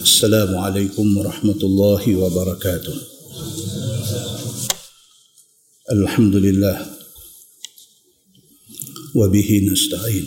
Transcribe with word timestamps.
السلام 0.00 0.56
عليكم 0.56 1.16
ورحمة 1.16 1.60
الله 1.62 2.16
وبركاته. 2.16 2.94
الحمد 5.92 6.36
لله. 6.36 6.76
وبه 9.14 9.68
نستعين. 9.72 10.26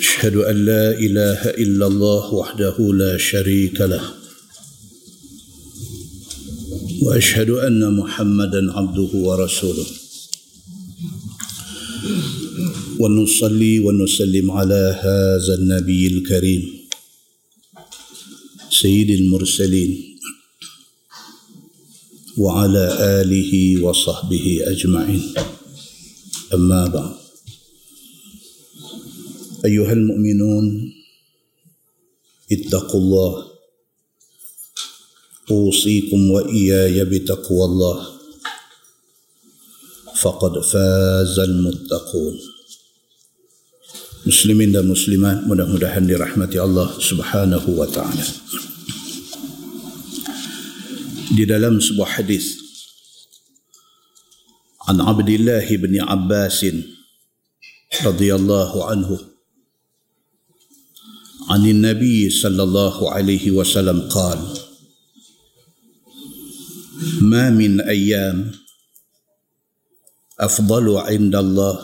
أشهد 0.00 0.36
أن 0.36 0.56
لا 0.64 0.98
إله 0.98 1.40
إلا 1.60 1.86
الله 1.86 2.34
وحده 2.34 2.76
لا 2.92 3.18
شريك 3.18 3.80
له. 3.80 4.04
وأشهد 7.02 7.50
أن 7.50 7.96
محمدا 7.96 8.72
عبده 8.72 9.12
ورسوله. 9.14 9.86
ونصلي 12.98 13.78
ونسلم 13.80 14.50
على 14.50 15.00
هذا 15.04 15.54
النبي 15.54 16.06
الكريم. 16.06 16.81
سيد 18.82 19.10
المرسلين 19.10 20.18
وعلى 22.38 22.84
آله 23.22 23.52
وصحبه 23.84 24.46
أجمعين. 24.62 25.34
أما 26.54 26.82
بعد. 26.86 27.14
أيها 29.64 29.92
المؤمنون 29.92 30.64
اتقوا 32.52 33.00
الله. 33.00 33.32
أوصيكم 35.50 36.30
وإياي 36.30 37.04
بتقوى 37.04 37.64
الله. 37.64 37.98
فقد 40.16 40.58
فاز 40.58 41.38
المتقون. 41.38 42.36
Muslimin 44.22 44.70
dan 44.70 44.86
muslimat 44.86 45.42
Allah 46.62 46.88
Subhanahu 46.94 47.74
wa 47.74 47.90
taala. 47.90 48.22
Di 51.32 51.48
dalam 51.48 51.80
sebuah 51.80 52.20
hadis. 52.20 52.60
An 54.84 55.00
Abdullah 55.00 55.64
bin 55.64 55.96
Abbas 56.04 56.60
radhiyallahu 58.04 58.78
anhu. 58.84 59.16
عن 61.52 61.66
النبي 61.66 62.30
صلى 62.30 62.62
الله 62.62 62.96
عليه 63.12 63.50
وسلم 63.50 64.08
قال 64.08 64.40
ما 67.20 67.50
من 67.50 67.80
أيام 67.80 68.52
افضل 70.40 70.86
عند 70.96 71.34
الله 71.34 71.76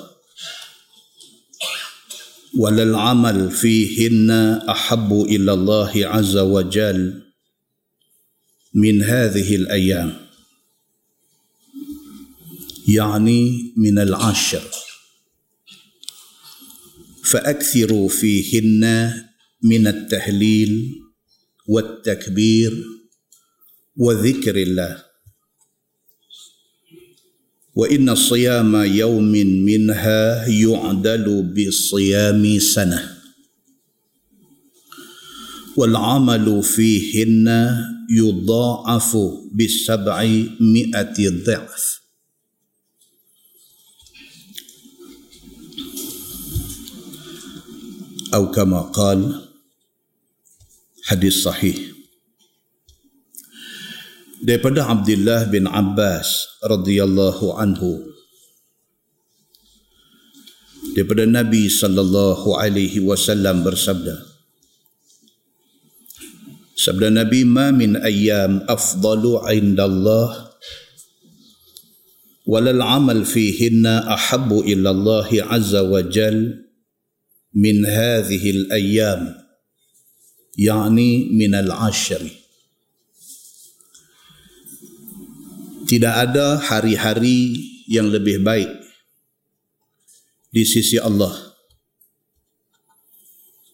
ولا 2.57 2.83
العمل 2.83 3.51
فيهن 3.51 4.31
احب 4.71 5.13
إلى 5.13 5.53
الله 5.53 5.93
عز 6.07 6.37
وجل 6.37 7.28
من 8.75 9.03
هذه 9.03 9.57
الأيام. 9.57 10.17
يعني 12.89 13.73
من 13.77 13.99
العشر. 13.99 14.63
فأكثروا 17.25 18.09
فيهن 18.09 19.13
من 19.63 19.87
التهليل 19.87 21.01
والتكبير 21.67 22.85
وذكر 23.97 24.57
الله. 24.57 25.05
وإن 27.75 28.15
صيام 28.15 28.77
يوم 28.77 29.33
منها 29.65 30.47
يعدل 30.47 31.43
بصيام 31.43 32.59
سنة. 32.59 33.19
والعمل 35.77 36.63
فيهن 36.63 37.49
yudha'afu 38.09 39.53
bisab'i 39.53 40.57
mi'ati 40.59 41.29
dha'af 41.45 41.99
atau 48.29 48.55
kama 48.55 48.93
qal 48.93 49.19
hadis 51.09 51.43
sahih. 51.43 51.75
Daripada 54.39 54.87
Abdullah 54.87 55.51
bin 55.51 55.67
Abbas 55.67 56.61
radhiyallahu 56.63 57.59
anhu. 57.59 58.05
Daripada 60.95 61.27
Nabi 61.27 61.67
sallallahu 61.67 62.55
alaihi 62.55 63.03
wasallam 63.03 63.67
bersabda 63.67 64.28
sabda 66.79 67.11
Nabi 67.11 67.43
ma 67.43 67.75
min 67.75 67.99
ayyam 67.99 68.63
afdalu 68.71 69.43
indallah 69.51 70.55
walal 72.47 72.79
amal 72.79 73.27
fihinna 73.27 74.07
ahabbu 74.07 74.63
ila 74.63 74.95
Allah 74.95 75.27
azza 75.51 75.83
wa 75.83 75.99
jal 76.07 76.63
min 77.51 77.83
hadhihi 77.83 78.71
al-ayyam 78.71 79.35
yakni 80.55 81.35
minal 81.35 81.75
ashri 81.75 82.31
tidak 85.91 86.31
ada 86.31 86.63
hari-hari 86.63 87.59
yang 87.91 88.07
lebih 88.07 88.39
baik 88.47 88.71
di 90.55 90.63
sisi 90.63 90.95
Allah 91.03 91.48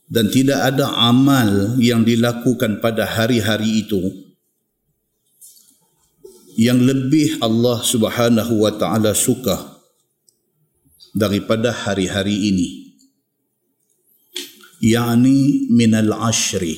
dan 0.09 0.29
tidak 0.29 0.61
ada 0.75 0.93
amal 1.01 1.81
yang 1.81 2.05
dilakukan 2.05 2.81
pada 2.85 3.09
hari-hari 3.09 3.85
itu 3.85 4.01
yang 6.55 6.79
lebih 6.79 7.43
Allah 7.43 7.83
Subhanahu 7.83 8.63
wa 8.63 8.73
taala 8.75 9.11
suka 9.17 9.81
daripada 11.15 11.75
hari-hari 11.75 12.51
ini. 12.51 12.69
Yakni 14.85 15.73
minal 15.73 16.13
ashri 16.13 16.77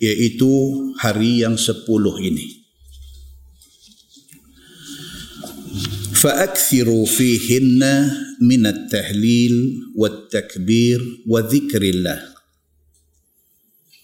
iaitu 0.00 0.48
hari 0.96 1.44
yang 1.44 1.60
sepuluh 1.60 2.16
ini 2.22 2.67
فأكثروا 6.17 7.05
فيهن 7.05 7.81
من 8.41 8.63
التهليل 8.65 9.55
والتكبير 9.95 10.99
وذكر 11.27 11.81
الله 11.83 12.19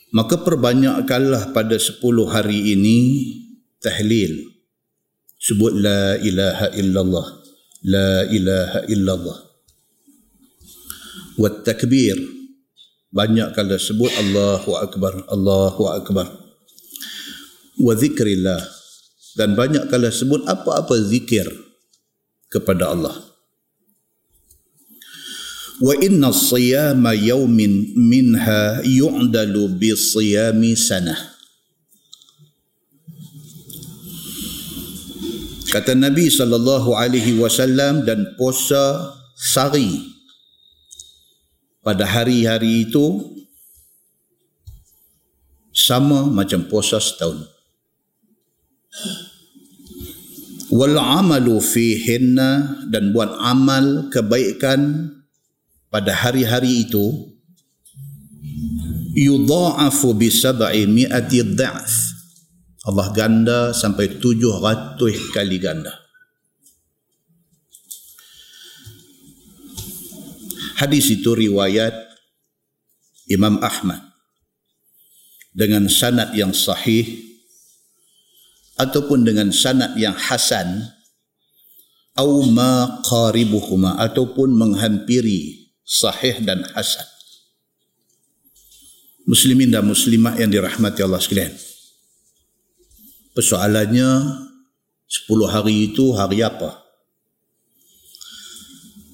maka 0.10 0.42
perbanyakkanlah 0.42 1.54
pada 1.54 1.78
sepuluh 1.78 2.26
hari 2.26 2.74
ini 2.74 2.98
tahlil 3.78 4.42
sebut 5.38 5.70
la 5.78 6.18
ilaha 6.18 6.74
illallah 6.74 7.28
la 7.86 8.26
ilaha 8.26 8.80
illallah 8.90 9.38
wat 11.38 11.62
takbir 11.62 12.18
banyak 13.14 13.54
kali 13.54 13.78
sebut 13.78 14.10
Allahu 14.18 14.82
akbar 14.82 15.14
Allahu 15.30 15.84
akbar 15.94 16.26
wa 17.78 17.94
zikrillah 17.94 18.66
dan 19.38 19.54
banyak 19.54 19.88
kali 19.94 20.10
sebut 20.10 20.42
apa-apa 20.50 21.00
zikir 21.06 21.63
kepada 22.55 22.95
Allah 22.95 23.19
wa 25.83 25.95
inna 25.99 26.31
siyama 26.31 27.19
yawmin 27.19 27.99
minha 27.99 28.79
yu'dalu 28.87 29.75
bi 29.75 29.91
siyami 29.99 30.79
sanah 30.79 31.35
kata 35.75 35.99
Nabi 35.99 36.31
sallallahu 36.31 36.95
alaihi 36.95 37.35
wasallam 37.43 38.07
dan 38.07 38.39
puasa 38.39 39.11
sehari 39.35 40.15
pada 41.83 42.07
hari-hari 42.07 42.89
itu 42.89 43.35
sama 45.75 46.25
macam 46.25 46.65
puasa 46.71 46.97
setahun. 47.03 47.45
Wal 50.75 50.99
amalu 50.99 51.63
fihinna 51.63 52.83
dan 52.91 53.15
buat 53.15 53.31
amal 53.39 54.11
kebaikan 54.11 55.07
pada 55.87 56.11
hari-hari 56.11 56.83
itu 56.83 57.31
yudha'afu 59.15 60.19
bi 60.19 60.27
sab'i 60.35 60.91
mi'ati 60.91 61.55
dha'f. 61.55 61.95
Allah 62.91 63.07
ganda 63.15 63.61
sampai 63.71 64.19
700 64.19 65.31
kali 65.31 65.63
ganda. 65.63 65.95
Hadis 70.75 71.07
itu 71.15 71.39
riwayat 71.39 71.95
Imam 73.31 73.63
Ahmad 73.63 74.03
dengan 75.55 75.87
sanad 75.87 76.35
yang 76.35 76.51
sahih 76.51 77.34
ataupun 78.81 79.23
dengan 79.23 79.55
sanad 79.55 79.95
yang 79.95 80.15
hasan 80.15 80.91
au 82.19 82.43
ma 82.47 83.03
qaribuhuma 83.07 83.99
ataupun 83.99 84.55
menghampiri 84.55 85.71
sahih 85.83 86.43
dan 86.43 86.63
hasan 86.75 87.07
Muslimin 89.25 89.73
dan 89.73 89.89
muslimat 89.89 90.37
yang 90.37 90.53
dirahmati 90.53 91.01
Allah 91.01 91.17
sekalian. 91.17 91.57
Persoalannya 93.33 94.37
10 95.09 95.49
hari 95.49 95.89
itu 95.89 96.13
hari 96.13 96.45
apa? 96.45 96.85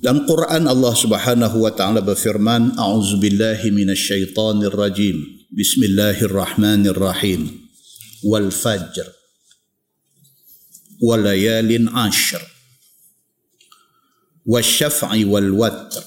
Dalam 0.03 0.27
Quran 0.27 0.67
Allah 0.67 0.95
Subhanahu 0.99 1.63
wa 1.63 1.71
taala 1.71 2.03
berfirman, 2.03 2.75
"A'udzubillahi 2.75 3.71
minasyaitonir 3.71 4.75
rajim. 4.75 5.47
Bismillahirrahmanirrahim. 5.55 7.71
Wal 8.27 8.51
fajr. 8.51 9.20
Walayalin 11.01 11.89
ashr. 11.97 12.41
Wasyaf'i 14.47 15.25
wal 15.25 15.53
watr. 15.57 16.05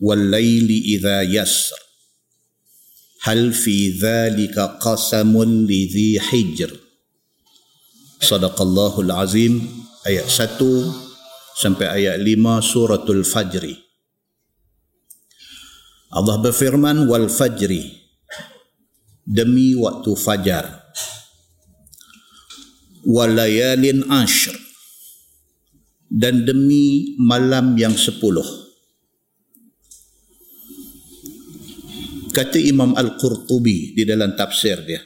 Wal 0.00 0.28
laili 0.32 0.96
idza 0.96 1.24
yasr." 1.24 1.86
hal 3.26 3.50
fi 3.50 3.90
dhalika 3.90 4.78
qasamun 4.78 5.66
lidhi 5.66 6.14
hijr 6.14 6.70
sadaqallahul 8.22 9.10
azim 9.10 9.66
ayat 10.06 10.30
1 10.30 10.62
sampai 11.58 12.06
ayat 12.06 12.22
5 12.22 12.62
suratul 12.62 13.26
fajri 13.26 13.74
Allah 16.14 16.38
berfirman 16.38 17.10
wal 17.10 17.26
fajri 17.26 17.98
demi 19.26 19.74
waktu 19.74 20.14
fajar 20.14 20.85
walayalin 23.06 24.02
ashr 24.10 24.58
dan 26.10 26.42
demi 26.42 27.14
malam 27.22 27.78
yang 27.78 27.94
sepuluh 27.94 28.66
kata 32.36 32.60
Imam 32.60 32.92
Al-Qurtubi 32.92 33.96
di 33.96 34.04
dalam 34.04 34.36
tafsir 34.36 34.76
dia. 34.84 35.00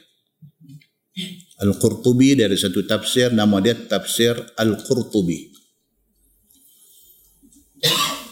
Al-Qurtubi 1.63 2.35
dari 2.35 2.59
satu 2.59 2.83
tafsir 2.83 3.31
nama 3.31 3.63
dia 3.63 3.71
tafsir 3.87 4.35
Al-Qurtubi. 4.59 5.47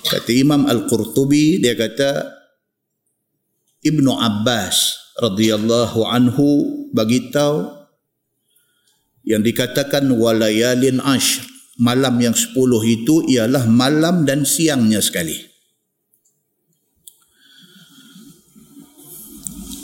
Kata 0.03 0.31
Imam 0.35 0.67
Al-Qurtubi 0.67 1.63
dia 1.63 1.79
kata 1.79 2.27
Ibnu 3.87 4.11
Abbas 4.19 4.99
radhiyallahu 5.15 6.03
anhu 6.03 6.47
bagi 6.91 7.31
tahu 7.31 7.78
yang 9.29 9.45
dikatakan 9.45 10.09
walayalin 10.09 10.97
ashr 11.05 11.45
malam 11.77 12.17
yang 12.17 12.33
sepuluh 12.33 12.81
itu 12.81 13.23
ialah 13.29 13.69
malam 13.69 14.25
dan 14.25 14.43
siangnya 14.43 14.99
sekali. 14.99 15.49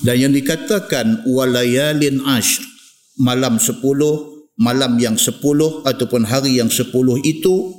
dan 0.06 0.21
yang 0.21 0.33
dikatakan 0.38 1.25
walayalin 1.25 2.21
ashr 2.30 2.62
malam 3.18 3.57
sepuluh 3.57 4.45
malam 4.53 5.01
yang 5.01 5.18
sepuluh 5.18 5.81
ataupun 5.81 6.30
hari 6.30 6.62
yang 6.62 6.69
sepuluh 6.69 7.18
itu 7.25 7.74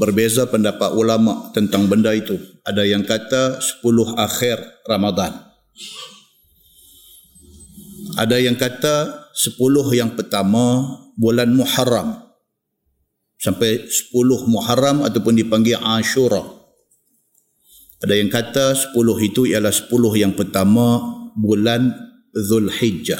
berbeza 0.00 0.48
pendapat 0.48 0.96
ulama 0.96 1.52
tentang 1.52 1.84
benda 1.84 2.16
itu 2.16 2.40
ada 2.64 2.80
yang 2.88 3.04
kata 3.04 3.60
sepuluh 3.60 4.16
akhir 4.16 4.56
Ramadan 4.88 5.36
ada 8.16 8.40
yang 8.40 8.56
kata 8.56 9.27
sepuluh 9.38 9.86
yang 9.94 10.18
pertama 10.18 10.82
bulan 11.14 11.54
Muharram 11.54 12.26
sampai 13.38 13.86
sepuluh 13.86 14.42
Muharram 14.50 15.06
ataupun 15.06 15.38
dipanggil 15.38 15.78
Ashura 15.78 16.58
ada 17.98 18.14
yang 18.14 18.30
kata 18.30 18.94
10 18.94 18.94
itu 19.26 19.42
ialah 19.50 19.74
10 19.74 19.90
yang 20.14 20.30
pertama 20.38 21.02
bulan 21.34 21.90
Zulhijjah. 22.30 23.18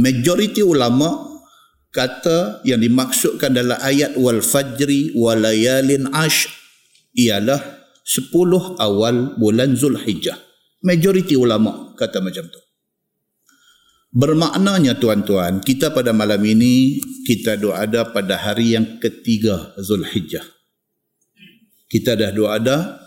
Majoriti 0.00 0.64
ulama 0.64 1.28
kata 1.92 2.64
yang 2.64 2.80
dimaksudkan 2.80 3.52
dalam 3.52 3.76
ayat 3.84 4.16
wal 4.16 4.40
fajri 4.40 5.12
wal 5.12 5.44
layalin 5.44 6.08
ash 6.16 6.48
ialah 7.12 7.60
10 8.00 8.32
awal 8.80 9.36
bulan 9.36 9.76
Zulhijjah. 9.76 10.40
Majoriti 10.80 11.36
ulama 11.36 11.92
kata 12.00 12.24
macam 12.24 12.48
tu. 12.48 12.69
Bermaknanya 14.10 14.98
tuan-tuan, 14.98 15.62
kita 15.62 15.94
pada 15.94 16.10
malam 16.10 16.42
ini 16.42 16.98
kita 17.22 17.54
doa 17.54 17.86
ada 17.86 18.10
pada 18.10 18.34
hari 18.34 18.74
yang 18.74 18.98
ketiga 18.98 19.70
Zulhijjah 19.78 20.42
kita 21.90 22.14
dah 22.14 22.30
dua 22.30 22.62
ada 22.62 23.02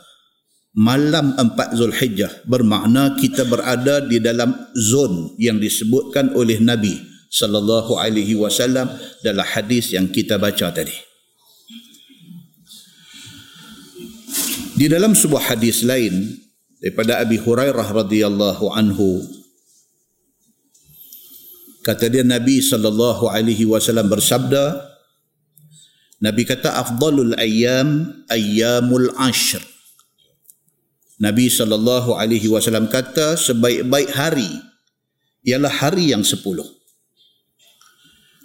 malam 0.75 1.33
empat 1.39 1.71
Zulhijjah 1.79 2.43
bermakna 2.43 3.15
kita 3.15 3.47
berada 3.47 4.03
di 4.03 4.19
dalam 4.19 4.51
zon 4.75 5.39
yang 5.39 5.57
disebutkan 5.57 6.35
oleh 6.35 6.59
Nabi 6.59 6.99
sallallahu 7.31 7.95
alaihi 7.95 8.35
wasallam 8.35 8.91
dalam 9.23 9.47
hadis 9.47 9.95
yang 9.95 10.11
kita 10.11 10.35
baca 10.35 10.69
tadi. 10.69 10.93
Di 14.73 14.89
dalam 14.89 15.15
sebuah 15.15 15.53
hadis 15.53 15.85
lain 15.85 16.33
daripada 16.81 17.21
Abi 17.21 17.39
Hurairah 17.39 17.87
radhiyallahu 17.93 18.73
anhu 18.73 19.21
kata 21.83 22.07
dia 22.07 22.23
Nabi 22.23 22.63
sallallahu 22.63 23.27
alaihi 23.27 23.67
wasallam 23.67 24.07
bersabda 24.07 24.93
Nabi 26.23 26.47
kata 26.47 26.79
afdalul 26.79 27.35
ayyam 27.35 28.23
ayyamul 28.31 29.11
ashr. 29.19 29.59
Nabi 31.19 31.51
sallallahu 31.51 32.15
alaihi 32.15 32.47
wasallam 32.47 32.87
kata 32.87 33.35
sebaik-baik 33.35 34.09
hari 34.15 34.47
ialah 35.43 35.69
hari 35.69 36.15
yang 36.15 36.23
sepuluh. 36.23 36.63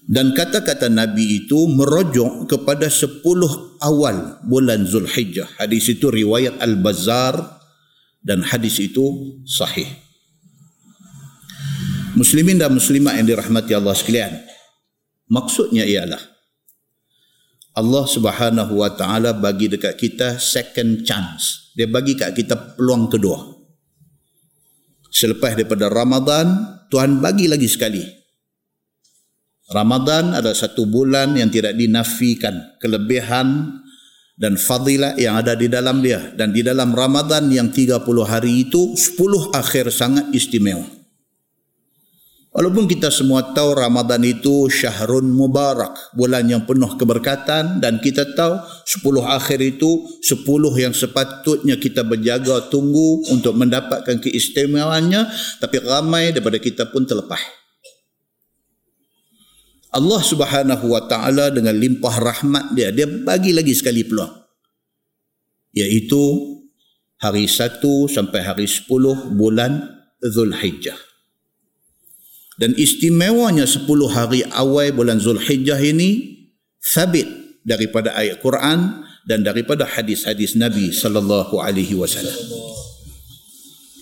Dan 0.09 0.33
kata-kata 0.33 0.89
Nabi 0.89 1.45
itu 1.45 1.69
merujuk 1.69 2.49
kepada 2.49 2.89
sepuluh 2.89 3.77
awal 3.85 4.41
bulan 4.49 4.89
Zulhijjah. 4.89 5.61
Hadis 5.61 5.93
itu 5.93 6.09
riwayat 6.09 6.57
Al-Bazzar 6.65 7.37
dan 8.25 8.41
hadis 8.41 8.81
itu 8.81 9.37
sahih. 9.45 10.08
Muslimin 12.17 12.57
dan 12.57 12.73
muslimat 12.73 13.19
yang 13.21 13.29
dirahmati 13.29 13.77
Allah 13.77 13.93
sekalian. 13.93 14.33
Maksudnya 15.29 15.85
ialah 15.85 16.21
Allah 17.77 18.05
Subhanahu 18.09 18.81
Wa 18.81 18.91
Taala 18.97 19.37
bagi 19.37 19.69
dekat 19.71 19.95
kita 20.01 20.41
second 20.41 21.05
chance. 21.05 21.71
Dia 21.79 21.87
bagi 21.87 22.19
kat 22.19 22.35
kita 22.35 22.75
peluang 22.75 23.07
kedua. 23.07 23.39
Selepas 25.15 25.55
daripada 25.55 25.87
Ramadan, 25.87 26.47
Tuhan 26.91 27.23
bagi 27.23 27.47
lagi 27.47 27.71
sekali. 27.71 28.03
Ramadan 29.69 30.33
adalah 30.33 30.57
satu 30.57 30.89
bulan 30.89 31.37
yang 31.37 31.53
tidak 31.53 31.77
dinafikan 31.77 32.77
kelebihan 32.81 33.79
dan 34.35 34.57
fadilah 34.57 35.15
yang 35.21 35.39
ada 35.39 35.55
di 35.55 35.71
dalam 35.71 36.03
dia. 36.03 36.35
Dan 36.35 36.51
di 36.51 36.67
dalam 36.67 36.91
Ramadan 36.91 37.47
yang 37.53 37.71
30 37.71 38.01
hari 38.25 38.67
itu, 38.67 38.97
10 38.97 39.55
akhir 39.55 39.93
sangat 39.95 40.33
istimewa. 40.35 40.98
Walaupun 42.49 42.89
kita 42.89 43.13
semua 43.13 43.53
tahu 43.53 43.77
Ramadan 43.77 44.25
itu 44.25 44.73
syahrun 44.73 45.29
mubarak, 45.29 46.17
bulan 46.17 46.49
yang 46.49 46.65
penuh 46.65 46.97
keberkatan 46.97 47.77
dan 47.77 48.01
kita 48.01 48.25
tahu 48.33 48.57
10 48.89 49.05
akhir 49.21 49.61
itu 49.61 50.09
10 50.25 50.49
yang 50.81 50.97
sepatutnya 50.97 51.77
kita 51.77 52.09
berjaga 52.09 52.73
tunggu 52.73 53.29
untuk 53.29 53.53
mendapatkan 53.53 54.17
keistimewaannya 54.25 55.29
tapi 55.61 55.77
ramai 55.85 56.33
daripada 56.33 56.57
kita 56.57 56.89
pun 56.89 57.05
terlepas. 57.05 57.39
Allah 59.93 60.21
Subhanahu 60.21 60.89
wa 60.89 61.05
taala 61.05 61.53
dengan 61.53 61.77
limpah 61.77 62.17
rahmat 62.17 62.73
dia 62.73 62.89
dia 62.89 63.05
bagi 63.05 63.53
lagi 63.53 63.77
sekali 63.77 64.09
peluang. 64.09 64.33
Iaitu 65.77 66.23
hari 67.21 67.45
1 67.45 67.85
sampai 68.09 68.41
hari 68.41 68.65
10 68.65 68.89
bulan 69.37 69.85
Zulhijjah. 70.25 71.08
Dan 72.59 72.75
istimewanya 72.75 73.65
10 73.65 73.87
hari 74.11 74.43
awal 74.51 74.91
bulan 74.91 75.23
Zulhijjah 75.23 75.79
ini 75.79 76.43
sabit 76.83 77.27
daripada 77.63 78.13
ayat 78.19 78.43
Quran 78.43 79.07
dan 79.31 79.47
daripada 79.47 79.87
hadis-hadis 79.87 80.59
Nabi 80.59 80.91
sallallahu 80.91 81.63
alaihi 81.63 81.95
wasallam. 81.95 82.35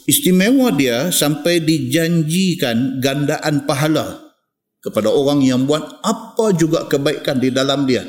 Istimewa 0.08 0.72
dia 0.72 1.12
sampai 1.12 1.60
dijanjikan 1.60 3.02
gandaan 3.02 3.68
pahala 3.68 4.32
kepada 4.80 5.10
orang 5.10 5.42
yang 5.42 5.66
buat 5.66 6.00
apa 6.00 6.54
juga 6.54 6.86
kebaikan 6.86 7.42
di 7.42 7.50
dalam 7.50 7.84
dia 7.84 8.06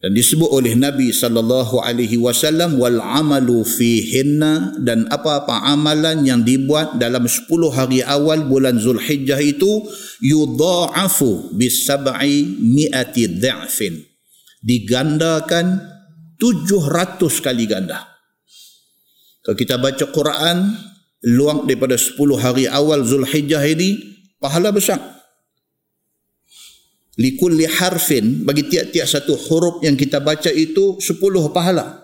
dan 0.00 0.16
disebut 0.16 0.48
oleh 0.48 0.72
Nabi 0.80 1.12
sallallahu 1.12 1.84
alaihi 1.84 2.16
wasallam 2.16 2.80
wal 2.80 3.04
amalu 3.04 3.60
fihinna 3.68 4.72
dan 4.80 5.04
apa-apa 5.12 5.60
amalan 5.68 6.24
yang 6.24 6.40
dibuat 6.40 6.96
dalam 6.96 7.28
10 7.28 7.44
hari 7.68 8.00
awal 8.00 8.48
bulan 8.48 8.80
Zulhijjah 8.80 9.36
itu 9.44 9.84
yudha'afu 10.24 11.52
bis 11.52 11.84
sab'i 11.84 12.48
mi'ati 12.48 13.28
dha'fin 13.28 14.00
digandakan 14.64 15.84
700 16.40 17.20
kali 17.44 17.68
ganda 17.68 18.08
Kalau 19.44 19.56
kita 19.56 19.80
baca 19.80 20.04
Quran, 20.08 20.56
luang 21.24 21.64
daripada 21.64 21.96
10 21.96 22.16
hari 22.40 22.64
awal 22.68 23.04
Zulhijjah 23.04 23.64
ini, 23.64 23.96
pahala 24.36 24.68
besar. 24.68 25.19
Likulli 27.20 27.68
harfin, 27.68 28.48
bagi 28.48 28.64
tiap-tiap 28.64 29.04
satu 29.04 29.36
huruf 29.36 29.84
yang 29.84 29.92
kita 29.92 30.24
baca 30.24 30.48
itu, 30.48 30.96
10 30.96 31.52
pahala. 31.52 32.00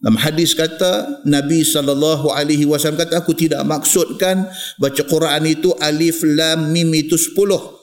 Dalam 0.00 0.16
hadis 0.16 0.56
kata 0.56 1.26
Nabi 1.28 1.60
sallallahu 1.60 2.32
alaihi 2.32 2.64
wasallam 2.64 3.04
kata 3.04 3.20
aku 3.20 3.36
tidak 3.36 3.60
maksudkan 3.68 4.48
baca 4.80 5.02
Quran 5.04 5.44
itu 5.44 5.76
alif 5.76 6.24
lam 6.24 6.72
mim 6.72 6.88
itu 6.96 7.20
10 7.20 7.36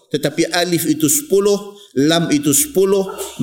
tetapi 0.09 0.49
alif 0.49 0.89
itu 0.89 1.05
10 1.05 1.29
lam 2.09 2.25
itu 2.33 2.49
10 2.49 2.73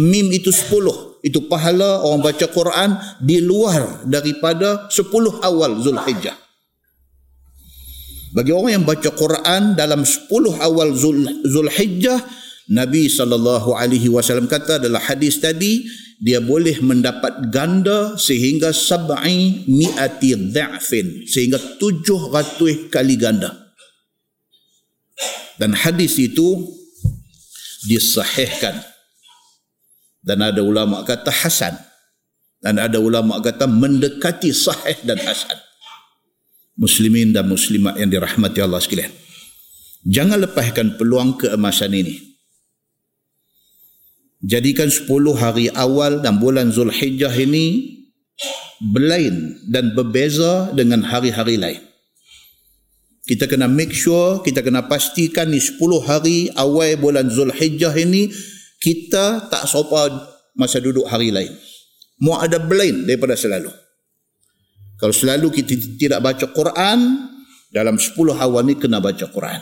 mim 0.02 0.26
itu 0.34 0.50
10 0.50 1.22
itu 1.22 1.38
pahala 1.46 2.02
orang 2.02 2.26
baca 2.26 2.46
Quran 2.50 2.98
di 3.22 3.38
luar 3.38 4.10
daripada 4.10 4.90
10 4.90 5.06
awal 5.46 5.78
Zulhijjah. 5.78 6.34
Bagi 8.34 8.50
orang 8.50 8.82
yang 8.82 8.84
baca 8.84 9.14
Quran 9.14 9.78
dalam 9.78 10.02
10 10.02 10.26
awal 10.58 10.90
Zul, 10.98 11.46
Zulhijjah 11.46 12.18
Nabi 12.72 13.12
sallallahu 13.12 13.76
alaihi 13.76 14.08
wasallam 14.08 14.48
kata 14.48 14.80
adalah 14.80 15.04
hadis 15.04 15.36
tadi 15.36 15.84
dia 16.16 16.40
boleh 16.40 16.80
mendapat 16.80 17.52
ganda 17.52 18.16
sehingga 18.16 18.72
sab'i 18.72 19.68
mi'ati 19.68 20.32
dha'fin 20.48 21.28
sehingga 21.28 21.60
tujuh 21.76 22.32
ratus 22.32 22.88
kali 22.88 23.20
ganda. 23.20 23.52
Dan 25.60 25.76
hadis 25.76 26.16
itu 26.16 26.64
disahihkan. 27.84 28.80
Dan 30.24 30.40
ada 30.40 30.64
ulama 30.64 31.04
kata 31.04 31.28
hasan. 31.28 31.76
Dan 32.64 32.80
ada 32.80 32.96
ulama 32.96 33.44
kata 33.44 33.68
mendekati 33.68 34.50
sahih 34.56 34.96
dan 35.04 35.20
hasan. 35.20 35.60
Muslimin 36.80 37.36
dan 37.36 37.44
muslimat 37.44 38.00
yang 38.00 38.08
dirahmati 38.08 38.58
Allah 38.64 38.80
sekalian. 38.80 39.12
Jangan 40.08 40.42
lepaskan 40.48 40.96
peluang 40.96 41.36
keemasan 41.38 41.92
ini 41.92 42.33
jadikan 44.44 44.92
10 44.92 45.08
hari 45.40 45.72
awal 45.72 46.20
dan 46.20 46.36
bulan 46.36 46.68
Zulhijjah 46.68 47.32
ini 47.32 47.96
berlain 48.92 49.56
dan 49.64 49.96
berbeza 49.96 50.70
dengan 50.76 51.00
hari-hari 51.08 51.56
lain. 51.56 51.80
Kita 53.24 53.48
kena 53.48 53.64
make 53.64 53.96
sure, 53.96 54.44
kita 54.44 54.60
kena 54.60 54.84
pastikan 54.84 55.48
ni 55.48 55.56
10 55.56 55.80
hari 56.04 56.52
awal 56.60 57.00
bulan 57.00 57.32
Zulhijjah 57.32 57.96
ini 57.96 58.28
kita 58.84 59.48
tak 59.48 59.64
sopa 59.64 60.12
masa 60.52 60.76
duduk 60.76 61.08
hari 61.08 61.32
lain. 61.32 61.56
Mau 62.20 62.36
ada 62.36 62.60
berlain 62.60 63.08
daripada 63.08 63.32
selalu. 63.32 63.72
Kalau 65.00 65.14
selalu 65.16 65.48
kita 65.50 65.72
tidak 65.96 66.20
baca 66.20 66.46
Quran, 66.52 66.98
dalam 67.72 67.96
10 67.96 68.12
awal 68.38 68.62
ni 68.62 68.76
kena 68.76 69.00
baca 69.00 69.24
Quran. 69.26 69.60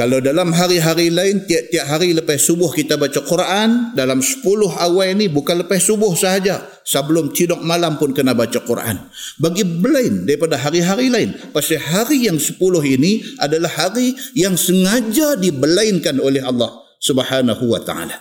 Kalau 0.00 0.16
dalam 0.16 0.48
hari-hari 0.56 1.12
lain, 1.12 1.44
tiap-tiap 1.44 1.84
hari 1.84 2.16
lepas 2.16 2.40
subuh 2.40 2.72
kita 2.72 2.96
baca 2.96 3.20
Quran, 3.20 3.92
dalam 3.92 4.24
10 4.24 4.40
awal 4.80 5.12
ni 5.12 5.28
bukan 5.28 5.60
lepas 5.60 5.76
subuh 5.76 6.16
sahaja. 6.16 6.64
Sebelum 6.88 7.36
tidur 7.36 7.60
malam 7.60 8.00
pun 8.00 8.16
kena 8.16 8.32
baca 8.32 8.64
Quran. 8.64 8.96
Bagi 9.36 9.60
lain 9.60 10.24
daripada 10.24 10.56
hari-hari 10.56 11.12
lain. 11.12 11.36
Pasal 11.52 11.84
hari 11.84 12.24
yang 12.24 12.40
10 12.40 12.56
ini 12.80 13.20
adalah 13.44 13.68
hari 13.68 14.16
yang 14.32 14.56
sengaja 14.56 15.36
dibelainkan 15.36 16.16
oleh 16.16 16.40
Allah 16.40 16.80
subhanahu 16.96 17.68
wa 17.68 17.84
ta'ala. 17.84 18.16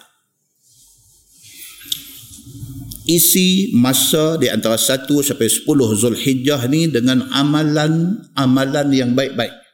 Isi 3.08 3.72
masa 3.72 4.36
di 4.36 4.52
antara 4.52 4.76
1 4.76 5.08
sampai 5.08 5.48
10 5.48 5.64
Zulhijjah 5.96 6.60
ni 6.68 6.92
dengan 6.92 7.24
amalan-amalan 7.32 8.88
yang 8.92 9.16
baik-baik 9.16 9.69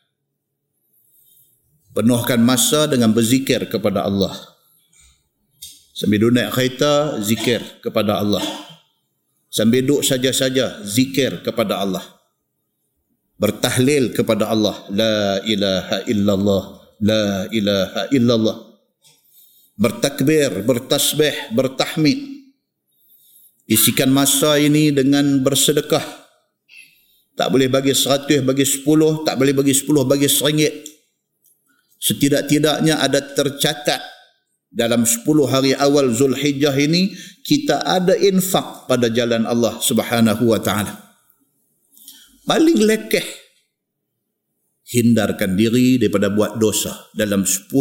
penuhkan 1.95 2.43
masa 2.43 2.85
dengan 2.91 3.15
berzikir 3.15 3.71
kepada 3.71 4.03
Allah. 4.03 4.35
Sambil 5.95 6.27
duduk 6.27 6.35
naik 6.35 6.51
kereta 6.51 7.23
zikir 7.23 7.63
kepada 7.79 8.19
Allah. 8.19 8.43
Sambil 9.47 9.87
duduk 9.87 10.03
saja-saja 10.03 10.83
zikir 10.83 11.39
kepada 11.39 11.79
Allah. 11.79 12.03
Bertahlil 13.39 14.11
kepada 14.11 14.51
Allah. 14.51 14.75
La 14.91 15.39
ilaha 15.47 16.03
illallah 16.11 16.63
la 16.99 17.47
ilaha 17.55 18.11
illallah. 18.11 18.57
Bertakbir 19.79 20.67
bertasbih 20.67 21.55
bertahmid. 21.55 22.19
Isikan 23.71 24.11
masa 24.11 24.59
ini 24.59 24.91
dengan 24.91 25.39
bersedekah. 25.39 26.03
Tak 27.39 27.51
boleh 27.51 27.71
bagi 27.71 27.95
seratus 27.95 28.43
bagi 28.43 28.63
sepuluh 28.67 29.23
tak 29.27 29.35
boleh 29.35 29.51
bagi 29.51 29.75
sepuluh 29.75 30.07
bagi 30.07 30.27
seringgit 30.31 30.94
Setidak-tidaknya 32.05 33.01
ada 33.01 33.17
tercatat 33.17 33.97
dalam 34.69 35.09
10 35.09 35.25
hari 35.49 35.73
awal 35.73 36.13
Zulhijjah 36.13 36.77
ini 36.77 37.17
kita 37.41 37.81
ada 37.81 38.13
infak 38.13 38.85
pada 38.85 39.09
jalan 39.09 39.49
Allah 39.49 39.81
Subhanahu 39.81 40.53
wa 40.53 40.61
taala. 40.61 40.93
Paling 42.45 42.77
lekeh 42.77 43.25
hindarkan 44.85 45.57
diri 45.57 45.97
daripada 45.97 46.29
buat 46.29 46.61
dosa 46.61 47.09
dalam 47.17 47.41
10 47.41 47.73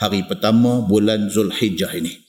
hari 0.00 0.24
pertama 0.24 0.80
bulan 0.80 1.28
Zulhijjah 1.28 1.92
ini. 2.00 2.24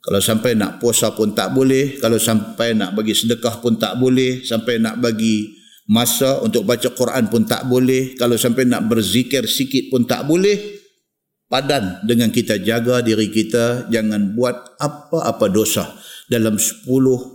Kalau 0.00 0.16
sampai 0.16 0.56
nak 0.56 0.80
puasa 0.80 1.12
pun 1.12 1.36
tak 1.36 1.52
boleh, 1.52 2.00
kalau 2.00 2.16
sampai 2.16 2.72
nak 2.72 2.96
bagi 2.96 3.12
sedekah 3.12 3.60
pun 3.60 3.76
tak 3.76 4.00
boleh, 4.00 4.40
sampai 4.40 4.80
nak 4.80 4.96
bagi 4.96 5.59
masa 5.90 6.38
untuk 6.38 6.62
baca 6.62 6.86
Quran 6.94 7.26
pun 7.26 7.42
tak 7.42 7.66
boleh. 7.66 8.14
Kalau 8.14 8.38
sampai 8.38 8.62
nak 8.62 8.86
berzikir 8.86 9.42
sikit 9.50 9.90
pun 9.90 10.06
tak 10.06 10.22
boleh. 10.22 10.78
Padan 11.50 12.06
dengan 12.06 12.30
kita 12.30 12.62
jaga 12.62 13.02
diri 13.02 13.26
kita. 13.26 13.90
Jangan 13.90 14.38
buat 14.38 14.78
apa-apa 14.78 15.50
dosa. 15.50 15.90
Dalam 16.30 16.54
10 16.62 16.86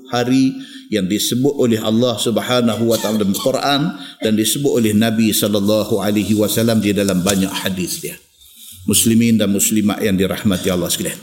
hari 0.08 0.56
yang 0.88 1.04
disebut 1.12 1.52
oleh 1.60 1.84
Allah 1.84 2.16
Subhanahu 2.16 2.88
wa 2.88 2.96
taala 2.96 3.20
dalam 3.20 3.36
Quran 3.36 3.82
dan 4.24 4.40
disebut 4.40 4.72
oleh 4.72 4.96
Nabi 4.96 5.36
sallallahu 5.36 6.00
alaihi 6.00 6.32
wasallam 6.32 6.80
di 6.80 6.96
dalam 6.96 7.20
banyak 7.20 7.52
hadis 7.52 8.00
dia. 8.00 8.16
Muslimin 8.88 9.36
dan 9.36 9.52
muslimat 9.52 10.00
yang 10.00 10.16
dirahmati 10.16 10.72
Allah 10.72 10.88
sekalian. 10.88 11.20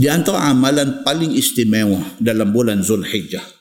Di 0.00 0.08
antara 0.08 0.48
amalan 0.48 1.04
paling 1.04 1.36
istimewa 1.36 2.00
dalam 2.24 2.56
bulan 2.56 2.80
Zulhijjah 2.80 3.55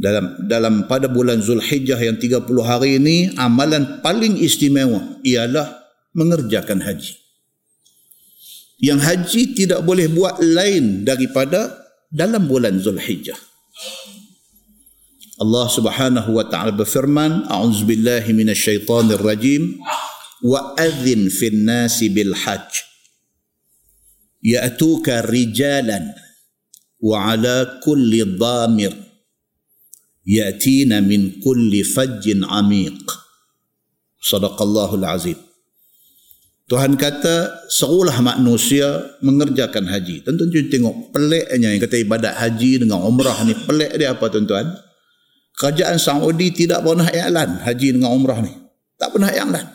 dalam 0.00 0.48
dalam 0.48 0.74
pada 0.88 1.12
bulan 1.12 1.44
Zulhijjah 1.44 2.00
yang 2.00 2.16
30 2.16 2.48
hari 2.64 2.96
ini 2.96 3.36
amalan 3.36 4.00
paling 4.00 4.40
istimewa 4.40 5.20
ialah 5.20 5.68
mengerjakan 6.16 6.80
haji. 6.80 7.20
Yang 8.80 9.00
haji 9.04 9.42
tidak 9.52 9.84
boleh 9.84 10.08
buat 10.08 10.40
lain 10.40 11.04
daripada 11.04 11.76
dalam 12.08 12.48
bulan 12.48 12.80
Zulhijjah. 12.80 13.36
Allah 15.40 15.66
Subhanahu 15.68 16.40
wa 16.40 16.48
taala 16.48 16.72
berfirman, 16.72 17.44
"A'udzubillahi 17.52 18.32
minasyaitonir 18.32 19.20
rajim 19.20 19.76
wa 20.40 20.72
adzin 20.80 21.28
fin 21.28 21.68
nasi 21.68 22.08
bil 22.08 22.32
hajj 22.32 22.88
ya'tuka 24.40 25.28
rijalan 25.28 26.16
wa 27.04 27.36
ala 27.36 27.80
kulli 27.84 28.24
dhamir 28.24 29.09
yatina 30.30 31.02
min 31.02 31.42
kulli 31.42 31.82
fajjin 31.82 32.46
amiq 32.46 33.02
sadaqallahul 34.22 35.02
azim. 35.02 35.38
Tuhan 36.70 36.94
kata 36.94 37.66
seolah 37.66 38.14
manusia 38.22 39.18
mengerjakan 39.26 39.90
haji. 39.90 40.22
Tentu 40.22 40.46
tengok 40.70 41.10
peliknya 41.10 41.74
yang 41.74 41.82
kata 41.82 41.98
ibadat 41.98 42.38
haji 42.38 42.86
dengan 42.86 43.02
umrah 43.02 43.42
ni. 43.42 43.58
Pelik 43.58 43.90
dia 43.98 44.14
apa 44.14 44.30
tuan-tuan? 44.30 44.70
Kerajaan 45.58 45.98
Saudi 45.98 46.54
tidak 46.54 46.86
pernah 46.86 47.10
iklan 47.10 47.58
haji 47.66 47.98
dengan 47.98 48.14
umrah 48.14 48.38
ni. 48.38 48.54
Tak 49.02 49.10
pernah 49.10 49.34
iklan. 49.34 49.66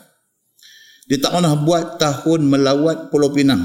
Dia 1.11 1.19
tak 1.19 1.35
pernah 1.35 1.53
buat 1.59 1.99
tahun 1.99 2.47
melawat 2.47 3.11
Pulau 3.11 3.27
Pinang. 3.35 3.59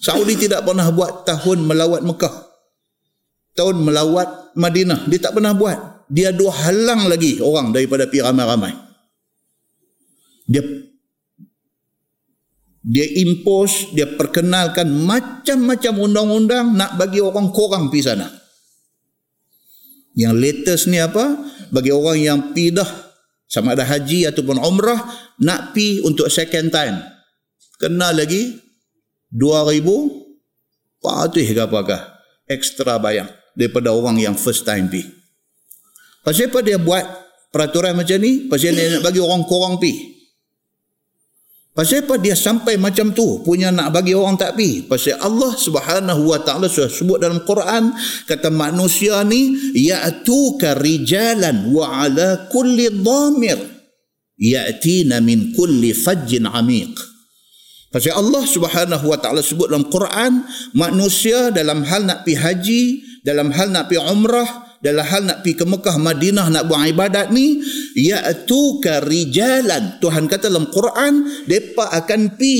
Saudi 0.00 0.34
tidak 0.40 0.64
pernah 0.64 0.88
buat 0.88 1.28
tahun 1.28 1.68
melawat 1.68 2.00
Mekah 2.00 2.51
tahun 3.52 3.84
melawat 3.84 4.56
Madinah. 4.56 5.08
Dia 5.08 5.18
tak 5.28 5.36
pernah 5.36 5.52
buat. 5.56 6.08
Dia 6.12 6.32
dua 6.32 6.52
halang 6.52 7.08
lagi 7.08 7.40
orang 7.40 7.72
daripada 7.72 8.04
pergi 8.08 8.24
ramai-ramai. 8.24 8.72
Dia 10.48 10.62
dia 12.82 13.06
impose, 13.22 13.94
dia 13.94 14.10
perkenalkan 14.10 14.90
macam-macam 15.06 15.92
undang-undang 16.02 16.74
nak 16.74 16.98
bagi 16.98 17.22
orang 17.22 17.54
kurang 17.54 17.94
pergi 17.94 18.10
sana. 18.10 18.26
Yang 20.18 20.34
latest 20.34 20.84
ni 20.90 20.98
apa? 20.98 21.38
Bagi 21.70 21.94
orang 21.94 22.18
yang 22.18 22.38
pergi 22.50 22.74
dah 22.74 22.90
sama 23.46 23.78
ada 23.78 23.86
haji 23.86 24.28
ataupun 24.28 24.58
umrah 24.58 24.98
nak 25.40 25.72
pergi 25.72 26.02
untuk 26.02 26.26
second 26.26 26.68
time. 26.74 27.00
Kena 27.78 28.10
lagi 28.12 28.58
2000 29.30 30.20
400 31.02 31.50
ke 31.50 31.62
apakah? 31.62 32.22
ekstra 32.46 33.00
bayang 33.00 33.30
daripada 33.56 33.92
orang 33.92 34.20
yang 34.20 34.34
first 34.36 34.64
time 34.64 34.88
pi. 34.88 35.04
Pasal 36.22 36.48
apa 36.48 36.62
dia 36.62 36.78
buat 36.78 37.02
peraturan 37.50 37.98
macam 37.98 38.18
ni? 38.22 38.46
Pasal 38.46 38.78
dia 38.78 38.98
nak 38.98 39.02
bagi 39.02 39.18
orang 39.18 39.42
korang 39.44 39.76
pi. 39.82 40.12
Pasal 41.72 42.04
apa 42.04 42.20
dia 42.20 42.36
sampai 42.36 42.76
macam 42.76 43.16
tu 43.16 43.40
punya 43.40 43.72
nak 43.72 43.96
bagi 43.96 44.12
orang 44.12 44.36
tak 44.36 44.60
pi? 44.60 44.84
Pasal 44.84 45.16
Allah 45.16 45.56
Subhanahu 45.56 46.28
wa 46.28 46.38
taala 46.44 46.68
sudah 46.68 46.92
sebut 46.92 47.16
dalam 47.16 47.48
Quran 47.48 47.96
kata 48.28 48.52
manusia 48.52 49.24
ni 49.24 49.72
ya'tuka 49.72 50.76
rijalan 50.76 51.72
wa 51.72 52.04
ala 52.04 52.52
kulli 52.52 52.92
dhamir 52.92 53.56
ya'tina 54.36 55.24
min 55.24 55.56
kulli 55.56 55.96
fajjin 55.96 56.44
amiq. 56.44 56.92
Pasal 57.88 58.20
Allah 58.20 58.44
Subhanahu 58.44 59.04
wa 59.08 59.16
taala 59.16 59.40
sebut 59.40 59.72
dalam 59.72 59.88
Quran 59.88 60.44
manusia 60.76 61.48
dalam 61.48 61.88
hal 61.88 62.04
nak 62.04 62.28
pi 62.28 62.36
haji, 62.36 63.00
dalam 63.22 63.54
hal 63.54 63.70
nak 63.70 63.86
pi 63.86 63.96
umrah, 64.02 64.78
dalam 64.82 65.06
hal 65.06 65.22
nak 65.22 65.46
pergi 65.46 65.54
ke 65.54 65.64
Mekah 65.64 65.96
Madinah 66.02 66.46
nak 66.50 66.66
buat 66.66 66.82
ibadat 66.90 67.30
ni 67.30 67.62
yaitu 67.94 68.82
rijalan. 68.82 70.02
Tuhan 70.02 70.26
kata 70.26 70.50
dalam 70.50 70.66
Quran 70.74 71.46
depa 71.46 71.86
akan 72.02 72.34
pi 72.34 72.54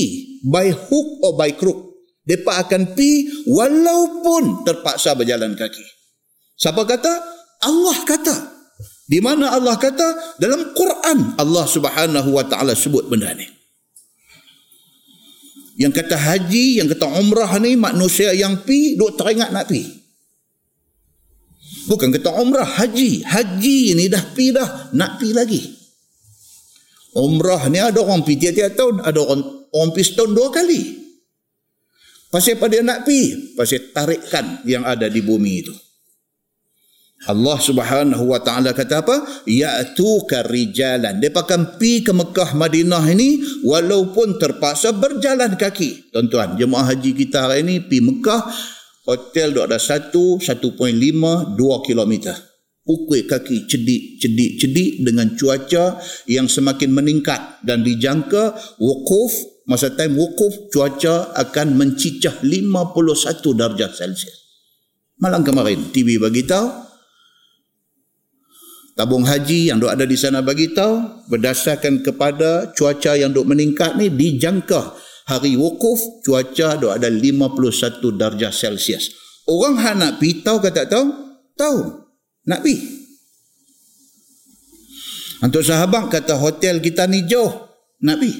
by 0.46 0.70
hook 0.70 1.08
or 1.26 1.34
by 1.34 1.50
crook. 1.58 1.90
Depa 2.22 2.62
akan 2.62 2.94
pi 2.94 3.26
walaupun 3.50 4.62
terpaksa 4.62 5.18
berjalan 5.18 5.58
kaki. 5.58 5.82
Siapa 6.54 6.86
kata? 6.86 7.12
Allah 7.66 7.98
kata. 8.06 8.36
Di 9.10 9.18
mana 9.18 9.50
Allah 9.50 9.74
kata? 9.74 10.38
Dalam 10.38 10.70
Quran 10.78 11.34
Allah 11.34 11.66
Subhanahu 11.66 12.38
wa 12.38 12.46
taala 12.46 12.78
sebut 12.78 13.10
benda 13.10 13.34
ni. 13.34 13.50
Yang 15.74 16.06
kata 16.06 16.14
haji 16.14 16.78
yang 16.78 16.86
kata 16.86 17.10
umrah 17.18 17.50
ni 17.58 17.74
manusia 17.74 18.30
yang 18.30 18.62
pi 18.62 18.94
duk 18.94 19.18
teringat 19.18 19.50
nak 19.50 19.66
pi 19.66 20.01
Bukan 21.90 22.14
kata 22.14 22.30
umrah, 22.38 22.66
haji. 22.66 23.26
Haji 23.26 23.78
ni 23.98 24.06
dah 24.06 24.22
pi 24.34 24.54
dah, 24.54 24.92
nak 24.94 25.18
pi 25.18 25.34
lagi. 25.34 25.62
Umrah 27.12 27.68
ni 27.68 27.82
ada 27.82 28.00
orang 28.00 28.24
pi 28.24 28.38
tiap-tiap 28.38 28.72
tahun, 28.72 28.94
ada 29.04 29.20
orang 29.20 29.42
orang 29.74 29.90
pi 29.92 30.00
setahun 30.00 30.32
dua 30.32 30.48
kali. 30.48 30.80
Pasal 32.32 32.56
apa 32.56 32.64
dia 32.72 32.80
nak 32.80 33.04
pi? 33.04 33.52
Pasal 33.52 33.92
tarikan 33.92 34.64
yang 34.64 34.88
ada 34.88 35.04
di 35.12 35.20
bumi 35.20 35.52
itu. 35.60 35.74
Allah 37.22 37.54
Subhanahu 37.54 38.34
wa 38.34 38.40
taala 38.42 38.74
kata 38.74 39.04
apa? 39.04 39.46
Ya'tuka 39.46 40.42
rijalan. 40.42 41.22
Dia 41.22 41.30
akan 41.30 41.78
pi 41.78 42.02
ke 42.02 42.10
Mekah 42.10 42.58
Madinah 42.58 43.04
ini 43.14 43.62
walaupun 43.62 44.42
terpaksa 44.42 44.90
berjalan 44.90 45.54
kaki. 45.54 46.10
Tuan-tuan, 46.10 46.58
jemaah 46.58 46.90
haji 46.90 47.14
kita 47.14 47.46
hari 47.46 47.62
ini 47.62 47.84
pi 47.84 48.02
Mekah 48.02 48.42
Hotel 49.02 49.50
duk 49.50 49.66
ada 49.66 49.82
satu, 49.82 50.38
satu 50.38 50.78
point 50.78 50.94
lima, 50.94 51.58
dua 51.58 51.82
kilometer. 51.82 52.38
Pukul 52.82 53.26
kaki 53.26 53.66
cedik, 53.66 54.18
cedik, 54.18 54.58
cedik 54.58 54.90
dengan 55.02 55.34
cuaca 55.38 55.98
yang 56.26 56.50
semakin 56.50 56.90
meningkat 56.90 57.62
dan 57.62 57.82
dijangka 57.86 58.58
wukuf, 58.78 59.30
masa 59.70 59.94
time 59.94 60.18
wukuf, 60.18 60.70
cuaca 60.70 61.30
akan 61.34 61.78
mencicah 61.78 62.42
51 62.42 63.58
darjah 63.58 63.90
Celsius. 63.90 64.38
Malam 65.22 65.46
kemarin, 65.46 65.94
TV 65.94 66.18
bagi 66.18 66.42
tahu, 66.42 66.66
tabung 68.98 69.22
haji 69.26 69.70
yang 69.70 69.78
duk 69.78 69.90
ada 69.90 70.02
di 70.02 70.18
sana 70.18 70.42
bagi 70.42 70.74
tahu, 70.74 71.26
berdasarkan 71.30 72.02
kepada 72.02 72.74
cuaca 72.74 73.14
yang 73.14 73.30
duk 73.30 73.46
meningkat 73.46 73.94
ni, 73.94 74.10
dijangka 74.10 74.94
hari 75.32 75.56
wukuf 75.56 76.20
cuaca 76.20 76.76
ada 76.76 77.00
ada 77.00 77.08
51 77.08 78.04
darjah 78.20 78.52
Celsius. 78.52 79.16
Orang 79.48 79.80
hak 79.80 79.94
nak 79.96 80.12
pi 80.20 80.44
tahu 80.44 80.60
ke 80.60 80.68
tak 80.68 80.92
tahu? 80.92 81.08
Tahu. 81.56 81.78
Nak 82.46 82.60
pi. 82.60 82.74
Antuk 85.42 85.66
sahabat 85.66 86.12
kata 86.12 86.38
hotel 86.38 86.78
kita 86.78 87.08
ni 87.08 87.26
jauh. 87.26 87.50
Nak 88.04 88.16
pi. 88.20 88.30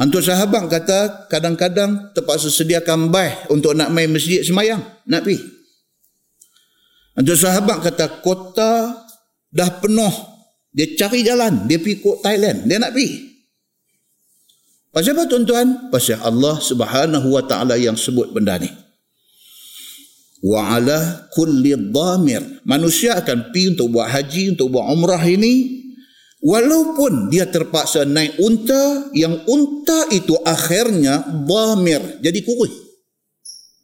Antuk 0.00 0.24
sahabat 0.24 0.72
kata 0.72 1.28
kadang-kadang 1.28 2.16
terpaksa 2.16 2.48
sediakan 2.48 3.12
baih 3.12 3.52
untuk 3.52 3.76
nak 3.76 3.92
main 3.92 4.08
masjid 4.08 4.40
semayang. 4.40 4.80
Nak 5.04 5.22
pi. 5.26 5.36
Antuk 7.12 7.36
sahabat 7.36 7.84
kata 7.84 8.24
kota 8.24 8.96
dah 9.52 9.70
penuh. 9.84 10.14
Dia 10.72 10.96
cari 10.96 11.20
jalan. 11.20 11.68
Dia 11.68 11.76
pergi 11.76 12.00
ke 12.00 12.10
Thailand. 12.24 12.64
Dia 12.64 12.80
nak 12.80 12.96
pi. 12.96 13.31
Pasal 14.92 15.16
apa 15.16 15.24
tuan-tuan? 15.24 15.88
Pasal 15.88 16.20
Allah 16.20 16.60
subhanahu 16.60 17.32
wa 17.32 17.40
ta'ala 17.40 17.80
yang 17.80 17.96
sebut 17.96 18.28
benda 18.28 18.60
ni. 18.60 18.68
Wa 20.44 20.76
ala 20.76 21.32
kulli 21.32 21.72
dhamir. 21.72 22.60
Manusia 22.68 23.16
akan 23.16 23.48
pergi 23.48 23.72
untuk 23.72 23.88
buat 23.88 24.12
haji, 24.12 24.52
untuk 24.52 24.68
buat 24.68 24.92
umrah 24.92 25.24
ini. 25.24 25.80
Walaupun 26.44 27.32
dia 27.32 27.48
terpaksa 27.48 28.04
naik 28.04 28.36
unta, 28.36 29.08
yang 29.16 29.40
unta 29.48 30.12
itu 30.12 30.36
akhirnya 30.44 31.24
dhamir. 31.48 32.20
Jadi 32.20 32.44
kurih. 32.44 32.74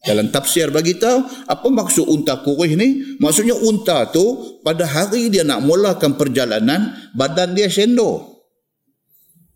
Dalam 0.05 0.29
tafsir 0.29 0.69
bagi 0.69 1.01
tahu 1.01 1.25
apa 1.49 1.67
maksud 1.73 2.05
unta 2.05 2.45
kurih 2.45 2.77
ni? 2.77 3.17
Maksudnya 3.17 3.57
unta 3.57 4.05
tu 4.13 4.61
pada 4.61 4.85
hari 4.85 5.33
dia 5.33 5.41
nak 5.41 5.65
mulakan 5.65 6.21
perjalanan, 6.21 6.93
badan 7.17 7.57
dia 7.57 7.73
sendok 7.73 8.38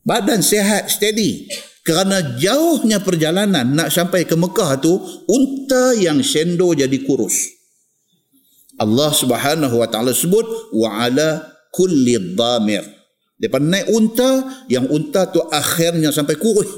badan 0.06 0.42
sehat 0.42 0.90
steady. 0.90 1.48
Kerana 1.82 2.38
jauhnya 2.38 3.02
perjalanan 3.02 3.66
nak 3.74 3.90
sampai 3.90 4.22
ke 4.22 4.38
Mekah 4.38 4.78
tu 4.78 5.02
unta 5.26 5.98
yang 5.98 6.22
sendo 6.22 6.70
jadi 6.78 6.94
kurus. 7.02 7.50
Allah 8.78 9.10
Subhanahu 9.10 9.82
wa 9.82 9.90
taala 9.90 10.14
sebut 10.14 10.46
wa 10.78 11.02
ala 11.02 11.42
kulli 11.74 12.38
dhamir. 12.38 12.86
Depa 13.34 13.58
naik 13.58 13.90
unta 13.90 14.62
yang 14.70 14.86
unta 14.94 15.26
tu 15.26 15.42
akhirnya 15.42 16.14
sampai 16.14 16.38
kurus. 16.38 16.70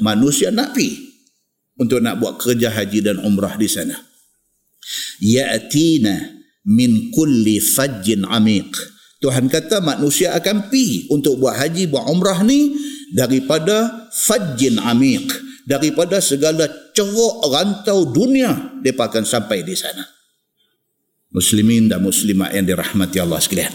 Manusia 0.00 0.48
nak 0.48 0.72
pi 0.72 0.96
untuk 1.76 2.00
nak 2.00 2.16
buat 2.16 2.40
kerja 2.40 2.72
haji 2.72 3.04
dan 3.04 3.20
umrah 3.20 3.60
di 3.60 3.68
sana. 3.68 4.00
Ya'tina 5.20 6.40
min 6.64 7.12
kulli 7.12 7.60
fajjin 7.60 8.24
amiq 8.24 8.72
Tuhan 9.20 9.52
kata 9.52 9.84
manusia 9.84 10.32
akan 10.32 10.72
pi 10.72 11.04
untuk 11.12 11.36
buat 11.36 11.60
haji, 11.60 11.92
buat 11.92 12.08
umrah 12.08 12.40
ni 12.40 12.72
daripada 13.12 14.08
fajjin 14.10 14.80
amik. 14.80 15.28
Daripada 15.68 16.18
segala 16.18 16.66
ceruk 16.96 17.46
rantau 17.46 18.08
dunia, 18.10 18.80
mereka 18.80 19.06
akan 19.06 19.22
sampai 19.22 19.62
di 19.62 19.76
sana. 19.76 20.02
Muslimin 21.30 21.86
dan 21.86 22.02
muslimat 22.02 22.50
yang 22.50 22.66
dirahmati 22.66 23.22
Allah 23.22 23.38
sekalian. 23.38 23.70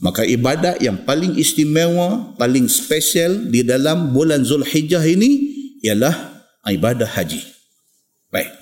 Maka 0.00 0.24
ibadat 0.24 0.80
yang 0.80 1.04
paling 1.04 1.36
istimewa, 1.36 2.32
paling 2.40 2.64
spesial 2.72 3.52
di 3.52 3.60
dalam 3.60 4.16
bulan 4.16 4.40
Zulhijjah 4.40 5.04
ini 5.04 5.52
ialah 5.84 6.40
ibadah 6.64 7.12
haji. 7.12 7.44
Baik. 8.32 8.59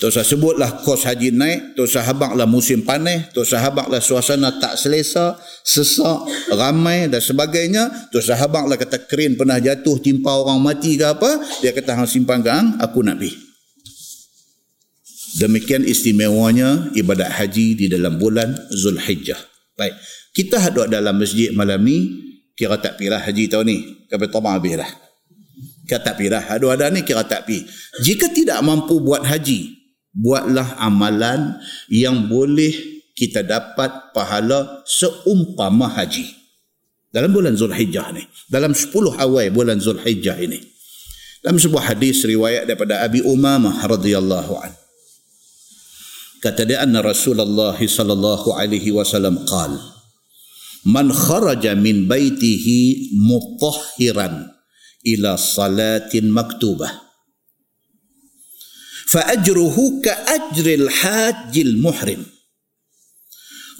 Tok 0.00 0.08
saya 0.08 0.24
sebutlah 0.24 0.80
kos 0.80 1.04
haji 1.04 1.28
naik, 1.28 1.76
tok 1.76 1.84
sahabatlah 1.84 2.48
musim 2.48 2.80
panas, 2.88 3.28
tok 3.36 3.44
sahabatlah 3.44 4.00
suasana 4.00 4.56
tak 4.56 4.80
selesa, 4.80 5.36
sesak, 5.60 6.24
ramai 6.56 7.04
dan 7.12 7.20
sebagainya. 7.20 8.08
Tok 8.08 8.24
sahabatlah 8.24 8.80
kata 8.80 9.04
kerin 9.04 9.36
pernah 9.36 9.60
jatuh 9.60 10.00
timpa 10.00 10.40
orang 10.40 10.56
mati 10.56 10.96
ke 10.96 11.04
apa, 11.04 11.44
dia 11.60 11.76
kata 11.76 12.00
hang 12.00 12.08
simpan 12.08 12.40
gang, 12.40 12.80
aku 12.80 13.04
nak 13.04 13.20
pergi. 13.20 13.36
Demikian 15.36 15.84
istimewanya 15.84 16.96
ibadat 16.96 17.36
haji 17.36 17.76
di 17.76 17.86
dalam 17.92 18.16
bulan 18.16 18.56
Zulhijjah. 18.72 19.38
Baik. 19.76 20.00
Kita 20.32 20.64
hadut 20.64 20.88
dalam 20.88 21.20
masjid 21.20 21.52
malam 21.52 21.84
ni, 21.84 22.08
kira 22.56 22.80
tak 22.80 22.96
pirah 22.96 23.20
haji 23.20 23.52
tahun 23.52 23.68
ni. 23.68 23.78
Kata 24.08 24.32
Tomah 24.32 24.56
habis 24.56 24.80
lah. 24.80 24.90
Kira 25.84 26.00
tak 26.00 26.16
pirah. 26.16 26.40
Hadut 26.40 26.72
ada 26.72 26.88
ni 26.88 27.04
kira 27.04 27.22
tak 27.28 27.44
pi. 27.44 27.62
Jika 28.02 28.32
tidak 28.32 28.58
mampu 28.64 28.98
buat 28.98 29.22
haji, 29.22 29.79
buatlah 30.14 30.78
amalan 30.78 31.58
yang 31.90 32.26
boleh 32.26 32.72
kita 33.14 33.44
dapat 33.44 34.14
pahala 34.16 34.82
seumpama 34.88 35.90
haji. 35.92 36.26
Dalam 37.10 37.34
bulan 37.34 37.58
Zulhijjah 37.58 38.14
ni. 38.14 38.22
Dalam 38.46 38.70
10 38.70 38.94
awal 39.18 39.50
bulan 39.50 39.82
Zulhijjah 39.82 40.38
ini. 40.38 40.62
Dalam 41.42 41.58
sebuah 41.58 41.92
hadis 41.92 42.22
riwayat 42.22 42.68
daripada 42.70 43.02
Abi 43.02 43.24
Umamah 43.24 43.82
radhiyallahu 43.82 44.52
an. 44.60 44.72
Kata 46.40 46.64
dia 46.64 46.80
anna 46.80 47.04
Rasulullah 47.04 47.76
sallallahu 47.76 48.56
alaihi 48.56 48.96
wasallam 48.96 49.44
qal 49.44 49.76
Man 50.88 51.12
kharaja 51.12 51.76
min 51.76 52.08
baitihi 52.08 53.12
mutahhiran 53.12 54.48
ila 55.04 55.36
salatin 55.36 56.32
maktubah 56.32 57.09
فأجره 59.10 60.00
كأجر 60.04 60.74
الحاج 60.74 61.58
المحرم. 61.58 62.26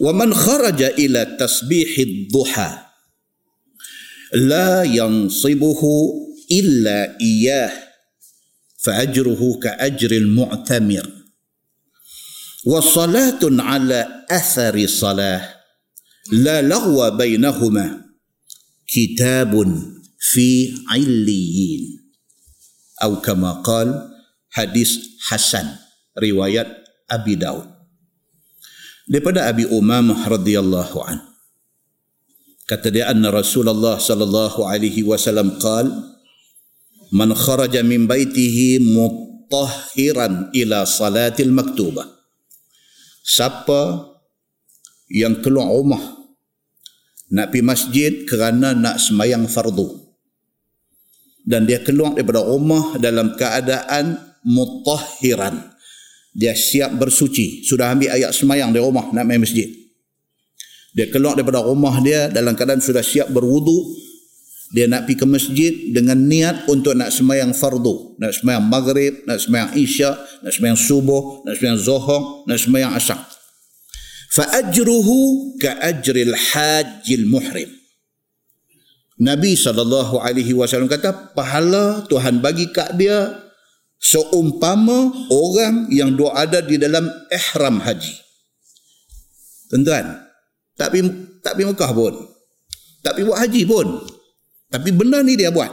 ومن 0.01 0.35
خرج 0.35 0.83
إلى 0.83 1.37
تسبيح 1.40 1.99
الضحى 1.99 2.79
لا 4.35 4.83
ينصبه 4.83 5.83
إلا 6.53 7.21
إياه 7.21 7.73
فأجره 8.79 9.59
كأجر 9.62 10.11
المعتمر. 10.11 11.11
وصلاة 12.66 13.40
على 13.43 14.27
أثر 14.31 14.87
صلاة 14.87 15.55
لا 16.33 16.62
لغو 16.62 17.11
بينهما 17.11 18.05
كتاب 18.87 19.83
في 20.19 20.75
عليين 20.88 22.01
أو 23.03 23.21
كما 23.21 23.53
قال 23.53 24.10
hadis 24.54 25.18
hasan 25.30 25.66
riwayat 26.18 26.66
Abi 27.10 27.38
Daud. 27.38 27.66
Daripada 29.10 29.50
Abi 29.50 29.66
Umamah 29.66 30.26
radhiyallahu 30.30 30.98
an. 31.02 31.18
Kata 32.70 32.94
dia 32.94 33.10
anna 33.10 33.34
Rasulullah 33.34 33.98
sallallahu 33.98 34.62
alaihi 34.62 35.02
wasallam 35.02 35.58
qal 35.58 35.90
man 37.10 37.34
kharaja 37.34 37.82
min 37.82 38.06
baitihi 38.06 38.78
mutahhiran 38.78 40.54
ila 40.54 40.86
salatil 40.86 41.50
maktubah 41.50 42.06
siapa 43.30 44.10
yang 45.10 45.42
keluar 45.42 45.70
rumah 45.70 46.02
nak 47.30 47.54
pergi 47.54 47.62
masjid 47.62 48.12
kerana 48.26 48.74
nak 48.74 48.98
semayang 48.98 49.46
fardu. 49.46 50.10
Dan 51.40 51.64
dia 51.64 51.80
keluar 51.80 52.14
daripada 52.14 52.44
rumah 52.44 52.98
dalam 53.00 53.32
keadaan 53.38 54.30
mutahhiran. 54.44 55.74
Dia 56.31 56.55
siap 56.55 56.94
bersuci. 56.94 57.66
Sudah 57.66 57.90
ambil 57.90 58.14
ayat 58.14 58.31
semayang 58.31 58.70
di 58.70 58.79
rumah 58.79 59.11
nak 59.11 59.26
main 59.26 59.42
masjid. 59.42 59.66
Dia 60.94 61.07
keluar 61.11 61.38
daripada 61.38 61.62
rumah 61.62 61.98
dia 62.03 62.26
dalam 62.31 62.55
keadaan 62.55 62.83
sudah 62.83 63.03
siap 63.03 63.31
berwudu 63.31 63.94
dia 64.70 64.87
nak 64.87 65.11
pergi 65.11 65.18
ke 65.18 65.26
masjid 65.26 65.72
dengan 65.90 66.14
niat 66.14 66.70
untuk 66.70 66.94
nak 66.94 67.11
semayang 67.11 67.50
fardu. 67.50 68.14
Nak 68.22 68.31
semayang 68.38 68.70
maghrib 68.70 69.26
nak 69.26 69.42
semayang 69.42 69.74
isya 69.74 70.14
nak 70.46 70.53
semayang 70.55 70.79
subuh 70.79 71.42
nak 71.42 71.59
semayang 71.59 71.79
zuhur 71.79 72.46
nak 72.46 72.59
semayang 72.59 72.94
asar. 72.94 73.18
Fa 74.31 74.46
ajruhu 74.62 75.59
ka 75.59 75.74
ajril 75.83 76.31
hajjil 76.31 77.26
muhrim. 77.26 77.66
Nabi 79.20 79.59
SAW 79.59 80.87
kata 80.87 81.35
pahala 81.35 82.07
Tuhan 82.07 82.38
bagi 82.38 82.70
kat 82.70 82.94
dia 82.94 83.49
seumpama 84.00 85.12
orang 85.28 85.92
yang 85.92 86.16
doa 86.16 86.32
ada 86.48 86.64
di 86.64 86.80
dalam 86.80 87.04
ihram 87.28 87.84
haji. 87.84 88.16
Tuan-tuan, 89.68 90.18
tak 90.74 90.90
pergi, 90.90 91.02
tak 91.44 91.52
pergi 91.54 91.68
Mekah 91.68 91.92
pun. 91.92 92.14
Tak 93.04 93.12
pergi 93.14 93.26
buat 93.28 93.38
haji 93.38 93.62
pun. 93.68 93.86
Tapi 94.72 94.88
benda 94.90 95.20
ni 95.20 95.36
dia 95.36 95.52
buat. 95.52 95.70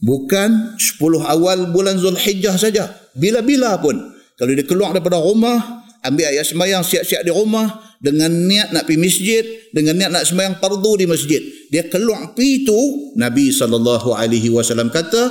Bukan 0.00 0.80
10 0.80 1.00
awal 1.24 1.72
bulan 1.72 1.96
Zulhijjah 1.98 2.56
saja. 2.56 2.88
Bila-bila 3.16 3.80
pun. 3.80 3.96
Kalau 4.38 4.52
dia 4.56 4.64
keluar 4.64 4.96
daripada 4.96 5.20
rumah, 5.20 5.84
ambil 6.00 6.32
ayat 6.32 6.48
semayang 6.48 6.80
siap-siap 6.80 7.20
di 7.20 7.32
rumah, 7.32 7.68
dengan 8.00 8.32
niat 8.32 8.72
nak 8.72 8.88
pergi 8.88 8.96
masjid, 8.96 9.44
dengan 9.76 10.00
niat 10.00 10.08
nak 10.08 10.24
semayang 10.24 10.56
fardu 10.56 10.92
di 10.96 11.04
masjid. 11.04 11.42
Dia 11.68 11.84
keluar 11.92 12.32
pergi 12.32 12.64
itu, 12.64 12.80
Nabi 13.20 13.52
SAW 13.52 14.88
kata, 14.88 15.22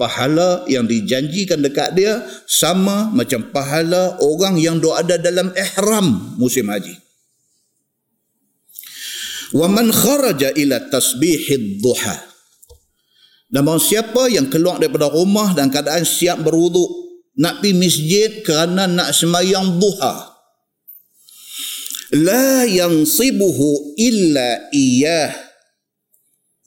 pahala 0.00 0.64
yang 0.64 0.88
dijanjikan 0.88 1.60
dekat 1.60 1.92
dia 1.92 2.24
sama 2.48 3.12
macam 3.12 3.52
pahala 3.52 4.16
orang 4.24 4.56
yang 4.56 4.80
doa 4.80 5.04
ada 5.04 5.20
dalam 5.20 5.52
ihram 5.52 6.40
musim 6.40 6.72
haji. 6.72 6.96
Wa 9.52 9.68
man 9.68 9.92
kharaja 9.92 10.56
ila 10.56 10.88
tasbihid 10.88 11.84
duha. 11.84 12.16
Namun 13.52 13.76
siapa 13.76 14.32
yang 14.32 14.48
keluar 14.48 14.80
daripada 14.80 15.12
rumah 15.12 15.52
dan 15.52 15.68
keadaan 15.68 16.06
siap 16.06 16.40
berwuduk 16.40 16.88
nak 17.36 17.60
pergi 17.60 17.76
masjid 17.76 18.30
kerana 18.40 18.88
nak 18.88 19.10
semayang 19.12 19.76
duha. 19.76 20.32
La 22.14 22.64
yansibuhu 22.64 23.98
illa 24.00 24.70
iyah 24.70 25.49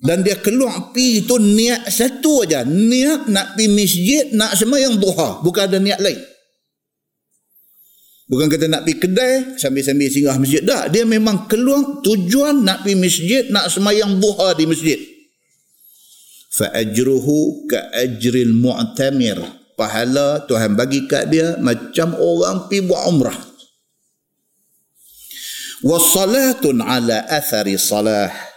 dan 0.03 0.19
dia 0.19 0.35
keluar 0.35 0.91
pi 0.91 1.23
itu 1.23 1.39
niat 1.39 1.87
satu 1.87 2.43
aja. 2.43 2.67
Niat 2.67 3.31
nak 3.31 3.55
pi 3.55 3.71
masjid 3.71 4.27
nak 4.35 4.51
sembahyang 4.59 4.99
duha. 4.99 5.39
Bukan 5.39 5.63
ada 5.63 5.79
niat 5.79 6.03
lain. 6.03 6.19
Bukan 8.27 8.51
kata 8.51 8.67
nak 8.67 8.83
pi 8.83 8.99
kedai 8.99 9.55
sambil-sambil 9.55 10.11
singgah 10.11 10.35
masjid. 10.35 10.59
Dah 10.59 10.91
dia 10.91 11.07
memang 11.07 11.47
keluar 11.47 12.03
tujuan 12.03 12.67
nak 12.67 12.83
pi 12.83 12.99
masjid 12.99 13.47
nak 13.47 13.71
sembahyang 13.71 14.19
duha 14.19 14.51
di 14.59 14.67
masjid. 14.67 14.99
Fa 16.51 16.67
ajruhu 16.75 17.63
ka 17.71 17.95
ajril 17.95 18.51
mu'tamir. 18.59 19.39
Pahala 19.79 20.43
Tuhan 20.45 20.75
bagi 20.75 21.07
kat 21.07 21.31
dia 21.31 21.55
macam 21.63 22.11
orang 22.19 22.67
pi 22.67 22.83
buat 22.83 23.07
umrah. 23.07 23.39
Wa 25.79 25.95
salatun 25.95 26.83
ala 26.83 27.23
athari 27.31 27.79
salah 27.79 28.52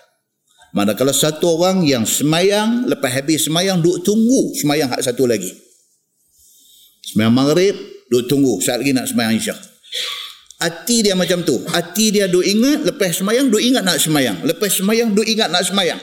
Manakala 0.76 1.08
satu 1.08 1.56
orang 1.56 1.88
yang 1.88 2.04
semayang, 2.04 2.84
lepas 2.84 3.08
habis 3.08 3.48
semayang, 3.48 3.80
duduk 3.80 4.04
tunggu 4.04 4.52
semayang 4.60 4.92
hak 4.92 5.00
satu 5.00 5.24
lagi. 5.24 5.48
Semayang 7.00 7.32
maghrib, 7.32 7.72
duduk 8.12 8.28
tunggu. 8.28 8.60
Saat 8.60 8.84
lagi 8.84 8.92
nak 8.92 9.08
semayang 9.08 9.40
isyak. 9.40 9.56
Hati 10.60 11.00
dia 11.00 11.16
macam 11.16 11.40
tu. 11.48 11.64
Hati 11.72 12.12
dia 12.12 12.28
duduk 12.28 12.44
ingat, 12.44 12.84
lepas 12.92 13.16
semayang, 13.16 13.48
duduk 13.48 13.64
ingat 13.64 13.88
nak 13.88 13.96
semayang. 13.96 14.36
Lepas 14.44 14.76
semayang, 14.76 15.16
duduk 15.16 15.24
ingat 15.24 15.48
nak 15.48 15.64
semayang. 15.64 16.00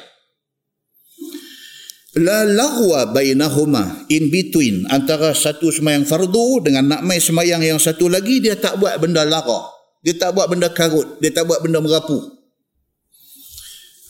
La 2.18 2.42
lahwa 2.42 3.14
bainahuma 3.14 4.10
in 4.10 4.34
between 4.34 4.90
antara 4.90 5.38
satu 5.38 5.70
semayang 5.70 6.06
fardu 6.06 6.66
dengan 6.66 6.98
nak 6.98 7.02
main 7.06 7.22
semayang 7.22 7.62
yang 7.62 7.78
satu 7.78 8.10
lagi 8.10 8.42
dia 8.42 8.58
tak 8.58 8.82
buat 8.82 8.98
benda 8.98 9.22
lara. 9.22 9.70
Dia 10.02 10.18
tak 10.18 10.34
buat 10.34 10.50
benda 10.50 10.74
karut. 10.74 11.22
Dia 11.22 11.30
tak 11.30 11.46
buat 11.46 11.62
benda 11.62 11.78
merapu 11.78 12.33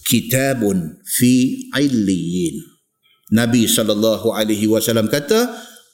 kitabun 0.06 1.00
fi 1.04 1.66
illiyin. 1.74 2.62
Nabi 3.34 3.66
sallallahu 3.66 4.30
alaihi 4.36 4.70
wasallam 4.70 5.10
kata 5.10 5.50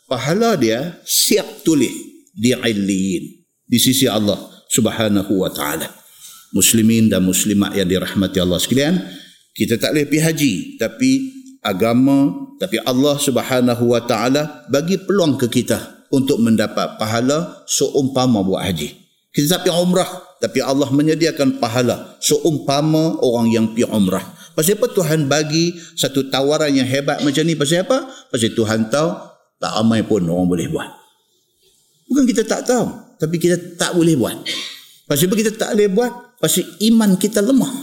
pahala 0.09 0.59
dia 0.59 0.99
siap 1.05 1.63
tulis 1.63 1.93
di 2.35 2.51
illiyin 2.51 3.23
di 3.63 3.77
sisi 3.77 4.09
Allah 4.09 4.37
Subhanahu 4.69 5.39
wa 5.39 5.49
taala. 5.53 5.87
Muslimin 6.49 7.13
dan 7.13 7.21
muslimat 7.21 7.77
yang 7.77 7.85
dirahmati 7.85 8.41
Allah 8.41 8.57
sekalian, 8.57 8.97
kita 9.53 9.77
tak 9.77 9.93
boleh 9.93 10.09
pergi 10.09 10.21
haji 10.25 10.53
tapi 10.81 11.11
agama 11.61 12.49
tapi 12.57 12.81
Allah 12.81 13.15
Subhanahu 13.21 13.93
wa 13.93 14.01
taala 14.03 14.65
bagi 14.67 14.97
peluang 14.97 15.37
ke 15.37 15.47
kita 15.47 16.09
untuk 16.09 16.41
mendapat 16.41 16.97
pahala 16.97 17.63
seumpama 17.69 18.41
buat 18.41 18.65
haji. 18.65 19.08
Kita 19.29 19.57
tak 19.57 19.69
pergi 19.69 19.77
umrah 19.77 20.09
tapi 20.41 20.63
Allah 20.63 20.89
menyediakan 20.89 21.61
pahala 21.61 22.17
seumpama 22.23 23.19
orang 23.21 23.47
yang 23.53 23.65
pergi 23.75 23.85
umrah. 23.85 24.23
Pasal 24.57 24.75
apa 24.75 24.87
Tuhan 24.91 25.29
bagi 25.29 25.77
satu 25.95 26.27
tawaran 26.27 26.73
yang 26.73 26.87
hebat 26.89 27.21
macam 27.21 27.43
ni? 27.45 27.53
Pasal 27.53 27.85
apa? 27.85 28.09
Pasal 28.33 28.51
Tuhan 28.57 28.89
tahu 28.89 29.09
tak 29.59 29.71
ramai 29.75 30.01
pun 30.01 30.25
orang 30.25 30.47
boleh 30.49 30.67
buat. 30.71 30.89
Bukan 32.09 32.25
kita 32.25 32.41
tak 32.41 32.65
tahu, 32.65 32.89
tapi 33.21 33.37
kita 33.37 33.77
tak 33.77 33.93
boleh 33.93 34.17
buat. 34.17 34.35
Pasal 35.05 35.29
apa 35.29 35.35
kita 35.37 35.51
tak 35.53 35.77
boleh 35.77 35.89
buat? 35.93 36.11
Pasal 36.41 36.65
iman 36.89 37.11
kita 37.21 37.39
lemah. 37.45 37.73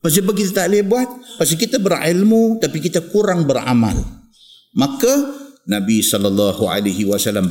Pasal 0.00 0.24
apa 0.24 0.32
kita 0.32 0.50
tak 0.56 0.66
boleh 0.72 0.84
buat? 0.88 1.08
Pasal 1.36 1.56
kita 1.60 1.76
berilmu 1.76 2.56
tapi 2.56 2.80
kita 2.80 3.04
kurang 3.12 3.44
beramal. 3.44 4.00
Maka 4.72 5.12
Nabi 5.68 6.00
saw 6.00 6.24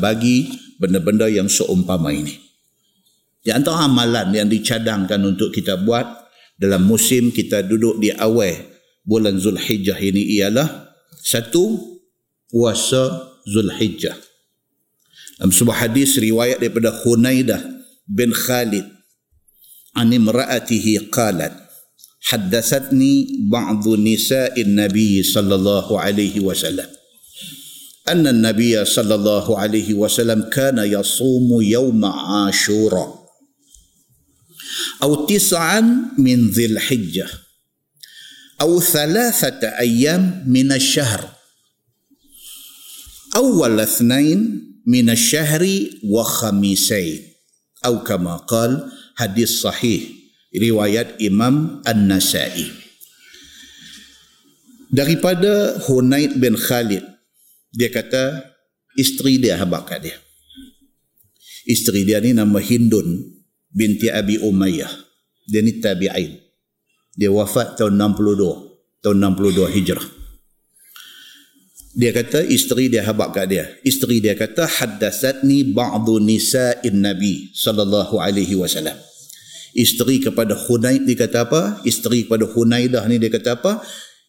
bagi 0.01 0.37
benda-benda 0.81 1.29
yang 1.29 1.45
seumpama 1.45 2.09
ini. 2.09 2.48
Di 3.39 3.55
antara 3.55 3.87
amalan 3.87 4.35
yang 4.35 4.51
dicadangkan 4.51 5.19
untuk 5.23 5.55
kita 5.55 5.79
buat 5.79 6.05
dalam 6.59 6.83
musim 6.83 7.31
kita 7.31 7.63
duduk 7.63 8.03
di 8.03 8.11
awal 8.11 8.51
bulan 9.07 9.39
Zulhijjah 9.39 9.95
ini 9.95 10.39
ialah 10.39 10.91
satu 11.23 11.79
puasa 12.51 13.31
Zulhijjah. 13.47 14.15
Dalam 15.39 15.55
sebuah 15.55 15.87
hadis 15.87 16.19
riwayat 16.19 16.59
daripada 16.59 16.91
Khunaidah 16.91 17.63
bin 18.11 18.35
Khalid 18.35 18.83
an 19.95 20.11
imra'atihi 20.11 21.07
qalat 21.07 21.55
haddatsatni 22.27 23.47
ba'dhu 23.47 23.95
nisa'in 23.95 24.75
nabiy 24.75 25.23
sallallahu 25.23 25.95
alaihi 25.95 26.43
wasallam 26.43 26.99
anna 28.09 28.33
an-nabiy 28.33 28.73
sallallahu 28.81 29.53
alaihi 29.53 29.93
wasallam 29.93 30.49
kana 30.49 30.83
yasumu 30.89 31.61
yawma 31.61 32.49
Ashura 32.49 33.18
atau 34.99 35.25
tisaan 35.25 36.15
min 36.19 36.51
zil 36.51 36.75
hijjah 36.75 37.31
atau 38.59 38.83
thalathata 38.83 39.79
ayam 39.79 40.43
min 40.43 40.69
ashahr 40.75 41.23
awal 43.35 43.79
athnain 43.79 44.69
min 44.83 45.05
ashahri 45.07 46.03
wa 46.03 46.23
khamisai 46.27 47.23
atau 47.79 48.03
kama 48.03 48.43
kal 48.43 48.91
hadis 49.15 49.63
sahih 49.63 50.19
riwayat 50.53 51.21
imam 51.21 51.81
an-nasai. 51.85 52.65
Daripada 54.89 55.77
Hunaid 55.85 56.41
bin 56.41 56.57
Khalid 56.57 57.05
dia 57.69 57.89
kata 57.93 58.49
isteri 58.97 59.37
dia 59.37 59.61
habakat 59.61 60.09
dia. 60.09 60.17
Isteri 61.69 62.01
dia 62.01 62.17
ni 62.17 62.33
nama 62.33 62.57
Hindun 62.57 63.38
binti 63.73 64.09
Abi 64.09 64.41
Umayyah. 64.41 64.89
Dia 65.49 65.61
ni 65.65 65.81
tabi'in. 65.81 66.37
Dia 67.17 67.33
wafat 67.33 67.77
tahun 67.79 67.97
62 67.97 69.01
tahun 69.01 69.17
62 69.33 69.75
hijrah. 69.75 70.05
Dia 71.99 72.13
kata 72.13 72.45
isteri 72.45 72.87
dia 72.87 73.01
habaq 73.03 73.33
kat 73.33 73.45
dia. 73.49 73.65
Isteri 73.81 74.21
dia 74.21 74.37
kata 74.37 74.69
haddatsatni 74.69 75.73
ba'dhu 75.73 76.21
nisa'in 76.21 77.01
nabi 77.01 77.49
sallallahu 77.57 78.21
alaihi 78.21 78.53
wasallam. 78.53 78.95
Isteri 79.73 80.21
kepada 80.21 80.53
Hunaid 80.53 81.09
dia 81.09 81.17
kata 81.17 81.49
apa? 81.49 81.81
Isteri 81.83 82.29
kepada 82.29 82.45
Hunaidah 82.45 83.03
ni 83.09 83.17
dia 83.17 83.33
kata 83.33 83.57
apa? 83.57 83.81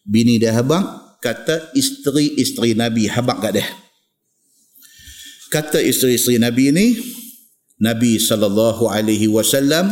Bini 0.02 0.40
dia 0.40 0.56
habaq 0.56 1.20
kata 1.20 1.76
isteri-isteri 1.76 2.72
nabi 2.72 3.06
habaq 3.06 3.38
kat 3.38 3.52
dia. 3.60 3.68
Kata 5.52 5.84
isteri-isteri 5.84 6.40
nabi 6.40 6.72
ni 6.72 6.86
Nabi 7.80 8.20
sallallahu 8.20 8.92
alaihi 8.92 9.24
wasallam 9.26 9.88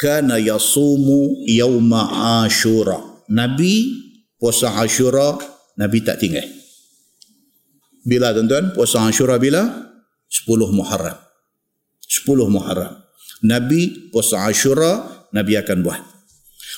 kana 0.00 0.40
yasumu 0.40 1.44
yauma 1.44 2.42
Ashura. 2.44 2.96
Nabi 3.28 3.92
puasa 4.40 4.72
Ashura 4.80 5.36
Nabi 5.76 6.00
tak 6.00 6.24
tinggal. 6.24 6.48
Bila 8.06 8.32
tuan-tuan 8.32 8.72
puasa 8.72 9.04
Ashura 9.04 9.36
bila? 9.36 9.92
10 10.32 10.48
Muharram. 10.72 11.20
10 12.08 12.24
Muharram. 12.48 13.04
Nabi 13.44 14.08
puasa 14.08 14.48
Ashura 14.48 15.04
Nabi 15.36 15.60
akan 15.60 15.84
buat. 15.84 16.00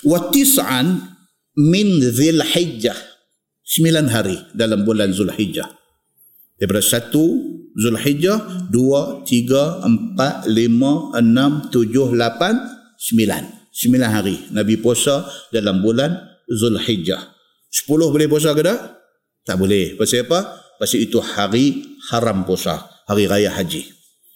Wa 0.02 0.30
tis'an 0.34 0.98
min 1.54 2.02
Dzulhijjah. 2.02 2.98
9 3.62 4.10
hari 4.10 4.36
dalam 4.56 4.82
bulan 4.82 5.14
Zulhijjah. 5.14 5.68
Daripada 6.58 6.82
Zulhijjah 7.78 8.66
2, 8.74 9.22
3, 9.22 9.86
4, 9.86 10.50
5, 10.50 11.14
6, 11.14 11.70
7, 11.70 12.10
8, 12.18 12.78
9 12.98 13.58
9 13.70 14.02
hari 14.02 14.34
Nabi 14.50 14.82
puasa 14.82 15.22
dalam 15.54 15.78
bulan 15.78 16.10
Zulhijjah. 16.50 17.22
10 17.70 17.86
boleh 17.86 18.26
puasa 18.26 18.50
ke 18.50 18.66
tak? 18.66 18.98
tak 19.46 19.56
boleh. 19.56 19.94
Pasal 19.94 20.26
apa? 20.26 20.66
pasal 20.82 21.06
itu 21.06 21.22
hari 21.22 21.86
haram 22.10 22.42
puasa 22.42 22.82
hari 23.06 23.30
raya 23.30 23.54
haji. 23.54 23.86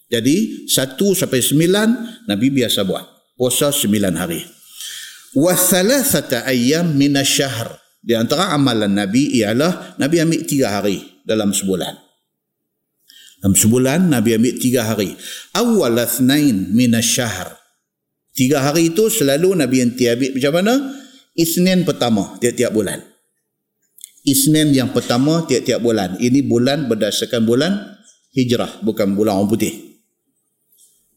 Jadi 0.07 0.69
1 0.71 0.95
sampai 0.95 1.43
9 1.43 2.31
Nabi 2.31 2.47
biasa 2.55 2.87
buat. 2.87 3.03
Puasa 3.35 3.75
9 3.75 3.91
hari. 4.15 4.47
Wa 5.35 5.59
thalathata 5.59 6.47
ayyam 6.47 6.95
minasyahr 6.95 7.75
di 7.99 8.15
antara 8.15 8.55
amalan 8.55 8.95
Nabi 8.95 9.43
ialah 9.43 9.99
Nabi 9.99 10.23
ambil 10.23 10.47
3 10.47 10.63
hari 10.79 11.03
dalam 11.27 11.51
sebulan 11.51 12.12
dalam 13.43 13.59
sebulan 13.59 14.07
Nabi 14.07 14.39
ambil 14.39 14.55
tiga 14.55 14.87
hari. 14.87 15.19
Awal 15.51 15.99
athnain 15.99 16.71
minasyahr. 16.71 17.59
Tiga 18.31 18.63
hari 18.63 18.95
itu 18.95 19.11
selalu 19.11 19.59
Nabi 19.59 19.83
yang 19.83 19.93
ambil 19.99 20.31
macam 20.39 20.53
mana? 20.55 20.75
Isnin 21.35 21.83
pertama 21.83 22.39
tiap-tiap 22.39 22.71
bulan. 22.71 23.03
Isnin 24.23 24.71
yang 24.71 24.95
pertama 24.95 25.43
tiap-tiap 25.51 25.83
bulan. 25.83 26.15
Ini 26.23 26.47
bulan 26.47 26.87
berdasarkan 26.87 27.43
bulan 27.43 27.99
hijrah. 28.31 28.79
Bukan 28.87 29.19
bulan 29.19 29.43
orang 29.43 29.51
putih. 29.51 29.75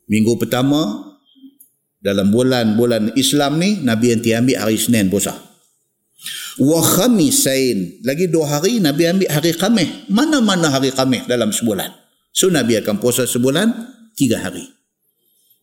Minggu 0.10 0.42
pertama 0.42 1.14
dalam 2.02 2.34
bulan-bulan 2.34 3.14
Islam 3.14 3.62
ni 3.62 3.86
Nabi 3.86 4.18
yang 4.18 4.42
ambil 4.42 4.58
hari 4.66 4.82
Isnin 4.82 5.14
puasa. 5.14 5.38
Wa 6.58 6.82
khamisain. 6.82 8.02
Lagi 8.02 8.34
dua 8.34 8.58
hari 8.58 8.82
Nabi 8.82 9.14
ambil 9.14 9.30
hari 9.30 9.54
Khamis. 9.54 10.10
Mana-mana 10.10 10.74
hari 10.74 10.90
Khamis 10.90 11.30
dalam 11.30 11.54
sebulan. 11.54 12.05
So 12.36 12.52
Nabi 12.52 12.76
akan 12.84 13.00
puasa 13.00 13.24
sebulan 13.24 13.72
tiga 14.20 14.44
hari. 14.44 14.68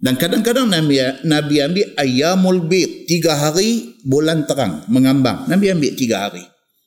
Dan 0.03 0.17
kadang-kadang 0.17 0.67
Nabi, 0.67 0.99
Nabi 1.29 1.61
ambil 1.61 1.87
ayamul 2.01 2.65
bid 2.65 3.07
tiga 3.07 3.37
hari 3.37 4.01
bulan 4.03 4.49
terang 4.49 4.89
mengambang. 4.89 5.47
Nabi 5.47 5.69
ambil 5.69 5.93
tiga 5.95 6.27
hari. 6.27 6.43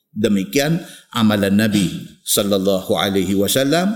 Demikian 0.09 0.81
amalan 1.13 1.53
Nabi 1.53 2.17
sallallahu 2.25 2.91
alaihi 2.97 3.37
wasallam 3.37 3.95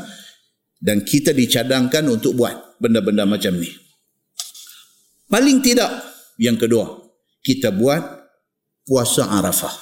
dan 0.80 1.04
kita 1.04 1.36
dicadangkan 1.36 2.06
untuk 2.08 2.38
buat 2.38 2.80
benda-benda 2.80 3.26
macam 3.28 3.58
ni. 3.60 3.68
Paling 5.28 5.60
tidak 5.60 5.90
yang 6.40 6.56
kedua, 6.56 6.88
kita 7.44 7.76
buat 7.76 8.00
puasa 8.88 9.28
Arafah. 9.28 9.76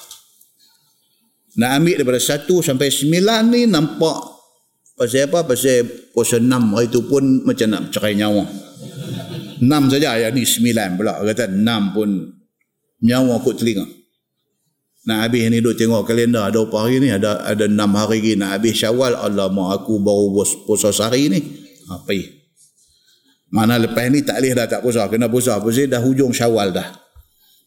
Nak 1.58 1.70
ambil 1.78 1.96
daripada 2.02 2.22
satu 2.22 2.62
sampai 2.62 2.90
sembilan 2.90 3.42
ni 3.50 3.66
nampak 3.66 4.37
Pasal 4.98 5.30
apa? 5.30 5.46
Pasal 5.46 5.86
puasa 6.10 6.42
enam 6.42 6.74
hari 6.74 6.90
tu 6.90 7.06
pun 7.06 7.46
macam 7.46 7.70
nak 7.70 7.94
cerai 7.94 8.18
nyawa. 8.18 8.50
Enam 9.62 9.94
saja, 9.94 10.18
yang 10.18 10.34
ni 10.34 10.42
sembilan 10.42 10.98
pula. 10.98 11.22
Kata 11.22 11.46
enam 11.46 11.94
pun 11.94 12.10
nyawa 13.06 13.38
kot 13.46 13.62
telinga. 13.62 13.86
Nak 15.08 15.18
habis 15.24 15.48
ni 15.54 15.62
duk 15.62 15.78
tengok 15.78 16.04
kalender 16.04 16.44
ada 16.44 16.60
apa 16.66 16.76
hari 16.84 16.98
ni? 17.00 17.14
Ada 17.14 17.46
ada 17.46 17.64
enam 17.70 17.94
hari 17.94 18.20
lagi 18.20 18.32
nak 18.42 18.60
habis 18.60 18.74
syawal. 18.76 19.14
Alamak 19.14 19.80
aku 19.86 20.02
baru 20.02 20.34
puasa 20.66 20.90
sehari 20.90 21.30
ni. 21.30 21.40
Apa 21.88 22.12
ni? 22.12 22.26
Mana 23.54 23.80
lepas 23.80 24.10
ni 24.12 24.26
tak 24.26 24.42
boleh 24.42 24.52
dah 24.58 24.66
tak 24.66 24.82
puasa. 24.82 25.08
Kena 25.08 25.30
puasa. 25.30 25.62
Pasal 25.62 25.88
dah 25.88 26.02
hujung 26.02 26.34
syawal 26.34 26.74
dah. 26.74 26.90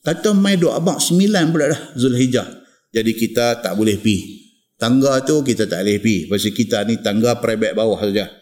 Kata 0.03 0.35
mai 0.35 0.59
duk 0.59 0.75
abang 0.75 0.99
sembilan 0.99 1.45
pula 1.49 1.71
dah 1.71 1.81
Zulhijjah. 1.95 2.49
Jadi 2.91 3.13
kita 3.15 3.63
tak 3.63 3.79
boleh 3.79 3.97
pergi. 3.97 4.40
Tangga 4.81 5.21
tu 5.21 5.45
kita 5.45 5.69
tak 5.69 5.85
boleh 5.85 6.01
pergi. 6.01 6.19
Pasal 6.25 6.53
kita 6.57 6.89
ni 6.89 7.05
tangga 7.05 7.37
peribad 7.37 7.77
bawah 7.77 8.01
saja. 8.01 8.33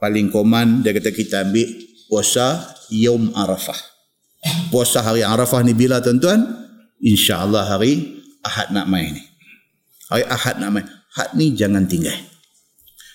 Paling 0.00 0.32
koman 0.32 0.80
dia 0.80 0.96
kata 0.96 1.12
kita 1.12 1.44
ambil 1.44 1.68
puasa 2.08 2.72
Yom 2.88 3.28
Arafah. 3.36 3.76
Puasa 4.72 5.04
hari 5.04 5.20
Arafah 5.20 5.60
ni 5.60 5.76
bila 5.76 6.00
tuan-tuan? 6.00 6.40
InsyaAllah 7.04 7.76
hari 7.76 8.24
Ahad 8.40 8.72
nak 8.72 8.88
main 8.88 9.12
ni. 9.12 9.24
Hari 10.08 10.24
Ahad 10.24 10.64
nak 10.64 10.70
main. 10.72 10.86
Ahad 11.12 11.36
ni 11.36 11.52
jangan 11.52 11.84
tinggal. 11.84 12.16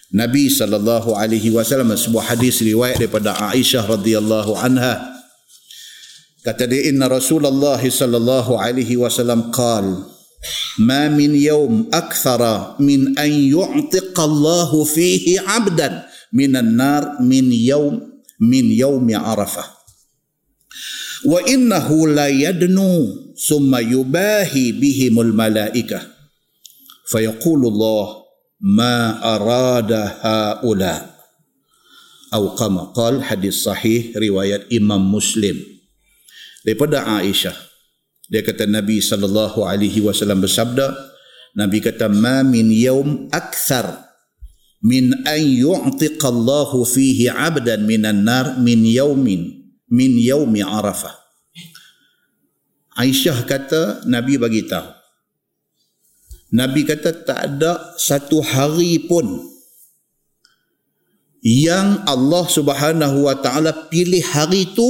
Nabi 0.09 0.49
sallallahu 0.49 1.13
alaihi 1.13 1.53
wasallam 1.53 1.93
sebuah 1.93 2.33
hadis 2.33 2.61
riwayat 2.65 2.97
daripada 2.97 3.37
Aisyah 3.53 3.85
radhiyallahu 3.85 4.57
anha 4.57 5.21
kata 6.41 6.65
dia 6.65 6.89
inna 6.89 7.05
Rasulullah 7.05 7.77
sallallahu 7.77 8.57
alaihi 8.57 8.97
wasallam 8.97 9.53
qala 9.53 10.18
ما 10.79 11.09
من 11.09 11.35
يوم 11.35 11.89
أكثر 11.93 12.75
من 12.79 13.19
أن 13.19 13.31
يعتق 13.31 14.19
الله 14.19 14.83
فيه 14.83 15.39
عبدا 15.39 16.05
من 16.33 16.55
النار 16.55 17.21
من 17.21 17.51
يوم 17.51 18.21
من 18.39 18.71
يوم 18.71 19.15
عرفة. 19.15 19.63
وإنه 21.25 22.07
ليدنو 22.07 23.15
ثم 23.47 23.75
يباهي 23.75 24.71
بهم 24.71 25.19
الملائكة. 25.21 26.01
فيقول 27.07 27.67
الله 27.67 28.15
ما 28.61 29.25
أراد 29.35 29.91
هؤلاء. 30.21 31.19
أو 32.33 32.55
كما 32.55 32.81
قال 32.81 33.23
حديث 33.23 33.55
صحيح 33.55 34.17
رواية 34.17 34.67
إمام 34.77 35.15
مسلم. 35.15 35.57
لبدا 36.65 36.99
عائشة 36.99 37.68
Dia 38.29 38.45
kata 38.45 38.69
Nabi 38.69 39.01
sallallahu 39.01 39.65
alaihi 39.65 40.05
wasallam 40.05 40.45
bersabda, 40.45 40.93
Nabi 41.57 41.81
kata 41.81 42.05
ma 42.13 42.45
min 42.45 42.69
yaum 42.69 43.25
akthar 43.33 44.05
min 44.85 45.11
an 45.25 45.41
yu'tiqa 45.41 46.29
Allah 46.29 46.69
fihi 46.85 47.25
'abdan 47.25 47.89
minan 47.89 48.21
nar 48.21 48.61
min 48.61 48.85
yaumin 48.85 49.73
min 49.89 50.11
yaumi 50.13 50.61
Arafah. 50.61 51.17
Aisyah 53.01 53.49
kata 53.49 54.05
Nabi 54.05 54.37
bagi 54.37 54.69
tahu. 54.69 54.93
Nabi 56.53 56.85
kata 56.85 57.13
tak 57.25 57.39
ada 57.49 57.97
satu 57.97 58.45
hari 58.45 59.09
pun 59.09 59.48
yang 61.39 62.03
Allah 62.03 62.45
Subhanahu 62.47 63.27
wa 63.27 63.35
taala 63.39 63.87
pilih 63.87 64.23
hari 64.23 64.67
itu 64.67 64.89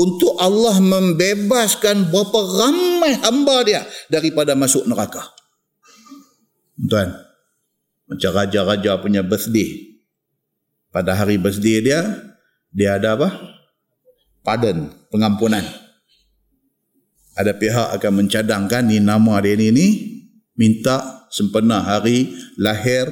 untuk 0.00 0.32
Allah 0.40 0.80
membebaskan 0.80 2.08
berapa 2.08 2.40
ramai 2.40 3.20
hamba 3.20 3.56
dia 3.64 3.82
daripada 4.08 4.56
masuk 4.56 4.88
neraka. 4.88 5.28
Tuan, 6.80 7.12
macam 8.08 8.30
raja-raja 8.32 8.96
punya 8.96 9.20
birthday. 9.20 10.00
Pada 10.88 11.12
hari 11.12 11.36
birthday 11.36 11.84
dia, 11.84 12.00
dia 12.72 12.96
ada 12.96 13.20
apa? 13.20 13.28
Pardon, 14.40 14.88
pengampunan. 15.12 15.62
Ada 17.36 17.52
pihak 17.52 18.00
akan 18.00 18.24
mencadangkan 18.24 18.88
ni 18.88 18.98
nama 18.98 19.38
dia 19.44 19.54
ni 19.54 19.68
ni 19.70 19.88
minta 20.56 21.28
sempena 21.30 21.80
hari 21.80 22.32
lahir 22.58 23.08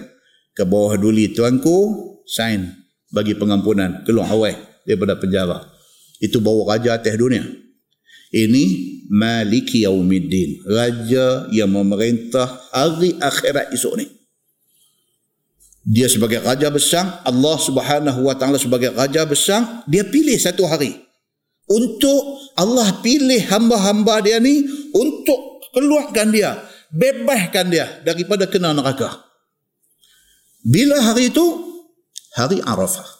ke 0.52 0.66
bawah 0.66 0.98
duli 0.98 1.30
tuanku 1.32 2.17
sign 2.28 2.68
bagi 3.08 3.32
pengampunan 3.32 4.04
keluar 4.04 4.28
awal 4.28 4.52
daripada 4.84 5.16
penjara 5.16 5.64
itu 6.20 6.36
bawa 6.38 6.76
raja 6.76 7.00
atas 7.00 7.16
dunia 7.16 7.42
ini 8.36 8.64
maliki 9.08 9.88
yaumiddin 9.88 10.60
raja 10.68 11.48
yang 11.48 11.72
memerintah 11.72 12.68
hari 12.68 13.16
akhirat 13.16 13.72
esok 13.72 13.96
ni 13.96 14.18
dia 15.88 16.04
sebagai 16.04 16.44
raja 16.44 16.68
besar, 16.68 17.24
Allah 17.24 17.56
Subhanahu 17.56 18.28
wa 18.28 18.36
taala 18.36 18.60
sebagai 18.60 18.92
raja 18.92 19.24
besar, 19.24 19.88
dia 19.88 20.04
pilih 20.04 20.36
satu 20.36 20.68
hari 20.68 20.92
untuk 21.64 22.44
Allah 22.60 22.92
pilih 23.00 23.40
hamba-hamba 23.48 24.20
dia 24.20 24.36
ni 24.36 24.68
untuk 24.92 25.64
keluarkan 25.72 26.28
dia, 26.28 26.60
bebaskan 26.92 27.72
dia 27.72 27.86
daripada 28.04 28.44
kena 28.44 28.76
neraka. 28.76 29.24
Bila 30.60 31.00
hari 31.00 31.32
itu? 31.32 31.67
Hari 32.38 32.62
Arafah. 32.62 33.18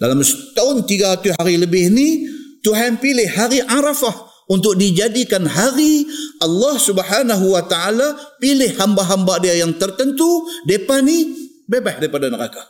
Dalam 0.00 0.24
setahun 0.24 0.88
tiga 0.88 1.12
ratus 1.12 1.36
hari 1.36 1.60
lebih 1.60 1.92
ni, 1.92 2.24
Tuhan 2.64 2.96
pilih 2.96 3.28
hari 3.28 3.60
Arafah 3.60 4.48
untuk 4.48 4.80
dijadikan 4.80 5.44
hari 5.44 6.08
Allah 6.40 6.80
Subhanahu 6.80 7.52
wa 7.52 7.62
taala 7.68 8.16
pilih 8.40 8.72
hamba-hamba 8.80 9.44
dia 9.44 9.60
yang 9.60 9.76
tertentu 9.76 10.48
depa 10.64 11.04
ni 11.04 11.36
bebas 11.68 12.00
daripada 12.00 12.32
neraka. 12.32 12.64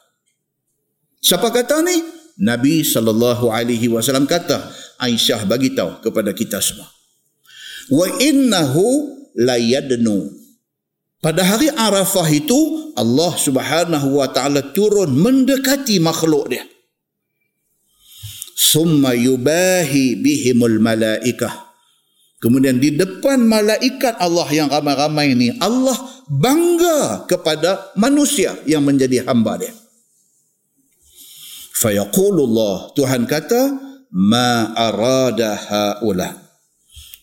Siapa 1.22 1.54
kata 1.54 1.86
ni? 1.86 1.96
Nabi 2.38 2.86
sallallahu 2.86 3.50
alaihi 3.50 3.90
wasallam 3.90 4.26
kata, 4.26 4.70
Aisyah 5.02 5.46
bagi 5.46 5.74
tahu 5.74 6.02
kepada 6.02 6.30
kita 6.34 6.62
semua. 6.62 6.86
Wa 7.90 8.06
innahu 8.18 9.14
la 9.38 9.58
yadnu. 9.58 10.37
Pada 11.18 11.42
hari 11.42 11.66
Arafah 11.70 12.28
itu 12.30 12.92
Allah 12.94 13.34
Subhanahu 13.34 14.22
wa 14.22 14.30
taala 14.30 14.70
turun 14.70 15.14
mendekati 15.18 15.98
makhluk 15.98 16.54
dia. 16.54 16.62
Summa 18.58 19.14
yubahi 19.14 20.18
bihimul 20.18 20.78
malaikah 20.82 21.68
Kemudian 22.38 22.78
di 22.78 22.94
depan 22.94 23.42
malaikat 23.42 24.14
Allah 24.22 24.46
yang 24.54 24.70
ramai-ramai 24.70 25.34
ini, 25.34 25.58
Allah 25.58 25.98
bangga 26.30 27.26
kepada 27.26 27.90
manusia 27.98 28.54
yang 28.62 28.86
menjadi 28.86 29.26
hamba 29.26 29.58
dia. 29.58 29.74
Fayaqulullah, 31.82 32.94
Tuhan 32.94 33.26
kata, 33.26 33.74
ma 34.14 34.70
arada 34.70 35.58
haula. 35.58 36.30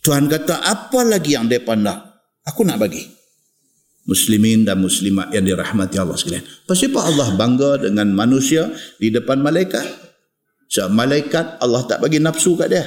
Tuhan 0.03 0.27
kata, 0.27 0.60
apa 0.60 0.99
lagi 1.08 1.39
yang 1.39 1.47
mereka 1.47 1.79
nak? 1.79 2.27
Aku 2.43 2.67
nak 2.67 2.75
bagi. 2.84 3.14
Muslimin 4.06 4.70
dan 4.70 4.78
muslimat 4.78 5.34
yang 5.34 5.50
dirahmati 5.50 5.98
Allah 5.98 6.13
sekalian. 6.13 6.46
Kenapa 6.70 7.10
Allah 7.10 7.28
bangga 7.34 7.89
dengan 7.89 8.06
manusia 8.13 8.70
di 9.02 9.10
depan 9.10 9.41
malaikat? 9.41 9.82
Sebab 10.70 10.94
malaikat 10.94 11.46
Allah 11.58 11.82
tak 11.89 12.06
bagi 12.06 12.22
nafsu 12.22 12.54
kat 12.54 12.70
dia. 12.70 12.86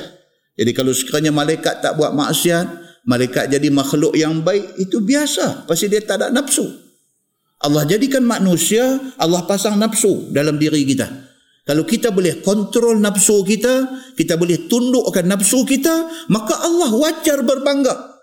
Jadi 0.55 0.71
kalau 0.71 0.95
sekiranya 0.95 1.35
malaikat 1.35 1.83
tak 1.83 1.99
buat 1.99 2.15
maksiat, 2.15 2.67
malaikat 3.07 3.51
jadi 3.51 3.67
makhluk 3.71 4.15
yang 4.15 4.43
baik, 4.47 4.79
itu 4.79 5.03
biasa. 5.03 5.67
Pasti 5.67 5.91
dia 5.91 6.03
tak 6.03 6.23
ada 6.23 6.31
nafsu. 6.31 6.67
Allah 7.67 7.83
jadikan 7.83 8.23
manusia, 8.23 8.99
Allah 9.19 9.43
pasang 9.43 9.75
nafsu 9.75 10.31
dalam 10.31 10.55
diri 10.55 10.87
kita. 10.87 11.07
Kalau 11.67 11.83
kita 11.83 12.15
boleh 12.15 12.39
kontrol 12.47 12.95
nafsu 13.03 13.43
kita, 13.43 13.91
kita 14.15 14.39
boleh 14.39 14.71
tundukkan 14.71 15.27
nafsu 15.27 15.67
kita, 15.67 16.07
maka 16.31 16.55
Allah 16.63 16.95
wajar 16.95 17.43
berbangga 17.43 18.18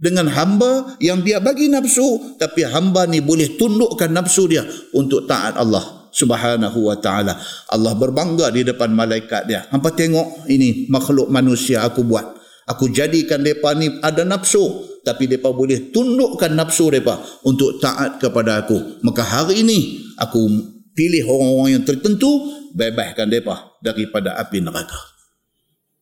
dengan 0.00 0.32
hamba 0.32 0.96
yang 0.96 1.20
dia 1.20 1.38
bagi 1.38 1.68
nafsu, 1.68 2.40
tapi 2.40 2.64
hamba 2.64 3.04
ni 3.04 3.20
boleh 3.20 3.60
tundukkan 3.60 4.08
nafsu 4.08 4.48
dia 4.48 4.64
untuk 4.96 5.28
taat 5.28 5.60
Allah 5.60 6.08
subhanahu 6.10 6.90
wa 6.90 6.96
ta'ala. 6.98 7.36
Allah 7.70 7.92
berbangga 7.94 8.50
di 8.50 8.66
depan 8.66 8.90
malaikat 8.90 9.46
dia. 9.46 9.68
Hampa 9.70 9.94
tengok 9.94 10.48
ini 10.50 10.88
makhluk 10.90 11.28
manusia 11.30 11.86
aku 11.86 12.02
buat. 12.02 12.26
Aku 12.66 12.90
jadikan 12.90 13.44
mereka 13.44 13.76
ni 13.76 14.00
ada 14.02 14.26
nafsu. 14.26 14.88
Tapi 15.00 15.24
mereka 15.24 15.48
boleh 15.48 15.88
tundukkan 15.88 16.52
nafsu 16.52 16.92
mereka 16.92 17.16
untuk 17.48 17.80
taat 17.80 18.20
kepada 18.20 18.64
aku. 18.64 19.00
Maka 19.00 19.24
hari 19.24 19.64
ini 19.64 19.96
aku 20.20 20.44
pilih 20.92 21.24
orang-orang 21.24 21.80
yang 21.80 21.84
tertentu. 21.88 22.28
Bebaskan 22.70 23.26
mereka 23.32 23.74
daripada 23.82 24.38
api 24.38 24.60
neraka. 24.62 25.19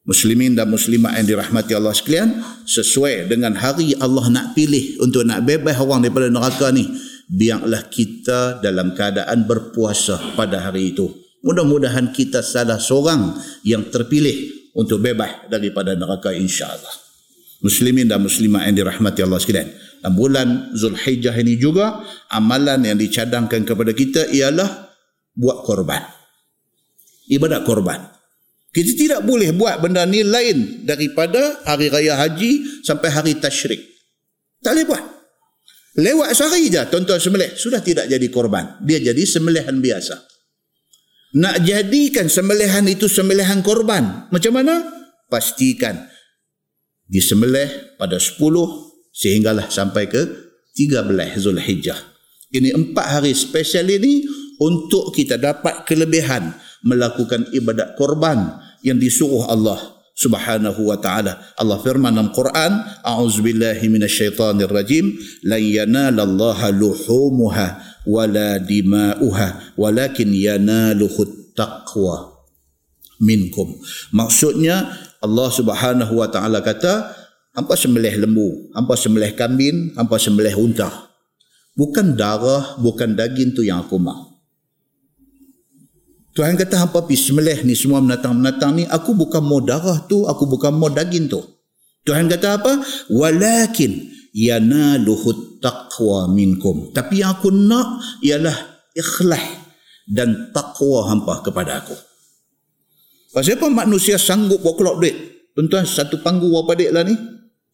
Muslimin 0.09 0.57
dan 0.57 0.73
muslimat 0.73 1.21
yang 1.21 1.37
dirahmati 1.37 1.77
Allah 1.77 1.93
sekalian. 1.93 2.41
Sesuai 2.65 3.29
dengan 3.29 3.53
hari 3.61 3.93
Allah 4.01 4.33
nak 4.33 4.57
pilih 4.57 4.97
untuk 5.05 5.29
nak 5.29 5.45
bebas 5.45 5.77
orang 5.77 6.01
daripada 6.01 6.33
neraka 6.33 6.73
ni 6.73 6.89
biarlah 7.29 7.93
kita 7.93 8.65
dalam 8.65 8.97
keadaan 8.97 9.45
berpuasa 9.45 10.33
pada 10.33 10.65
hari 10.65 10.97
itu. 10.97 11.13
Mudah-mudahan 11.45 12.11
kita 12.17 12.41
salah 12.41 12.81
seorang 12.81 13.37
yang 13.69 13.93
terpilih 13.93 14.73
untuk 14.73 15.05
bebas 15.05 15.45
daripada 15.53 15.93
neraka 15.93 16.33
insya-Allah. 16.33 17.05
Muslimin 17.61 18.09
dan 18.09 18.25
muslimat 18.25 18.65
yang 18.65 18.81
dirahmati 18.81 19.21
Allah 19.21 19.39
sekalian. 19.39 19.69
Dalam 19.99 20.15
bulan 20.15 20.49
Zulhijjah 20.73 21.37
ini 21.37 21.61
juga 21.61 22.01
amalan 22.33 22.81
yang 22.87 22.97
dicadangkan 22.97 23.67
kepada 23.67 23.93
kita 23.93 24.31
ialah 24.33 24.89
buat 25.37 25.69
korban. 25.69 26.01
Ibadat 27.29 27.67
korban. 27.69 28.18
Kita 28.69 28.93
tidak 28.95 29.21
boleh 29.25 29.57
buat 29.57 29.81
benda 29.81 30.05
ni 30.05 30.21
lain 30.21 30.85
daripada 30.85 31.65
hari 31.65 31.89
raya 31.89 32.21
haji 32.21 32.85
sampai 32.85 33.09
hari 33.09 33.33
tasyrik. 33.41 33.81
Tak 34.61 34.77
boleh 34.77 34.87
buat. 34.87 35.05
Lewat 35.99 36.31
sehari 36.37 36.71
je 36.71 36.83
tuan-tuan 36.87 37.19
sembelih. 37.19 37.57
Sudah 37.57 37.81
tidak 37.83 38.07
jadi 38.07 38.27
korban. 38.29 38.79
Dia 38.85 39.01
jadi 39.01 39.23
sembelihan 39.25 39.83
biasa. 39.83 40.15
Nak 41.43 41.65
jadikan 41.65 42.31
sembelihan 42.31 42.85
itu 42.87 43.11
sembelihan 43.11 43.65
korban. 43.65 44.29
Macam 44.31 44.53
mana? 44.55 44.85
Pastikan. 45.27 46.07
Disembelih 47.09 47.97
pada 47.97 48.21
10 48.21 48.37
sehinggalah 49.11 49.67
sampai 49.73 50.07
ke 50.07 50.23
13 50.77 51.41
Zulhijjah. 51.41 51.99
Ini 52.55 52.73
empat 52.73 53.07
hari 53.19 53.33
spesial 53.35 53.89
ini 53.91 54.25
untuk 54.61 55.11
kita 55.13 55.37
dapat 55.37 55.83
kelebihan 55.83 56.55
melakukan 56.87 57.49
ibadat 57.55 57.99
korban 57.99 58.59
yang 58.83 58.99
disuruh 58.99 59.51
Allah 59.51 59.99
subhanahu 60.19 60.91
wa 60.91 60.99
ta'ala. 60.99 61.55
Allah 61.55 61.79
firman 61.79 62.11
dalam 62.11 62.35
Quran, 62.35 62.83
A'udzubillahi 63.07 63.87
minasyaitanir 63.87 64.71
rajim, 64.71 65.15
lan 65.47 65.63
yanalallaha 65.63 66.75
luhumuha 66.75 67.67
wala 68.03 68.59
dima'uha 68.59 69.79
walakin 69.79 70.35
yanaluhu 70.35 71.55
taqwa 71.55 72.39
minkum. 73.23 73.79
Maksudnya 74.15 74.95
Allah 75.19 75.49
Subhanahu 75.51 76.23
wa 76.23 76.31
taala 76.31 76.63
kata, 76.63 77.11
hampa 77.55 77.75
sembelih 77.75 78.23
lembu, 78.23 78.71
hampa 78.75 78.95
sembelih 78.95 79.35
kambing, 79.35 79.95
hampa 79.99 80.19
sembelih 80.19 80.55
unta. 80.55 81.11
Bukan 81.75 82.19
darah, 82.19 82.79
bukan 82.79 83.15
daging 83.15 83.55
tu 83.55 83.63
yang 83.63 83.87
aku 83.87 83.99
mahu. 84.03 84.38
Tuhan 86.39 86.55
kata 86.55 86.87
hampa 86.87 87.03
semelih 87.03 87.67
ni 87.67 87.75
semua 87.75 87.99
menatang-menatang 87.99 88.79
ni. 88.79 88.87
Aku 88.87 89.11
bukan 89.11 89.43
mau 89.43 89.59
darah 89.59 90.07
tu 90.07 90.23
aku 90.23 90.47
bukan 90.47 90.71
mau 90.71 90.87
daging 90.87 91.27
tu. 91.27 91.43
Tuhan 92.07 92.31
kata 92.31 92.63
apa? 92.63 92.79
Walakin 93.11 94.07
yanaluhu 94.31 95.59
taqwa 95.59 96.31
minkum. 96.31 96.95
Tapi 96.95 97.27
yang 97.27 97.35
aku 97.35 97.51
nak 97.51 98.23
ialah 98.23 98.55
ikhlas 98.95 99.43
dan 100.07 100.55
taqwa 100.55 101.11
hampa 101.11 101.43
kepada 101.43 101.83
aku. 101.83 101.99
Pasal 103.35 103.59
apa 103.59 103.67
manusia 103.75 104.15
sanggup 104.15 104.63
buat 104.63 104.79
kelok 104.79 105.03
duit? 105.03 105.17
Tuan-tuan 105.59 105.91
satu 105.91 106.23
panggung 106.23 106.55
berapa 106.55 106.79
duit 106.79 106.95
lah 106.95 107.03
ni? 107.03 107.19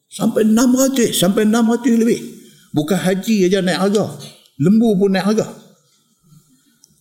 Sampai 0.09 0.48
600 0.48 1.12
sampai 1.12 1.44
600 1.44 2.00
lebih. 2.00 2.20
Bukan 2.72 2.96
haji 2.96 3.44
aja 3.44 3.61
naik 3.61 3.92
harga. 3.92 4.09
Lembu 4.57 4.96
pun 4.96 5.12
naik 5.12 5.37
harga 5.37 5.63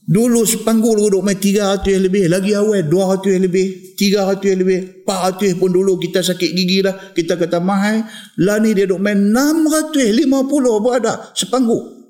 Dulu 0.04 0.44
sepanggul 0.44 1.08
duduk 1.08 1.24
main 1.24 1.39
300 1.39 1.88
yang 1.88 2.04
lebih. 2.04 2.28
Lagi 2.28 2.52
awal 2.52 2.84
200 2.84 3.39
yang 3.39 3.44
lebih. 3.48 3.96
300 3.96 4.52
yang 4.52 4.60
lebih. 4.60 4.80
400 5.08 5.56
pun 5.56 5.70
dulu 5.72 5.96
kita 5.96 6.20
sakit 6.20 6.52
gigi 6.52 6.84
dah. 6.84 6.96
Kita 7.15 7.40
kata 7.40 7.63
mahal. 7.63 8.04
Lah 8.44 8.60
ni 8.60 8.75
dia 8.75 8.84
duduk 8.84 9.00
main 9.00 9.15
650 9.32 10.84
berada 10.84 11.32
sepanggul. 11.32 12.04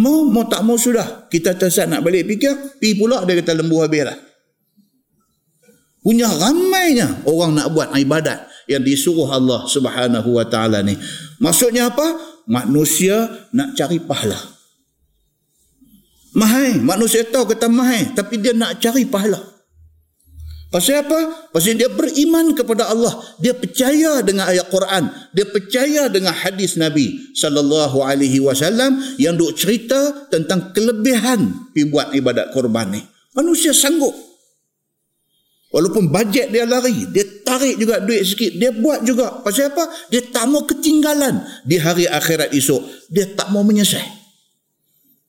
Mau, 0.00 0.24
mau 0.24 0.48
tak 0.48 0.64
mau 0.64 0.80
sudah. 0.80 1.28
Kita 1.28 1.52
tersat 1.60 1.92
nak 1.92 2.00
balik 2.00 2.24
fikir. 2.24 2.80
Pi 2.80 2.96
pula 2.96 3.20
dia 3.28 3.36
kata 3.44 3.60
lembu 3.60 3.84
habis 3.84 4.08
lah. 4.08 4.16
Punya 6.00 6.28
ramainya 6.28 7.24
orang 7.28 7.56
nak 7.56 7.68
buat 7.72 7.92
ibadat 7.96 8.48
yang 8.68 8.80
disuruh 8.80 9.28
Allah 9.28 9.64
subhanahu 9.68 10.36
wa 10.36 10.44
ta'ala 10.48 10.80
ni. 10.84 10.96
Maksudnya 11.40 11.92
apa? 11.92 12.16
Manusia 12.48 13.28
nak 13.56 13.72
cari 13.76 14.00
pahala. 14.00 14.53
Mahal. 16.34 16.82
Manusia 16.82 17.22
tahu 17.22 17.54
kata 17.54 17.70
mahal. 17.70 18.12
Tapi 18.12 18.42
dia 18.42 18.52
nak 18.52 18.82
cari 18.82 19.06
pahala. 19.06 19.54
Pasal 20.74 21.06
apa? 21.06 21.46
Pasal 21.54 21.78
dia 21.78 21.86
beriman 21.86 22.50
kepada 22.50 22.90
Allah. 22.90 23.14
Dia 23.38 23.54
percaya 23.54 24.18
dengan 24.26 24.50
ayat 24.50 24.66
Quran. 24.66 25.06
Dia 25.30 25.46
percaya 25.46 26.10
dengan 26.10 26.34
hadis 26.34 26.74
Nabi 26.74 27.30
sallallahu 27.38 28.02
alaihi 28.02 28.42
wasallam 28.42 28.98
yang 29.14 29.38
duk 29.38 29.54
cerita 29.54 30.26
tentang 30.34 30.74
kelebihan 30.74 31.70
buat 31.94 32.10
ibadat 32.10 32.50
korban 32.50 32.90
ni. 32.90 33.06
Manusia 33.38 33.70
sanggup. 33.70 34.18
Walaupun 35.70 36.10
bajet 36.10 36.50
dia 36.50 36.66
lari, 36.66 37.06
dia 37.10 37.26
tarik 37.42 37.78
juga 37.78 37.98
duit 38.02 38.22
sikit, 38.22 38.58
dia 38.58 38.70
buat 38.74 39.06
juga. 39.06 39.42
Pasal 39.46 39.74
apa? 39.74 39.90
Dia 40.10 40.26
tak 40.26 40.50
mau 40.50 40.66
ketinggalan 40.66 41.42
di 41.66 41.78
hari 41.78 42.10
akhirat 42.10 42.50
esok. 42.50 42.82
Dia 43.10 43.30
tak 43.34 43.50
mau 43.54 43.62
menyesal 43.62 44.23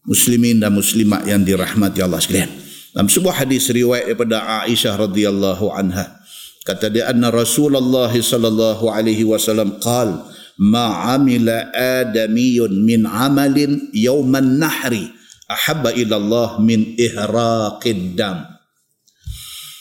muslimin 0.04 0.60
dan 0.60 0.74
muslimat 0.74 1.24
yang 1.28 1.44
dirahmati 1.44 2.00
Allah 2.00 2.20
sekalian. 2.20 2.50
Dalam 2.90 3.06
sebuah 3.06 3.46
hadis 3.46 3.70
riwayat 3.70 4.10
daripada 4.10 4.66
Aisyah 4.66 4.98
radhiyallahu 4.98 5.70
anha 5.70 6.18
kata 6.66 6.90
dia 6.90 7.06
anna 7.06 7.30
Rasulullah 7.30 8.10
sallallahu 8.10 8.90
alaihi 8.90 9.22
wasallam 9.22 9.78
qal 9.78 10.26
ma 10.58 11.14
amila 11.14 11.70
adamiyun 11.70 12.82
min 12.82 13.06
amalin 13.06 13.94
yawman 13.94 14.58
nahri 14.58 15.06
ahabba 15.46 15.94
ila 15.94 16.14
Allah 16.18 16.48
min 16.60 16.98
ihraqid 16.98 18.18
dam 18.18 18.60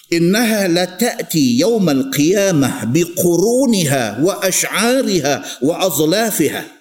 إنها 0.10 0.74
لتأتي 0.74 1.62
يوم 1.62 1.86
القيامة 1.90 2.70
بقرونها 2.90 4.26
وأشعارها 4.26 5.62
وأظلافها 5.62 6.73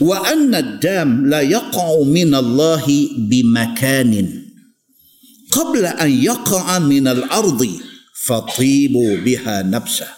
وأن 0.00 0.54
الدام 0.54 1.26
لا 1.26 1.40
يقع 1.40 2.02
من 2.02 2.34
الله 2.34 2.86
بمكان 3.18 4.12
قبل 5.50 5.84
أن 5.86 6.10
يقع 6.10 6.78
من 6.78 7.08
الأرض 7.08 7.60
فطيبوا 8.24 9.16
بها 9.16 9.62
نفسه 9.62 10.08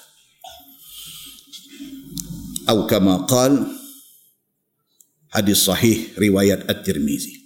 أو 2.69 2.87
كما 2.87 3.17
قال 3.17 3.67
حديث 5.31 5.59
صحيح 5.59 5.99
رواية 6.19 6.67
الترمذي 6.71 7.45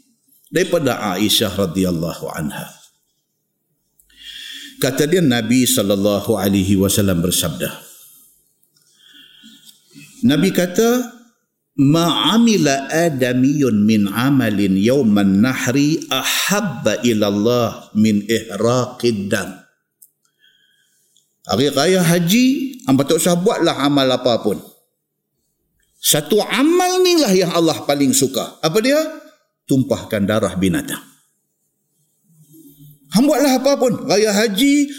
daripada 0.48 0.96
Aisyah 1.12 1.52
radhiyallahu 1.52 2.24
anha 2.32 2.72
kata 4.80 5.04
dia 5.04 5.20
Nabi 5.20 5.68
sallallahu 5.68 6.40
alaihi 6.40 6.72
wasallam 6.80 7.20
bersabda 7.20 7.68
Nabi 10.24 10.48
kata 10.50 11.17
amila 11.78 12.90
adamiyun 12.90 13.86
min 13.86 14.10
amalin 14.10 14.74
yawman 14.74 15.38
nahri 15.38 16.02
ahabba 16.10 16.98
ila 17.06 17.26
Allah 17.30 17.70
min 17.94 18.26
ihraqid 18.26 19.30
dam 19.30 19.54
Hari 21.48 21.72
raya 21.72 22.04
haji, 22.04 22.76
hamba 22.84 23.08
tak 23.08 23.24
usah 23.24 23.32
buatlah 23.40 23.80
amal 23.80 24.04
apa 24.04 24.36
pun. 24.44 24.60
Satu 25.96 26.44
amal 26.44 27.00
ni 27.00 27.16
lah 27.16 27.32
yang 27.32 27.56
Allah 27.56 27.88
paling 27.88 28.12
suka. 28.12 28.60
Apa 28.60 28.84
dia? 28.84 29.00
Tumpahkan 29.64 30.28
darah 30.28 30.52
binatang. 30.60 31.00
Ham 33.16 33.24
buatlah 33.24 33.64
apa 33.64 33.80
pun. 33.80 33.96
Raya 34.04 34.28
haji, 34.28 34.92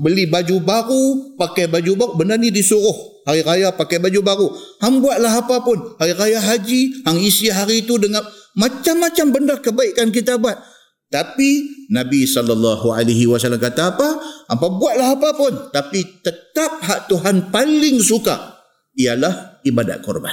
beli 0.00 0.24
baju 0.32 0.64
baru, 0.64 1.36
pakai 1.36 1.68
baju 1.68 1.92
baru. 1.92 2.12
Benda 2.16 2.40
ni 2.40 2.48
disuruh 2.48 3.11
hari 3.26 3.40
raya 3.46 3.68
pakai 3.74 4.02
baju 4.02 4.20
baru. 4.22 4.46
Hang 4.82 4.98
buatlah 4.98 5.46
apa 5.46 5.62
pun. 5.62 5.78
Hari 5.98 6.12
raya 6.18 6.40
haji, 6.42 7.06
hang 7.06 7.18
isi 7.22 7.48
hari 7.48 7.86
itu 7.86 7.98
dengan 7.98 8.26
macam-macam 8.58 9.26
benda 9.30 9.54
kebaikan 9.58 10.10
kita 10.10 10.38
buat. 10.38 10.58
Tapi 11.12 11.48
Nabi 11.92 12.24
SAW 12.24 13.60
kata 13.60 13.82
apa? 13.92 14.08
Apa 14.48 14.66
buatlah 14.72 15.08
apa 15.20 15.28
pun. 15.36 15.52
Tapi 15.68 16.24
tetap 16.24 16.80
hak 16.80 17.12
Tuhan 17.12 17.52
paling 17.52 18.00
suka 18.00 18.64
ialah 18.96 19.60
ibadat 19.60 20.00
korban. 20.00 20.32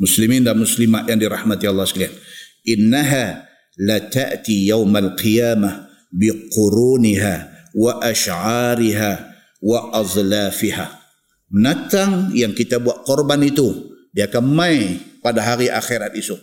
Muslimin 0.00 0.42
dan 0.42 0.56
muslimat 0.56 1.04
yang 1.06 1.20
dirahmati 1.20 1.68
Allah 1.68 1.84
sekalian. 1.84 2.16
Innaha 2.64 3.44
la 3.76 4.00
ta'ti 4.00 4.72
yawmal 4.72 5.12
qiyamah 5.14 5.86
biquruniha 6.10 7.34
wa 7.76 8.00
ash'ariha 8.00 9.12
wa 9.60 9.92
azlafiha 9.92 11.03
menatang 11.52 12.32
yang 12.32 12.52
kita 12.52 12.80
buat 12.80 13.04
korban 13.04 13.40
itu 13.44 13.94
dia 14.14 14.30
akan 14.30 14.44
mai 14.46 14.78
pada 15.18 15.42
hari 15.42 15.66
akhirat 15.66 16.14
esok. 16.14 16.38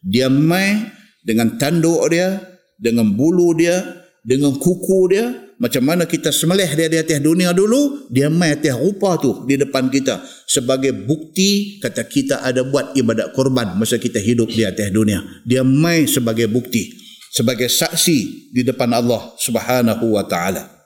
Dia 0.00 0.32
mai 0.32 0.88
dengan 1.20 1.60
tanduk 1.60 2.08
dia 2.08 2.40
dengan 2.80 3.12
bulu 3.12 3.52
dia 3.52 3.84
dengan 4.24 4.56
kuku 4.56 5.00
dia. 5.12 5.26
Macam 5.58 5.82
mana 5.82 6.06
kita 6.06 6.30
semelih 6.30 6.70
dia 6.70 6.86
di 6.86 6.98
atas 7.02 7.18
dunia 7.18 7.50
dulu 7.50 8.06
dia 8.14 8.30
mai 8.30 8.54
atas 8.54 8.78
rupa 8.78 9.18
tu 9.18 9.42
di 9.44 9.58
depan 9.58 9.90
kita. 9.90 10.22
Sebagai 10.46 10.94
bukti 10.94 11.82
kata 11.82 12.06
kita 12.06 12.46
ada 12.46 12.62
buat 12.62 12.94
ibadat 12.94 13.34
korban 13.34 13.74
masa 13.74 13.98
kita 13.98 14.22
hidup 14.22 14.48
di 14.48 14.62
atas 14.62 14.88
dunia. 14.94 15.18
Dia 15.42 15.66
mai 15.66 16.06
sebagai 16.06 16.46
bukti 16.46 16.94
sebagai 17.34 17.68
saksi 17.68 18.50
di 18.54 18.62
depan 18.64 18.88
Allah 18.96 19.34
Subhanahu 19.36 20.16
wa 20.16 20.24
taala 20.24 20.77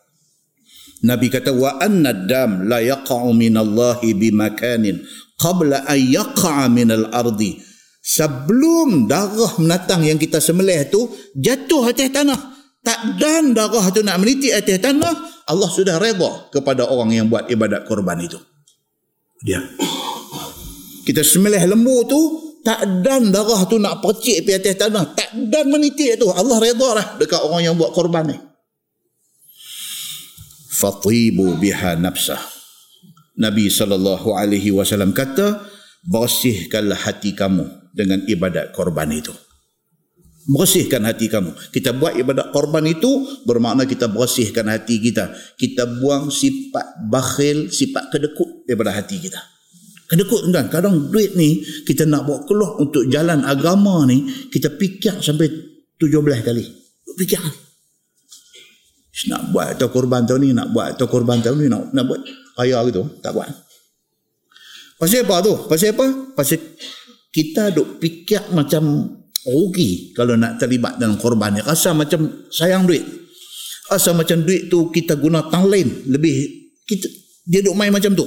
Nabi 1.03 1.27
kata 1.35 1.51
wa 1.51 1.83
anna 1.83 2.15
dam 2.15 2.71
la 2.71 2.79
yaqa'u 2.79 3.35
min 3.35 3.59
Allah 3.59 3.99
bi 3.99 4.31
makanin 4.31 5.03
qabla 5.35 5.83
an 5.91 5.99
yaqa'a 5.99 6.71
min 6.71 6.95
al-ardi. 6.95 7.59
Sebelum 8.03 9.11
darah 9.11 9.59
menatang 9.63 10.03
yang 10.07 10.19
kita 10.19 10.39
sembelih 10.39 10.91
tu 10.91 11.11
jatuh 11.39 11.91
atas 11.91 12.11
tanah, 12.11 12.39
tak 12.83 13.19
dan 13.19 13.55
darah 13.55 13.91
tu 13.95 14.03
nak 14.03 14.19
meniti 14.23 14.51
atas 14.55 14.79
tanah, 14.79 15.15
Allah 15.47 15.71
sudah 15.71 15.99
redha 15.99 16.51
kepada 16.55 16.87
orang 16.87 17.15
yang 17.15 17.27
buat 17.27 17.51
ibadat 17.51 17.87
korban 17.87 18.19
itu. 18.23 18.39
Dia. 19.43 19.59
Kita 21.03 21.23
sembelih 21.27 21.63
lembu 21.67 22.07
tu 22.07 22.21
tak 22.63 23.03
dan 23.03 23.35
darah 23.35 23.67
tu 23.67 23.79
nak 23.83 23.99
percik 24.03 24.47
pi 24.47 24.55
atas 24.55 24.79
tanah, 24.79 25.19
tak 25.19 25.35
dan 25.51 25.67
meniti 25.67 26.15
tu. 26.15 26.31
Allah 26.31 26.63
redha 26.63 26.89
lah 26.95 27.07
dekat 27.19 27.43
orang 27.43 27.63
yang 27.67 27.75
buat 27.75 27.91
korban 27.91 28.31
ni 28.31 28.52
fatibu 30.73 31.61
biha 31.61 32.01
nafsah. 32.01 32.41
Nabi 33.37 33.69
sallallahu 33.69 34.33
alaihi 34.33 34.73
wasallam 34.73 35.13
kata, 35.13 35.61
bersihkanlah 36.09 36.97
hati 36.97 37.37
kamu 37.37 37.69
dengan 37.93 38.25
ibadat 38.25 38.73
korban 38.73 39.13
itu. 39.13 39.33
Bersihkan 40.43 41.07
hati 41.07 41.31
kamu. 41.31 41.55
Kita 41.71 41.95
buat 41.95 42.19
ibadat 42.19 42.51
korban 42.51 42.83
itu 42.83 43.23
bermakna 43.47 43.87
kita 43.87 44.11
bersihkan 44.11 44.67
hati 44.67 44.99
kita. 44.99 45.31
Kita 45.55 45.87
buang 46.03 46.35
sifat 46.35 47.07
bakhil, 47.07 47.71
sifat 47.71 48.11
kedekut 48.11 48.67
daripada 48.67 48.91
hati 48.91 49.23
kita. 49.23 49.39
Kedekut 50.11 50.51
kan? 50.51 50.67
Kadang 50.67 51.15
duit 51.15 51.39
ni 51.39 51.63
kita 51.87 52.05
nak 52.11 52.27
bawa 52.27 52.43
keluar 52.45 52.75
untuk 52.83 53.07
jalan 53.07 53.47
agama 53.47 54.03
ni, 54.05 54.27
kita 54.51 54.75
fikir 54.75 55.23
sampai 55.23 55.47
17 55.97 56.43
kali. 56.43 56.65
Fikir 57.17 57.39
nak 59.29 59.53
buat. 59.53 59.77
Atau 59.77 59.93
korban 59.93 60.25
tahun 60.25 60.41
ni 60.41 60.51
nak 60.57 60.73
buat. 60.73 60.97
Atau 60.97 61.07
korban 61.09 61.39
tahun 61.45 61.57
ni 61.61 61.69
nak, 61.69 61.93
nak 61.93 62.05
buat. 62.09 62.21
Raya 62.57 62.81
gitu. 62.89 63.05
Tak 63.21 63.33
buat. 63.37 63.49
Pasal 64.97 65.29
apa 65.29 65.37
tu? 65.45 65.55
Pasal 65.69 65.93
apa? 65.93 66.07
Pasal 66.33 66.59
kita 67.33 67.73
duk 67.73 68.01
fikir 68.01 68.53
macam 68.53 69.09
rugi 69.43 70.15
kalau 70.15 70.39
nak 70.39 70.57
terlibat 70.57 70.97
dalam 70.97 71.21
korban 71.21 71.59
ni. 71.59 71.61
Rasa 71.61 71.93
macam 71.93 72.49
sayang 72.49 72.89
duit. 72.89 73.05
Rasa 73.91 74.17
macam 74.17 74.41
duit 74.47 74.73
tu 74.73 74.89
kita 74.89 75.21
guna 75.21 75.45
tang 75.53 75.69
lain. 75.69 76.09
Lebih 76.09 76.35
kita 76.89 77.09
dia 77.45 77.61
duk 77.61 77.77
main 77.77 77.93
macam 77.93 78.15
tu. 78.17 78.25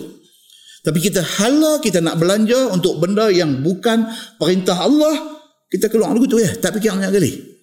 Tapi 0.86 1.02
kita 1.02 1.26
hala 1.42 1.82
kita 1.82 1.98
nak 1.98 2.22
belanja 2.22 2.70
untuk 2.70 3.02
benda 3.02 3.34
yang 3.34 3.66
bukan 3.66 4.06
perintah 4.38 4.86
Allah 4.86 5.42
kita 5.72 5.90
keluar 5.90 6.14
dulu 6.14 6.38
tu 6.38 6.38
ya. 6.38 6.54
Tak 6.54 6.78
fikir 6.78 6.94
banyak 6.94 7.10
kali 7.10 7.55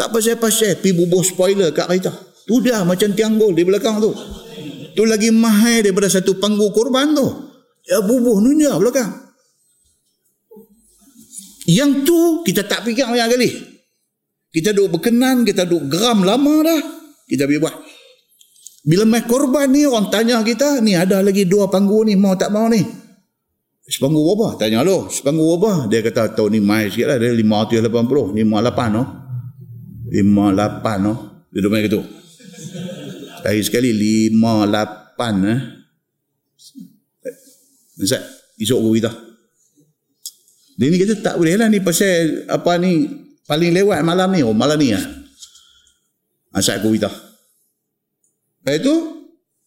tak 0.00 0.16
pasal-pasal 0.16 0.80
pi 0.80 0.96
bubuh 0.96 1.20
spoiler 1.20 1.76
kat 1.76 1.84
kereta. 1.84 2.08
Tu 2.48 2.56
dia 2.64 2.80
macam 2.88 3.12
tiang 3.12 3.36
gol 3.36 3.52
di 3.52 3.68
belakang 3.68 4.00
tu. 4.00 4.16
Tu 4.96 5.04
lagi 5.04 5.28
mahal 5.28 5.84
daripada 5.84 6.08
satu 6.08 6.40
panggung 6.40 6.72
korban 6.72 7.12
tu. 7.12 7.28
Ya 7.84 8.00
bubuh 8.00 8.40
nunya 8.40 8.72
belakang. 8.80 9.12
Yang 11.68 12.08
tu 12.08 12.20
kita 12.48 12.64
tak 12.64 12.88
fikir 12.88 13.04
banyak 13.04 13.28
kali. 13.28 13.50
Kita 14.50 14.72
duk 14.72 14.88
berkenan, 14.88 15.44
kita 15.44 15.68
duk 15.68 15.84
geram 15.92 16.24
lama 16.24 16.64
dah. 16.64 16.80
Kita 17.28 17.44
pergi 17.44 17.60
buat. 17.60 17.76
Bila 18.80 19.04
mai 19.04 19.28
korban 19.28 19.68
ni 19.68 19.84
orang 19.84 20.08
tanya 20.08 20.40
kita, 20.40 20.80
ni 20.80 20.96
ada 20.96 21.20
lagi 21.20 21.44
dua 21.44 21.68
panggung 21.68 22.08
ni, 22.08 22.16
mau 22.16 22.32
tak 22.34 22.48
mau 22.48 22.66
ni? 22.72 22.80
Sepanggung 23.84 24.24
berapa? 24.24 24.56
Tanya 24.56 24.80
lo, 24.80 25.12
sepanggung 25.12 25.60
berapa? 25.60 25.86
Dia 25.92 26.00
kata 26.00 26.32
tahun 26.32 26.56
ni 26.56 26.60
mai 26.64 26.88
sikit 26.88 27.12
lah, 27.12 27.16
dia 27.20 27.36
580, 27.36 28.32
58 28.34 28.96
no 28.96 29.19
lima 30.10 30.50
lapan 30.50 30.98
no. 31.00 31.14
Dia 31.54 31.62
duduk 31.62 31.70
macam 31.72 31.90
tu. 31.90 32.02
Sekali 33.62 33.90
lima 33.94 34.66
lapan 34.66 35.34
eh. 35.46 35.60
Ustaz, 38.00 38.22
esok 38.58 38.78
aku 38.80 38.90
kita. 38.98 39.10
Dia 40.80 40.88
ni 40.88 40.96
kata 40.96 41.14
tak 41.20 41.34
boleh 41.36 41.60
lah 41.60 41.68
ni 41.68 41.84
pasal 41.84 42.48
apa 42.48 42.80
ni 42.80 43.04
paling 43.44 43.70
lewat 43.76 44.00
malam 44.00 44.32
ni. 44.32 44.40
Oh 44.40 44.56
malam 44.56 44.80
ni 44.80 44.96
lah. 44.96 45.04
Asal 46.56 46.80
aku 46.80 46.96
kita. 46.96 47.12
Lepas 48.60 48.76
tu, 48.84 48.94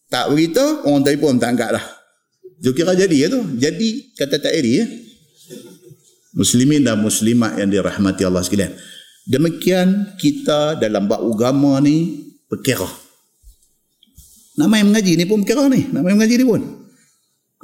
tak 0.06 0.30
beritahu, 0.30 0.86
orang 0.86 1.02
telefon 1.02 1.34
tak 1.40 1.56
angkat 1.56 1.70
lah. 1.74 1.84
Dia 2.62 2.70
kira 2.70 2.92
jadi 2.94 3.16
ya 3.26 3.28
tu. 3.30 3.40
Jadi 3.58 4.14
kata 4.14 4.38
tak 4.38 4.52
eri 4.54 4.82
ya. 4.82 4.86
Muslimin 6.34 6.82
dan 6.82 6.98
muslimat 6.98 7.58
yang 7.58 7.70
dirahmati 7.70 8.26
Allah 8.26 8.42
sekalian. 8.42 8.74
Demikian 9.24 10.20
kita 10.20 10.76
dalam 10.76 11.08
bab 11.08 11.24
agama 11.24 11.80
ni 11.80 12.28
berkira. 12.44 12.86
Nama 14.54 14.84
yang 14.84 14.92
mengaji 14.92 15.12
ni 15.16 15.24
pun 15.24 15.40
berkira 15.40 15.64
ni. 15.72 15.88
Nama 15.88 16.04
yang 16.04 16.18
mengaji 16.20 16.36
ni 16.36 16.46
pun. 16.46 16.60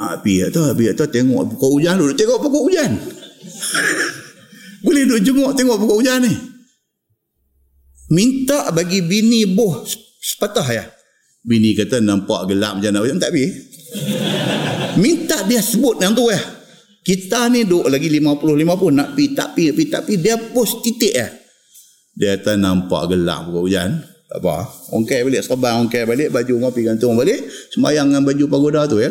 Ah, 0.01 0.17
biar 0.17 0.49
tu, 0.49 0.65
biar 0.73 0.97
tu 0.97 1.05
tengok 1.05 1.53
pokok 1.55 1.71
hujan 1.77 2.01
dulu. 2.01 2.17
Tengok 2.17 2.39
pokok 2.41 2.63
hujan. 2.65 2.91
duk 5.11 5.21
jenguk 5.21 5.53
tengok 5.53 5.77
pokok 5.77 5.97
hujan 6.01 6.25
ni. 6.25 6.33
Minta 8.11 8.73
bagi 8.73 9.05
bini 9.05 9.45
buh 9.45 9.85
sepatah 10.19 10.69
ya. 10.73 10.85
Bini 11.45 11.77
kata 11.77 12.01
nampak 12.01 12.49
gelap 12.49 12.81
macam 12.81 12.97
mana. 12.97 13.21
Tak 13.21 13.31
habis. 13.31 13.53
Minta 15.03 15.45
dia 15.45 15.61
sebut 15.61 16.01
yang 16.01 16.17
tu 16.17 16.33
ya. 16.33 16.41
Kita 17.01 17.49
ni 17.53 17.65
duk 17.65 17.89
lagi 17.89 18.13
50-50 18.13 18.93
nak 18.93 19.09
pi 19.17 19.25
tak 19.33 19.57
pi 19.57 19.73
tak 19.89 20.05
pi 20.09 20.21
dia 20.21 20.37
post 20.37 20.85
titik 20.85 21.13
ya. 21.13 21.29
Dia 22.19 22.37
kata 22.39 22.59
nampak 22.59 23.15
gelap 23.15 23.47
pokok 23.47 23.63
hujan. 23.67 23.91
Apa. 24.31 24.63
Ongkai 24.95 25.27
balik 25.27 25.43
serban, 25.43 25.83
ongkai 25.83 26.07
balik 26.07 26.31
baju 26.31 26.55
ngopi 26.63 26.87
gantung 26.87 27.19
balik. 27.19 27.43
Sembayang 27.75 28.15
dengan 28.15 28.23
baju 28.23 28.45
pagoda 28.47 28.87
tu 28.87 29.03
ya. 29.03 29.11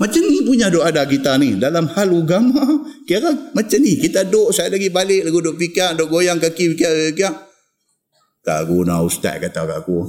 Macam 0.00 0.22
ni 0.24 0.40
punya 0.48 0.72
doa 0.72 0.88
ada 0.88 1.04
kita 1.04 1.36
ni. 1.36 1.60
Dalam 1.60 1.84
hal 1.92 2.08
agama, 2.08 2.64
kira 3.04 3.52
macam 3.52 3.78
ni. 3.84 4.00
Kita 4.00 4.24
duduk, 4.24 4.56
saya 4.56 4.72
lagi 4.72 4.88
balik, 4.88 5.28
lagu 5.28 5.44
duduk 5.44 5.60
fikir, 5.60 5.92
duduk 5.92 6.08
goyang 6.08 6.40
kaki, 6.40 6.72
fikir, 6.72 7.12
fikir. 7.12 7.32
Tak 8.40 8.64
guna 8.64 9.04
ustaz 9.04 9.36
kata 9.36 9.68
kat 9.68 9.76
aku. 9.84 10.00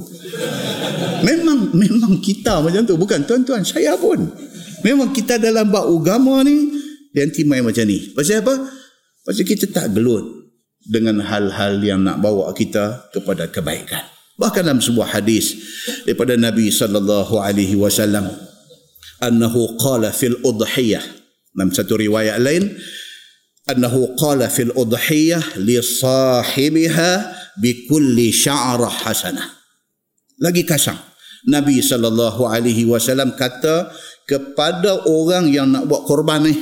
Memang 1.28 1.76
memang 1.76 2.24
kita 2.24 2.64
macam 2.64 2.88
tu. 2.88 2.96
Bukan 2.96 3.28
tuan-tuan, 3.28 3.60
saya 3.68 3.92
pun. 4.00 4.32
Memang 4.80 5.12
kita 5.12 5.36
dalam 5.36 5.68
bab 5.68 5.84
agama 5.84 6.40
ni, 6.40 6.72
yang 7.12 7.28
timai 7.28 7.60
macam 7.60 7.84
ni. 7.84 8.16
Pasal 8.16 8.40
apa? 8.40 8.64
Pasal 9.28 9.44
kita 9.44 9.68
tak 9.68 9.92
gelut 9.92 10.41
dengan 10.86 11.22
hal-hal 11.22 11.78
yang 11.78 12.02
nak 12.02 12.18
bawa 12.18 12.50
kita 12.54 13.10
kepada 13.14 13.46
kebaikan. 13.46 14.02
Bahkan 14.38 14.62
dalam 14.66 14.82
sebuah 14.82 15.14
hadis 15.14 15.54
daripada 16.02 16.34
Nabi 16.34 16.72
sallallahu 16.72 17.38
alaihi 17.38 17.78
wasallam 17.78 18.26
annahu 19.22 19.78
qala 19.78 20.10
fil 20.10 20.34
udhiyah. 20.42 21.04
Dalam 21.52 21.70
satu 21.70 22.00
riwayat 22.00 22.40
lain 22.42 22.72
annahu 23.68 24.18
qala 24.18 24.50
fil 24.50 24.72
udhiyah 24.74 25.60
li 25.62 25.78
sahibiha 25.78 27.10
bi 27.60 27.86
kulli 27.86 28.34
sya'rah 28.34 29.06
hasanah. 29.06 29.46
Lagi 30.42 30.66
kasang 30.66 30.98
Nabi 31.46 31.78
sallallahu 31.78 32.48
alaihi 32.48 32.88
wasallam 32.88 33.38
kata 33.38 33.94
kepada 34.26 35.06
orang 35.06 35.50
yang 35.52 35.70
nak 35.70 35.86
buat 35.86 36.02
korban 36.08 36.50
ni 36.50 36.54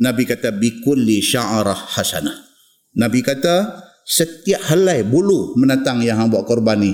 Nabi 0.00 0.24
kata 0.24 0.54
bi 0.54 0.80
kulli 0.80 1.20
sya'rah 1.20 1.98
hasanah 1.98 2.51
Nabi 2.98 3.24
kata 3.24 3.82
setiap 4.04 4.72
helai 4.72 5.06
bulu 5.06 5.56
menatang 5.56 6.02
yang 6.04 6.20
hang 6.20 6.28
buat 6.28 6.44
korban 6.44 6.80
ni 6.82 6.92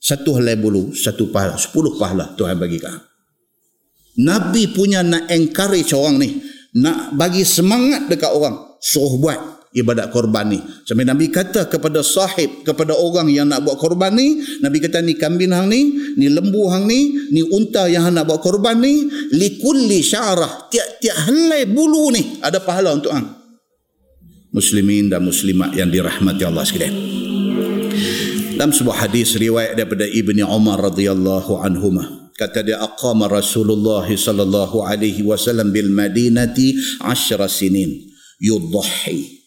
satu 0.00 0.38
helai 0.38 0.54
bulu 0.54 0.94
satu 0.94 1.32
pahala 1.32 1.58
sepuluh 1.58 1.96
pahala 1.98 2.36
Tuhan 2.36 2.56
bagi 2.60 2.78
kamu 2.78 3.10
Nabi 4.20 4.74
punya 4.74 5.00
nak 5.06 5.30
encourage 5.32 5.94
orang 5.96 6.18
ni. 6.20 6.30
Nak 6.76 7.14
bagi 7.14 7.46
semangat 7.46 8.10
dekat 8.10 8.30
orang. 8.30 8.76
Suruh 8.80 9.20
buat 9.20 9.38
ibadat 9.72 10.10
korban 10.10 10.50
ni. 10.50 10.58
Sampai 10.84 11.06
Nabi 11.06 11.30
kata 11.30 11.66
kepada 11.70 12.04
sahib, 12.04 12.66
kepada 12.66 12.94
orang 12.94 13.30
yang 13.32 13.48
nak 13.48 13.62
buat 13.64 13.80
korban 13.80 14.12
ni. 14.12 14.42
Nabi 14.60 14.78
kata 14.82 15.00
ni 15.00 15.16
kambing 15.16 15.54
hang 15.54 15.70
ni, 15.70 16.14
ni 16.18 16.26
lembu 16.28 16.68
hang 16.68 16.84
ni, 16.90 17.30
ni 17.32 17.42
unta 17.42 17.88
yang 17.88 18.06
hang 18.06 18.14
nak 18.18 18.28
buat 18.28 18.44
korban 18.44 18.76
ni. 18.82 19.08
Likulli 19.34 20.04
syarah. 20.04 20.68
Tiap-tiap 20.68 21.16
helai 21.30 21.64
bulu 21.70 22.12
ni 22.12 22.42
ada 22.44 22.60
pahala 22.60 22.94
untuk 22.98 23.14
hang. 23.14 23.39
Muslimin 24.50 25.10
dan 25.10 25.22
muslimat 25.22 25.70
yang 25.74 25.90
dirahmati 25.90 26.42
Allah 26.42 26.66
sekalian. 26.66 26.94
Dalam 28.58 28.76
sebuah 28.76 29.08
hadis 29.08 29.38
riwayat 29.40 29.72
daripada 29.78 30.04
Ibni 30.04 30.44
Umar 30.44 30.82
radhiyallahu 30.84 31.64
anhumah 31.64 32.20
kata 32.40 32.64
dia 32.64 32.80
aqama 32.80 33.28
Rasulullah 33.28 34.04
sallallahu 34.08 34.84
alaihi 34.84 35.20
wasallam 35.20 35.72
bil 35.72 35.92
Madinati 35.92 36.72
10 37.04 37.04
sinin 37.52 37.88
yudhi 38.40 39.40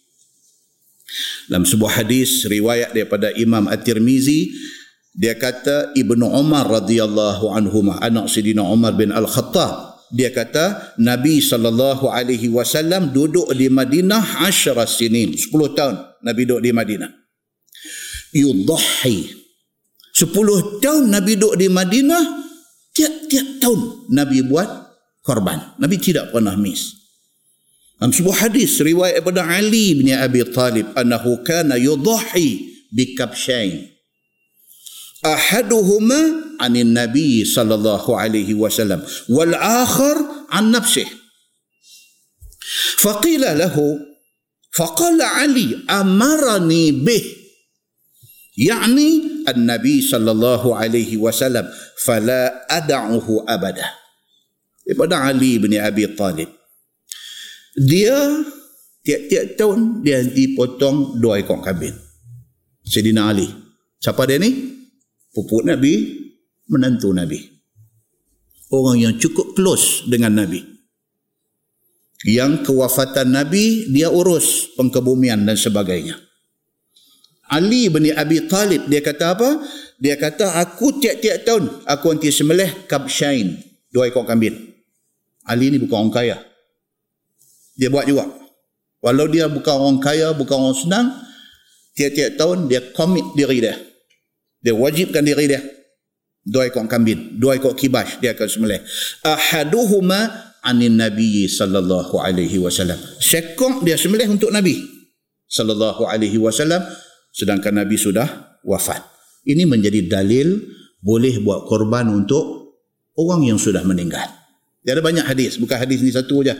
dalam 1.49 1.65
sebuah 1.65 2.05
hadis 2.05 2.45
riwayat 2.45 2.93
daripada 2.93 3.33
Imam 3.37 3.65
At-Tirmizi 3.69 4.53
dia 5.13 5.37
kata 5.37 5.93
Ibnu 5.93 6.25
Umar 6.25 6.65
radhiyallahu 6.65 7.53
anhu 7.53 7.85
anak 8.01 8.29
Sidina 8.29 8.65
Umar 8.65 8.97
bin 8.97 9.13
Al-Khattab 9.13 9.92
dia 10.13 10.29
kata 10.29 10.95
Nabi 11.01 11.41
sallallahu 11.41 12.05
alaihi 12.05 12.53
wasallam 12.53 13.09
duduk 13.09 13.49
di 13.57 13.67
Madinah 13.67 14.45
10 14.45 14.77
sinin 14.85 15.33
10 15.33 15.49
tahun 15.73 15.95
Nabi 16.21 16.41
duduk 16.45 16.61
di 16.61 16.71
Madinah 16.71 17.11
yudhi 18.37 19.33
10 20.13 20.29
tahun 20.85 21.03
Nabi 21.09 21.33
duduk 21.33 21.57
di 21.57 21.67
Madinah 21.67 22.43
Tiap-tiap 22.93 23.47
tahun 23.57 23.79
Nabi 24.13 24.45
buat 24.45 24.69
korban. 25.25 25.73
Nabi 25.81 25.97
tidak 25.97 26.29
pernah 26.29 26.53
miss. 26.53 26.93
Dalam 27.97 28.13
sebuah 28.13 28.49
hadis 28.49 28.77
riwayat 28.77 29.25
daripada 29.25 29.49
Ali 29.49 29.97
bin 29.97 30.13
Abi 30.13 30.45
Talib 30.53 30.93
annahu 30.93 31.41
kana 31.41 31.73
yudhi 31.81 32.69
bi 32.93 33.17
kabshain 33.17 33.92
ahaduhuma 35.23 36.53
anin 36.59 36.91
nabi 36.91 37.47
sallallahu 37.47 38.13
alaihi 38.13 38.53
wasallam 38.53 39.01
wal 39.31 39.55
akhar 39.55 40.47
an 40.51 40.75
nafsih 40.75 41.07
faqila 42.99 43.55
lahu 43.55 44.03
faqala 44.75 45.47
ali 45.47 45.79
amarani 45.87 46.91
bih 46.91 47.23
yani 48.59 49.43
an 49.47 49.63
nabi 49.63 50.03
sallallahu 50.03 50.75
alaihi 50.75 51.17
wasallam 51.17 51.65
fala 51.97 52.67
ad'uhu 52.69 53.47
abada 53.47 54.03
daripada 54.83 55.23
ali 55.23 55.57
bin 55.59 55.79
abi 55.79 56.03
talib. 56.13 56.51
Dia 57.73 58.43
tiap-tiap 59.01 59.57
tahun 59.57 60.05
dia 60.05 60.21
dipotong 60.21 61.17
dua 61.17 61.41
ekor 61.41 61.63
kambing. 61.63 61.95
Sayyidina 62.85 63.31
Ali. 63.31 63.49
Siapa 63.97 64.27
dia 64.27 64.37
ni? 64.37 64.72
Pupuk 65.33 65.65
Nabi 65.65 66.21
menantu 66.69 67.11
Nabi 67.11 67.41
orang 68.69 68.97
yang 69.01 69.13
cukup 69.17 69.57
close 69.57 70.05
dengan 70.07 70.37
Nabi 70.37 70.61
yang 72.23 72.63
kewafatan 72.63 73.35
Nabi 73.35 73.91
dia 73.91 74.07
urus 74.07 74.71
pengkebumian 74.79 75.43
dan 75.43 75.59
sebagainya 75.59 76.15
Ali 77.53 77.85
bin 77.91 78.09
Abi 78.09 78.49
Talib 78.49 78.89
dia 78.89 79.03
kata 79.03 79.37
apa? 79.37 79.61
Dia 80.01 80.17
kata 80.17 80.57
aku 80.57 80.97
tiap-tiap 80.97 81.45
tahun 81.45 81.85
aku 81.85 82.05
nanti 82.17 82.33
semelih 82.33 82.89
kabshain 82.89 83.61
dua 83.93 84.09
ekor 84.09 84.25
kambing. 84.25 84.73
Ali 85.45 85.69
ni 85.69 85.77
bukan 85.77 86.09
orang 86.09 86.13
kaya. 86.15 86.37
Dia 87.77 87.93
buat 87.93 88.09
juga. 88.09 88.25
Walau 89.03 89.29
dia 89.29 89.45
bukan 89.51 89.75
orang 89.75 89.99
kaya, 89.99 90.31
bukan 90.33 90.55
orang 90.55 90.77
senang, 90.79 91.07
tiap-tiap 91.93 92.39
tahun 92.39 92.71
dia 92.71 92.81
komit 92.95 93.27
diri 93.35 93.59
dia. 93.59 93.75
Dia 94.63 94.73
wajibkan 94.73 95.21
diri 95.27 95.51
dia. 95.51 95.61
Dua 96.43 96.67
ekor 96.67 96.87
kambing, 96.87 97.39
dua 97.39 97.55
ekor 97.55 97.75
kibas 97.75 98.19
dia 98.19 98.35
akan 98.35 98.47
semelih. 98.47 98.79
Ahaduhuma 99.23 100.27
anin 100.63 100.95
Nabi 100.99 101.47
sallallahu 101.47 102.19
alaihi 102.19 102.59
wasallam. 102.59 102.99
Sekong 103.19 103.83
dia 103.83 103.99
semelih 103.99 104.27
untuk 104.31 104.51
Nabi 104.51 104.79
sallallahu 105.47 106.07
alaihi 106.07 106.39
wasallam 106.39 106.83
sedangkan 107.31 107.79
Nabi 107.83 107.95
sudah 107.95 108.59
wafat. 108.63 109.03
Ini 109.43 109.67
menjadi 109.67 110.07
dalil 110.07 110.63
boleh 111.03 111.43
buat 111.43 111.67
korban 111.67 112.07
untuk 112.11 112.75
orang 113.19 113.43
yang 113.43 113.59
sudah 113.59 113.83
meninggal. 113.83 114.23
Dia 114.83 114.99
ada 114.99 115.03
banyak 115.03 115.23
hadis, 115.23 115.59
bukan 115.59 115.79
hadis 115.79 116.03
ni 116.03 116.11
satu 116.11 116.43
aja. 116.43 116.59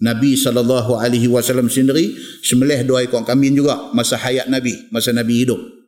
Nabi 0.00 0.38
sallallahu 0.38 0.96
alaihi 0.96 1.26
wasallam 1.26 1.66
sendiri 1.66 2.14
sembelih 2.46 2.86
dua 2.86 3.04
ekor 3.06 3.26
kambing 3.26 3.58
juga 3.58 3.90
masa 3.90 4.18
hayat 4.18 4.46
Nabi, 4.46 4.90
masa 4.94 5.10
Nabi 5.10 5.46
hidup. 5.46 5.79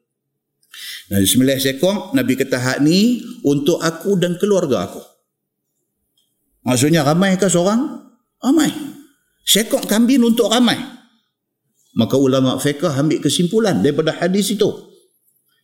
Nabi 1.12 1.28
sembelih 1.28 1.60
seekor, 1.60 2.16
Nabi 2.16 2.40
kata 2.40 2.56
hak 2.56 2.78
ni 2.80 3.20
untuk 3.44 3.76
aku 3.84 4.16
dan 4.16 4.40
keluarga 4.40 4.88
aku. 4.88 5.04
Maksudnya 6.64 7.04
ramai 7.04 7.36
ke 7.36 7.52
seorang? 7.52 8.00
Ramai. 8.40 8.72
Seekor 9.44 9.84
kambing 9.84 10.24
untuk 10.24 10.48
ramai. 10.48 10.80
Maka 11.92 12.16
ulama 12.16 12.56
fiqh 12.56 12.88
ambil 12.88 13.20
kesimpulan 13.20 13.84
daripada 13.84 14.16
hadis 14.16 14.56
itu. 14.56 14.72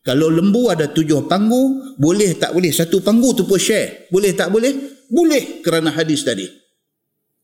Kalau 0.04 0.28
lembu 0.28 0.68
ada 0.68 0.92
tujuh 0.92 1.24
panggu, 1.24 1.96
boleh 1.96 2.36
tak 2.36 2.52
boleh 2.52 2.68
satu 2.68 3.00
panggu 3.00 3.32
tu 3.32 3.48
pun 3.48 3.56
share. 3.56 4.12
Boleh 4.12 4.36
tak 4.36 4.52
boleh? 4.52 5.00
Boleh 5.08 5.64
kerana 5.64 5.96
hadis 5.96 6.28
tadi. 6.28 6.44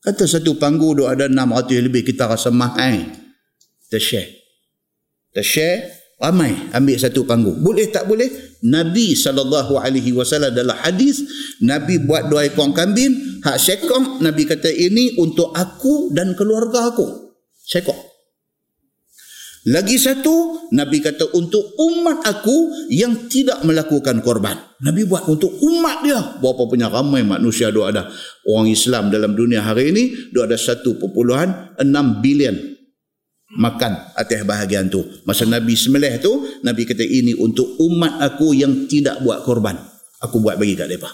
Kata 0.04 0.28
satu 0.28 0.60
panggu 0.60 0.92
tu 0.92 1.08
ada 1.08 1.24
enam 1.24 1.56
ratus 1.56 1.80
lebih 1.80 2.04
kita 2.04 2.28
rasa 2.28 2.52
mahal. 2.52 3.00
Kita 3.88 3.96
share. 3.96 4.28
Kita 5.32 5.40
share, 5.40 6.03
ramai 6.24 6.72
ambil 6.72 6.96
satu 6.96 7.28
panggu. 7.28 7.52
Boleh 7.60 7.92
tak 7.92 8.08
boleh? 8.08 8.56
Nabi 8.64 9.12
SAW 9.12 9.76
dalam 10.48 10.76
hadis, 10.80 11.20
Nabi 11.60 12.00
buat 12.00 12.32
dua 12.32 12.48
ekor 12.48 12.72
kambing, 12.72 13.44
hak 13.44 13.60
sekong, 13.60 14.24
Nabi 14.24 14.48
kata 14.48 14.72
ini 14.72 15.20
untuk 15.20 15.52
aku 15.52 16.08
dan 16.16 16.32
keluarga 16.32 16.88
aku. 16.88 17.36
Sekong. 17.60 18.16
Lagi 19.64 19.96
satu, 19.96 20.68
Nabi 20.76 21.00
kata 21.00 21.32
untuk 21.40 21.72
umat 21.80 22.20
aku 22.20 22.88
yang 22.92 23.32
tidak 23.32 23.64
melakukan 23.64 24.20
korban. 24.20 24.60
Nabi 24.84 25.08
buat 25.08 25.24
untuk 25.24 25.56
umat 25.56 26.04
dia. 26.04 26.20
Berapa 26.36 26.68
punya 26.68 26.92
ramai 26.92 27.24
manusia 27.24 27.72
dia 27.72 27.84
ada. 27.88 28.12
Orang 28.44 28.68
Islam 28.68 29.08
dalam 29.08 29.32
dunia 29.32 29.64
hari 29.64 29.88
ini, 29.88 30.32
dia 30.36 30.44
ada 30.44 30.60
1.6 30.60 31.00
bilion 32.20 32.73
makan 33.58 34.14
atas 34.14 34.42
bahagian 34.42 34.90
tu. 34.90 35.02
Masa 35.26 35.46
Nabi 35.46 35.74
semelih 35.78 36.18
tu, 36.18 36.42
Nabi 36.62 36.86
kata 36.86 37.02
ini 37.02 37.34
untuk 37.38 37.78
umat 37.80 38.20
aku 38.22 38.54
yang 38.54 38.86
tidak 38.90 39.22
buat 39.22 39.42
korban. 39.46 39.78
Aku 40.22 40.40
buat 40.40 40.58
bagi 40.58 40.74
kat 40.74 40.88
mereka. 40.90 41.10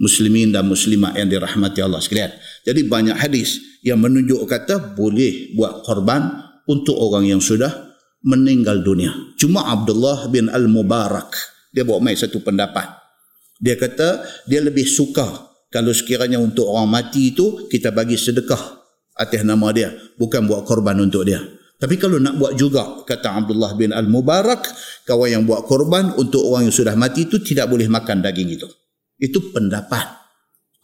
Muslimin 0.00 0.48
dan 0.48 0.64
muslimat 0.64 1.12
yang 1.12 1.28
dirahmati 1.28 1.84
Allah 1.84 2.00
sekalian. 2.00 2.32
Jadi 2.64 2.88
banyak 2.88 3.16
hadis 3.20 3.60
yang 3.84 4.00
menunjuk 4.00 4.40
kata 4.48 4.96
boleh 4.96 5.52
buat 5.52 5.84
korban 5.84 6.40
untuk 6.64 6.96
orang 6.96 7.28
yang 7.28 7.40
sudah 7.44 7.68
meninggal 8.24 8.80
dunia. 8.80 9.12
Cuma 9.36 9.68
Abdullah 9.68 10.28
bin 10.32 10.48
Al-Mubarak, 10.48 11.36
dia 11.72 11.84
bawa 11.84 12.00
mai 12.00 12.16
satu 12.16 12.40
pendapat. 12.40 12.96
Dia 13.60 13.76
kata 13.76 14.24
dia 14.48 14.64
lebih 14.64 14.88
suka 14.88 15.52
kalau 15.68 15.92
sekiranya 15.92 16.40
untuk 16.40 16.64
orang 16.72 16.88
mati 16.88 17.36
itu 17.36 17.68
kita 17.68 17.92
bagi 17.92 18.16
sedekah 18.16 18.79
atas 19.20 19.44
nama 19.44 19.68
dia, 19.76 19.92
bukan 20.16 20.48
buat 20.48 20.64
korban 20.64 20.96
untuk 20.96 21.28
dia. 21.28 21.44
Tapi 21.80 21.96
kalau 21.96 22.20
nak 22.20 22.36
buat 22.36 22.56
juga, 22.56 23.04
kata 23.08 23.40
Abdullah 23.40 23.72
bin 23.76 23.92
Al-Mubarak, 23.92 24.68
kawan 25.08 25.28
yang 25.32 25.42
buat 25.48 25.64
korban 25.64 26.12
untuk 26.16 26.44
orang 26.44 26.68
yang 26.68 26.76
sudah 26.76 26.92
mati 26.92 27.24
itu 27.24 27.40
tidak 27.40 27.72
boleh 27.72 27.88
makan 27.88 28.20
daging 28.20 28.52
itu. 28.52 28.68
Itu 29.16 29.52
pendapat 29.52 30.04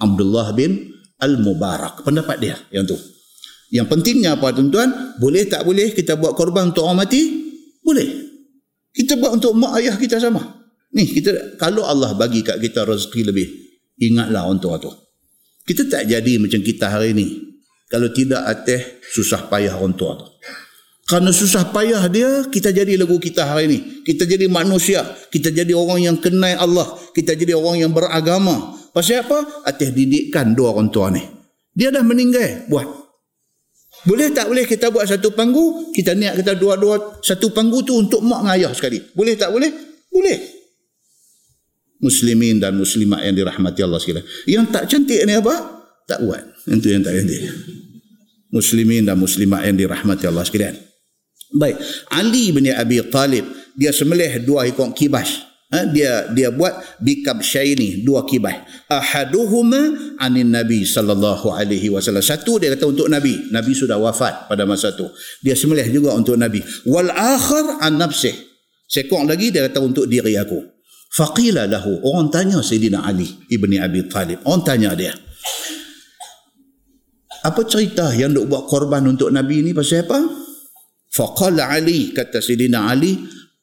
Abdullah 0.00 0.56
bin 0.56 0.92
Al-Mubarak. 1.20 2.00
Pendapat 2.00 2.36
dia 2.40 2.56
yang 2.72 2.88
tu. 2.88 2.96
Yang 3.68 3.92
pentingnya 3.92 4.40
apa 4.40 4.56
tuan-tuan? 4.56 5.20
Boleh 5.20 5.44
tak 5.44 5.68
boleh 5.68 5.92
kita 5.92 6.16
buat 6.16 6.32
korban 6.32 6.72
untuk 6.72 6.88
orang 6.88 7.04
mati? 7.04 7.20
Boleh. 7.84 8.08
Kita 8.96 9.20
buat 9.20 9.36
untuk 9.36 9.52
mak 9.52 9.76
ayah 9.84 10.00
kita 10.00 10.16
sama. 10.16 10.64
Ni 10.96 11.04
kita 11.04 11.60
kalau 11.60 11.84
Allah 11.84 12.16
bagi 12.16 12.40
kat 12.40 12.56
kita 12.56 12.88
rezeki 12.88 13.20
lebih, 13.28 13.48
ingatlah 14.00 14.48
untuk 14.48 14.80
itu. 14.80 14.92
Kita 15.66 15.82
tak 15.92 16.08
jadi 16.08 16.40
macam 16.40 16.60
kita 16.64 16.88
hari 16.88 17.12
ini. 17.12 17.45
Kalau 17.86 18.10
tidak 18.10 18.42
atas 18.42 19.04
susah 19.14 19.46
payah 19.46 19.78
orang 19.78 19.94
tua 19.94 20.18
tu. 20.18 20.26
Kerana 21.06 21.30
susah 21.30 21.70
payah 21.70 22.02
dia, 22.10 22.50
kita 22.50 22.74
jadi 22.74 22.98
lagu 22.98 23.22
kita 23.22 23.46
hari 23.46 23.70
ini. 23.70 23.78
Kita 24.02 24.26
jadi 24.26 24.50
manusia. 24.50 25.06
Kita 25.30 25.54
jadi 25.54 25.70
orang 25.70 26.02
yang 26.02 26.16
kenal 26.18 26.58
Allah. 26.58 26.98
Kita 27.14 27.38
jadi 27.38 27.54
orang 27.54 27.78
yang 27.78 27.94
beragama. 27.94 28.74
Pasal 28.90 29.22
apa? 29.22 29.62
Atas 29.62 29.94
didikan 29.94 30.50
dua 30.58 30.74
orang 30.74 30.90
tua 30.90 31.14
ni. 31.14 31.22
Dia 31.70 31.94
dah 31.94 32.02
meninggal. 32.02 32.66
Buat. 32.66 33.06
Boleh 34.06 34.34
tak 34.34 34.50
boleh 34.50 34.66
kita 34.66 34.90
buat 34.90 35.06
satu 35.06 35.34
panggu, 35.34 35.90
kita 35.90 36.14
niat 36.14 36.38
kita 36.38 36.54
dua-dua 36.54 37.18
satu 37.26 37.50
panggu 37.50 37.82
tu 37.82 37.98
untuk 37.98 38.22
mak 38.22 38.46
ngayah 38.46 38.70
sekali. 38.70 39.02
Boleh 39.14 39.34
tak 39.34 39.50
boleh? 39.50 39.70
Boleh. 40.10 40.38
Muslimin 41.98 42.62
dan 42.62 42.78
muslimat 42.78 43.26
yang 43.26 43.34
dirahmati 43.34 43.82
Allah 43.82 43.98
sekalian. 43.98 44.26
Yang 44.46 44.64
tak 44.74 44.84
cantik 44.86 45.20
ni 45.26 45.34
apa? 45.34 45.75
Tak 46.06 46.22
buat. 46.22 46.42
Itu 46.70 46.86
yang 46.86 47.02
tak 47.02 47.18
cantik. 47.18 47.42
Muslimin 48.54 49.02
dan 49.02 49.18
muslimat 49.18 49.66
yang 49.66 49.74
dirahmati 49.74 50.24
Allah 50.30 50.46
sekalian. 50.46 50.78
Baik. 51.50 51.76
Ali 52.14 52.54
bin 52.54 52.70
Abi 52.70 53.02
Talib, 53.10 53.42
dia 53.74 53.90
semelih 53.90 54.38
dua 54.46 54.70
ekor 54.70 54.94
kibas. 54.94 55.42
Ha, 55.66 55.82
dia 55.90 56.30
dia 56.30 56.54
buat 56.54 56.70
bikab 57.02 57.42
syaini 57.42 58.06
dua 58.06 58.22
kibah 58.22 58.54
ahaduhuma 58.86 60.14
anin 60.22 60.54
nabi 60.54 60.86
sallallahu 60.86 61.50
alaihi 61.50 61.90
wasallam. 61.90 62.22
Satu 62.22 62.62
dia 62.62 62.70
kata 62.70 62.86
untuk 62.86 63.10
nabi. 63.10 63.50
Nabi 63.50 63.74
sudah 63.74 63.98
wafat 63.98 64.46
pada 64.46 64.62
masa 64.62 64.94
tu. 64.94 65.10
Dia 65.42 65.58
sembelih 65.58 65.90
juga 65.90 66.14
untuk 66.14 66.38
nabi. 66.38 66.62
Wal 66.86 67.10
akhar 67.10 67.82
an 67.82 67.98
nafsih. 67.98 68.30
Sekong 68.86 69.26
lagi 69.26 69.50
dia 69.50 69.66
kata 69.66 69.82
untuk 69.82 70.06
diri 70.06 70.38
aku. 70.38 70.62
Faqila 71.18 71.66
lahu. 71.66 71.98
Orang 72.06 72.30
tanya 72.30 72.62
sayyidina 72.62 73.02
ali 73.02 73.26
ibni 73.50 73.82
abi 73.82 74.06
talib. 74.06 74.38
Orang 74.46 74.62
tanya 74.62 74.94
dia 74.94 75.18
apa 77.46 77.62
cerita 77.70 78.10
yang 78.10 78.34
duk 78.34 78.50
buat 78.50 78.66
korban 78.66 79.06
untuk 79.06 79.30
nabi 79.30 79.62
ni 79.62 79.70
pasal 79.70 80.02
apa 80.02 80.18
faqala 81.14 81.70
ali 81.70 82.10
kata 82.10 82.42
sayyidina 82.42 82.90
ali 82.90 83.14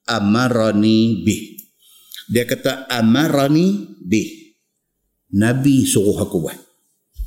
amarani 0.07 1.21
bih 1.27 1.53
dia 2.29 2.47
kata 2.47 2.87
amarani 2.87 3.99
bi. 3.99 4.55
Nabi 5.33 5.83
suruh 5.83 6.17
aku 6.21 6.37
buat. 6.45 6.59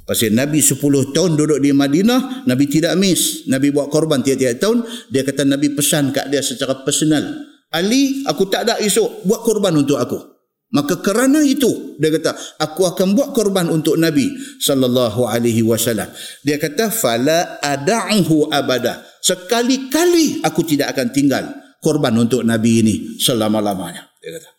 Pasal 0.06 0.38
Nabi 0.38 0.62
10 0.62 0.78
tahun 1.10 1.34
duduk 1.34 1.58
di 1.58 1.74
Madinah, 1.74 2.46
Nabi 2.46 2.70
tidak 2.70 2.94
miss. 2.94 3.50
Nabi 3.50 3.74
buat 3.74 3.90
korban 3.90 4.22
tiap-tiap 4.22 4.62
tahun. 4.62 4.86
Dia 5.10 5.26
kata 5.26 5.42
Nabi 5.42 5.74
pesan 5.74 6.14
kat 6.14 6.30
dia 6.30 6.38
secara 6.38 6.86
personal. 6.86 7.26
Ali, 7.74 8.22
aku 8.22 8.46
tak 8.46 8.70
ada 8.70 8.78
esok. 8.78 9.26
Buat 9.26 9.42
korban 9.42 9.74
untuk 9.74 9.98
aku. 9.98 10.35
Maka 10.66 10.98
kerana 10.98 11.46
itu, 11.46 11.94
dia 12.02 12.10
kata, 12.10 12.34
aku 12.58 12.90
akan 12.90 13.14
buat 13.14 13.30
korban 13.30 13.70
untuk 13.70 13.94
Nabi 13.96 14.26
sallallahu 14.58 15.30
alaihi 15.30 15.62
wasallam. 15.62 16.10
Dia 16.42 16.58
kata, 16.58 16.90
fala 16.90 17.62
ada'uhu 17.62 18.50
abada. 18.50 19.06
Sekali-kali 19.22 20.42
aku 20.42 20.66
tidak 20.66 20.98
akan 20.98 21.14
tinggal 21.14 21.44
korban 21.78 22.18
untuk 22.18 22.42
Nabi 22.42 22.82
ini 22.82 22.94
selama-lamanya. 23.22 24.10
Dia 24.18 24.42
kata 24.42 24.56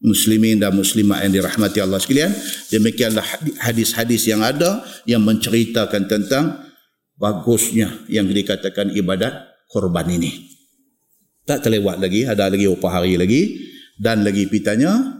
muslimin 0.00 0.56
dan 0.56 0.72
muslimat 0.72 1.20
yang 1.28 1.32
dirahmati 1.36 1.78
Allah 1.84 2.00
sekalian 2.00 2.32
demikianlah 2.72 3.24
hadis-hadis 3.60 4.24
yang 4.32 4.40
ada 4.40 4.80
yang 5.04 5.20
menceritakan 5.20 6.08
tentang 6.08 6.56
bagusnya 7.20 8.08
yang 8.08 8.24
dikatakan 8.24 8.96
ibadat 8.96 9.36
korban 9.68 10.08
ini 10.08 10.56
tak 11.44 11.68
terlewat 11.68 12.00
lagi 12.00 12.24
ada 12.24 12.48
lagi 12.48 12.64
beberapa 12.64 12.88
hari 12.88 13.20
lagi 13.20 13.60
dan 14.00 14.24
lagi 14.24 14.48
pitanya 14.48 15.19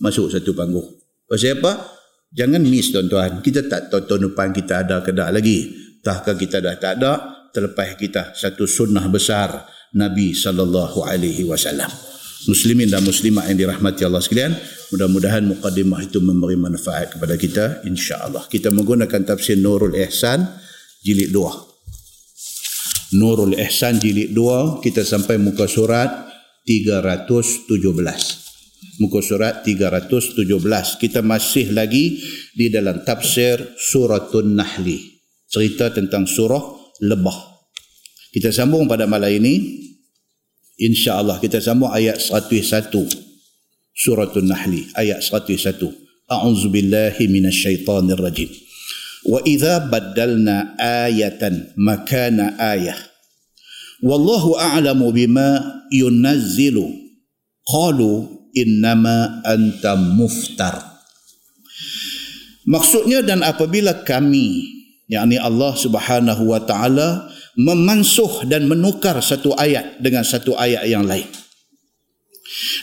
masuk 0.00 0.32
satu 0.32 0.52
panggung. 0.52 0.86
Pasal 1.26 1.58
apa? 1.60 1.96
Jangan 2.34 2.62
miss 2.62 2.92
tuan-tuan. 2.92 3.40
Kita 3.40 3.64
tak 3.66 3.88
tahu 3.88 4.04
tahun 4.04 4.22
depan 4.32 4.52
kita 4.52 4.86
ada 4.86 5.00
ke 5.00 5.10
tak 5.14 5.30
lagi. 5.32 5.58
Tahkah 6.04 6.36
kita 6.38 6.62
dah 6.62 6.76
tak 6.78 7.02
ada 7.02 7.12
terlepas 7.50 7.96
kita 7.96 8.36
satu 8.36 8.68
sunnah 8.68 9.08
besar 9.08 9.64
Nabi 9.96 10.36
sallallahu 10.36 11.02
alaihi 11.02 11.48
wasallam. 11.48 11.88
Muslimin 12.46 12.86
dan 12.92 13.02
muslimat 13.02 13.50
yang 13.50 13.58
dirahmati 13.58 14.06
Allah 14.06 14.22
sekalian 14.22 14.54
mudah-mudahan 14.94 15.42
mukaddimah 15.50 15.98
itu 16.06 16.22
memberi 16.22 16.54
manfaat 16.54 17.16
kepada 17.16 17.34
kita 17.34 17.82
insya-Allah. 17.82 18.46
Kita 18.46 18.70
menggunakan 18.70 19.34
tafsir 19.34 19.58
Nurul 19.58 19.98
Ihsan 19.98 20.46
jilid 21.02 21.30
2 21.34 23.16
Nurul 23.18 23.54
Ihsan 23.54 24.02
jilid 24.02 24.34
2 24.34 24.82
kita 24.82 25.06
sampai 25.06 25.38
muka 25.38 25.70
surat 25.70 26.26
317 26.66 28.45
muka 29.02 29.20
surat 29.24 29.64
317 29.64 30.46
kita 31.02 31.20
masih 31.24 31.72
lagi 31.72 32.20
di 32.52 32.68
dalam 32.68 33.02
tafsir 33.06 33.76
suratun 33.76 34.56
nahli. 34.56 34.98
Cerita 35.46 35.94
tentang 35.94 36.26
surah 36.26 36.62
lebah. 37.02 37.56
Kita 38.34 38.52
sambung 38.52 38.84
pada 38.90 39.08
malam 39.08 39.32
ini. 39.32 39.84
InsyaAllah 40.76 41.40
kita 41.40 41.56
sambung 41.56 41.88
ayat 41.88 42.20
101 42.20 42.92
Suratul 43.96 44.44
Nahli 44.44 44.84
ayat 44.92 45.24
101 45.24 45.80
A'udzu 46.28 46.68
billahi 46.68 47.32
minasyaitonir 47.32 48.20
rajim 48.20 48.52
Wa 49.26 49.42
idza 49.42 49.82
baddalna 49.90 50.78
ayatan 50.78 51.74
makana 51.74 52.54
ayah. 52.62 52.94
Wallahu 53.98 54.54
a'lamu 54.54 55.10
bima 55.10 55.82
yunazzilu. 55.90 56.86
Qalu 57.66 58.35
innama 58.56 59.44
anta 59.44 59.94
muftar 59.94 60.96
Maksudnya 62.66 63.22
dan 63.22 63.46
apabila 63.46 64.02
kami 64.02 64.66
yakni 65.06 65.38
Allah 65.38 65.70
Subhanahu 65.78 66.50
wa 66.50 66.58
taala 66.66 67.30
memansuh 67.54 68.42
dan 68.50 68.66
menukar 68.66 69.16
satu 69.22 69.54
ayat 69.54 70.02
dengan 70.02 70.26
satu 70.26 70.58
ayat 70.58 70.82
yang 70.90 71.06
lain. 71.06 71.30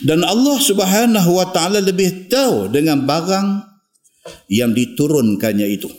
Dan 0.08 0.24
Allah 0.24 0.58
Subhanahu 0.60 1.36
wa 1.36 1.52
taala 1.52 1.84
lebih 1.84 2.32
tahu 2.32 2.72
dengan 2.72 3.04
barang 3.04 3.48
yang 4.48 4.72
diturunkannya 4.72 5.68
itu. 5.68 5.92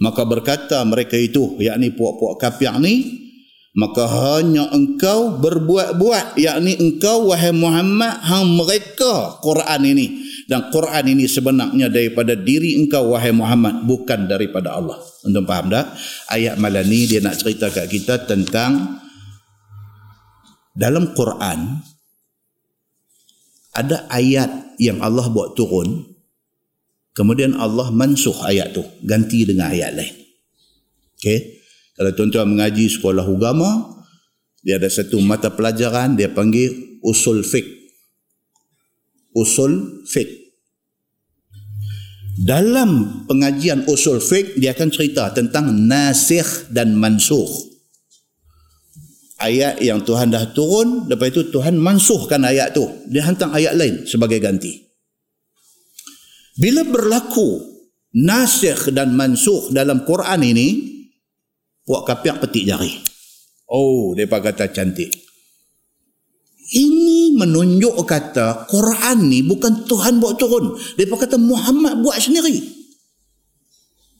Maka 0.00 0.24
berkata 0.24 0.80
mereka 0.88 1.14
itu, 1.14 1.60
yakni 1.60 1.92
puak-puak 1.92 2.40
kafir 2.40 2.72
ni, 2.80 3.21
maka 3.72 4.04
hanya 4.04 4.68
engkau 4.68 5.40
berbuat-buat, 5.40 6.36
yakni 6.36 6.76
engkau 6.76 7.32
wahai 7.32 7.56
Muhammad 7.56 8.20
hang 8.20 8.52
mereka 8.52 9.40
Quran 9.40 9.80
ini 9.88 10.06
dan 10.44 10.68
Quran 10.68 11.16
ini 11.16 11.24
sebenarnya 11.24 11.88
daripada 11.88 12.36
diri 12.36 12.76
engkau 12.76 13.16
wahai 13.16 13.32
Muhammad 13.32 13.88
bukan 13.88 14.28
daripada 14.28 14.76
Allah. 14.76 15.00
Anda 15.24 15.40
faham 15.48 15.72
tak? 15.72 15.88
Ayat 16.28 16.60
malam 16.60 16.84
ni 16.84 17.08
dia 17.08 17.24
nak 17.24 17.40
cerita 17.40 17.72
kat 17.72 17.88
kita 17.88 18.28
tentang 18.28 19.00
dalam 20.76 21.16
Quran 21.16 21.80
ada 23.72 24.04
ayat 24.12 24.76
yang 24.76 25.00
Allah 25.00 25.32
buat 25.32 25.56
turun 25.56 26.12
kemudian 27.16 27.56
Allah 27.56 27.88
mansuh 27.88 28.36
ayat 28.44 28.76
tu 28.76 28.84
ganti 29.00 29.48
dengan 29.48 29.72
ayat 29.72 29.96
lain. 29.96 30.16
Okey. 31.16 31.61
Kalau 31.92 32.12
tuan-tuan 32.16 32.48
mengaji 32.48 32.88
sekolah 32.88 33.24
agama 33.24 34.00
Dia 34.62 34.78
ada 34.78 34.86
satu 34.86 35.18
mata 35.18 35.50
pelajaran 35.50 36.14
dia 36.14 36.30
panggil 36.30 37.02
usul 37.02 37.42
fiqh. 37.42 37.66
Usul 39.34 40.06
fiqh. 40.06 40.54
Dalam 42.38 43.22
pengajian 43.26 43.84
usul 43.90 44.22
fiqh 44.22 44.54
dia 44.54 44.70
akan 44.72 44.88
cerita 44.94 45.34
tentang 45.34 45.74
nasikh 45.74 46.70
dan 46.70 46.94
mansukh. 46.94 47.74
Ayat 49.42 49.82
yang 49.82 50.06
Tuhan 50.06 50.30
dah 50.30 50.54
turun, 50.54 51.10
lepas 51.10 51.34
itu 51.34 51.50
Tuhan 51.50 51.74
mansuhkan 51.74 52.46
ayat 52.46 52.70
tu. 52.78 52.86
Dia 53.10 53.26
hantar 53.26 53.50
ayat 53.50 53.74
lain 53.74 54.06
sebagai 54.06 54.38
ganti. 54.38 54.78
Bila 56.54 56.86
berlaku 56.86 57.58
nasikh 58.14 58.94
dan 58.94 59.18
mansukh 59.18 59.74
dalam 59.74 60.06
Quran 60.06 60.40
ini, 60.46 60.68
puak 61.86 62.02
kapiak 62.06 62.42
petik 62.42 62.66
jari. 62.66 62.92
Oh, 63.72 64.12
mereka 64.12 64.52
kata 64.52 64.68
cantik. 64.68 65.10
Ini 66.72 67.36
menunjuk 67.36 68.00
kata 68.08 68.64
Quran 68.64 69.28
ni 69.28 69.44
bukan 69.44 69.84
Tuhan 69.84 70.16
buat 70.16 70.40
turun. 70.40 70.72
Mereka 70.96 71.28
kata 71.28 71.36
Muhammad 71.36 72.00
buat 72.00 72.16
sendiri. 72.16 72.64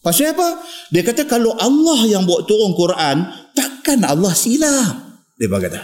Pasal 0.02 0.34
apa? 0.34 0.60
Dia 0.90 1.06
kata 1.06 1.24
kalau 1.24 1.54
Allah 1.56 2.00
yang 2.10 2.26
buat 2.26 2.44
turun 2.44 2.74
Quran, 2.74 3.24
takkan 3.54 4.02
Allah 4.02 4.34
silap. 4.34 5.24
Dia 5.38 5.48
kata. 5.48 5.80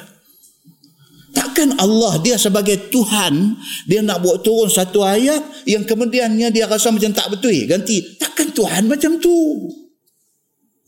Takkan 1.32 1.78
Allah 1.78 2.18
dia 2.18 2.34
sebagai 2.34 2.90
Tuhan, 2.90 3.54
dia 3.86 4.02
nak 4.02 4.26
buat 4.26 4.42
turun 4.42 4.66
satu 4.66 5.06
ayat 5.06 5.64
yang 5.70 5.86
kemudiannya 5.86 6.50
dia 6.50 6.66
rasa 6.66 6.90
macam 6.90 7.14
tak 7.14 7.30
betul. 7.30 7.54
Ganti. 7.64 8.18
Takkan 8.18 8.50
Tuhan 8.52 8.90
macam 8.90 9.22
tu. 9.22 9.36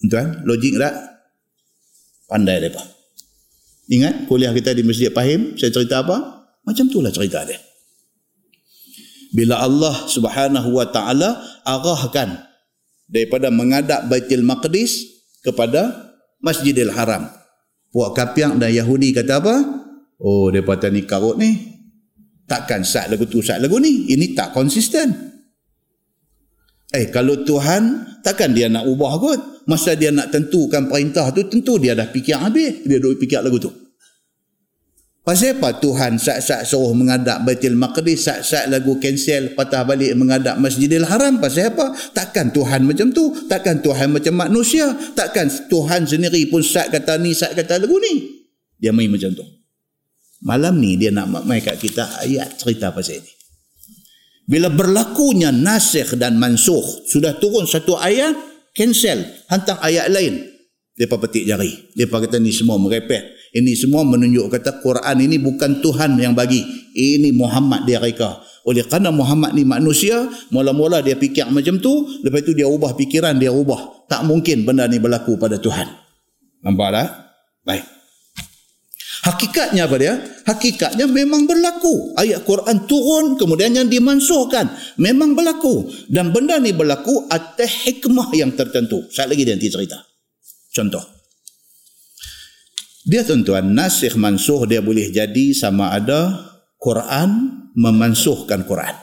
Tuan, 0.09 0.41
logik 0.49 0.81
tak? 0.81 0.95
Pandai 2.31 2.63
mereka. 2.63 2.81
Ingat 3.91 4.31
kuliah 4.31 4.55
kita 4.55 4.71
di 4.73 4.87
Masjid 4.87 5.11
Pahim, 5.11 5.59
saya 5.59 5.75
cerita 5.75 6.07
apa? 6.07 6.47
Macam 6.63 6.87
itulah 6.87 7.11
cerita 7.11 7.43
dia. 7.43 7.59
Bila 9.35 9.63
Allah 9.63 9.95
subhanahu 10.07 10.79
wa 10.79 10.87
ta'ala 10.89 11.43
arahkan 11.67 12.51
daripada 13.11 13.51
mengadap 13.51 14.07
Baitul 14.07 14.47
Maqdis 14.47 15.07
kepada 15.43 16.15
Masjidil 16.41 16.95
Haram. 16.95 17.27
Puak 17.91 18.15
kapiang 18.15 18.63
dan 18.63 18.71
Yahudi 18.71 19.11
kata 19.11 19.43
apa? 19.43 19.55
Oh, 20.23 20.49
dia 20.55 20.63
kata 20.63 20.89
ni 20.95 21.03
karut 21.05 21.35
ni. 21.35 21.83
Takkan 22.47 22.87
sat 22.87 23.11
lagu 23.11 23.27
tu, 23.27 23.43
sat 23.43 23.59
lagu 23.59 23.79
ni. 23.83 24.11
Ini 24.11 24.35
tak 24.35 24.55
konsisten. 24.55 25.11
Eh, 26.91 27.07
kalau 27.11 27.43
Tuhan, 27.47 28.19
takkan 28.23 28.51
dia 28.51 28.67
nak 28.67 28.87
ubah 28.87 29.15
kot? 29.19 29.41
Masa 29.71 29.95
dia 29.95 30.11
nak 30.11 30.35
tentukan 30.35 30.91
perintah 30.91 31.31
tu 31.31 31.47
tentu 31.47 31.79
dia 31.79 31.95
dah 31.95 32.11
fikir 32.11 32.35
habis. 32.35 32.83
Dia 32.83 32.99
duk 32.99 33.23
fikir 33.23 33.39
lagu 33.39 33.63
tu. 33.63 33.71
Pasal 35.21 35.61
apa 35.61 35.79
Tuhan 35.79 36.19
saat-saat 36.19 36.67
suruh 36.67 36.91
mengadap 36.91 37.47
Baitul 37.47 37.79
Maqdis 37.79 38.27
saat-saat 38.27 38.73
lagu 38.73 38.99
cancel 38.99 39.55
patah 39.55 39.87
balik 39.87 40.17
mengadap 40.19 40.59
Masjidil 40.59 41.07
Haram? 41.07 41.39
Pasal 41.39 41.71
apa? 41.71 41.95
Takkan 42.17 42.51
Tuhan 42.51 42.83
macam 42.89 43.15
tu? 43.15 43.31
Takkan 43.47 43.79
Tuhan 43.79 44.11
macam 44.11 44.35
manusia? 44.35 44.91
Takkan 45.15 45.47
Tuhan 45.71 46.09
sendiri 46.09 46.51
pun 46.51 46.65
saat 46.65 46.91
kata 46.91 47.21
ni 47.23 47.37
saat 47.37 47.55
kata 47.55 47.79
lagu 47.79 48.01
ni? 48.01 48.43
Dia 48.81 48.91
main 48.91 49.07
macam 49.07 49.31
tu. 49.37 49.45
Malam 50.41 50.81
ni 50.81 50.97
dia 50.97 51.13
nak 51.13 51.45
main 51.45 51.61
kat 51.61 51.77
kita 51.77 52.27
ayat 52.27 52.57
cerita 52.57 52.91
pasal 52.91 53.21
ini. 53.21 53.33
Bila 54.51 54.67
berlakunya 54.73 55.53
nasikh 55.53 56.17
dan 56.17 56.41
mansuh 56.41 57.07
sudah 57.07 57.39
turun 57.39 57.69
satu 57.71 57.95
ayat 57.95 58.35
cancel 58.77 59.23
hantar 59.51 59.79
ayat 59.83 60.11
lain. 60.11 60.47
Depa 60.95 61.17
petik 61.17 61.49
jari. 61.49 61.93
Depa 61.97 62.21
kata 62.21 62.37
ni 62.37 62.53
semua 62.53 62.77
merepeh 62.77 63.41
ini 63.51 63.75
semua 63.75 64.07
menunjuk 64.07 64.47
kata 64.47 64.79
Quran 64.79 65.17
ini 65.19 65.43
bukan 65.43 65.83
Tuhan 65.83 66.15
yang 66.23 66.39
bagi. 66.39 66.63
Ini 66.91 67.35
Muhammad 67.35 67.87
dia 67.87 68.03
reka 68.03 68.43
oleh 68.67 68.85
kerana 68.85 69.09
Muhammad 69.15 69.57
ni 69.57 69.65
manusia 69.65 70.27
mula-mula 70.53 71.01
dia 71.01 71.17
fikir 71.17 71.49
macam 71.49 71.81
tu 71.81 72.05
lepas 72.21 72.45
tu 72.45 72.53
dia 72.55 72.67
ubah 72.67 72.95
fikiran 72.95 73.39
dia 73.39 73.51
ubah. 73.51 74.07
Tak 74.11 74.27
mungkin 74.27 74.67
benda 74.67 74.87
ni 74.87 74.99
berlaku 74.99 75.39
pada 75.39 75.59
Tuhan. 75.59 75.87
Nampak 76.63 76.89
tak? 76.95 77.09
Baik 77.67 78.00
Hakikatnya 79.21 79.85
apa 79.85 79.97
dia? 80.01 80.15
Hakikatnya 80.49 81.05
memang 81.05 81.45
berlaku. 81.45 82.17
Ayat 82.17 82.41
Quran 82.49 82.89
turun 82.89 83.37
kemudian 83.37 83.77
yang 83.77 83.89
dimansuhkan. 83.93 84.97
Memang 84.97 85.37
berlaku. 85.37 85.93
Dan 86.09 86.33
benda 86.33 86.57
ni 86.57 86.73
berlaku 86.73 87.29
atas 87.29 87.85
hikmah 87.85 88.33
yang 88.33 88.57
tertentu. 88.57 89.05
Sekali 89.13 89.37
lagi 89.37 89.45
nanti 89.45 89.69
cerita. 89.69 89.99
Contoh. 90.73 91.05
Dia 93.05 93.25
tuan-tuan, 93.25 93.73
nasih 93.73 94.13
mansuh 94.17 94.69
dia 94.69 94.81
boleh 94.85 95.09
jadi 95.09 95.57
sama 95.57 95.93
ada 95.93 96.37
Quran 96.81 97.61
memansuhkan 97.77 98.65
Quran. 98.65 98.97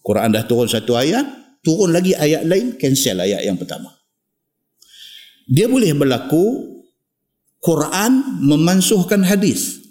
Quran 0.00 0.30
dah 0.34 0.46
turun 0.46 0.66
satu 0.66 0.94
ayat, 0.98 1.26
turun 1.62 1.90
lagi 1.90 2.14
ayat 2.14 2.46
lain, 2.46 2.78
cancel 2.78 3.22
ayat 3.22 3.46
yang 3.46 3.58
pertama. 3.58 3.94
Dia 5.50 5.66
boleh 5.66 5.90
berlaku 5.94 6.69
Quran 7.60 8.40
memansuhkan 8.40 9.20
hadis. 9.20 9.84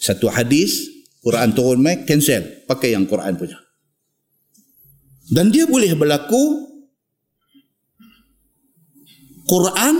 Satu 0.00 0.32
hadis, 0.32 0.88
Quran 1.20 1.52
turun 1.52 1.84
mai 1.84 2.08
cancel, 2.08 2.64
pakai 2.64 2.96
yang 2.96 3.04
Quran 3.04 3.36
punya. 3.36 3.60
Dan 5.28 5.52
dia 5.52 5.68
boleh 5.68 5.92
berlaku 5.92 6.72
Quran 9.44 9.96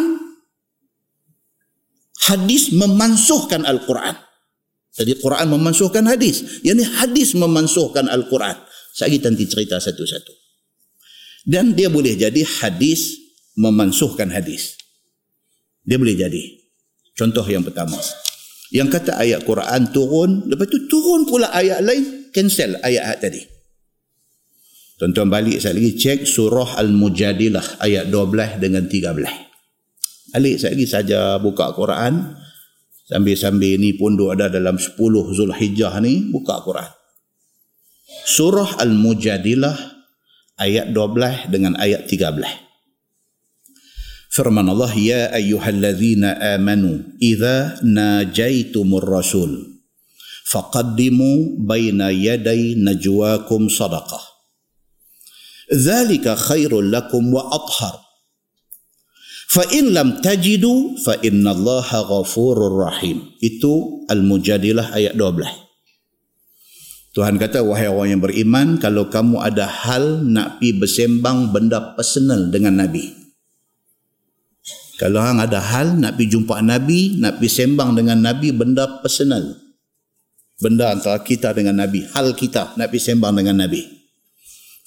hadis 2.32 2.72
memansuhkan 2.72 3.68
Al-Quran. 3.68 4.16
Jadi 4.96 5.20
Quran 5.20 5.46
memansuhkan 5.53 6.09
hadis. 6.09 6.64
Yang 6.64 6.74
ini 6.80 6.84
hadis 6.96 7.28
memansuhkan 7.36 8.09
Al-Quran. 8.09 8.57
Saya 8.96 9.20
nanti 9.20 9.46
cerita 9.46 9.78
satu-satu. 9.78 10.32
Dan 11.46 11.76
dia 11.76 11.92
boleh 11.92 12.16
jadi 12.16 12.42
hadis 12.64 13.20
memansuhkan 13.55 14.32
hadis. 14.32 14.80
Dia 15.85 15.97
boleh 15.97 16.16
jadi. 16.16 16.43
Contoh 17.16 17.45
yang 17.45 17.64
pertama. 17.64 17.97
Yang 18.70 18.89
kata 19.01 19.18
ayat 19.18 19.43
Quran 19.43 19.91
turun, 19.91 20.47
lepas 20.47 20.70
tu 20.70 20.87
turun 20.87 21.26
pula 21.26 21.51
ayat 21.51 21.83
lain, 21.83 22.31
cancel 22.31 22.78
ayat 22.81 23.18
tadi. 23.18 23.43
Tuan-tuan 25.01 25.33
balik 25.33 25.59
saya 25.59 25.74
lagi 25.74 25.97
cek 25.97 26.28
surah 26.28 26.78
Al-Mujadilah 26.78 27.83
ayat 27.83 28.12
12 28.12 28.62
dengan 28.62 28.85
13. 28.87 30.33
Balik 30.37 30.55
saya 30.61 30.70
lagi 30.76 30.87
saja 30.87 31.20
buka 31.43 31.72
Quran. 31.74 32.37
Sambil-sambil 33.11 33.74
ni 33.81 33.99
pun 33.99 34.14
ada 34.31 34.47
dalam 34.47 34.78
10 34.78 34.95
Zulhijjah 35.35 35.99
ni, 35.99 36.31
buka 36.31 36.62
Quran. 36.62 36.87
Surah 38.22 38.78
Al-Mujadilah 38.78 39.74
ayat 40.62 40.95
12 40.95 41.51
dengan 41.51 41.74
ayat 41.81 42.07
13 42.07 42.69
firman 44.31 44.70
Allah 44.70 44.95
ya 44.95 45.35
ayyuhallazina 45.35 46.39
amanu 46.55 47.18
idza 47.18 47.83
najaitumur 47.83 49.03
rasul 49.03 49.70
faqaddimu 50.51 51.62
baina 51.62 52.11
yaday 52.11 52.74
najwakum 52.74 53.70
sadaqah. 53.70 54.22
Dzalika 55.70 56.35
khairul 56.35 56.91
lakum 56.91 57.31
wa 57.31 57.47
athhar. 57.55 58.03
Fa 59.51 59.62
in 59.70 59.95
lam 59.95 60.18
tajidu 60.18 60.99
fa 60.99 61.14
innallaha 61.22 62.03
ghafurur 62.07 62.91
rahim. 62.91 63.35
Itu 63.39 64.03
al-mujadilah 64.11 64.95
ayat 64.95 65.14
12 65.14 65.70
Tuhan 67.11 67.43
kata, 67.43 67.66
wahai 67.66 67.91
orang 67.91 68.14
yang 68.14 68.22
beriman, 68.22 68.78
kalau 68.78 69.11
kamu 69.11 69.43
ada 69.43 69.66
hal 69.66 70.22
nak 70.22 70.62
pi 70.62 70.70
bersembang 70.70 71.51
benda 71.51 71.99
personal 71.99 72.55
dengan 72.55 72.87
Nabi. 72.87 73.19
Kalau 75.01 75.24
hang 75.24 75.40
ada 75.40 75.64
hal 75.64 75.96
nak 75.96 76.20
pergi 76.20 76.36
jumpa 76.36 76.61
Nabi, 76.61 77.16
nak 77.16 77.40
pergi 77.40 77.64
sembang 77.64 77.96
dengan 77.96 78.20
Nabi, 78.20 78.53
benda 78.53 79.01
personal. 79.01 79.57
Benda 80.61 80.92
antara 80.92 81.24
kita 81.24 81.57
dengan 81.57 81.80
Nabi. 81.80 82.05
Hal 82.12 82.36
kita 82.36 82.76
nak 82.76 82.92
pergi 82.92 83.09
sembang 83.09 83.32
dengan 83.32 83.64
Nabi. 83.64 83.80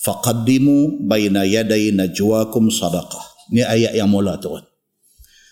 Faqaddimu 0.06 1.02
baina 1.10 1.42
yaday 1.42 1.90
najwakum 1.98 2.70
sadaqah. 2.70 3.50
Ini 3.50 3.66
ayat 3.66 3.98
yang 3.98 4.14
mula 4.14 4.38
turun. 4.38 4.62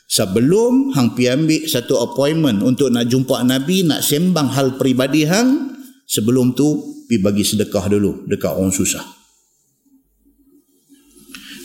Sebelum 0.05 0.93
hang 0.93 1.17
pergi 1.17 1.33
ambil 1.33 1.61
satu 1.65 1.97
appointment 1.97 2.61
untuk 2.61 2.93
nak 2.93 3.09
jumpa 3.09 3.41
Nabi, 3.41 3.81
nak 3.81 4.05
sembang 4.05 4.53
hal 4.53 4.77
peribadi 4.77 5.25
hang, 5.25 5.73
sebelum 6.05 6.53
tu 6.53 7.01
pergi 7.09 7.17
bagi 7.17 7.41
sedekah 7.41 7.89
dulu 7.89 8.29
dekat 8.29 8.53
orang 8.53 8.69
susah. 8.69 9.01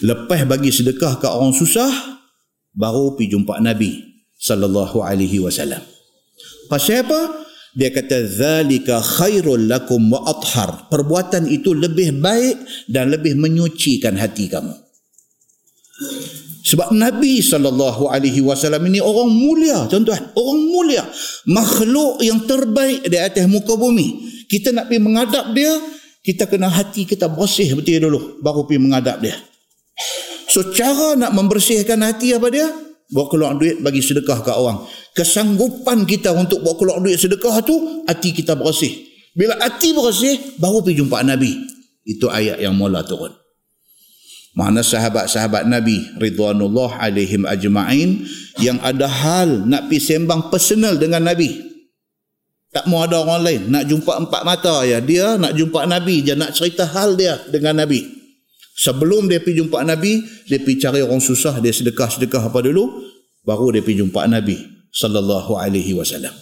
Lepas 0.01 0.49
bagi 0.49 0.73
sedekah 0.73 1.21
ke 1.21 1.29
orang 1.29 1.53
susah, 1.53 2.16
baru 2.77 3.17
pergi 3.17 3.33
jumpa 3.33 3.59
Nabi 3.65 4.05
sallallahu 4.37 5.01
alaihi 5.01 5.41
wasallam. 5.41 5.81
Pasal 6.69 7.09
apa? 7.09 7.49
Dia 7.77 7.93
kata 7.93 8.25
zalika 8.25 9.01
khairul 9.01 9.69
lakum 9.69 10.13
wa 10.13 10.25
athhar. 10.25 10.89
Perbuatan 10.89 11.49
itu 11.49 11.77
lebih 11.77 12.21
baik 12.21 12.89
dan 12.89 13.13
lebih 13.13 13.37
menyucikan 13.37 14.17
hati 14.17 14.49
kamu. 14.49 14.73
Sebab 16.67 16.93
Nabi 16.97 17.45
sallallahu 17.45 18.11
alaihi 18.11 18.43
wasallam 18.43 18.85
ini 18.91 18.99
orang 18.99 19.29
mulia, 19.29 19.85
tuan-tuan. 19.87 20.33
Orang 20.35 20.61
mulia, 20.73 21.05
makhluk 21.47 22.21
yang 22.25 22.43
terbaik 22.49 23.07
di 23.07 23.17
atas 23.21 23.45
muka 23.47 23.77
bumi. 23.77 24.25
Kita 24.49 24.73
nak 24.73 24.89
pergi 24.89 25.01
menghadap 25.05 25.53
dia, 25.53 25.73
kita 26.27 26.51
kena 26.51 26.67
hati 26.67 27.07
kita 27.07 27.31
bersih 27.31 27.79
betul 27.79 28.11
dulu 28.11 28.43
baru 28.43 28.67
pergi 28.67 28.83
menghadap 28.83 29.23
dia. 29.23 29.39
So 30.51 30.73
cara 30.75 31.19
nak 31.19 31.35
membersihkan 31.35 32.01
hati 32.03 32.35
apa 32.35 32.49
dia? 32.51 32.69
Bawa 33.07 33.27
keluar 33.31 33.53
duit 33.55 33.83
bagi 33.83 34.03
sedekah 34.03 34.43
ke 34.43 34.51
orang. 34.51 34.83
Kesanggupan 35.15 36.07
kita 36.07 36.35
untuk 36.35 36.63
bawa 36.63 36.75
keluar 36.75 36.99
duit 36.99 37.19
sedekah 37.19 37.63
tu, 37.63 38.03
hati 38.07 38.35
kita 38.35 38.59
bersih. 38.59 39.07
Bila 39.37 39.59
hati 39.63 39.95
bersih, 39.95 40.59
baru 40.59 40.83
pergi 40.83 41.03
jumpa 41.03 41.23
Nabi. 41.23 41.55
Itu 42.07 42.31
ayat 42.31 42.63
yang 42.63 42.75
mula 42.75 43.03
turun. 43.03 43.35
Mana 44.57 44.81
sahabat-sahabat 44.81 45.69
Nabi 45.69 46.17
Ridwanullah 46.17 46.97
alaihim 46.97 47.45
ajma'in 47.45 48.25
yang 48.57 48.81
ada 48.81 49.05
hal 49.05 49.69
nak 49.69 49.93
pergi 49.93 50.17
sembang 50.17 50.49
personal 50.49 50.97
dengan 50.97 51.29
Nabi. 51.29 51.53
Tak 52.73 52.89
mau 52.89 53.05
ada 53.05 53.21
orang 53.21 53.41
lain. 53.45 53.61
Nak 53.69 53.85
jumpa 53.85 54.13
empat 54.17 54.43
mata 54.49 54.81
ya. 54.89 55.05
Dia 55.05 55.37
nak 55.37 55.53
jumpa 55.53 55.85
Nabi. 55.85 56.25
Dia 56.25 56.41
nak 56.41 56.57
cerita 56.57 56.89
hal 56.89 57.21
dia 57.21 57.37
dengan 57.53 57.85
Nabi. 57.85 58.05
Sebelum 58.77 59.33
dia 59.33 59.41
pergi 59.41 59.65
jumpa 59.65 59.81
Nabi, 59.89 60.21
dia 60.45 60.61
pergi 60.61 60.77
cari 60.85 61.01
orang 61.01 61.25
susah, 61.25 61.65
dia 61.65 61.73
sedekah-sedekah 61.73 62.53
apa 62.53 62.61
dulu, 62.61 63.09
baru 63.41 63.73
dia 63.73 63.81
pergi 63.81 64.05
jumpa 64.05 64.29
Nabi 64.29 64.61
sallallahu 64.93 65.57
alaihi 65.57 65.97
wasallam. 65.97 66.37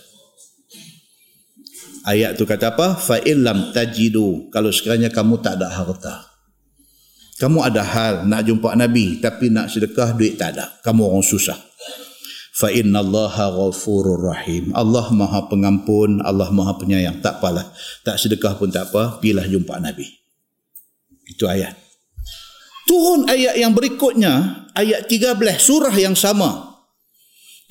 Ayat 2.05 2.37
tu 2.37 2.45
kata 2.45 2.75
apa? 2.75 2.99
Fa 2.99 3.17
illam 3.23 3.71
tajidu 3.73 4.51
kalau 4.53 4.69
sekiranya 4.69 5.09
kamu 5.09 5.41
tak 5.41 5.63
ada 5.63 5.73
harta. 5.73 6.35
Kamu 7.39 7.65
ada 7.65 7.83
hal 7.83 8.29
nak 8.29 8.45
jumpa 8.45 8.77
Nabi 8.77 9.23
tapi 9.23 9.49
nak 9.49 9.73
sedekah 9.73 10.13
duit 10.13 10.37
tak 10.37 10.59
ada. 10.59 10.75
Kamu 10.85 11.01
orang 11.07 11.25
susah. 11.25 11.57
Fa 12.55 12.71
inna 12.71 13.03
Allah 13.03 13.35
ghafurur 13.35 14.31
rahim. 14.31 14.71
Allah 14.77 15.11
Maha 15.11 15.51
Pengampun, 15.51 16.23
Allah 16.23 16.53
Maha 16.55 16.79
Penyayang. 16.79 17.19
Tak 17.19 17.43
apalah. 17.43 17.67
Tak 18.07 18.21
sedekah 18.21 18.55
pun 18.55 18.71
tak 18.71 18.95
apa, 18.95 19.19
pilah 19.19 19.43
jumpa 19.43 19.75
Nabi. 19.83 20.07
Itu 21.27 21.51
ayat. 21.51 21.84
Turun 22.85 23.27
ayat 23.29 23.57
yang 23.57 23.73
berikutnya, 23.73 24.67
ayat 24.77 25.09
13 25.09 25.41
surah 25.61 25.95
yang 25.97 26.13
sama. 26.13 26.77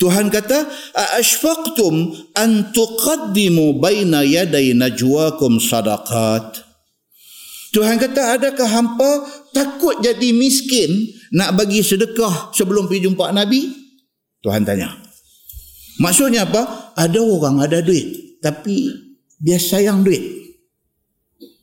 Tuhan 0.01 0.33
kata, 0.33 0.65
"Ashfaqtum 1.21 2.17
an 2.33 2.73
tuqaddimu 2.73 3.77
baina 3.77 4.25
yaday 4.25 4.73
najwakum 4.73 5.61
sadaqat?" 5.61 6.65
Tuhan 7.73 8.01
kata, 8.01 8.37
"Adakah 8.37 8.69
hampa 8.69 9.11
takut 9.53 10.01
jadi 10.01 10.33
miskin 10.33 11.13
nak 11.33 11.55
bagi 11.55 11.85
sedekah 11.85 12.51
sebelum 12.53 12.89
pergi 12.89 13.09
jumpa 13.09 13.29
Nabi? 13.31 13.69
Tuhan 14.43 14.67
tanya. 14.67 14.91
Maksudnya 16.01 16.49
apa? 16.49 16.93
Ada 16.97 17.21
orang 17.21 17.63
ada 17.63 17.79
duit 17.79 18.37
tapi 18.43 18.91
dia 19.39 19.55
sayang 19.55 20.03
duit. 20.03 20.19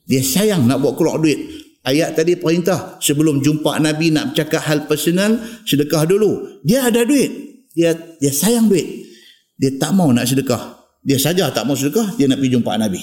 Dia 0.09 0.25
sayang 0.25 0.65
nak 0.65 0.81
buat 0.81 0.97
keluar 0.97 1.21
duit. 1.21 1.60
Ayat 1.81 2.13
tadi 2.13 2.37
perintah 2.37 3.01
sebelum 3.01 3.41
jumpa 3.41 3.81
Nabi 3.81 4.13
nak 4.13 4.33
bercakap 4.33 4.61
hal 4.69 4.85
personal, 4.85 5.41
sedekah 5.65 6.05
dulu. 6.05 6.61
Dia 6.61 6.85
ada 6.85 7.01
duit. 7.01 7.29
Dia 7.73 7.97
dia 8.21 8.29
sayang 8.29 8.69
duit. 8.69 8.85
Dia 9.57 9.73
tak 9.81 9.97
mau 9.97 10.13
nak 10.13 10.29
sedekah. 10.29 10.77
Dia 11.01 11.17
saja 11.17 11.49
tak 11.49 11.65
mau 11.65 11.73
sedekah, 11.73 12.13
dia 12.21 12.29
nak 12.29 12.37
pergi 12.37 12.53
jumpa 12.53 12.77
Nabi. 12.77 13.01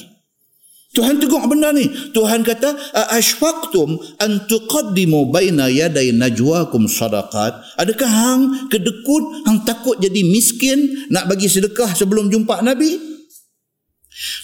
Tuhan 0.89 1.21
tegur 1.21 1.45
benda 1.45 1.69
ni. 1.69 1.85
Tuhan 2.17 2.41
kata, 2.41 2.73
"Ashfaqtum 3.13 4.01
an 4.25 4.49
tuqaddimu 4.49 5.29
baina 5.29 5.69
yaday 5.69 6.17
najwakum 6.17 6.89
sadaqat?" 6.89 7.77
Adakah 7.77 8.09
hang 8.09 8.43
kedekut, 8.73 9.45
hang 9.45 9.69
takut 9.69 10.01
jadi 10.01 10.25
miskin 10.25 11.11
nak 11.13 11.29
bagi 11.29 11.51
sedekah 11.51 11.93
sebelum 11.93 12.33
jumpa 12.33 12.65
Nabi? 12.65 12.97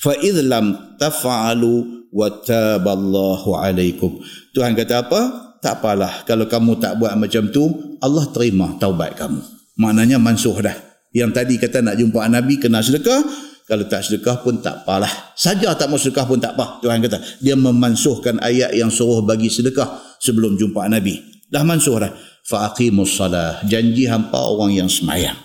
Fa 0.05 0.13
idh 0.21 0.45
lam 0.45 0.99
taf'alu 1.01 2.04
wa 2.15 2.31
taballahu 2.31 3.59
alaikum. 3.59 4.23
Tuhan 4.55 4.79
kata 4.79 5.03
apa? 5.03 5.21
Tak 5.59 5.83
apalah 5.83 6.23
kalau 6.23 6.47
kamu 6.47 6.79
tak 6.79 6.95
buat 7.03 7.19
macam 7.19 7.51
tu, 7.51 7.99
Allah 7.99 8.25
terima 8.31 8.79
taubat 8.79 9.19
kamu. 9.19 9.43
Maknanya 9.75 10.23
mansuh 10.23 10.55
dah. 10.63 10.77
Yang 11.11 11.31
tadi 11.35 11.55
kata 11.59 11.83
nak 11.83 11.99
jumpa 11.99 12.27
Nabi 12.31 12.63
kena 12.63 12.79
sedekah, 12.79 13.23
kalau 13.65 13.89
tak 13.89 14.05
sedekah 14.05 14.45
pun 14.45 14.61
tak 14.61 14.85
apalah. 14.85 15.09
Saja 15.33 15.73
tak 15.73 15.89
mau 15.89 15.97
sedekah 15.97 16.29
pun 16.29 16.37
tak 16.37 16.53
apa. 16.53 16.85
Tuhan 16.85 17.01
kata. 17.01 17.17
Dia 17.41 17.57
memansuhkan 17.57 18.37
ayat 18.45 18.77
yang 18.77 18.93
suruh 18.93 19.25
bagi 19.25 19.49
sedekah 19.49 20.05
sebelum 20.21 20.61
jumpa 20.61 20.85
Nabi. 20.85 21.17
Dah 21.49 21.65
mansuh 21.65 21.97
dah. 21.97 22.13
Fa'aqimus 22.45 23.17
salah. 23.17 23.65
Janji 23.65 24.05
hampa 24.05 24.37
orang 24.37 24.77
yang 24.77 24.91
semayang. 24.93 25.39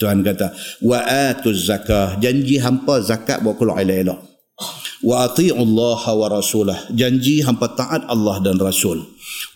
Tuhan 0.00 0.24
kata. 0.24 0.56
Wa'atuz 0.80 1.68
zakah. 1.68 2.16
Janji 2.24 2.56
hampa 2.56 3.04
zakat 3.04 3.44
buat 3.44 3.60
keluar 3.60 3.84
elok-elok. 3.84 4.31
Wa 5.02 5.26
ati'ullaha 5.26 6.10
wa 6.14 6.26
rasulah. 6.30 6.78
Janji 6.94 7.42
hampa 7.42 7.74
taat 7.74 8.06
Allah 8.06 8.38
dan 8.40 8.56
Rasul. 8.56 9.02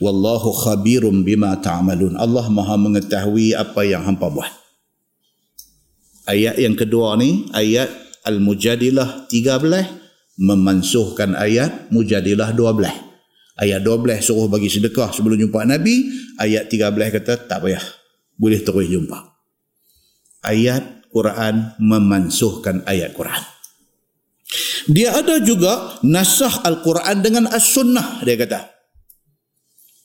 Wallahu 0.02 0.50
khabirum 0.52 1.22
bima 1.22 1.54
ta'amalun. 1.56 2.18
Allah 2.18 2.46
maha 2.50 2.74
mengetahui 2.76 3.54
apa 3.54 3.86
yang 3.86 4.02
hampa 4.02 4.26
buat. 4.28 4.50
Ayat 6.26 6.58
yang 6.58 6.74
kedua 6.74 7.14
ni, 7.14 7.46
ayat 7.54 7.86
Al-Mujadilah 8.26 9.30
13 9.30 10.42
memansuhkan 10.42 11.38
ayat 11.38 11.88
Mujadilah 11.94 12.50
12. 12.50 13.06
Ayat 13.56 13.80
12 13.80 14.20
suruh 14.20 14.50
bagi 14.50 14.68
sedekah 14.68 15.14
sebelum 15.14 15.38
jumpa 15.38 15.64
Nabi, 15.64 16.10
ayat 16.36 16.68
13 16.68 17.14
kata 17.22 17.46
tak 17.46 17.62
payah. 17.62 17.80
Boleh 18.36 18.60
terus 18.60 18.90
jumpa. 18.90 19.16
Ayat 20.44 21.08
Quran 21.08 21.72
memansuhkan 21.80 22.84
ayat 22.84 23.16
Quran. 23.16 23.55
Dia 24.86 25.18
ada 25.18 25.42
juga 25.42 25.98
nasah 26.06 26.62
Al-Quran 26.62 27.18
dengan 27.18 27.44
As-Sunnah 27.50 28.22
dia 28.22 28.38
kata. 28.38 28.70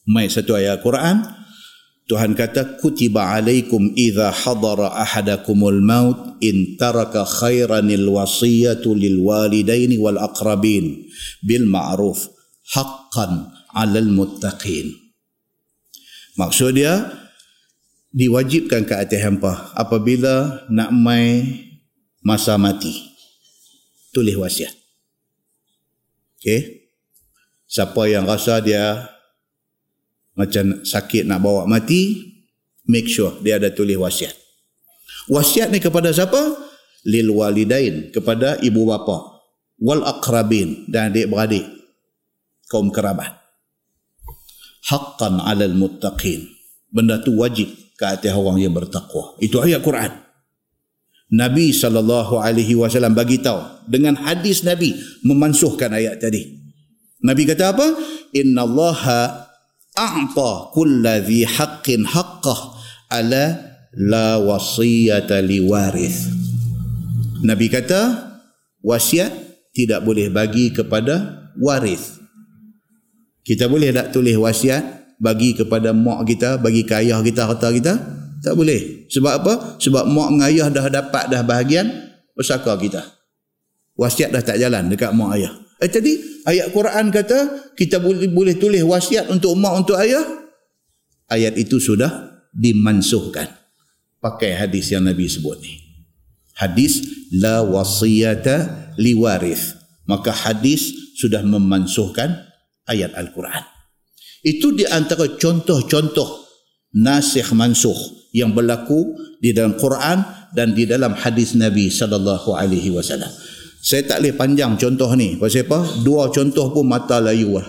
Mai 0.09 0.25
satu 0.33 0.57
ayat 0.57 0.81
Quran, 0.81 1.21
Tuhan 2.09 2.33
kata 2.33 2.81
kutiba 2.81 3.37
alaikum 3.37 3.93
idza 3.93 4.33
hadara 4.33 4.97
ahadakumul 4.97 5.77
maut 5.85 6.41
in 6.41 6.73
taraka 6.75 7.21
khairanil 7.21 8.09
wasiyatu 8.09 8.97
lil 8.97 9.21
walidaini 9.21 10.01
wal 10.01 10.17
aqrabin 10.17 11.05
bil 11.45 11.69
ma'ruf 11.69 12.33
haqqan 12.73 13.53
'alal 13.77 14.09
muttaqin. 14.09 14.89
Maksud 16.41 16.81
dia 16.81 17.13
diwajibkan 18.09 18.89
ke 18.89 18.97
atas 18.97 19.21
hangpa 19.21 19.69
apabila 19.77 20.65
nak 20.73 20.89
mai 20.89 21.45
masa 22.25 22.57
mati 22.57 23.10
tulis 24.11 24.35
wasiat. 24.35 24.75
Okey. 26.39 26.91
Siapa 27.71 28.03
yang 28.11 28.27
rasa 28.27 28.59
dia 28.59 29.07
macam 30.35 30.83
sakit 30.83 31.23
nak 31.23 31.39
bawa 31.39 31.63
mati 31.67 32.19
make 32.87 33.07
sure 33.07 33.39
dia 33.39 33.57
ada 33.57 33.71
tulis 33.71 33.95
wasiat. 33.95 34.35
Wasiat 35.31 35.71
ni 35.71 35.79
kepada 35.79 36.11
siapa? 36.11 36.39
Lil 37.07 37.31
walidain 37.31 38.11
kepada 38.11 38.59
ibu 38.59 38.83
bapa. 38.85 39.41
Wal 39.81 40.03
aqrabin 40.05 40.85
dan 40.91 41.09
adik 41.09 41.31
beradik. 41.31 41.65
Kaum 42.69 42.93
kerabat. 42.93 43.39
Haqqan 44.91 45.41
'alal 45.41 45.73
muttaqin. 45.73 46.45
Benda 46.91 47.23
tu 47.23 47.33
wajib 47.39 47.71
ke 47.95 48.05
atas 48.05 48.35
orang 48.35 48.59
yang 48.59 48.75
bertakwa. 48.75 49.39
Itu 49.39 49.63
ayat 49.63 49.79
Quran 49.81 50.20
Nabi 51.31 51.71
sallallahu 51.71 52.43
alaihi 52.43 52.75
wasallam 52.75 53.15
bagi 53.15 53.39
tahu 53.39 53.87
dengan 53.87 54.19
hadis 54.19 54.67
Nabi 54.67 54.91
memansuhkan 55.23 55.95
ayat 55.95 56.19
tadi 56.19 56.61
Nabi 57.21 57.45
kata 57.45 57.71
apa 57.71 57.87
innallaha 58.33 59.45
a'ta 59.93 60.73
kulladhi 60.73 61.45
haqqin 61.45 62.01
haqqah 62.01 62.59
ala 63.13 63.61
la 63.93 64.41
wasiyata 64.41 65.43
liwaris. 65.43 66.31
Nabi 67.45 67.69
kata 67.69 68.33
wasiat 68.81 69.29
tidak 69.77 70.01
boleh 70.01 70.33
bagi 70.33 70.73
kepada 70.73 71.45
waris. 71.61 72.17
Kita 73.45 73.69
boleh 73.69 73.93
tak 73.93 74.13
tulis 74.13 74.37
wasiat 74.37 75.17
bagi 75.21 75.53
kepada 75.53 75.93
mak 75.93 76.25
kita, 76.25 76.57
bagi 76.57 76.85
ke 76.85 76.93
ayah 77.05 77.21
kita, 77.21 77.45
harta 77.45 77.69
kita? 77.69 77.93
Tak 78.41 78.57
boleh. 78.57 79.05
Sebab 79.13 79.33
apa? 79.45 79.53
Sebab 79.77 80.09
mak 80.09 80.29
dengan 80.33 80.49
ayah 80.49 80.67
dah 80.73 80.85
dapat 80.89 81.29
dah 81.29 81.45
bahagian 81.45 81.87
pesaka 82.33 82.73
kita. 82.81 83.05
Wasiat 83.93 84.33
dah 84.33 84.41
tak 84.41 84.57
jalan 84.57 84.89
dekat 84.89 85.13
mak 85.13 85.37
ayah. 85.37 85.53
Eh 85.77 85.89
tadi 85.89 86.17
ayat 86.49 86.73
Quran 86.73 87.13
kata 87.13 87.71
kita 87.77 88.01
boleh, 88.01 88.29
boleh 88.33 88.57
tulis 88.57 88.81
wasiat 88.81 89.29
untuk 89.29 89.53
mak 89.53 89.85
untuk 89.85 89.97
ayah. 90.01 90.25
Ayat 91.29 91.53
itu 91.55 91.77
sudah 91.77 92.41
dimansuhkan. 92.49 93.47
Pakai 94.17 94.57
hadis 94.57 94.89
yang 94.89 95.05
Nabi 95.05 95.29
sebut 95.29 95.61
ni. 95.61 95.77
Hadis 96.57 97.01
la 97.33 97.61
wasiyata 97.61 98.93
liwarith. 98.97 99.77
Maka 100.09 100.33
hadis 100.33 101.13
sudah 101.17 101.45
memansuhkan 101.45 102.49
ayat 102.89 103.13
Al-Quran. 103.13 103.63
Itu 104.41 104.73
di 104.73 104.83
antara 104.89 105.37
contoh-contoh 105.37 106.40
nasikh 106.95 107.55
mansuh 107.55 107.95
yang 108.31 108.55
berlaku 108.55 109.15
di 109.39 109.51
dalam 109.51 109.75
Quran 109.75 110.23
dan 110.55 110.75
di 110.75 110.87
dalam 110.87 111.15
hadis 111.15 111.55
Nabi 111.55 111.87
sallallahu 111.87 112.55
alaihi 112.55 112.91
wasallam. 112.91 113.31
Saya 113.81 114.05
tak 114.05 114.21
boleh 114.21 114.35
panjang 114.37 114.77
contoh 114.77 115.09
ni. 115.17 115.41
Pasal 115.41 115.65
apa? 115.65 115.81
Dua 116.05 116.29
contoh 116.29 116.69
pun 116.69 116.85
mata 116.85 117.17
layu 117.17 117.57
lah. 117.57 117.65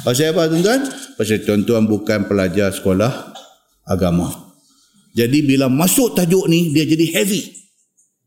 Pasal 0.00 0.32
apa 0.32 0.48
tuan-tuan? 0.48 0.80
Pasal 1.20 1.44
tuan-tuan 1.44 1.84
bukan 1.84 2.24
pelajar 2.24 2.72
sekolah 2.72 3.36
agama. 3.84 4.32
Jadi 5.12 5.44
bila 5.44 5.68
masuk 5.68 6.16
tajuk 6.16 6.48
ni, 6.48 6.72
dia 6.72 6.88
jadi 6.88 7.20
heavy. 7.20 7.42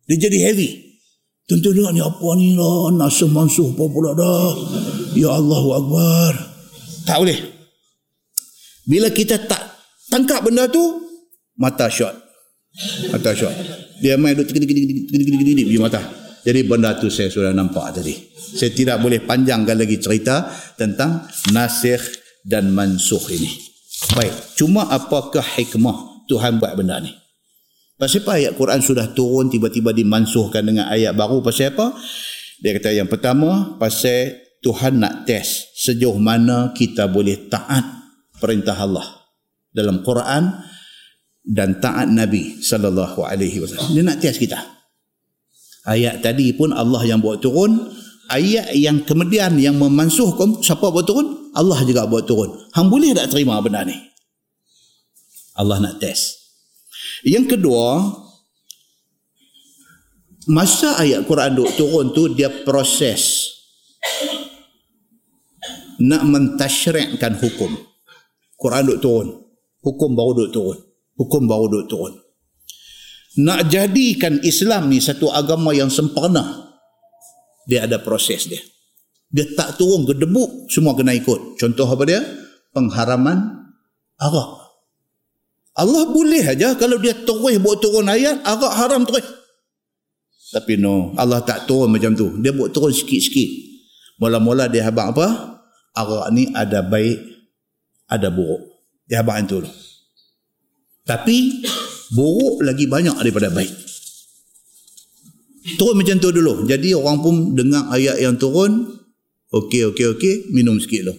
Dia 0.05 0.30
jadi 0.30 0.51
heavy. 0.51 0.70
Tuan-tuan 1.49 1.74
dengar 1.74 1.91
ni 1.95 2.01
apa 2.03 2.28
ni 2.38 2.53
lah. 2.53 2.93
Nasa 2.93 3.26
mansuh 3.26 3.74
apa 3.74 3.84
pula 3.89 4.12
dah. 4.14 4.53
Ya 5.18 5.34
Allahu 5.34 5.70
Akbar. 5.74 6.32
Tak 7.09 7.18
boleh. 7.18 7.39
Bila 8.86 9.09
kita 9.09 9.41
tak 9.41 9.70
tangkap 10.12 10.43
benda 10.43 10.68
tu, 10.68 10.84
mata 11.55 11.88
shot. 11.88 12.12
Mata 13.16 13.32
shot. 13.32 13.55
Dia 14.03 14.20
main 14.20 14.36
duduk 14.36 14.51
di 14.51 15.80
mata. 15.80 16.03
Jadi 16.41 16.59
benda 16.68 16.97
tu 16.99 17.07
saya 17.07 17.32
sudah 17.32 17.55
nampak 17.55 17.95
tadi. 17.95 18.12
Saya 18.36 18.76
tidak 18.76 18.99
boleh 18.99 19.24
panjangkan 19.24 19.78
lagi 19.80 20.01
cerita 20.01 20.51
tentang 20.76 21.24
nasikh 21.55 22.01
dan 22.43 22.74
mansuh 22.76 23.22
ini. 23.32 23.47
Baik, 24.18 24.57
cuma 24.57 24.89
apakah 24.89 25.45
hikmah 25.45 26.26
Tuhan 26.26 26.57
buat 26.57 26.74
benda 26.74 26.99
ni? 26.99 27.14
Pasal 28.01 28.26
apa 28.26 28.41
ayat 28.41 28.57
Quran 28.57 28.82
sudah 28.82 29.14
turun 29.14 29.53
tiba-tiba 29.53 29.93
dimansuhkan 29.93 30.66
dengan 30.66 30.89
ayat 30.89 31.14
baru? 31.14 31.45
Pasal 31.45 31.78
apa? 31.78 31.93
Dia 32.57 32.74
kata 32.82 32.89
yang 32.97 33.05
pertama, 33.05 33.78
pasal 33.78 34.41
Tuhan 34.66 34.97
nak 34.97 35.30
test 35.30 35.78
sejauh 35.78 36.18
mana 36.18 36.74
kita 36.74 37.05
boleh 37.05 37.45
taat 37.45 37.86
perintah 38.41 38.74
Allah 38.74 39.20
dalam 39.72 40.03
Quran 40.03 40.51
dan 41.41 41.82
taat 41.82 42.11
Nabi 42.11 42.61
sallallahu 42.61 43.26
alaihi 43.26 43.57
wasallam. 43.59 43.91
Dia 43.97 44.03
nak 44.05 44.19
test 44.22 44.38
kita. 44.38 44.59
Ayat 45.89 46.22
tadi 46.22 46.53
pun 46.53 46.69
Allah 46.69 47.01
yang 47.07 47.17
buat 47.19 47.41
turun. 47.41 47.89
Ayat 48.32 48.72
yang 48.78 49.03
kemudian 49.03 49.57
yang 49.59 49.76
memansuhkan 49.76 50.61
siapa 50.61 50.88
buat 50.88 51.03
turun? 51.03 51.51
Allah 51.51 51.82
juga 51.84 52.07
buat 52.07 52.24
turun. 52.24 52.53
Hang 52.72 52.88
boleh 52.88 53.11
tak 53.11 53.34
terima 53.34 53.59
benda 53.59 53.84
ni? 53.84 53.97
Allah 55.57 55.84
nak 55.84 55.99
test. 55.99 56.39
Yang 57.28 57.57
kedua, 57.57 58.07
masa 60.47 60.95
ayat 61.01 61.28
Quran 61.28 61.59
duk 61.59 61.72
turun 61.76 62.15
tu 62.15 62.32
dia 62.32 62.47
proses 62.63 63.51
nak 66.01 66.24
mentashri'kan 66.26 67.38
hukum. 67.38 67.78
Quran 68.57 68.84
duk 68.89 69.01
turun. 69.01 69.28
Hukum 69.82 70.13
baru 70.13 70.45
duk 70.45 70.49
turun. 70.53 70.77
Hukum 71.17 71.49
baru 71.49 71.65
duk 71.69 71.86
turun. 71.89 72.13
Nak 73.41 73.71
jadikan 73.71 74.38
Islam 74.45 74.91
ni 74.91 75.01
satu 75.01 75.32
agama 75.32 75.71
yang 75.71 75.89
sempurna 75.89 76.69
dia 77.65 77.88
ada 77.88 77.97
proses 78.01 78.45
dia. 78.45 78.61
Dia 79.32 79.47
tak 79.55 79.79
turun 79.79 80.03
ke 80.03 80.13
debu 80.13 80.67
semua 80.67 80.93
kena 80.93 81.15
ikut. 81.15 81.55
Contoh 81.55 81.88
apa 81.88 82.03
dia? 82.03 82.19
Pengharaman 82.75 83.38
arak. 84.19 84.49
Allah 85.71 86.03
boleh 86.11 86.43
aja 86.43 86.75
kalau 86.75 86.99
dia 86.99 87.15
terus 87.15 87.55
buat 87.63 87.79
turun 87.79 88.11
ayat 88.11 88.43
arak 88.43 88.73
haram 88.75 89.01
terus. 89.07 89.23
Tapi 90.51 90.75
no 90.75 91.15
Allah 91.15 91.39
tak 91.41 91.65
turun 91.65 91.89
macam 91.89 92.11
tu. 92.11 92.36
Dia 92.43 92.51
buat 92.51 92.75
turun 92.75 92.91
sikit-sikit. 92.91 93.49
Mula-mula 94.19 94.67
dia 94.67 94.86
habang 94.86 95.15
apa? 95.15 95.57
Arak 95.95 96.27
ni 96.36 96.51
ada 96.51 96.84
baik 96.84 97.17
ada 98.11 98.27
buruk 98.27 98.70
dia 99.12 99.20
habang 99.20 99.43
itu 99.43 99.59
tapi 101.03 101.59
buruk 102.16 102.64
lagi 102.64 102.86
banyak 102.86 103.18
daripada 103.20 103.49
baik. 103.51 103.74
Turun 105.76 105.99
macam 105.99 106.18
tu 106.18 106.30
dulu. 106.34 106.66
Jadi 106.66 106.93
orang 106.95 107.20
pun 107.22 107.34
dengar 107.53 107.89
ayat 107.93 108.22
yang 108.22 108.38
turun 108.38 108.88
okey 109.51 109.91
okey 109.93 110.07
okey 110.18 110.34
minum 110.55 110.78
sikit 110.80 111.12
dulu. 111.12 111.16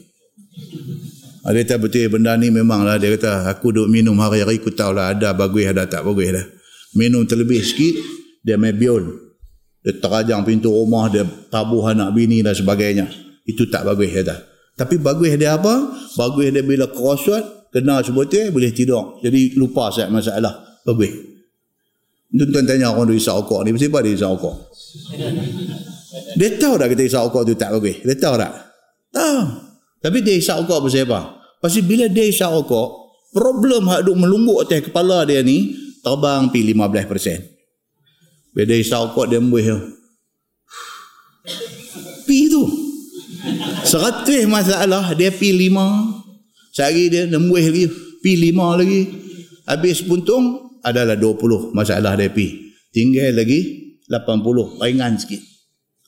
Dia 1.42 1.66
kata 1.66 1.74
betul 1.82 2.06
benda 2.06 2.38
ni 2.38 2.54
memanglah 2.54 3.02
dia 3.02 3.12
kata 3.18 3.50
aku 3.50 3.74
duk 3.74 3.88
minum 3.90 4.14
hari-hari 4.22 4.62
aku 4.62 4.70
tahu 4.70 4.94
lah 4.94 5.10
ada 5.10 5.34
bagus 5.34 5.66
ada 5.66 5.84
tak 5.90 6.06
bagus 6.06 6.30
dah. 6.30 6.46
Minum 6.94 7.26
terlebih 7.26 7.60
sikit 7.60 7.98
dia 8.46 8.54
main 8.56 8.72
biol 8.72 9.10
dia 9.82 9.98
terajang 9.98 10.46
pintu 10.46 10.70
rumah 10.70 11.10
dia 11.10 11.26
tabuh 11.50 11.90
anak 11.90 12.14
bini 12.14 12.40
dan 12.40 12.54
sebagainya. 12.54 13.10
Itu 13.42 13.66
tak 13.66 13.84
bagus 13.84 14.08
dia 14.08 14.22
dah 14.22 14.38
tapi 14.72 14.96
bagus 14.96 15.34
dia 15.36 15.58
apa? 15.58 15.92
Bagus 16.16 16.48
dia 16.48 16.62
bila 16.62 16.88
kerosot 16.88 17.61
kena 17.72 18.04
sebutir 18.04 18.52
boleh 18.52 18.70
tidur 18.70 19.18
jadi 19.24 19.56
lupa 19.56 19.88
saya 19.88 20.12
masalah 20.12 20.72
Bagus. 20.82 21.12
Tuan-tuan 22.32 22.64
tanya 22.64 22.96
orang 22.96 23.12
dia 23.12 23.20
isap 23.20 23.44
rokok 23.44 23.60
ni, 23.62 23.76
mesti 23.76 23.92
apa 23.92 23.98
dia 24.00 24.16
isap 24.16 24.30
rokok? 24.34 24.54
Dia 26.32 26.48
tahu 26.56 26.74
dah 26.80 26.88
kita 26.88 27.02
isap 27.04 27.22
rokok 27.28 27.42
tu 27.44 27.52
tak 27.54 27.70
bagus. 27.76 28.00
Dia 28.02 28.16
tahu 28.16 28.34
tak? 28.40 28.52
Tahu. 29.12 29.40
Tapi 30.00 30.18
dia 30.24 30.34
isap 30.40 30.64
rokok 30.64 30.88
pasal 30.88 31.04
apa? 31.06 31.20
Pasal 31.60 31.84
bila 31.84 32.08
dia 32.08 32.24
isap 32.24 32.50
rokok, 32.56 32.88
problem 33.36 33.84
yang 33.84 34.00
duk 34.00 34.16
melungguk 34.16 34.58
atas 34.64 34.80
kepala 34.88 35.28
dia 35.28 35.44
ni, 35.44 35.76
terbang 36.00 36.48
pi 36.48 36.64
15%. 36.72 38.56
Bila 38.56 38.64
dia 38.64 38.76
isap 38.80 39.12
rokok, 39.12 39.26
dia 39.28 39.38
embuih 39.38 39.66
tu. 39.68 39.78
Pi 42.24 42.48
tu. 42.48 42.64
Seratus 43.84 44.48
masalah, 44.48 45.12
dia 45.12 45.28
pi 45.28 45.52
lima. 45.52 46.16
Sehari 46.72 47.12
dia 47.12 47.28
embuih 47.28 47.68
lagi, 47.68 47.84
pi 48.24 48.32
lima 48.40 48.80
lagi. 48.80 49.04
Habis 49.68 50.02
puntung, 50.08 50.72
adalah 50.82 51.14
20 51.14 51.70
masalah 51.70 52.18
dia 52.18 52.26
pi. 52.32 52.74
Tinggal 52.90 53.38
lagi 53.38 53.92
80. 54.10 54.82
Ringan 54.82 55.14
sikit. 55.14 55.42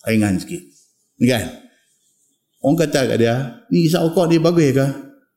Ringan 0.09 0.41
sikit. 0.43 0.63
Kan? 1.23 1.63
Orang 2.65 2.81
kata 2.81 3.07
kat 3.13 3.17
dia, 3.21 3.63
ni 3.71 3.87
isap 3.87 4.09
rokok 4.11 4.27
ni 4.33 4.43
bagus 4.43 4.73
ke? 4.75 4.87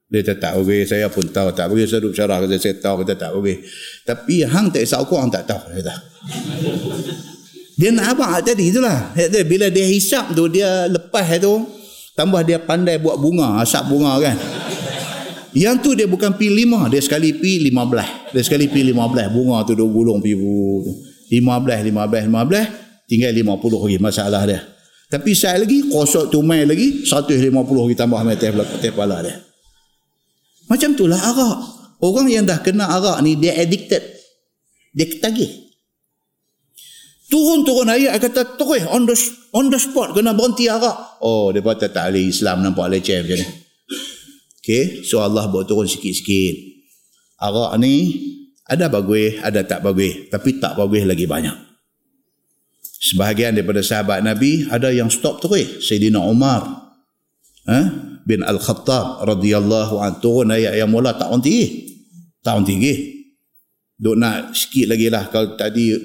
Dia 0.07 0.23
kata 0.23 0.33
tak 0.39 0.51
bagus. 0.57 0.87
Saya 0.87 1.11
pun 1.11 1.27
tahu 1.27 1.51
tak 1.51 1.67
bagus. 1.69 1.91
Saya 1.91 1.99
duduk 2.01 2.15
syarah 2.15 2.39
kata 2.39 2.55
saya 2.55 2.75
tahu 2.79 3.03
kata 3.03 3.13
tak 3.19 3.31
bagus. 3.35 3.57
Tapi 4.07 4.35
hang 4.47 4.71
tak 4.71 4.87
isap 4.87 5.05
rokok, 5.05 5.19
hang 5.21 5.31
tak 5.35 5.43
tahu. 5.45 5.61
Dia 5.75 5.83
kata. 5.83 5.95
Dia 7.77 7.89
nak 7.93 8.17
abang 8.17 8.31
tadi 8.41 8.73
itulah. 8.73 9.13
Bila 9.45 9.69
dia 9.69 9.85
hisap 9.85 10.33
tu, 10.33 10.49
dia 10.49 10.89
lepas 10.89 11.29
tu, 11.37 11.61
tambah 12.17 12.41
dia 12.41 12.57
pandai 12.57 12.97
buat 12.97 13.21
bunga, 13.21 13.61
asap 13.61 13.91
bunga 13.91 14.17
kan. 14.17 14.33
Yang 15.55 15.75
tu 15.83 15.89
dia 15.95 16.07
bukan 16.09 16.35
pi 16.35 16.51
lima, 16.51 16.89
dia 16.91 16.99
sekali 16.99 17.31
pi 17.35 17.63
lima 17.63 17.87
belah. 17.87 18.31
Dia 18.35 18.43
sekali 18.43 18.67
pi 18.67 18.83
lima 18.83 19.07
belah. 19.07 19.31
Bunga 19.31 19.63
tu 19.63 19.77
dua 19.77 19.87
gulung 19.87 20.19
pi 20.19 20.35
lima 21.31 21.59
belah, 21.59 21.79
lima 21.83 22.03
belah, 22.07 22.23
lima 22.25 22.41
belah. 22.43 22.67
Tinggal 23.07 23.31
lima 23.31 23.55
puluh 23.55 23.79
lagi 23.87 23.99
masalah 24.03 24.43
dia. 24.43 24.59
Tapi 25.07 25.31
saya 25.31 25.63
lagi, 25.63 25.87
kosok 25.87 26.27
tu 26.27 26.43
main 26.43 26.67
lagi, 26.67 27.07
satu 27.07 27.31
lima 27.31 27.63
puluh 27.63 27.87
lagi 27.87 27.95
tambah 27.95 28.19
main 28.27 28.35
teh 28.35 28.51
kepala 28.91 29.23
dia. 29.23 29.39
Macam 30.67 30.91
tu 30.99 31.07
lah 31.07 31.15
arak. 31.15 31.57
Orang 32.03 32.27
yang 32.27 32.43
dah 32.43 32.59
kena 32.59 32.91
arak 32.91 33.23
ni, 33.23 33.39
dia 33.39 33.55
addicted. 33.55 34.03
Dia 34.91 35.07
ketagih. 35.07 35.71
Turun-turun 37.31 37.87
ayat 37.87 38.19
kata 38.19 38.59
terus 38.59 38.83
on 38.87 39.07
the, 39.07 39.15
on 39.55 39.67
the 39.71 39.79
spot 39.79 40.11
kena 40.11 40.35
berhenti 40.35 40.67
arak. 40.67 41.23
Oh, 41.23 41.55
dia 41.55 41.63
kata 41.63 41.87
tak 41.87 42.11
Islam 42.15 42.67
nampak 42.67 42.91
leceh 42.91 43.23
macam 43.23 43.39
ni. 43.39 43.47
Okay, 44.67 44.99
so 45.07 45.23
Allah 45.23 45.47
buat 45.47 45.63
turun 45.63 45.87
sikit-sikit. 45.87 46.83
Arak 47.39 47.79
ni 47.79 48.19
ada 48.67 48.91
bagus, 48.91 49.39
ada 49.39 49.63
tak 49.63 49.79
bagus. 49.79 50.27
Tapi 50.27 50.59
tak 50.59 50.75
bagus 50.75 51.07
lagi 51.07 51.23
banyak. 51.23 51.55
Sebahagian 52.83 53.55
daripada 53.55 53.79
sahabat 53.79 54.19
Nabi 54.27 54.67
ada 54.67 54.91
yang 54.91 55.07
stop 55.07 55.39
terus. 55.39 55.87
Sayyidina 55.87 56.19
Umar 56.19 56.91
eh, 57.63 57.87
bin 58.27 58.43
Al-Khattab 58.43 59.23
radhiyallahu 59.23 60.03
anhu 60.03 60.19
turun 60.19 60.51
ayat 60.51 60.75
yang 60.75 60.91
mula 60.91 61.15
tak 61.15 61.31
tinggi. 61.39 61.87
Tak 62.43 62.67
tinggi. 62.67 63.23
Duk 63.95 64.19
nak 64.19 64.51
sikit 64.51 64.91
lagi 64.91 65.07
lah 65.07 65.31
kalau 65.31 65.55
tadi 65.55 65.95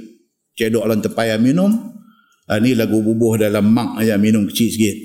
cedok 0.55 0.87
dalam 0.87 1.03
tepayan 1.03 1.43
minum. 1.43 1.99
Ah, 2.47 2.63
ni 2.63 2.79
lagu 2.79 3.03
bubuh 3.03 3.43
dalam 3.43 3.75
mak 3.75 3.99
aja 3.99 4.15
minum 4.23 4.47
kecil 4.47 4.71
sikit. 4.71 4.97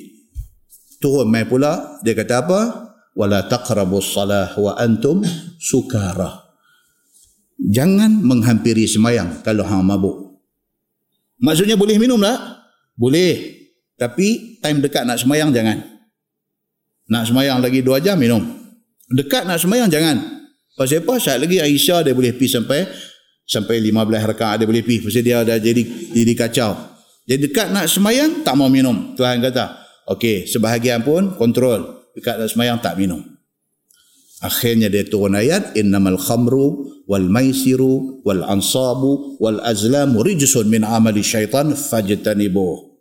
Turun 1.01 1.25
mai 1.25 1.49
pula 1.49 1.97
dia 2.05 2.13
kata 2.13 2.45
apa? 2.45 2.86
Wala 3.17 3.49
taqrabus 3.49 4.13
salah 4.13 4.53
wa 4.53 4.77
antum 4.77 5.25
sukara. 5.57 6.45
Jangan 7.57 8.21
menghampiri 8.21 8.85
semayang 8.85 9.41
kalau 9.41 9.65
hang 9.65 9.81
mabuk. 9.81 10.37
Maksudnya 11.41 11.73
boleh 11.73 11.97
minum 11.97 12.21
tak? 12.21 12.37
Boleh. 12.93 13.57
Tapi 13.97 14.61
time 14.61 14.77
dekat 14.85 15.09
nak 15.09 15.17
semayang 15.17 15.49
jangan. 15.49 15.81
Nak 17.09 17.33
semayang 17.33 17.57
lagi 17.57 17.81
dua 17.81 17.97
jam 17.97 18.13
minum. 18.21 18.45
Dekat 19.09 19.49
nak 19.49 19.57
semayang 19.57 19.89
jangan. 19.89 20.21
Pasal 20.77 21.01
apa? 21.01 21.17
Saat 21.17 21.41
lagi 21.41 21.57
Aisyah 21.57 22.05
dia 22.05 22.13
boleh 22.13 22.37
pergi 22.37 22.61
sampai 22.61 22.85
sampai 23.49 23.81
15 23.81 24.29
rakaat 24.37 24.61
dia 24.61 24.69
boleh 24.69 24.85
pergi. 24.85 25.01
Pasal 25.01 25.25
dia 25.25 25.41
dah 25.41 25.57
jadi 25.57 25.81
jadi 26.13 26.33
kacau. 26.37 26.71
Jadi 27.25 27.49
dekat 27.49 27.73
nak 27.73 27.89
semayang 27.89 28.45
tak 28.45 28.53
mau 28.53 28.69
minum. 28.69 29.17
Tuhan 29.17 29.41
kata, 29.41 29.81
okey, 30.13 30.45
sebahagian 30.45 31.01
pun 31.01 31.33
kontrol 31.33 31.96
dekat 32.17 32.41
dalam 32.41 32.49
semayang 32.49 32.81
tak 32.81 32.97
minum. 32.97 33.21
Akhirnya 34.41 34.89
dia 34.89 35.05
turun 35.05 35.33
ayat 35.33 35.73
innamal 35.73 36.17
khamru 36.17 36.85
wal 37.09 37.25
maisiru 37.25 38.21
wal 38.21 38.45
ansabu 38.45 39.37
wal 39.41 39.57
azlamu 39.65 40.21
rijsun 40.21 40.69
min 40.69 40.85
amali 40.85 41.25
syaitan 41.25 41.73
fajtanibu. 41.73 42.97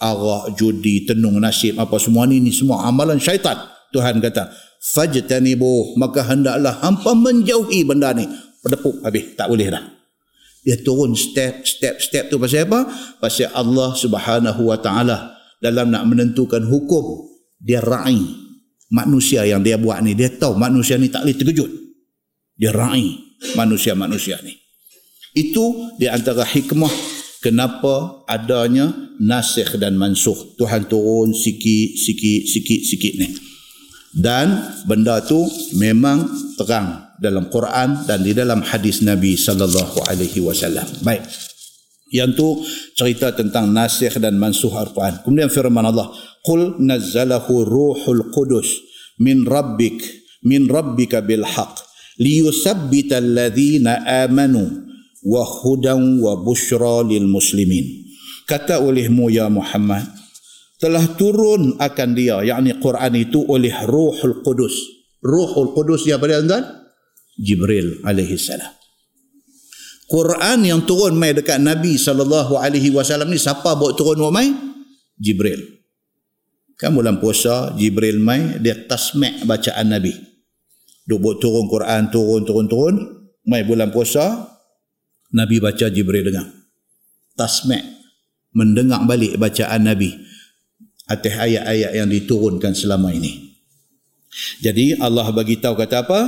Arak, 0.00 0.56
judi, 0.56 1.04
tenung 1.04 1.36
nasib 1.36 1.76
apa 1.76 2.00
semua 2.00 2.24
ni 2.24 2.40
ni 2.42 2.50
semua 2.50 2.88
amalan 2.88 3.20
syaitan. 3.22 3.54
Tuhan 3.94 4.18
kata 4.18 4.50
fajtanibu 4.94 5.94
maka 6.00 6.26
hendaklah 6.26 6.74
hampa 6.82 7.14
menjauhi 7.14 7.86
benda 7.86 8.10
ni. 8.10 8.26
Pedepuk 8.62 9.06
habis 9.06 9.38
tak 9.38 9.46
boleh 9.46 9.70
dah. 9.70 9.84
Dia 10.66 10.82
turun 10.82 11.14
step 11.14 11.62
step 11.62 12.02
step 12.02 12.26
tu 12.26 12.42
pasal 12.42 12.66
apa? 12.66 12.90
Pasal 13.22 13.54
Allah 13.54 13.94
Subhanahu 13.94 14.66
wa 14.66 14.74
taala 14.82 15.38
dalam 15.62 15.94
nak 15.94 16.02
menentukan 16.10 16.66
hukum 16.66 17.35
dia 17.60 17.80
ra'i. 17.80 18.44
Manusia 18.86 19.42
yang 19.42 19.66
dia 19.66 19.74
buat 19.74 19.98
ni 19.98 20.14
dia 20.14 20.30
tahu 20.30 20.54
manusia 20.54 20.94
ni 20.94 21.10
tak 21.10 21.26
boleh 21.26 21.34
terkejut. 21.34 21.70
Dia 22.54 22.70
rai 22.70 23.18
manusia-manusia 23.58 24.38
ni. 24.46 24.54
Itu 25.36 25.92
di 26.00 26.06
antara 26.08 26.46
hikmah 26.46 26.88
kenapa 27.42 28.24
adanya 28.30 28.94
nasikh 29.20 29.76
dan 29.76 29.98
mansuh 29.98 30.56
Tuhan 30.56 30.88
turun 30.88 31.34
sikit 31.34 31.88
sikit 31.98 32.42
sikit 32.46 32.80
sikit 32.86 33.14
ni. 33.20 33.28
Dan 34.16 34.80
benda 34.88 35.20
tu 35.20 35.44
memang 35.76 36.24
terang 36.56 37.12
dalam 37.20 37.52
Quran 37.52 38.06
dan 38.08 38.24
di 38.24 38.32
dalam 38.32 38.64
hadis 38.64 39.04
Nabi 39.04 39.36
sallallahu 39.36 40.08
alaihi 40.08 40.40
wasallam. 40.40 40.88
Baik 41.04 41.26
yang 42.10 42.34
tu 42.38 42.62
cerita 42.94 43.34
tentang 43.34 43.70
nasikh 43.74 44.22
dan 44.22 44.38
mansuh 44.38 44.70
Al-Quran. 44.70 45.26
Kemudian 45.26 45.50
firman 45.50 45.82
Allah, 45.82 46.10
"Qul 46.46 46.78
nazzalahu 46.78 47.66
ruhul 47.66 48.30
qudus 48.30 48.70
min 49.18 49.42
rabbik 49.42 49.98
min 50.46 50.70
rabbika 50.70 51.24
bil 51.24 51.42
haqq 51.42 51.82
liyuthabbita 52.22 53.18
alladhina 53.18 54.06
amanu 54.26 54.86
wa 55.26 55.42
hudan 55.42 56.22
wa 56.22 56.38
bushra 56.38 57.02
lil 57.02 57.26
muslimin." 57.26 58.06
Kata 58.46 58.78
olehmu 58.78 59.26
ya 59.26 59.50
Muhammad, 59.50 60.06
telah 60.78 61.02
turun 61.18 61.74
akan 61.82 62.10
dia, 62.14 62.38
yakni 62.46 62.78
Quran 62.78 63.12
itu 63.18 63.42
oleh 63.50 63.74
Ruhul 63.90 64.46
Qudus. 64.46 64.76
Ruhul 65.18 65.74
Qudus 65.74 66.06
yang 66.06 66.22
pada 66.22 66.38
Jibril 67.36 68.00
alaihi 68.06 68.38
salam. 68.38 68.75
Quran 70.06 70.62
yang 70.62 70.86
turun 70.86 71.18
mai 71.18 71.34
dekat 71.34 71.58
Nabi 71.58 71.98
sallallahu 71.98 72.54
alaihi 72.54 72.94
wasallam 72.94 73.26
ni 73.26 73.38
siapa 73.42 73.74
bawa 73.74 73.90
turun 73.98 74.22
mai? 74.30 74.54
Jibril. 75.18 75.82
Kan 76.78 76.94
bulan 76.94 77.18
puasa 77.18 77.74
Jibril 77.74 78.22
mai 78.22 78.62
dia 78.62 78.86
tasmi' 78.86 79.42
bacaan 79.42 79.90
Nabi. 79.90 80.14
Duk 81.06 81.18
buat 81.18 81.42
turun 81.42 81.66
Quran 81.66 82.12
turun 82.14 82.46
turun 82.46 82.66
turun 82.70 82.94
mai 83.50 83.66
bulan 83.66 83.90
puasa 83.90 84.46
Nabi 85.34 85.58
baca 85.58 85.90
Jibril 85.90 86.30
dengar. 86.30 86.54
Tasmi' 87.34 87.82
mendengar 88.54 89.02
balik 89.10 89.34
bacaan 89.42 89.90
Nabi 89.90 90.14
atas 91.10 91.34
ayat-ayat 91.34 91.98
yang 91.98 92.08
diturunkan 92.10 92.74
selama 92.78 93.10
ini. 93.10 93.58
Jadi 94.62 94.98
Allah 95.00 95.26
bagi 95.34 95.58
tahu 95.58 95.74
kata 95.74 96.06
apa? 96.06 96.20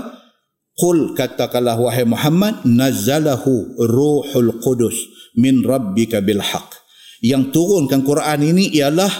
Qul 0.78 1.18
katakanlah 1.18 1.74
wahai 1.74 2.06
Muhammad 2.06 2.62
nazzalahu 2.62 3.74
ruhul 3.82 4.62
qudus 4.62 4.94
min 5.34 5.66
rabbika 5.66 6.22
bil 6.22 6.38
haq. 6.38 6.70
Yang 7.18 7.50
turunkan 7.50 8.06
Quran 8.06 8.46
ini 8.46 8.70
ialah 8.78 9.10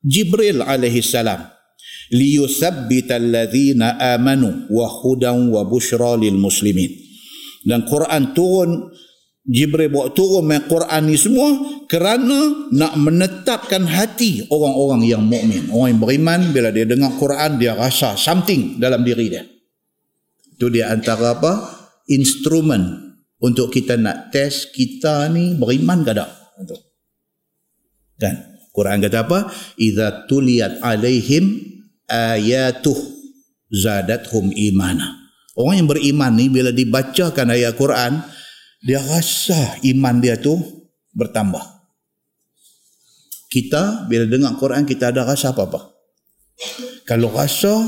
Jibril 0.00 0.64
alaihi 0.64 1.04
salam. 1.04 1.52
Liyuthabbita 2.16 3.20
alladhina 3.20 4.00
amanu 4.16 4.72
wa 4.72 4.88
hudan 4.88 5.52
wa 5.52 5.60
bushra 5.68 6.16
lil 6.16 6.40
muslimin. 6.40 6.88
Dan 7.60 7.84
Quran 7.84 8.32
turun 8.32 8.88
Jibril 9.44 9.92
bawa 9.92 10.16
turun 10.16 10.48
mai 10.48 10.64
Quran 10.64 11.12
ni 11.12 11.20
semua 11.20 11.50
kerana 11.92 12.70
nak 12.72 12.94
menetapkan 12.96 13.84
hati 13.84 14.48
orang-orang 14.48 15.02
yang 15.04 15.22
mukmin, 15.26 15.68
orang 15.68 15.92
yang 15.92 16.00
beriman 16.00 16.40
bila 16.56 16.72
dia 16.72 16.88
dengar 16.88 17.12
Quran 17.20 17.60
dia 17.60 17.76
rasa 17.76 18.16
something 18.16 18.80
dalam 18.80 19.04
diri 19.04 19.28
dia. 19.28 19.51
Itu 20.62 20.70
dia 20.70 20.94
antara 20.94 21.42
apa? 21.42 21.74
Instrumen 22.06 23.18
untuk 23.42 23.74
kita 23.74 23.98
nak 23.98 24.30
test 24.30 24.70
kita 24.70 25.26
ni 25.26 25.58
beriman 25.58 26.06
ke 26.06 26.14
tak? 26.14 26.30
Kan? 28.22 28.62
Quran 28.70 29.02
kata 29.02 29.26
apa? 29.26 29.50
Iza 29.74 30.22
tuliyat 30.30 30.78
alaihim 30.86 31.66
ayatuh 32.06 32.94
zadathum 33.74 34.54
imana. 34.54 35.34
Orang 35.58 35.82
yang 35.82 35.90
beriman 35.90 36.30
ni 36.30 36.46
bila 36.46 36.70
dibacakan 36.70 37.58
ayat 37.58 37.74
Quran, 37.74 38.22
dia 38.86 39.02
rasa 39.02 39.82
iman 39.82 40.22
dia 40.22 40.38
tu 40.38 40.62
bertambah. 41.10 41.82
Kita 43.50 44.06
bila 44.06 44.30
dengar 44.30 44.54
Quran 44.62 44.86
kita 44.86 45.10
ada 45.10 45.26
rasa 45.26 45.50
apa-apa? 45.50 45.90
Kalau 47.02 47.34
rasa 47.34 47.82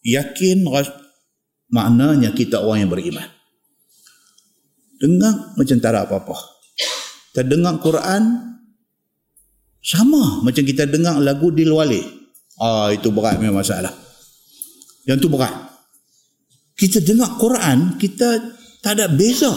yakin 0.00 0.64
rasa, 0.72 1.03
maknanya 1.70 2.34
kita 2.34 2.60
orang 2.60 2.84
yang 2.84 2.92
beriman. 2.92 3.28
Dengar 4.98 5.54
macam 5.58 5.76
tak 5.80 5.90
ada 5.90 6.06
apa-apa. 6.06 6.36
Kita 7.30 7.42
dengar 7.44 7.82
Quran 7.82 8.22
sama 9.84 10.40
macam 10.40 10.62
kita 10.64 10.86
dengar 10.88 11.18
lagu 11.20 11.50
Dilwali. 11.50 12.00
Ah 12.62 12.88
itu 12.94 13.10
berat 13.10 13.42
memang 13.42 13.60
masalah. 13.60 13.90
Yang 15.04 15.26
tu 15.26 15.28
berat. 15.28 15.52
Kita 16.74 16.98
dengar 17.02 17.38
Quran, 17.38 17.98
kita 17.98 18.28
tak 18.82 18.98
ada 18.98 19.06
beza. 19.10 19.52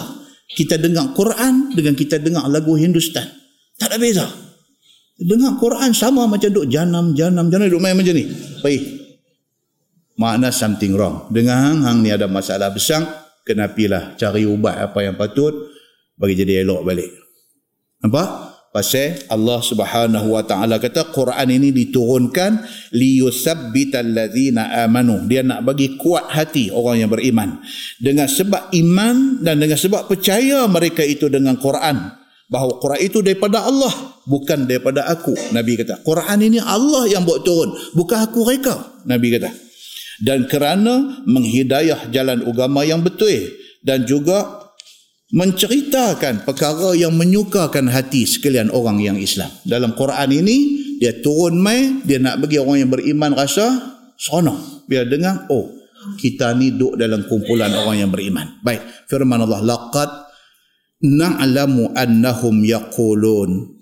Kita 0.48 0.78
dengar 0.78 1.14
Quran 1.14 1.74
dengan 1.74 1.94
kita 1.94 2.18
dengar 2.18 2.46
lagu 2.50 2.74
Hindustan. 2.74 3.26
Tak 3.78 3.94
ada 3.94 3.98
beza. 3.98 4.26
Dengar 5.18 5.58
Quran 5.58 5.90
sama 5.94 6.30
macam 6.30 6.50
duk 6.50 6.70
janam, 6.70 7.14
janam, 7.14 7.50
janam 7.50 7.66
duk 7.66 7.82
main 7.82 7.94
macam 7.94 8.14
ni. 8.14 8.26
Baik 8.62 9.07
makna 10.18 10.50
something 10.50 10.98
wrong. 10.98 11.30
Dengan 11.30 11.56
hang, 11.62 11.78
hang 11.86 11.98
ni 12.02 12.10
ada 12.10 12.26
masalah 12.26 12.74
besar, 12.74 13.06
kenapilah 13.46 14.18
cari 14.18 14.44
ubat 14.44 14.76
apa 14.76 15.06
yang 15.06 15.14
patut 15.14 15.54
bagi 16.18 16.34
jadi 16.34 16.66
elok 16.66 16.82
balik. 16.82 17.08
Nampak? 18.02 18.58
Pasal 18.68 19.16
Allah 19.32 19.64
Subhanahu 19.64 20.36
wa 20.36 20.44
taala 20.44 20.76
kata 20.76 21.08
Quran 21.08 21.48
ini 21.48 21.72
diturunkan 21.72 22.60
liyusabbital 22.92 24.12
ladzina 24.12 24.84
amanu. 24.84 25.24
Dia 25.24 25.40
nak 25.40 25.64
bagi 25.64 25.96
kuat 25.96 26.28
hati 26.28 26.68
orang 26.68 27.00
yang 27.00 27.10
beriman. 27.10 27.64
Dengan 27.96 28.28
sebab 28.28 28.68
iman 28.76 29.40
dan 29.40 29.64
dengan 29.64 29.80
sebab 29.80 30.04
percaya 30.04 30.68
mereka 30.68 31.00
itu 31.00 31.32
dengan 31.32 31.56
Quran 31.56 32.12
bahawa 32.52 32.76
Quran 32.76 33.00
itu 33.00 33.24
daripada 33.24 33.64
Allah 33.64 34.20
bukan 34.28 34.68
daripada 34.68 35.08
aku. 35.08 35.32
Nabi 35.56 35.80
kata, 35.80 36.04
Quran 36.04 36.38
ini 36.44 36.60
Allah 36.60 37.08
yang 37.08 37.24
buat 37.24 37.40
turun, 37.48 37.72
bukan 37.96 38.18
aku 38.20 38.44
mereka. 38.44 39.00
Nabi 39.08 39.32
kata 39.32 39.67
dan 40.22 40.50
kerana 40.50 41.22
menghidayah 41.26 42.10
jalan 42.10 42.42
agama 42.42 42.82
yang 42.82 43.02
betul 43.02 43.30
dan 43.82 44.02
juga 44.02 44.68
menceritakan 45.28 46.48
perkara 46.48 46.96
yang 46.96 47.12
menyukakan 47.12 47.92
hati 47.92 48.24
sekalian 48.24 48.72
orang 48.72 48.98
yang 48.98 49.16
Islam. 49.20 49.52
Dalam 49.62 49.92
Quran 49.94 50.28
ini 50.32 50.56
dia 50.98 51.14
turun 51.22 51.60
mai 51.60 52.02
dia 52.02 52.18
nak 52.18 52.42
bagi 52.42 52.58
orang 52.58 52.88
yang 52.88 52.90
beriman 52.90 53.36
rasa 53.36 53.66
seronok. 54.18 54.88
Biar 54.88 55.06
dengar 55.06 55.46
oh 55.52 55.68
kita 56.16 56.56
ni 56.56 56.72
duduk 56.72 56.96
dalam 56.96 57.28
kumpulan 57.28 57.70
orang 57.70 58.08
yang 58.08 58.10
beriman. 58.10 58.58
Baik, 58.64 58.80
firman 59.06 59.44
Allah 59.44 59.60
laqad 59.60 60.10
na'lamu 61.04 61.92
annahum 61.94 62.64
yaqulun 62.64 63.78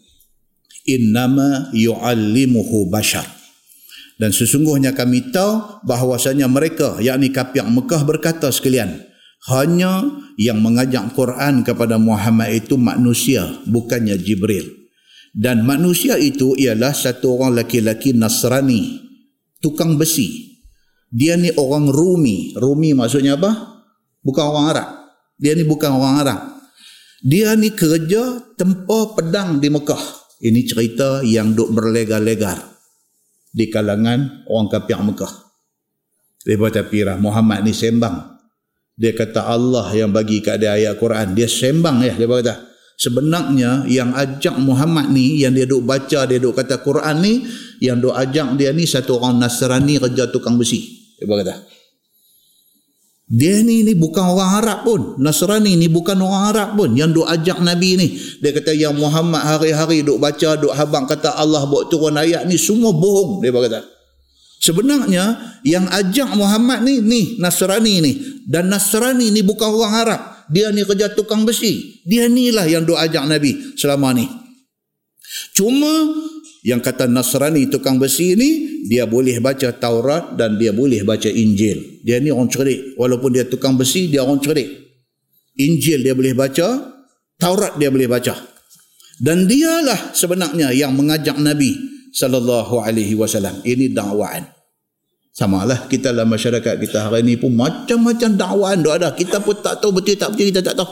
innama 0.85 1.71
yu'allimuhu 1.73 2.91
bashar 2.93 3.36
dan 4.17 4.33
sesungguhnya 4.33 4.97
kami 4.97 5.29
tahu 5.29 5.85
bahawasanya 5.85 6.49
mereka 6.49 6.97
yakni 7.05 7.29
kafir 7.29 7.69
Mekah 7.69 8.01
berkata 8.09 8.49
sekalian 8.49 9.05
hanya 9.53 10.09
yang 10.41 10.65
mengajak 10.65 11.13
Quran 11.13 11.61
kepada 11.61 12.01
Muhammad 12.01 12.65
itu 12.65 12.81
manusia 12.81 13.45
bukannya 13.69 14.17
Jibril. 14.17 14.89
Dan 15.37 15.69
manusia 15.69 16.17
itu 16.17 16.57
ialah 16.57 16.97
satu 16.97 17.37
orang 17.37 17.61
laki-laki 17.61 18.17
Nasrani 18.17 19.05
tukang 19.61 20.01
besi. 20.01 20.57
Dia 21.13 21.37
ni 21.37 21.53
orang 21.53 21.93
Rumi. 21.93 22.57
Rumi 22.57 22.97
maksudnya 22.97 23.37
apa? 23.37 23.85
Bukan 24.25 24.45
orang 24.49 24.67
Arab. 24.73 24.89
Dia 25.37 25.53
ni 25.53 25.69
bukan 25.69 25.93
orang 25.93 26.15
Arab. 26.25 26.41
Dia 27.21 27.53
ni 27.53 27.69
kerja 27.69 28.41
tempah 28.57 29.13
pedang 29.13 29.61
di 29.61 29.69
Mekah. 29.69 30.05
Ini 30.41 30.61
cerita 30.65 31.21
yang 31.21 31.53
duk 31.53 31.69
berlegar-legar 31.69 32.76
di 33.57 33.73
kalangan 33.73 34.45
orang 34.53 34.69
kafir 34.69 35.01
Mekah. 35.01 35.33
Dia 36.45 36.61
berkata 36.61 36.85
pirah 36.85 37.17
Muhammad 37.17 37.65
ni 37.65 37.73
sembang. 37.73 38.37
Dia 38.93 39.17
kata 39.17 39.49
Allah 39.49 39.89
yang 39.97 40.13
bagi 40.13 40.45
kat 40.45 40.61
dia 40.61 40.77
ayat 40.77 41.01
Quran. 41.01 41.33
Dia 41.33 41.49
sembang 41.49 42.05
ya 42.05 42.13
dia 42.13 42.29
berkata. 42.29 42.69
Sebenarnya 42.97 43.85
yang 43.89 44.17
ajak 44.17 44.57
Muhammad 44.57 45.13
ni 45.13 45.41
yang 45.45 45.53
dia 45.53 45.69
duk 45.69 45.85
baca 45.85 46.25
dia 46.25 46.41
duk 46.41 46.57
kata 46.57 46.81
Quran 46.81 47.17
ni 47.21 47.45
yang 47.85 48.01
duk 48.01 48.13
ajak 48.13 48.57
dia 48.57 48.73
ni 48.73 48.89
satu 48.89 49.21
orang 49.21 49.41
Nasrani 49.41 50.01
kerja 50.01 50.29
tukang 50.29 50.61
besi. 50.61 51.13
Dia 51.17 51.25
berkata. 51.25 51.76
Dia 53.27 53.59
ni 53.59 53.83
ni 53.83 53.99
bukan 53.99 54.23
orang 54.23 54.63
Arab 54.63 54.79
pun. 54.87 55.01
Nasrani 55.19 55.75
ni 55.75 55.91
bukan 55.91 56.15
orang 56.23 56.55
Arab 56.55 56.69
pun. 56.79 56.95
Yang 56.95 57.11
duk 57.23 57.27
ajak 57.27 57.59
Nabi 57.59 57.99
ni. 57.99 58.09
Dia 58.39 58.55
kata 58.55 58.71
yang 58.71 58.95
Muhammad 58.95 59.43
hari-hari 59.43 60.07
duk 60.07 60.23
baca, 60.23 60.55
duk 60.55 60.71
habang 60.71 61.11
kata 61.11 61.35
Allah 61.35 61.67
buat 61.67 61.91
turun 61.91 62.15
ayat 62.15 62.47
ni 62.47 62.55
semua 62.55 62.95
bohong. 62.95 63.43
Dia 63.43 63.51
kata. 63.51 63.83
Sebenarnya 64.63 65.59
yang 65.67 65.91
ajak 65.91 66.39
Muhammad 66.39 66.87
ni, 66.87 67.03
ni 67.03 67.35
Nasrani 67.43 67.99
ni. 67.99 68.13
Dan 68.47 68.71
Nasrani 68.71 69.35
ni 69.35 69.43
bukan 69.43 69.75
orang 69.75 69.95
Arab. 70.07 70.21
Dia 70.47 70.71
ni 70.71 70.87
kerja 70.87 71.11
tukang 71.11 71.43
besi. 71.43 71.99
Dia 72.07 72.31
ni 72.31 72.55
lah 72.55 72.71
yang 72.71 72.87
duk 72.87 72.95
ajak 72.95 73.27
Nabi 73.27 73.75
selama 73.75 74.15
ni. 74.15 74.31
Cuma 75.51 76.15
yang 76.67 76.83
kata 76.83 77.07
Nasrani 77.07 77.71
tukang 77.71 77.95
besi 78.03 78.35
ni 78.35 78.83
dia 78.91 79.07
boleh 79.07 79.39
baca 79.39 79.71
Taurat 79.71 80.35
dan 80.35 80.59
dia 80.59 80.75
boleh 80.75 81.07
baca 81.07 81.31
Injil. 81.31 82.03
Dia 82.03 82.19
ni 82.19 82.35
orang 82.35 82.51
cerdik. 82.51 82.99
Walaupun 82.99 83.39
dia 83.39 83.47
tukang 83.47 83.79
besi, 83.79 84.11
dia 84.11 84.27
orang 84.27 84.43
cerdik. 84.43 84.67
Injil 85.63 86.03
dia 86.03 86.19
boleh 86.19 86.35
baca, 86.35 86.99
Taurat 87.39 87.79
dia 87.79 87.87
boleh 87.87 88.11
baca. 88.11 88.35
Dan 89.23 89.47
dialah 89.47 90.11
sebenarnya 90.11 90.75
yang 90.75 90.91
mengajak 90.99 91.39
Nabi 91.39 91.71
sallallahu 92.11 92.83
alaihi 92.83 93.15
wasallam. 93.15 93.63
Ini 93.63 93.95
dakwaan. 93.95 94.51
Samalah 95.37 95.87
kita 95.87 96.11
dalam 96.11 96.33
masyarakat 96.33 96.81
kita 96.83 97.07
hari 97.07 97.23
ini 97.23 97.39
pun 97.39 97.55
macam-macam 97.55 98.31
dakwaan 98.35 98.83
dah 98.83 98.95
ada. 98.99 99.09
Kita 99.15 99.39
pun 99.39 99.55
tak 99.63 99.79
tahu 99.79 100.03
betul 100.03 100.19
tak 100.19 100.35
betul 100.35 100.51
kita 100.51 100.67
tak 100.67 100.75
tahu. 100.75 100.91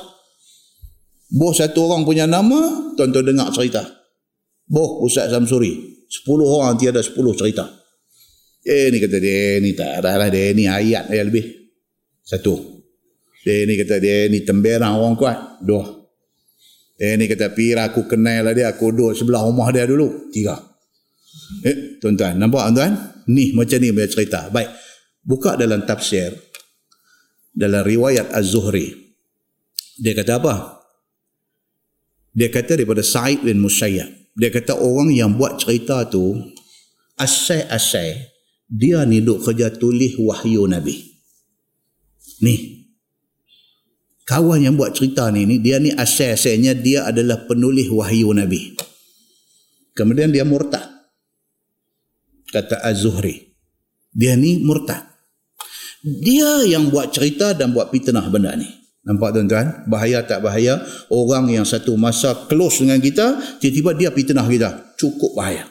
Bos 1.34 1.58
satu 1.58 1.90
orang 1.90 2.06
punya 2.06 2.30
nama, 2.30 2.94
tuan-tuan 2.94 3.26
dengar 3.26 3.50
cerita. 3.50 4.03
Boh 4.64 5.04
Ustaz 5.04 5.28
Samsuri. 5.28 6.04
Sepuluh 6.08 6.46
orang 6.46 6.78
tiada 6.78 7.02
sepuluh 7.04 7.34
cerita. 7.36 7.68
Eh 8.64 8.88
ni 8.88 8.96
kata 8.96 9.20
dia 9.20 9.60
ni 9.60 9.76
tak 9.76 10.00
ada 10.00 10.16
lah. 10.16 10.28
Dia 10.32 10.56
ni 10.56 10.64
ayat 10.64 11.12
dia 11.12 11.24
lebih. 11.24 11.44
Satu. 12.24 12.56
Dia 13.44 13.68
ni 13.68 13.76
kata 13.76 14.00
dia 14.00 14.30
ni 14.32 14.40
temberang 14.40 14.96
orang 14.96 15.16
kuat. 15.20 15.60
Dua. 15.60 15.84
Dia 16.96 17.18
ni 17.20 17.28
kata 17.28 17.52
pira 17.52 17.92
aku 17.92 18.08
kenal 18.08 18.48
lah 18.48 18.54
dia. 18.56 18.72
Aku 18.72 18.88
duduk 18.88 19.12
sebelah 19.12 19.44
rumah 19.44 19.68
dia 19.68 19.84
dulu. 19.84 20.32
Tiga. 20.32 20.56
Eh 21.60 22.00
tuan-tuan. 22.00 22.40
Nampak 22.40 22.72
tuan-tuan? 22.72 22.92
Ni 23.28 23.52
macam 23.52 23.76
ni 23.76 23.92
punya 23.92 24.08
cerita. 24.08 24.48
Baik. 24.48 24.70
Buka 25.20 25.60
dalam 25.60 25.84
tafsir. 25.84 26.32
Dalam 27.52 27.84
riwayat 27.84 28.32
Az-Zuhri. 28.32 28.90
Dia 30.00 30.16
kata 30.16 30.40
apa? 30.40 30.54
Dia 32.34 32.48
kata 32.50 32.74
daripada 32.74 33.04
Sa'id 33.04 33.46
bin 33.46 33.62
Musayyab 33.62 34.23
dia 34.34 34.50
kata 34.50 34.74
orang 34.74 35.14
yang 35.14 35.38
buat 35.38 35.62
cerita 35.62 36.02
tu 36.10 36.34
asai-asai 37.14 38.34
dia 38.74 39.06
ni 39.06 39.22
duk 39.22 39.44
kerja 39.44 39.70
tulis 39.70 40.18
wahyu 40.18 40.66
Nabi. 40.66 40.98
Ni. 42.42 42.82
Kawan 44.24 44.64
yang 44.64 44.74
buat 44.74 44.96
cerita 44.96 45.28
ni, 45.28 45.44
ni 45.44 45.60
dia 45.60 45.76
ni 45.76 45.92
asai-asainya 45.92 46.72
dia 46.74 47.04
adalah 47.04 47.44
penulis 47.44 47.92
wahyu 47.92 48.32
Nabi. 48.32 48.74
Kemudian 49.94 50.32
dia 50.34 50.42
murtad. 50.42 50.82
Kata 52.50 52.82
Az-Zuhri. 52.82 53.54
Dia 54.10 54.34
ni 54.34 54.58
murtad. 54.58 55.06
Dia 56.02 56.66
yang 56.66 56.90
buat 56.90 57.14
cerita 57.14 57.52
dan 57.54 57.70
buat 57.70 57.94
fitnah 57.94 58.26
benda 58.32 58.56
ni. 58.58 58.66
Nampak 59.04 59.36
tuan-tuan? 59.36 59.84
Bahaya 59.84 60.24
tak 60.24 60.40
bahaya? 60.40 60.80
Orang 61.12 61.52
yang 61.52 61.68
satu 61.68 61.92
masa 62.00 62.32
close 62.48 62.80
dengan 62.80 62.96
kita, 63.04 63.60
tiba-tiba 63.60 63.90
dia 63.92 64.10
fitnah 64.10 64.48
kita. 64.48 64.96
Cukup 64.96 65.36
bahaya. 65.36 65.68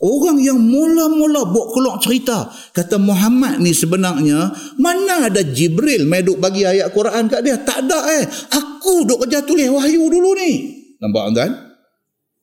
Orang 0.00 0.40
yang 0.40 0.56
mula-mula 0.56 1.48
buat 1.52 1.72
keluar 1.76 1.96
cerita. 2.00 2.48
Kata 2.72 2.96
Muhammad 2.96 3.60
ni 3.60 3.72
sebenarnya, 3.72 4.48
mana 4.80 5.28
ada 5.28 5.44
Jibril 5.44 6.08
main 6.08 6.24
duk 6.24 6.40
bagi 6.40 6.64
ayat 6.64 6.92
Quran 6.92 7.28
kat 7.28 7.40
dia? 7.44 7.56
Tak 7.60 7.84
ada 7.84 8.00
eh. 8.20 8.24
Aku 8.52 9.04
duk 9.04 9.24
kerja 9.24 9.44
tulis 9.44 9.68
wahyu 9.68 10.08
dulu 10.08 10.36
ni. 10.40 10.52
Nampak 11.00 11.20
tuan-tuan? 11.32 11.52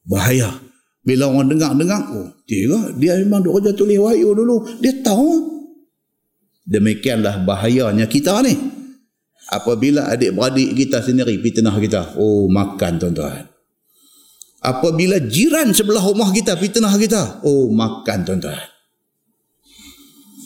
Bahaya. 0.06 0.50
Bila 1.04 1.34
orang 1.34 1.50
dengar-dengar, 1.50 2.02
oh, 2.14 2.30
dia, 2.46 2.78
dia 2.98 3.18
memang 3.26 3.42
duk 3.42 3.58
kerja 3.58 3.74
tulis 3.74 3.98
wahyu 3.98 4.38
dulu. 4.38 4.70
Dia 4.78 5.02
tahu. 5.02 5.50
Demikianlah 6.64 7.42
bahayanya 7.42 8.08
kita 8.08 8.40
ni 8.40 8.73
apabila 9.54 10.10
adik-beradik 10.10 10.74
kita 10.74 11.06
sendiri 11.06 11.38
fitnah 11.38 11.78
kita. 11.78 12.18
Oh 12.18 12.50
makan 12.50 12.98
tuan-tuan. 12.98 13.46
Apabila 14.64 15.20
jiran 15.22 15.70
sebelah 15.76 16.02
rumah 16.02 16.34
kita 16.34 16.58
fitnah 16.58 16.94
kita. 16.98 17.46
Oh 17.46 17.70
makan 17.70 18.26
tuan-tuan. 18.26 18.66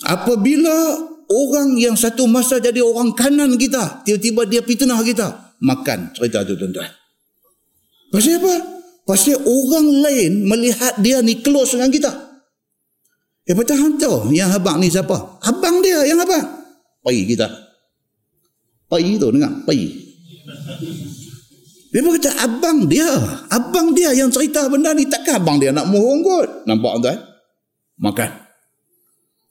Apabila 0.03 0.75
orang 1.31 1.79
yang 1.79 1.95
satu 1.95 2.27
masa 2.27 2.59
jadi 2.59 2.83
orang 2.83 3.15
kanan 3.15 3.55
kita 3.55 4.03
tiba-tiba 4.03 4.43
dia 4.43 4.61
fitnah 4.61 4.99
kita 4.99 5.55
makan. 5.63 6.11
Cerita 6.11 6.43
tu 6.43 6.59
tuan-tuan. 6.59 6.91
Pasal 8.11 8.43
apa? 8.43 8.55
Pasal 9.07 9.39
orang 9.39 9.87
lain 10.03 10.31
melihat 10.43 10.99
dia 10.99 11.23
ni 11.23 11.39
close 11.39 11.79
dengan 11.79 11.91
kita. 11.91 12.11
Eh 13.47 13.55
betul 13.55 13.79
hantar 13.79 14.27
yang 14.35 14.51
abang 14.51 14.83
ni 14.83 14.91
siapa? 14.91 15.39
Abang 15.39 15.79
dia 15.79 16.03
yang 16.03 16.19
apa? 16.19 16.67
Pergi 16.99 17.23
kita 17.23 17.66
Pai 18.87 19.19
tu 19.19 19.27
dengar, 19.31 19.51
pai. 19.67 19.91
Dia 21.91 22.03
pun 22.03 22.15
kata 22.19 22.31
abang 22.43 22.87
dia, 22.87 23.07
abang 23.51 23.95
dia 23.95 24.11
yang 24.11 24.31
cerita 24.31 24.67
benda 24.67 24.91
ni 24.91 25.07
takkan 25.07 25.43
abang 25.43 25.59
dia 25.59 25.71
nak 25.71 25.87
mohong 25.91 26.23
kot. 26.23 26.47
Nampak 26.67 27.03
tuan? 27.03 27.19
Makan. 27.99 28.31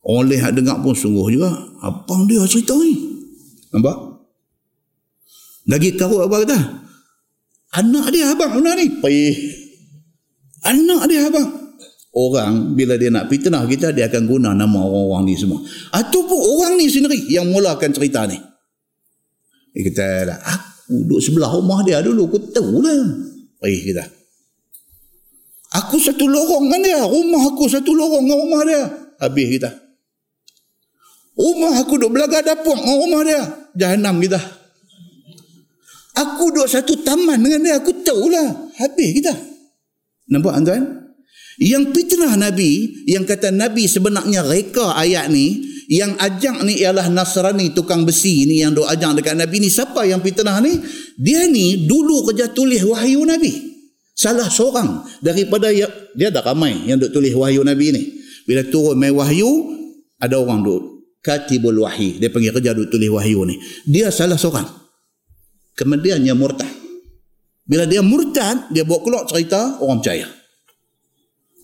Orang 0.06 0.30
lain 0.30 0.52
dengar 0.54 0.78
pun 0.80 0.94
sungguh 0.94 1.34
juga. 1.34 1.50
Abang 1.82 2.30
dia 2.30 2.44
cerita 2.46 2.76
ni. 2.78 2.94
Nampak? 3.74 3.96
Lagi 5.66 5.98
kau 5.98 6.22
apa 6.22 6.46
kata? 6.46 6.58
Anak 7.82 8.14
dia 8.14 8.30
abang 8.30 8.54
benda 8.54 8.78
ni. 8.78 8.86
Pai. 9.02 9.34
Anak 10.62 11.10
dia 11.10 11.26
abang. 11.26 11.66
Orang 12.16 12.78
bila 12.78 12.96
dia 12.96 13.12
nak 13.12 13.28
fitnah 13.28 13.68
kita 13.68 13.92
dia 13.92 14.08
akan 14.08 14.24
guna 14.24 14.54
nama 14.54 14.78
orang-orang 14.80 15.28
ni 15.28 15.34
semua. 15.36 15.60
Ataupun 15.92 16.38
orang 16.38 16.80
ni 16.80 16.86
sendiri 16.88 17.26
yang 17.28 17.50
mulakan 17.50 17.90
cerita 17.90 18.24
ni. 18.24 18.38
Dia 19.76 19.92
kata, 19.92 20.40
aku 20.40 21.04
duduk 21.04 21.20
sebelah 21.20 21.52
rumah 21.52 21.84
dia 21.84 22.00
dulu, 22.00 22.32
aku 22.32 22.40
tahu 22.48 22.80
lah. 22.80 22.96
Eh, 23.60 23.92
kita. 23.92 24.08
Aku 25.76 26.00
satu 26.00 26.24
lorong 26.24 26.72
dengan 26.72 26.80
dia. 26.80 27.00
Rumah 27.04 27.42
aku 27.52 27.68
satu 27.68 27.92
lorong 27.92 28.24
dengan 28.24 28.38
rumah 28.40 28.60
dia. 28.64 28.82
Habis 29.20 29.46
kita. 29.60 29.70
Rumah 31.36 31.72
aku 31.84 32.00
duduk 32.00 32.16
belaga 32.16 32.40
dapur 32.40 32.72
dengan 32.72 32.96
rumah 33.04 33.20
dia. 33.26 33.42
Jahanam 33.76 34.16
kita. 34.24 34.40
Aku 36.16 36.48
duduk 36.48 36.68
satu 36.72 36.96
taman 37.04 37.36
dengan 37.44 37.60
dia. 37.60 37.74
Aku 37.76 37.92
tahu 38.00 38.32
lah. 38.32 38.72
Habis 38.80 39.08
kita. 39.20 39.34
Nampak 40.32 40.64
tuan? 40.64 40.84
Yang 41.56 41.84
fitnah 41.96 42.36
Nabi, 42.36 43.04
yang 43.08 43.24
kata 43.24 43.48
Nabi 43.48 43.88
sebenarnya 43.88 44.44
reka 44.44 44.92
ayat 44.92 45.32
ni, 45.32 45.64
yang 45.86 46.18
ajak 46.18 46.66
ni 46.66 46.82
ialah 46.82 47.06
Nasrani 47.10 47.70
tukang 47.70 48.02
besi 48.02 48.46
ni 48.46 48.62
yang 48.62 48.74
duk 48.74 48.86
ajak 48.86 49.22
dekat 49.22 49.34
Nabi 49.38 49.62
ni. 49.62 49.68
Siapa 49.70 50.02
yang 50.02 50.18
fitnah 50.22 50.58
ni? 50.58 50.78
Dia 51.18 51.46
ni 51.46 51.86
dulu 51.86 52.26
kerja 52.30 52.50
tulis 52.50 52.82
wahyu 52.82 53.22
Nabi. 53.22 53.78
Salah 54.16 54.48
seorang 54.50 55.04
daripada 55.22 55.70
yang, 55.70 55.92
dia 56.16 56.32
dah 56.32 56.42
ramai 56.42 56.88
yang 56.90 56.98
duk 56.98 57.14
tulis 57.14 57.32
wahyu 57.32 57.62
Nabi 57.62 57.86
ni. 57.94 58.02
Bila 58.46 58.62
turun 58.66 58.98
mai 58.98 59.14
wahyu 59.14 59.48
ada 60.18 60.38
orang 60.38 60.66
duk 60.66 60.82
katibul 61.22 61.86
wahyi. 61.86 62.18
Dia 62.18 62.30
panggil 62.30 62.50
kerja 62.50 62.74
duk 62.74 62.90
tulis 62.90 63.10
wahyu 63.10 63.46
ni. 63.46 63.54
Dia 63.86 64.10
salah 64.10 64.38
seorang. 64.38 64.66
Kemudian 65.76 66.22
dia 66.22 66.34
murtad. 66.34 66.70
Bila 67.66 67.86
dia 67.86 68.02
murtad 68.02 68.70
dia 68.70 68.86
bawa 68.86 69.02
keluar 69.02 69.22
cerita 69.26 69.82
orang 69.82 69.98
percaya 69.98 70.35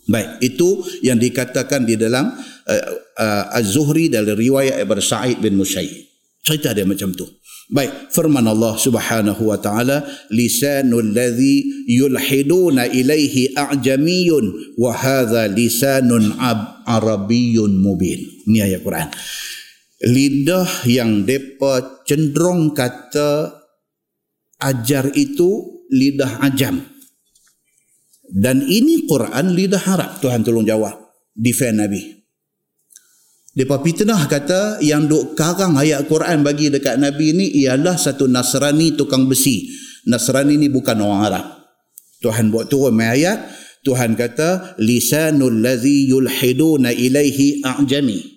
Baik, 0.03 0.43
itu 0.43 0.83
yang 1.07 1.17
dikatakan 1.17 1.87
di 1.87 1.95
dalam 1.95 2.35
uh, 2.35 2.85
uh, 3.19 3.45
Az-Zuhri 3.55 4.11
dari 4.11 4.35
riwayat 4.35 4.83
Ibn 4.83 4.99
Sa'id 4.99 5.39
bin 5.39 5.55
Musayyib. 5.55 6.11
Cerita 6.43 6.75
dia 6.75 6.83
macam 6.83 7.15
tu. 7.15 7.23
Baik, 7.73 8.11
firman 8.13 8.45
Allah 8.45 8.75
Subhanahu 8.77 9.49
wa 9.49 9.57
taala, 9.63 10.05
lisanul 10.29 11.15
ladzi 11.15 11.87
yulhiduna 11.89 12.91
ilaihi 12.91 13.55
a'jamiyun 13.55 14.77
wa 14.77 14.93
hadha 14.93 15.47
lisanun 15.49 16.37
ab 16.37 16.83
arabiyyun 16.85 17.79
mubin. 17.79 18.21
Ini 18.51 18.59
ayat 18.69 18.83
Quran. 18.85 19.09
Lidah 20.03 20.69
yang 20.85 21.25
depa 21.25 22.03
cenderung 22.05 22.75
kata 22.75 23.55
ajar 24.61 25.15
itu 25.15 25.87
lidah 25.95 26.43
ajam. 26.43 26.92
Dan 28.33 28.65
ini 28.65 29.05
Quran 29.05 29.53
lidah 29.53 29.85
Arab. 29.85 30.17
Tuhan 30.25 30.41
tolong 30.41 30.65
jawab. 30.65 30.97
Defend 31.37 31.85
Nabi. 31.85 32.01
Depa 33.53 33.77
fitnah 33.85 34.25
kata 34.25 34.81
yang 34.81 35.05
duk 35.05 35.37
karang 35.37 35.77
ayat 35.77 36.09
Quran 36.09 36.41
bagi 36.41 36.73
dekat 36.73 36.97
Nabi 36.97 37.37
ni 37.37 37.47
ialah 37.61 38.01
satu 38.01 38.25
Nasrani 38.25 38.97
tukang 38.97 39.29
besi. 39.29 39.69
Nasrani 40.09 40.57
ni 40.57 40.73
bukan 40.73 40.97
orang 41.05 41.21
Arab. 41.29 41.45
Tuhan 42.25 42.49
buat 42.49 42.73
turun 42.73 42.97
mai 42.97 43.21
ayat. 43.21 43.53
Tuhan 43.85 44.17
kata 44.17 44.81
lisanul 44.81 45.61
ladzi 45.61 46.09
yulhiduna 46.09 46.89
ilaihi 46.97 47.61
a'jami. 47.61 48.33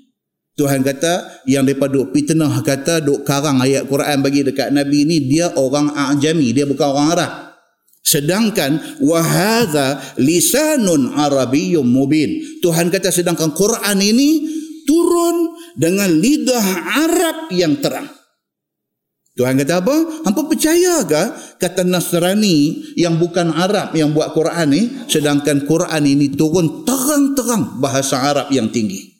Tuhan 0.59 0.83
kata 0.83 1.43
yang 1.47 1.63
daripada 1.63 1.95
duk 1.95 2.11
fitnah 2.11 2.51
kata 2.59 2.99
duk 2.99 3.23
karang 3.23 3.63
ayat 3.63 3.87
Quran 3.87 4.19
bagi 4.19 4.43
dekat 4.43 4.75
Nabi 4.75 5.07
ni 5.07 5.23
dia 5.23 5.55
orang 5.55 5.95
ajami 5.95 6.51
dia 6.51 6.63
bukan 6.67 6.87
orang 6.91 7.07
Arab 7.11 7.44
sedangkan 8.05 9.01
wahadha 9.01 10.15
lisanun 10.21 11.17
arabiyyum 11.17 11.83
mubin 11.83 12.61
Tuhan 12.61 12.93
kata 12.93 13.09
sedangkan 13.09 13.57
Quran 13.57 13.97
ini 13.97 14.45
turun 14.85 15.57
dengan 15.73 16.13
lidah 16.13 16.65
Arab 17.01 17.49
yang 17.49 17.81
terang 17.81 18.07
Tuhan 19.35 19.59
kata 19.59 19.83
apa? 19.83 19.95
Hampa 20.23 20.47
percaya 20.47 21.03
ke 21.03 21.23
kata 21.59 21.83
Nasrani 21.83 22.87
yang 22.95 23.19
bukan 23.19 23.51
Arab 23.51 23.91
yang 23.91 24.15
buat 24.15 24.31
Quran 24.31 24.71
ni 24.71 24.81
sedangkan 25.11 25.67
Quran 25.67 26.03
ini 26.07 26.31
turun 26.31 26.87
terang-terang 26.87 27.83
bahasa 27.83 28.23
Arab 28.23 28.47
yang 28.55 28.71
tinggi. 28.71 29.11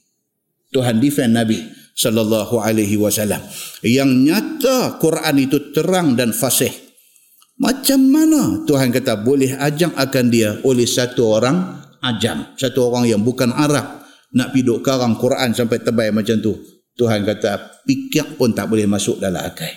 Tuhan 0.72 1.04
defend 1.04 1.36
Nabi 1.36 1.60
sallallahu 2.00 2.64
alaihi 2.64 2.96
wasallam 2.96 3.44
yang 3.84 4.08
nyata 4.08 5.04
Quran 5.04 5.36
itu 5.36 5.76
terang 5.76 6.16
dan 6.16 6.32
fasih. 6.32 6.85
Macam 7.56 8.00
mana 8.12 8.68
Tuhan 8.68 8.92
kata 8.92 9.24
boleh 9.24 9.56
ajang 9.56 9.96
akan 9.96 10.26
dia 10.28 10.60
oleh 10.68 10.84
satu 10.84 11.40
orang 11.40 11.80
ajam, 12.04 12.52
satu 12.60 12.92
orang 12.92 13.08
yang 13.08 13.24
bukan 13.24 13.52
Arab 13.56 14.04
nak 14.36 14.52
piduk 14.52 14.84
karang 14.84 15.16
Quran 15.16 15.56
sampai 15.56 15.80
tebal 15.80 16.12
macam 16.12 16.36
tu. 16.44 16.52
Tuhan 16.96 17.24
kata 17.24 17.84
pikir 17.88 18.40
pun 18.40 18.52
tak 18.52 18.68
boleh 18.72 18.88
masuk 18.88 19.20
dalam 19.20 19.44
akal. 19.44 19.72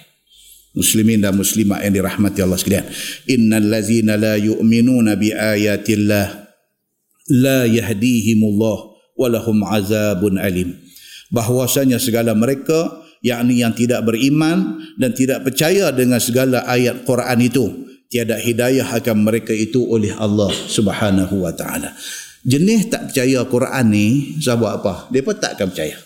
Muslimin 0.75 1.19
dan 1.23 1.35
muslimat 1.35 1.83
yang 1.83 1.95
dirahmati 1.99 2.39
Allah 2.43 2.59
sekalian. 2.59 2.87
Innal 3.27 3.67
ladzina 3.67 4.15
la 4.15 4.39
yu'minuna 4.39 5.19
bi 5.19 5.35
ayatillah 5.35 6.27
la 7.43 7.67
yahdihimullah 7.67 8.79
wa 9.19 9.27
lahum 9.27 9.67
azabun 9.67 10.39
alim 10.39 10.79
bahwasanya 11.29 12.01
segala 12.01 12.33
mereka 12.33 13.05
yakni 13.23 13.63
yang 13.63 13.75
tidak 13.75 14.07
beriman 14.07 14.79
dan 14.99 15.15
tidak 15.15 15.47
percaya 15.47 15.91
dengan 15.91 16.23
segala 16.23 16.63
ayat 16.67 17.03
Quran 17.03 17.39
itu 17.43 17.67
tiada 18.09 18.41
hidayah 18.41 18.89
akan 18.89 19.17
mereka 19.25 19.53
itu 19.53 19.85
oleh 19.85 20.13
Allah 20.17 20.51
Subhanahu 20.51 21.45
wa 21.45 21.53
taala. 21.53 21.93
Jenis 22.47 22.89
tak 22.89 23.13
percaya 23.13 23.45
Quran 23.45 23.85
ni 23.91 24.09
sebab 24.41 24.71
apa? 24.81 24.95
Depa 25.13 25.37
tak 25.37 25.59
akan 25.59 25.69
percaya. 25.75 25.99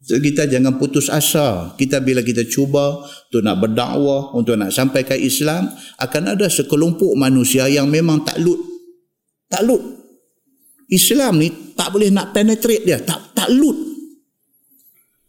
So, 0.00 0.16
kita 0.16 0.48
jangan 0.48 0.80
putus 0.80 1.12
asa. 1.12 1.76
Kita 1.76 2.00
bila 2.00 2.24
kita 2.24 2.48
cuba 2.48 3.04
untuk 3.04 3.40
nak 3.44 3.60
berdakwah, 3.60 4.32
untuk 4.32 4.56
nak 4.56 4.72
sampaikan 4.72 5.20
Islam, 5.20 5.68
akan 6.00 6.36
ada 6.36 6.48
sekelompok 6.48 7.12
manusia 7.20 7.68
yang 7.68 7.84
memang 7.84 8.24
takluk. 8.24 8.58
Takluk. 9.52 10.00
Islam 10.90 11.38
ni 11.38 11.48
tak 11.76 11.94
boleh 11.94 12.10
nak 12.10 12.32
penetrate 12.32 12.82
dia, 12.82 12.98
tak 12.98 13.36
takluk 13.36 13.89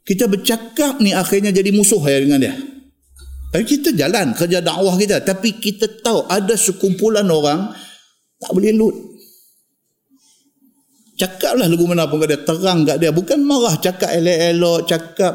kita 0.01 0.25
bercakap 0.25 0.97
ni 0.97 1.13
akhirnya 1.13 1.53
jadi 1.53 1.69
musuh 1.69 2.01
ya 2.05 2.17
dengan 2.21 2.39
dia. 2.41 2.55
Tapi 3.51 3.63
kita 3.67 3.91
jalan 3.93 4.31
kerja 4.31 4.63
dakwah 4.63 4.95
kita. 4.95 5.21
Tapi 5.21 5.59
kita 5.59 6.01
tahu 6.01 6.25
ada 6.31 6.55
sekumpulan 6.55 7.27
orang 7.27 7.69
tak 8.39 8.51
boleh 8.55 8.71
lut. 8.71 8.95
Cakaplah 11.19 11.69
lagu 11.69 11.85
mana 11.85 12.09
pun 12.09 12.23
dia 12.25 12.39
terang 12.41 12.87
kat 12.87 12.97
dia. 12.97 13.13
Bukan 13.13 13.45
marah 13.45 13.77
cakap 13.77 14.09
elok-elok, 14.09 14.79
cakap 14.89 15.33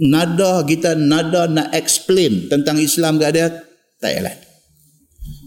nada 0.00 0.64
kita 0.64 0.96
nada 0.96 1.50
nak 1.50 1.68
explain 1.76 2.48
tentang 2.48 2.80
Islam 2.80 3.20
kat 3.20 3.30
dia. 3.36 3.46
Tak 4.00 4.10
jalan. 4.16 4.36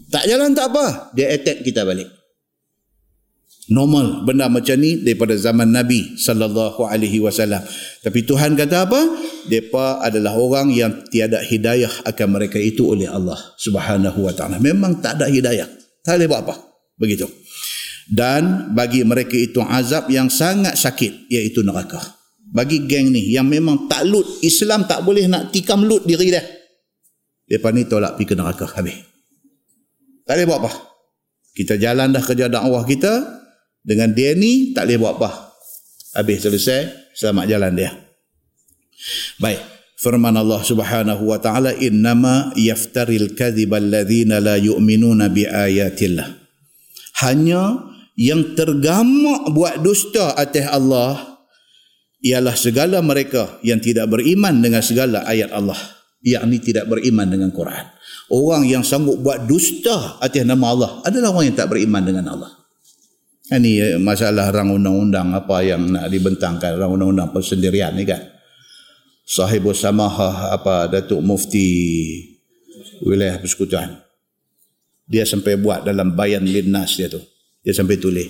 Tak 0.06 0.24
jalan 0.30 0.50
tak 0.54 0.66
apa. 0.70 1.10
Dia 1.18 1.34
attack 1.34 1.66
kita 1.66 1.82
balik 1.82 2.25
normal 3.66 4.22
benda 4.22 4.46
macam 4.46 4.78
ni 4.78 5.02
daripada 5.02 5.34
zaman 5.34 5.74
Nabi 5.74 6.14
sallallahu 6.18 6.86
alaihi 6.86 7.18
wasallam. 7.18 7.62
Tapi 8.02 8.22
Tuhan 8.22 8.54
kata 8.54 8.86
apa? 8.86 9.00
Depa 9.50 10.02
adalah 10.02 10.38
orang 10.38 10.70
yang 10.70 11.06
tiada 11.10 11.42
hidayah 11.42 11.90
akan 12.06 12.28
mereka 12.38 12.58
itu 12.58 12.86
oleh 12.86 13.10
Allah 13.10 13.38
Subhanahu 13.58 14.22
wa 14.22 14.32
taala. 14.34 14.62
Memang 14.62 15.02
tak 15.02 15.18
ada 15.18 15.26
hidayah. 15.26 15.66
Tak 16.06 16.18
boleh 16.18 16.28
buat 16.30 16.40
apa. 16.46 16.54
Begitu. 16.98 17.26
Dan 18.06 18.70
bagi 18.70 19.02
mereka 19.02 19.34
itu 19.34 19.58
azab 19.58 20.06
yang 20.14 20.30
sangat 20.30 20.78
sakit 20.78 21.26
iaitu 21.26 21.66
neraka. 21.66 21.98
Bagi 22.46 22.86
geng 22.86 23.10
ni 23.10 23.34
yang 23.34 23.50
memang 23.50 23.90
tak 23.90 24.06
lut 24.06 24.24
Islam 24.46 24.86
tak 24.86 25.02
boleh 25.02 25.26
nak 25.26 25.50
tikam 25.50 25.82
lut 25.82 26.06
diri 26.06 26.30
dia. 26.30 26.42
Depa 27.46 27.74
ni 27.74 27.86
tolak 27.86 28.14
pergi 28.14 28.30
ke 28.30 28.34
neraka 28.38 28.66
habis. 28.70 28.94
Tak 30.26 30.38
boleh 30.38 30.46
buat 30.46 30.60
apa. 30.62 30.70
Kita 31.56 31.74
jalan 31.78 32.14
dah 32.14 32.22
kerja 32.22 32.46
dakwah 32.50 32.82
kita, 32.86 33.45
dengan 33.86 34.10
dia 34.10 34.34
ni 34.34 34.74
tak 34.74 34.90
boleh 34.90 34.98
buat 34.98 35.14
apa. 35.22 35.30
Habis 36.18 36.42
selesai, 36.42 37.14
selamat 37.14 37.44
jalan 37.46 37.72
dia. 37.78 37.94
Baik. 39.38 39.62
Firman 39.96 40.36
Allah 40.36 40.60
Subhanahu 40.60 41.32
wa 41.32 41.40
taala 41.40 41.72
innama 41.72 42.52
yaftaril 42.52 43.32
kadhiba 43.32 43.80
alladhina 43.80 44.42
la 44.44 44.60
yu'minuna 44.60 45.32
bi 45.32 45.48
ayatillah. 45.48 46.36
Hanya 47.24 47.80
yang 48.18 48.52
tergamak 48.52 49.48
buat 49.56 49.80
dusta 49.80 50.36
atas 50.36 50.68
Allah 50.68 51.40
ialah 52.20 52.52
segala 52.58 53.00
mereka 53.00 53.56
yang 53.64 53.80
tidak 53.80 54.12
beriman 54.12 54.60
dengan 54.60 54.84
segala 54.84 55.24
ayat 55.24 55.48
Allah 55.54 55.80
yakni 56.26 56.58
tidak 56.58 56.90
beriman 56.90 57.30
dengan 57.30 57.54
Quran. 57.54 57.86
Orang 58.26 58.66
yang 58.66 58.82
sanggup 58.82 59.22
buat 59.22 59.46
dusta 59.46 60.18
atas 60.18 60.42
nama 60.42 60.74
Allah 60.74 60.90
adalah 61.06 61.30
orang 61.30 61.54
yang 61.54 61.56
tak 61.56 61.70
beriman 61.70 62.02
dengan 62.02 62.26
Allah. 62.34 62.65
Ini 63.46 63.72
eh, 63.78 63.98
masalah 64.02 64.50
rang 64.50 64.74
undang-undang 64.74 65.30
apa 65.30 65.62
yang 65.62 65.86
nak 65.86 66.10
dibentangkan 66.10 66.74
rang 66.74 66.98
undang-undang 66.98 67.30
persendirian 67.30 67.94
ni 67.94 68.02
kan. 68.02 68.18
Sahibus 69.22 69.86
Samahah 69.86 70.54
apa 70.54 70.90
Datuk 70.90 71.22
Mufti 71.22 71.66
wilayah 73.06 73.38
persekutuan. 73.38 74.02
Dia 75.06 75.22
sampai 75.22 75.54
buat 75.62 75.86
dalam 75.86 76.18
bayan 76.18 76.42
linnas 76.42 76.98
dia 76.98 77.06
tu. 77.06 77.22
Dia 77.62 77.70
sampai 77.70 77.94
tulis. 78.02 78.26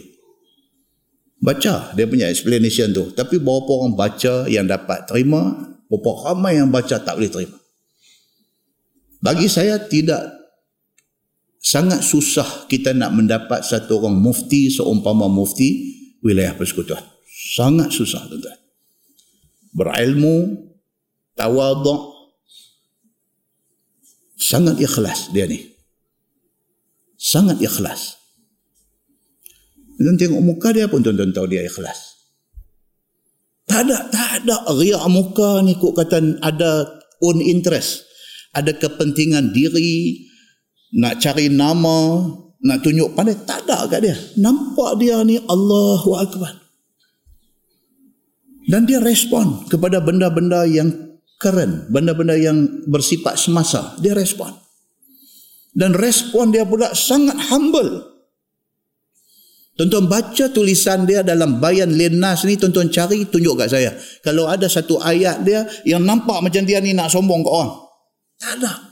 Baca 1.40 1.97
dia 1.97 2.05
punya 2.05 2.28
explanation 2.28 2.93
tu. 2.93 3.09
Tapi 3.16 3.40
berapa 3.40 3.72
orang 3.72 3.97
baca 3.97 4.44
yang 4.52 4.68
dapat 4.68 5.09
terima, 5.09 5.72
berapa 5.88 6.10
ramai 6.28 6.60
yang 6.60 6.68
baca 6.68 7.01
tak 7.01 7.16
boleh 7.16 7.32
terima. 7.32 7.56
Bagi 9.24 9.48
saya 9.48 9.80
tidak 9.80 10.35
sangat 11.66 12.06
susah 12.06 12.70
kita 12.70 12.94
nak 12.94 13.10
mendapat 13.10 13.66
satu 13.66 13.98
orang 13.98 14.22
mufti 14.22 14.70
seumpama 14.70 15.26
mufti 15.26 15.98
wilayah 16.22 16.55
persekutuan. 16.55 17.02
Sangat 17.26 17.90
susah 17.90 18.22
tuan-tuan. 18.30 18.55
Berilmu, 19.74 20.70
tawaduk, 21.34 22.30
sangat 24.38 24.78
ikhlas 24.78 25.34
dia 25.34 25.51
ni. 25.51 25.59
Sangat 27.18 27.59
ikhlas. 27.59 28.14
Dan 29.98 30.14
tengok 30.14 30.44
muka 30.44 30.70
dia 30.70 30.86
pun 30.86 31.02
tuan-tuan 31.02 31.34
tahu 31.34 31.51
dia 31.51 31.66
ikhlas. 31.66 32.14
Tak 33.66 33.82
ada, 33.90 34.06
tak 34.14 34.47
ada 34.47 34.62
riak 34.70 35.02
muka 35.10 35.59
ni 35.66 35.74
kok 35.74 35.98
kata 35.98 36.38
ada 36.38 36.86
own 37.18 37.43
interest. 37.43 38.06
Ada 38.55 38.78
kepentingan 38.78 39.51
diri, 39.52 40.26
nak 40.94 41.18
cari 41.18 41.50
nama, 41.50 42.22
nak 42.62 42.78
tunjuk 42.82 43.14
pandai, 43.18 43.34
tak 43.42 43.66
ada 43.66 43.90
kat 43.90 44.00
dia. 44.06 44.16
Nampak 44.38 45.02
dia 45.02 45.18
ni 45.26 45.38
Allahu 45.42 46.10
Akbar. 46.14 46.66
Dan 48.66 48.82
dia 48.86 48.98
respon 48.98 49.66
kepada 49.70 50.02
benda-benda 50.02 50.66
yang 50.66 50.90
keren, 51.38 51.86
benda-benda 51.90 52.34
yang 52.34 52.86
bersifat 52.90 53.38
semasa. 53.38 53.94
Dia 54.02 54.14
respon. 54.14 54.50
Dan 55.76 55.94
respon 55.94 56.50
dia 56.50 56.66
pula 56.66 56.90
sangat 56.96 57.36
humble. 57.52 58.16
Tonton 59.76 60.08
baca 60.08 60.48
tulisan 60.48 61.04
dia 61.04 61.20
dalam 61.20 61.60
bayan 61.60 61.92
lenas 61.92 62.48
ni, 62.48 62.56
tonton 62.56 62.88
cari, 62.88 63.28
tunjuk 63.28 63.60
kat 63.60 63.68
saya. 63.68 63.92
Kalau 64.24 64.48
ada 64.48 64.66
satu 64.72 64.96
ayat 64.96 65.44
dia 65.44 65.68
yang 65.84 66.00
nampak 66.00 66.40
macam 66.40 66.64
dia 66.64 66.80
ni 66.80 66.96
nak 66.96 67.12
sombong 67.12 67.44
ke 67.44 67.50
orang. 67.52 67.72
Tak 68.40 68.52
ada. 68.56 68.85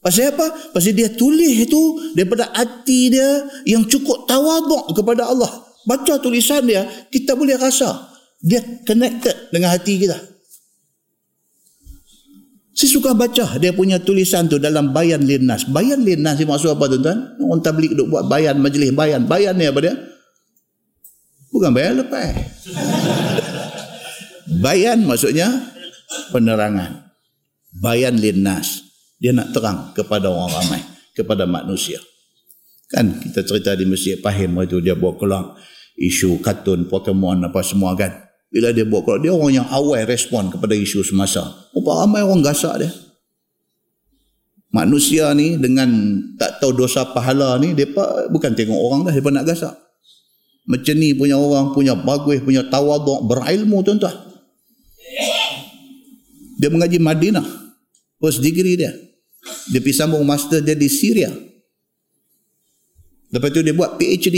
Pasal 0.00 0.32
apa? 0.32 0.72
Pasal 0.72 0.96
dia 0.96 1.12
tulis 1.12 1.60
itu 1.60 1.80
daripada 2.16 2.48
hati 2.56 3.12
dia 3.12 3.44
yang 3.68 3.84
cukup 3.84 4.24
tawaduk 4.24 4.96
kepada 4.96 5.28
Allah. 5.28 5.48
Baca 5.84 6.16
tulisan 6.20 6.64
dia, 6.64 6.88
kita 7.12 7.36
boleh 7.36 7.60
rasa 7.60 8.08
dia 8.40 8.64
connected 8.88 9.52
dengan 9.52 9.76
hati 9.76 10.00
kita. 10.00 10.16
Saya 12.72 12.96
suka 12.96 13.12
baca 13.12 13.60
dia 13.60 13.76
punya 13.76 14.00
tulisan 14.00 14.48
tu 14.48 14.56
dalam 14.56 14.96
bayan 14.96 15.20
linnas. 15.20 15.68
Bayan 15.68 16.00
linnas 16.00 16.40
ni 16.40 16.48
maksud 16.48 16.80
apa 16.80 16.88
tuan-tuan? 16.88 17.36
Orang 17.36 17.60
tablik 17.60 17.92
duk 17.92 18.08
buat 18.08 18.24
bayan, 18.24 18.56
majlis 18.56 18.96
bayan. 18.96 19.28
Bayan 19.28 19.60
ni 19.60 19.68
apa 19.68 19.84
dia? 19.84 19.94
Bukan 21.52 21.76
bayan 21.76 22.00
lepas. 22.00 22.40
bayan 24.64 25.04
maksudnya 25.04 25.76
penerangan. 26.32 27.12
Bayan 27.76 28.16
linnas. 28.16 28.89
Dia 29.20 29.36
nak 29.36 29.52
terang 29.52 29.92
kepada 29.92 30.32
orang 30.32 30.48
ramai, 30.48 30.80
kepada 31.12 31.44
manusia. 31.44 32.00
Kan 32.88 33.20
kita 33.20 33.44
cerita 33.44 33.76
di 33.76 33.84
Masjid 33.86 34.16
Pahim 34.18 34.56
itu 34.64 34.80
dia 34.80 34.96
bawa 34.96 35.14
keluar 35.14 35.44
isu 36.00 36.40
kartun 36.40 36.88
Pokemon 36.88 37.44
apa 37.46 37.60
semua 37.60 37.92
kan. 37.94 38.10
Bila 38.50 38.74
dia 38.74 38.82
buat 38.82 39.06
keluar, 39.06 39.20
dia 39.22 39.30
orang 39.30 39.62
yang 39.62 39.68
awal 39.70 40.02
respon 40.08 40.50
kepada 40.50 40.74
isu 40.74 41.06
semasa. 41.06 41.70
Berapa 41.70 42.02
ramai 42.02 42.26
orang 42.26 42.42
gasak 42.42 42.82
dia. 42.82 42.90
Manusia 44.74 45.30
ni 45.38 45.54
dengan 45.54 45.86
tak 46.34 46.58
tahu 46.58 46.74
dosa 46.74 47.06
pahala 47.14 47.58
ni, 47.62 47.78
mereka 47.78 48.26
bukan 48.26 48.50
tengok 48.58 48.74
orang 48.74 49.06
dah, 49.06 49.14
mereka 49.14 49.30
nak 49.30 49.46
gasak. 49.46 49.74
Macam 50.66 50.94
ni 50.98 51.14
punya 51.14 51.38
orang, 51.38 51.70
punya 51.74 51.94
bagus, 51.94 52.42
punya 52.42 52.66
tawaduk, 52.66 53.22
berilmu 53.30 53.82
tuan-tuan. 53.86 54.14
Dia 56.58 56.68
mengaji 56.70 56.98
Madinah. 56.98 57.46
First 58.18 58.42
degree 58.42 58.78
dia. 58.78 58.92
Dia 59.72 59.80
pergi 59.80 59.96
sambung 59.96 60.24
master 60.24 60.60
dia 60.60 60.76
di 60.76 60.88
Syria. 60.90 61.32
Lepas 63.30 63.48
tu 63.54 63.62
dia 63.62 63.72
buat 63.72 63.96
PhD. 63.96 64.36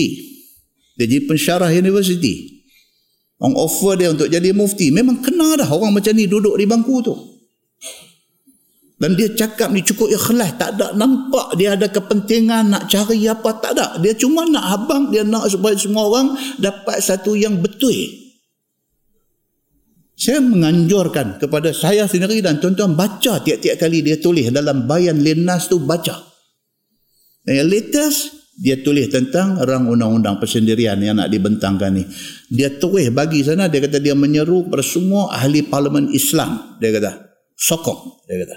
Dia 1.00 1.04
jadi 1.08 1.24
pensyarah 1.24 1.72
university. 1.72 2.62
Orang 3.42 3.58
offer 3.58 3.98
dia 3.98 4.08
untuk 4.12 4.30
jadi 4.30 4.54
mufti. 4.54 4.94
Memang 4.94 5.18
kena 5.18 5.58
dah 5.58 5.66
orang 5.66 5.90
macam 5.98 6.14
ni 6.14 6.30
duduk 6.30 6.54
di 6.54 6.68
bangku 6.68 6.96
tu. 7.02 7.16
Dan 9.02 9.18
dia 9.18 9.34
cakap 9.34 9.74
ni 9.74 9.82
cukup 9.82 10.14
ikhlas. 10.14 10.54
Tak 10.54 10.78
ada 10.78 10.94
nampak 10.94 11.58
dia 11.58 11.74
ada 11.74 11.90
kepentingan 11.90 12.70
nak 12.70 12.86
cari 12.86 13.26
apa. 13.26 13.50
Tak 13.58 13.74
ada. 13.74 13.98
Dia 13.98 14.14
cuma 14.14 14.46
nak 14.46 14.62
habang. 14.70 15.10
Dia 15.10 15.26
nak 15.26 15.50
supaya 15.50 15.74
semua 15.74 16.06
orang 16.06 16.38
dapat 16.62 17.02
satu 17.02 17.34
yang 17.34 17.58
betul. 17.58 18.22
Saya 20.12 20.44
menganjurkan 20.44 21.40
kepada 21.40 21.72
saya 21.72 22.05
sendiri 22.06 22.44
dan 22.44 22.60
tuan-tuan 22.60 22.94
baca 22.94 23.40
tiap-tiap 23.43 23.80
kali 23.80 24.05
dia 24.05 24.20
tulis 24.20 24.52
dalam 24.52 24.84
bayan 24.86 25.18
linnas 25.18 25.66
tu 25.66 25.82
baca. 25.82 26.14
Dan 27.43 27.64
yang 27.64 27.68
latest 27.68 28.43
dia 28.60 28.78
tulis 28.78 29.09
tentang 29.09 29.59
rang 29.64 29.89
undang-undang 29.89 30.36
persendirian 30.36 31.01
yang 31.01 31.16
nak 31.16 31.32
dibentangkan 31.32 31.90
ni. 31.90 32.05
Dia 32.52 32.70
tulis 32.76 33.09
bagi 33.10 33.40
sana, 33.43 33.66
dia 33.66 33.80
kata 33.80 33.98
dia 33.98 34.12
menyeru 34.12 34.68
kepada 34.68 34.84
semua 34.84 35.32
ahli 35.32 35.64
parlimen 35.64 36.12
Islam. 36.12 36.76
Dia 36.78 36.93
kata, 36.93 37.32
sokong. 37.56 38.22
Dia 38.28 38.44
kata. 38.44 38.56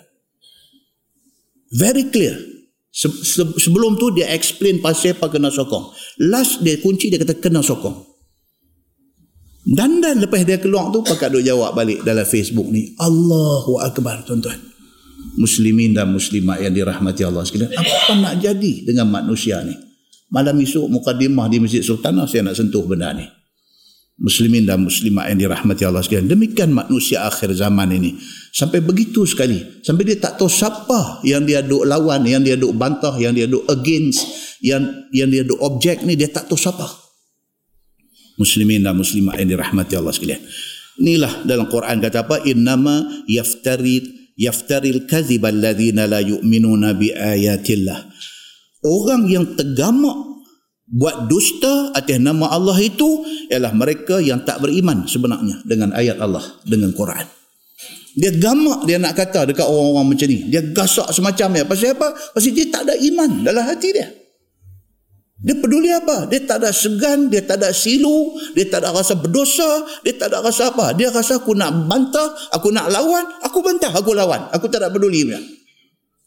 Very 1.74 2.12
clear. 2.12 2.36
Se- 2.92 3.24
se- 3.24 3.56
sebelum 3.60 4.00
tu 4.00 4.12
dia 4.16 4.32
explain 4.32 4.84
pasal 4.84 5.16
apa 5.18 5.32
kena 5.32 5.50
sokong. 5.50 5.96
Last 6.28 6.64
dia 6.64 6.80
kunci 6.80 7.10
dia 7.12 7.20
kata 7.20 7.40
kena 7.40 7.64
sokong. 7.64 8.15
Dan 9.66 9.98
dan 9.98 10.22
lepas 10.22 10.46
dia 10.46 10.62
keluar 10.62 10.94
tu 10.94 11.02
pakat 11.02 11.34
duk 11.34 11.42
jawab 11.42 11.74
balik 11.74 12.06
dalam 12.06 12.22
Facebook 12.22 12.70
ni. 12.70 12.94
Allahu 13.02 13.82
Akbar 13.82 14.22
tuan-tuan. 14.22 14.62
Muslimin 15.42 15.98
dan 15.98 16.14
muslimat 16.14 16.62
yang 16.62 16.70
dirahmati 16.70 17.26
Allah 17.26 17.42
sekalian. 17.42 17.74
Apa 17.74 18.14
nak 18.22 18.38
jadi 18.46 18.86
dengan 18.86 19.10
manusia 19.10 19.66
ni? 19.66 19.74
Malam 20.30 20.62
esok 20.62 20.86
mukadimah 20.86 21.50
di 21.50 21.58
Masjid 21.58 21.82
Sultanah 21.82 22.30
saya 22.30 22.46
nak 22.46 22.62
sentuh 22.62 22.86
benda 22.86 23.10
ni. 23.18 23.26
Muslimin 24.22 24.70
dan 24.70 24.86
muslimat 24.86 25.34
yang 25.34 25.50
dirahmati 25.50 25.82
Allah 25.82 26.06
sekalian. 26.06 26.30
Demikian 26.30 26.70
manusia 26.70 27.26
akhir 27.26 27.52
zaman 27.58 27.90
ini. 27.90 28.16
Sampai 28.54 28.86
begitu 28.86 29.26
sekali. 29.26 29.82
Sampai 29.82 30.06
dia 30.06 30.22
tak 30.22 30.38
tahu 30.38 30.48
siapa 30.48 31.26
yang 31.26 31.42
dia 31.42 31.66
duk 31.66 31.90
lawan 31.90 32.22
yang 32.24 32.46
dia 32.46 32.54
duk 32.54 32.78
bantah 32.78 33.18
yang 33.18 33.34
dia 33.34 33.50
duk 33.50 33.66
against 33.68 34.30
yang 34.62 35.10
yang 35.10 35.28
dia 35.28 35.42
duk 35.42 35.58
objek 35.58 36.06
ni 36.06 36.14
dia 36.16 36.30
tak 36.32 36.48
tahu 36.48 36.56
siapa 36.56 37.05
muslimin 38.36 38.84
dan 38.84 38.96
muslimat 38.96 39.40
yang 39.40 39.56
dirahmati 39.56 39.94
Allah 39.96 40.14
sekalian. 40.16 40.42
Inilah 40.96 41.44
dalam 41.44 41.68
Quran 41.68 42.00
kata 42.00 42.24
apa? 42.24 42.44
Innama 42.48 43.04
yaftari 43.28 44.32
yaftaril 44.40 45.08
kadhib 45.08 45.44
alladhina 45.44 46.08
la 46.08 46.24
yu'minuna 46.24 46.96
bi 46.96 47.12
ayatillah. 47.12 48.08
Orang 48.86 49.28
yang 49.28 49.58
tergamak 49.58 50.46
buat 50.86 51.26
dusta 51.28 51.92
atas 51.98 52.22
nama 52.22 52.48
Allah 52.54 52.78
itu 52.78 53.26
ialah 53.50 53.74
mereka 53.74 54.22
yang 54.22 54.46
tak 54.46 54.62
beriman 54.62 55.10
sebenarnya 55.10 55.66
dengan 55.66 55.92
ayat 55.92 56.22
Allah 56.22 56.44
dengan 56.64 56.94
Quran. 56.94 57.26
Dia 58.16 58.32
gamak 58.32 58.88
dia 58.88 58.96
nak 58.96 59.20
kata 59.20 59.52
dekat 59.52 59.68
orang-orang 59.68 60.16
macam 60.16 60.28
ni. 60.32 60.48
Dia 60.48 60.64
gasak 60.64 61.12
semacam 61.12 61.60
ya 61.60 61.64
pasal 61.68 62.00
apa? 62.00 62.16
Pasal 62.32 62.56
dia 62.56 62.72
tak 62.72 62.88
ada 62.88 62.96
iman 62.96 63.44
dalam 63.44 63.64
hati 63.68 63.92
dia 63.92 64.08
dia 65.36 65.52
peduli 65.60 65.92
apa? 65.92 66.32
Dia 66.32 66.48
tak 66.48 66.64
ada 66.64 66.72
segan, 66.72 67.28
dia 67.28 67.44
tak 67.44 67.60
ada 67.60 67.76
silu, 67.76 68.40
dia 68.56 68.72
tak 68.72 68.88
ada 68.88 68.96
rasa 68.96 69.20
berdosa, 69.20 69.84
dia 70.00 70.16
tak 70.16 70.32
ada 70.32 70.40
rasa 70.40 70.72
apa. 70.72 70.96
Dia 70.96 71.12
rasa 71.12 71.44
aku 71.44 71.52
nak 71.52 71.92
bantah, 71.92 72.32
aku 72.56 72.72
nak 72.72 72.88
lawan, 72.88 73.28
aku 73.44 73.60
bantah, 73.60 73.92
aku 73.92 74.16
lawan. 74.16 74.48
Aku 74.56 74.72
tak 74.72 74.80
ada 74.80 74.88
peduli. 74.88 75.28
Dia, 75.28 75.40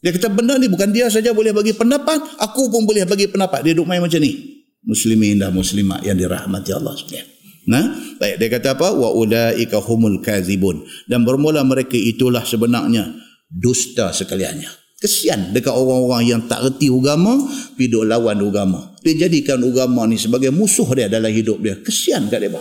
dia 0.05 0.09
kata 0.13 0.29
benda 0.29 0.61
ni 0.61 0.69
bukan 0.69 0.93
dia 0.93 1.09
saja 1.09 1.33
boleh 1.33 1.49
bagi 1.49 1.73
pendapat, 1.73 2.21
aku 2.37 2.69
pun 2.69 2.85
boleh 2.85 3.03
bagi 3.09 3.25
pendapat. 3.25 3.65
Dia 3.65 3.73
duduk 3.73 3.89
main 3.89 3.99
macam 3.99 4.21
ni. 4.21 4.61
Muslimin 4.85 5.41
dan 5.41 5.51
muslimat 5.51 6.05
yang 6.05 6.15
dirahmati 6.15 6.71
Allah 6.71 6.95
sekalian. 6.95 7.27
Nah, 7.67 8.15
baik 8.15 8.39
dia 8.39 8.47
kata 8.47 8.67
apa? 8.79 8.95
Wa 8.95 9.11
ulaika 9.11 9.83
humul 9.83 10.23
kazibun. 10.23 10.87
Dan 11.09 11.27
bermula 11.27 11.65
mereka 11.67 11.99
itulah 11.99 12.47
sebenarnya 12.47 13.11
dusta 13.51 14.15
sekaliannya. 14.15 14.78
Kesian 14.99 15.55
dekat 15.55 15.71
orang-orang 15.71 16.27
yang 16.27 16.41
tak 16.51 16.59
reti 16.59 16.91
agama, 16.91 17.39
duk 17.79 18.03
lawan 18.03 18.35
agama. 18.43 18.91
Dia 18.99 19.15
jadikan 19.15 19.55
agama 19.63 20.03
ni 20.03 20.19
sebagai 20.19 20.51
musuh 20.51 20.91
dia 20.91 21.07
dalam 21.07 21.31
hidup 21.31 21.63
dia. 21.63 21.79
Kesian 21.79 22.27
kat 22.27 22.43
dia. 22.43 22.59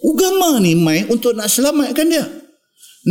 Agama 0.00 0.56
ni 0.56 0.72
main 0.72 1.04
untuk 1.12 1.36
nak 1.36 1.52
selamatkan 1.52 2.08
dia. 2.08 2.24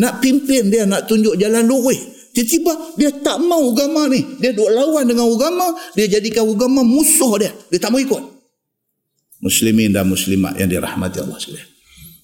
Nak 0.02 0.18
pimpin 0.18 0.74
dia, 0.74 0.90
nak 0.90 1.06
tunjuk 1.06 1.38
jalan 1.38 1.62
lurus. 1.70 2.18
Tiba-tiba 2.34 2.98
dia 2.98 3.14
tak 3.22 3.38
mau 3.38 3.70
agama 3.70 4.10
ni. 4.10 4.26
Dia 4.42 4.50
duk 4.50 4.70
lawan 4.70 5.06
dengan 5.06 5.30
agama, 5.30 5.78
dia 5.94 6.10
jadikan 6.10 6.50
agama 6.50 6.82
musuh 6.82 7.38
dia. 7.38 7.54
Dia 7.70 7.78
tak 7.78 7.94
mau 7.94 8.02
ikut. 8.02 8.24
Muslimin 9.46 9.94
dan 9.94 10.10
muslimat 10.10 10.58
yang 10.58 10.70
dirahmati 10.74 11.22
Allah 11.22 11.38
sekalian. 11.38 11.70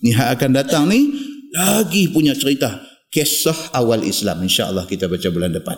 Ni 0.01 0.09
hak 0.09 0.41
akan 0.41 0.49
datang 0.57 0.89
ni, 0.89 1.13
lagi 1.53 2.09
punya 2.09 2.33
cerita 2.33 2.92
kisah 3.13 3.77
awal 3.77 4.01
Islam 4.01 4.41
insya-Allah 4.41 4.89
kita 4.89 5.05
baca 5.05 5.29
bulan 5.29 5.53
depan. 5.53 5.77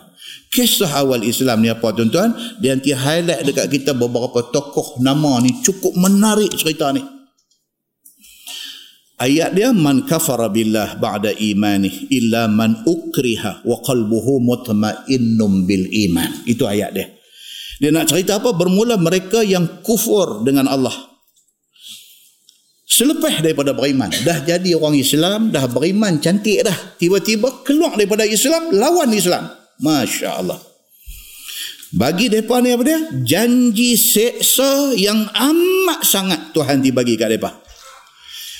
Kisah 0.55 0.87
awal 0.95 1.27
Islam 1.27 1.59
ni 1.59 1.67
apa 1.67 1.91
tuan-tuan? 1.91 2.31
Dia 2.63 2.71
nanti 2.71 2.95
highlight 2.95 3.43
dekat 3.43 3.67
kita 3.67 3.91
beberapa 3.91 4.39
tokoh 4.55 5.03
nama 5.03 5.43
ni 5.43 5.59
cukup 5.59 5.91
menarik 5.99 6.55
cerita 6.55 6.95
ni. 6.95 7.03
Ayat 9.15 9.55
dia 9.55 9.71
man 9.71 10.03
kafara 10.07 10.51
billah 10.51 10.99
ba'da 10.99 11.31
imani 11.35 12.11
illa 12.11 12.51
man 12.51 12.83
ukriha 12.83 13.63
wa 13.67 13.79
qalbuhu 13.83 14.39
mutmainnum 14.39 15.67
bil 15.67 15.87
iman. 16.07 16.47
Itu 16.47 16.67
ayat 16.67 16.91
dia. 16.95 17.07
Dia 17.83 17.91
nak 17.91 18.11
cerita 18.11 18.39
apa? 18.39 18.55
Bermula 18.55 18.95
mereka 18.95 19.43
yang 19.43 19.83
kufur 19.83 20.43
dengan 20.47 20.71
Allah 20.71 21.14
Selepas 22.85 23.41
daripada 23.41 23.73
beriman, 23.73 24.13
dah 24.21 24.45
jadi 24.45 24.77
orang 24.77 24.93
Islam, 24.93 25.49
dah 25.49 25.65
beriman 25.65 26.21
cantik 26.21 26.61
dah. 26.61 26.77
Tiba-tiba 27.01 27.65
keluar 27.65 27.97
daripada 27.97 28.29
Islam, 28.29 28.69
lawan 28.77 29.09
Islam. 29.09 29.49
Masya 29.81 30.29
Allah. 30.37 30.61
Bagi 31.95 32.29
mereka 32.29 32.61
ni 32.61 32.69
apa 32.75 32.83
dia? 32.85 32.99
Janji 33.25 33.97
seksa 33.97 34.93
yang 34.93 35.25
amat 35.33 36.05
sangat 36.05 36.53
Tuhan 36.53 36.85
dibagi 36.85 37.17
kat 37.17 37.33
mereka. 37.33 37.57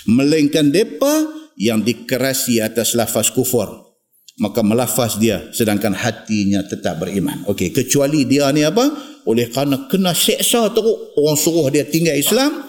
Melainkan 0.10 0.74
mereka 0.74 1.30
yang 1.60 1.86
dikerasi 1.86 2.64
atas 2.66 2.98
lafaz 2.98 3.30
kufur. 3.30 3.94
Maka 4.36 4.60
melafaz 4.64 5.16
dia 5.16 5.48
sedangkan 5.56 5.96
hatinya 5.96 6.60
tetap 6.68 7.00
beriman. 7.00 7.48
Okey, 7.48 7.72
kecuali 7.72 8.28
dia 8.28 8.52
ni 8.52 8.68
apa? 8.68 8.92
Oleh 9.28 9.48
kerana 9.48 9.88
kena 9.88 10.12
seksa 10.12 10.72
teruk, 10.76 11.16
orang 11.16 11.40
suruh 11.40 11.68
dia 11.72 11.88
tinggal 11.88 12.20
Islam, 12.20 12.68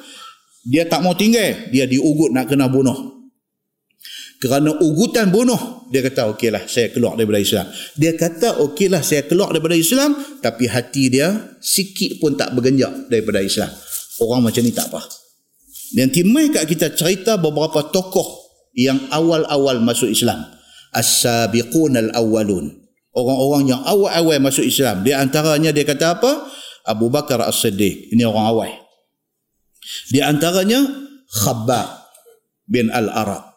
dia 0.66 0.82
tak 0.90 1.06
mau 1.06 1.14
tinggal. 1.14 1.70
Dia 1.70 1.86
diugut 1.86 2.34
nak 2.34 2.50
kena 2.50 2.66
bunuh. 2.66 3.14
Kerana 4.36 4.76
ugutan 4.82 5.32
bunuh 5.32 5.88
dia 5.88 6.04
kata 6.04 6.28
okeylah 6.36 6.68
saya 6.68 6.92
keluar 6.92 7.16
daripada 7.16 7.40
Islam. 7.40 7.66
Dia 7.96 8.12
kata 8.18 8.60
okeylah 8.68 9.00
saya 9.00 9.24
keluar 9.24 9.54
daripada 9.54 9.78
Islam 9.78 10.12
tapi 10.42 10.68
hati 10.68 11.08
dia 11.08 11.56
sikit 11.62 12.20
pun 12.20 12.36
tak 12.36 12.52
bergenjak 12.52 13.08
daripada 13.08 13.40
Islam. 13.40 13.70
Orang 14.20 14.44
macam 14.44 14.60
ni 14.60 14.74
tak 14.74 14.92
apa. 14.92 15.00
Dan 15.94 16.10
timai 16.12 16.52
kat 16.52 16.66
kita 16.68 16.92
cerita 16.92 17.38
beberapa 17.38 17.86
tokoh 17.88 18.44
yang 18.76 19.08
awal-awal 19.08 19.80
masuk 19.80 20.12
Islam. 20.12 20.44
As-sabiqun 20.92 21.96
al-awwalun. 21.96 22.74
Orang-orang 23.16 23.72
yang 23.72 23.80
awal-awal 23.86 24.36
masuk 24.42 24.68
Islam. 24.68 25.00
Di 25.00 25.16
antaranya 25.16 25.72
dia 25.72 25.86
kata 25.86 26.20
apa? 26.20 26.44
Abu 26.84 27.08
Bakar 27.08 27.40
As-Siddiq. 27.40 28.12
Ini 28.12 28.28
orang 28.28 28.46
awal 28.52 28.85
di 30.10 30.20
antaranya 30.22 30.82
Khabbab 31.26 31.88
bin 32.66 32.90
Al-Arab. 32.90 33.54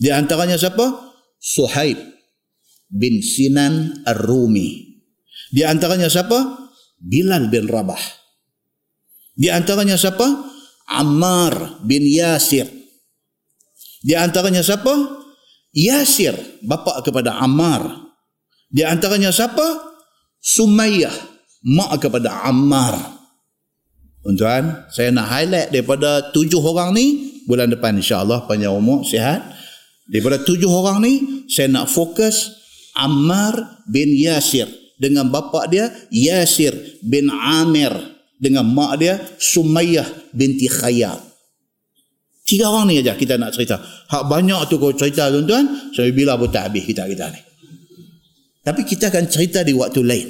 Di 0.00 0.08
antaranya 0.10 0.56
siapa? 0.56 1.12
Suhaib 1.40 1.98
bin 2.90 3.20
Sinan 3.22 4.04
Ar-Rumi. 4.08 5.00
Di 5.50 5.62
antaranya 5.66 6.10
siapa? 6.10 6.70
Bilal 7.00 7.48
bin 7.48 7.66
Rabah. 7.66 8.00
Di 9.36 9.48
antaranya 9.48 9.96
siapa? 9.96 10.26
Ammar 10.90 11.84
bin 11.86 12.04
Yasir. 12.04 12.66
Di 14.00 14.16
antaranya 14.16 14.64
siapa? 14.64 14.90
Yasir, 15.70 16.34
bapa 16.66 16.98
kepada 17.04 17.38
Ammar. 17.38 18.10
Di 18.70 18.82
antaranya 18.82 19.30
siapa? 19.30 19.62
Sumayyah, 20.40 21.12
mak 21.68 22.00
kepada 22.00 22.48
Ammar. 22.48 23.19
Tuan-tuan, 24.20 24.84
saya 24.92 25.08
nak 25.08 25.32
highlight 25.32 25.72
daripada 25.72 26.28
tujuh 26.32 26.60
orang 26.60 26.92
ni, 26.92 27.06
bulan 27.48 27.72
depan 27.72 27.96
insyaAllah 27.96 28.44
panjang 28.44 28.72
umur, 28.72 29.00
sihat. 29.00 29.40
Daripada 30.12 30.44
tujuh 30.44 30.68
orang 30.68 31.00
ni, 31.00 31.46
saya 31.48 31.72
nak 31.72 31.88
fokus 31.88 32.60
Ammar 32.98 33.84
bin 33.88 34.12
Yasir 34.12 34.68
dengan 35.00 35.32
bapa 35.32 35.64
dia 35.70 35.88
Yasir 36.12 37.00
bin 37.00 37.32
Amir 37.32 37.94
dengan 38.36 38.68
mak 38.68 39.00
dia 39.00 39.16
Sumayyah 39.40 40.34
binti 40.36 40.68
Khayyat. 40.68 41.30
Tiga 42.44 42.66
orang 42.66 42.90
ni 42.90 42.98
aja 42.98 43.14
kita 43.14 43.38
nak 43.38 43.54
cerita. 43.54 43.78
Hak 44.10 44.26
banyak 44.26 44.58
tu 44.66 44.76
kau 44.76 44.90
cerita 44.90 45.30
tuan-tuan, 45.30 45.94
sampai 45.94 46.12
bila 46.12 46.34
pun 46.34 46.50
tak 46.50 46.68
habis 46.68 46.82
kita 46.82 47.06
kita 47.06 47.30
ni. 47.30 47.40
Tapi 48.60 48.82
kita 48.84 49.08
akan 49.08 49.24
cerita 49.30 49.62
di 49.64 49.72
waktu 49.72 50.02
lain. 50.02 50.28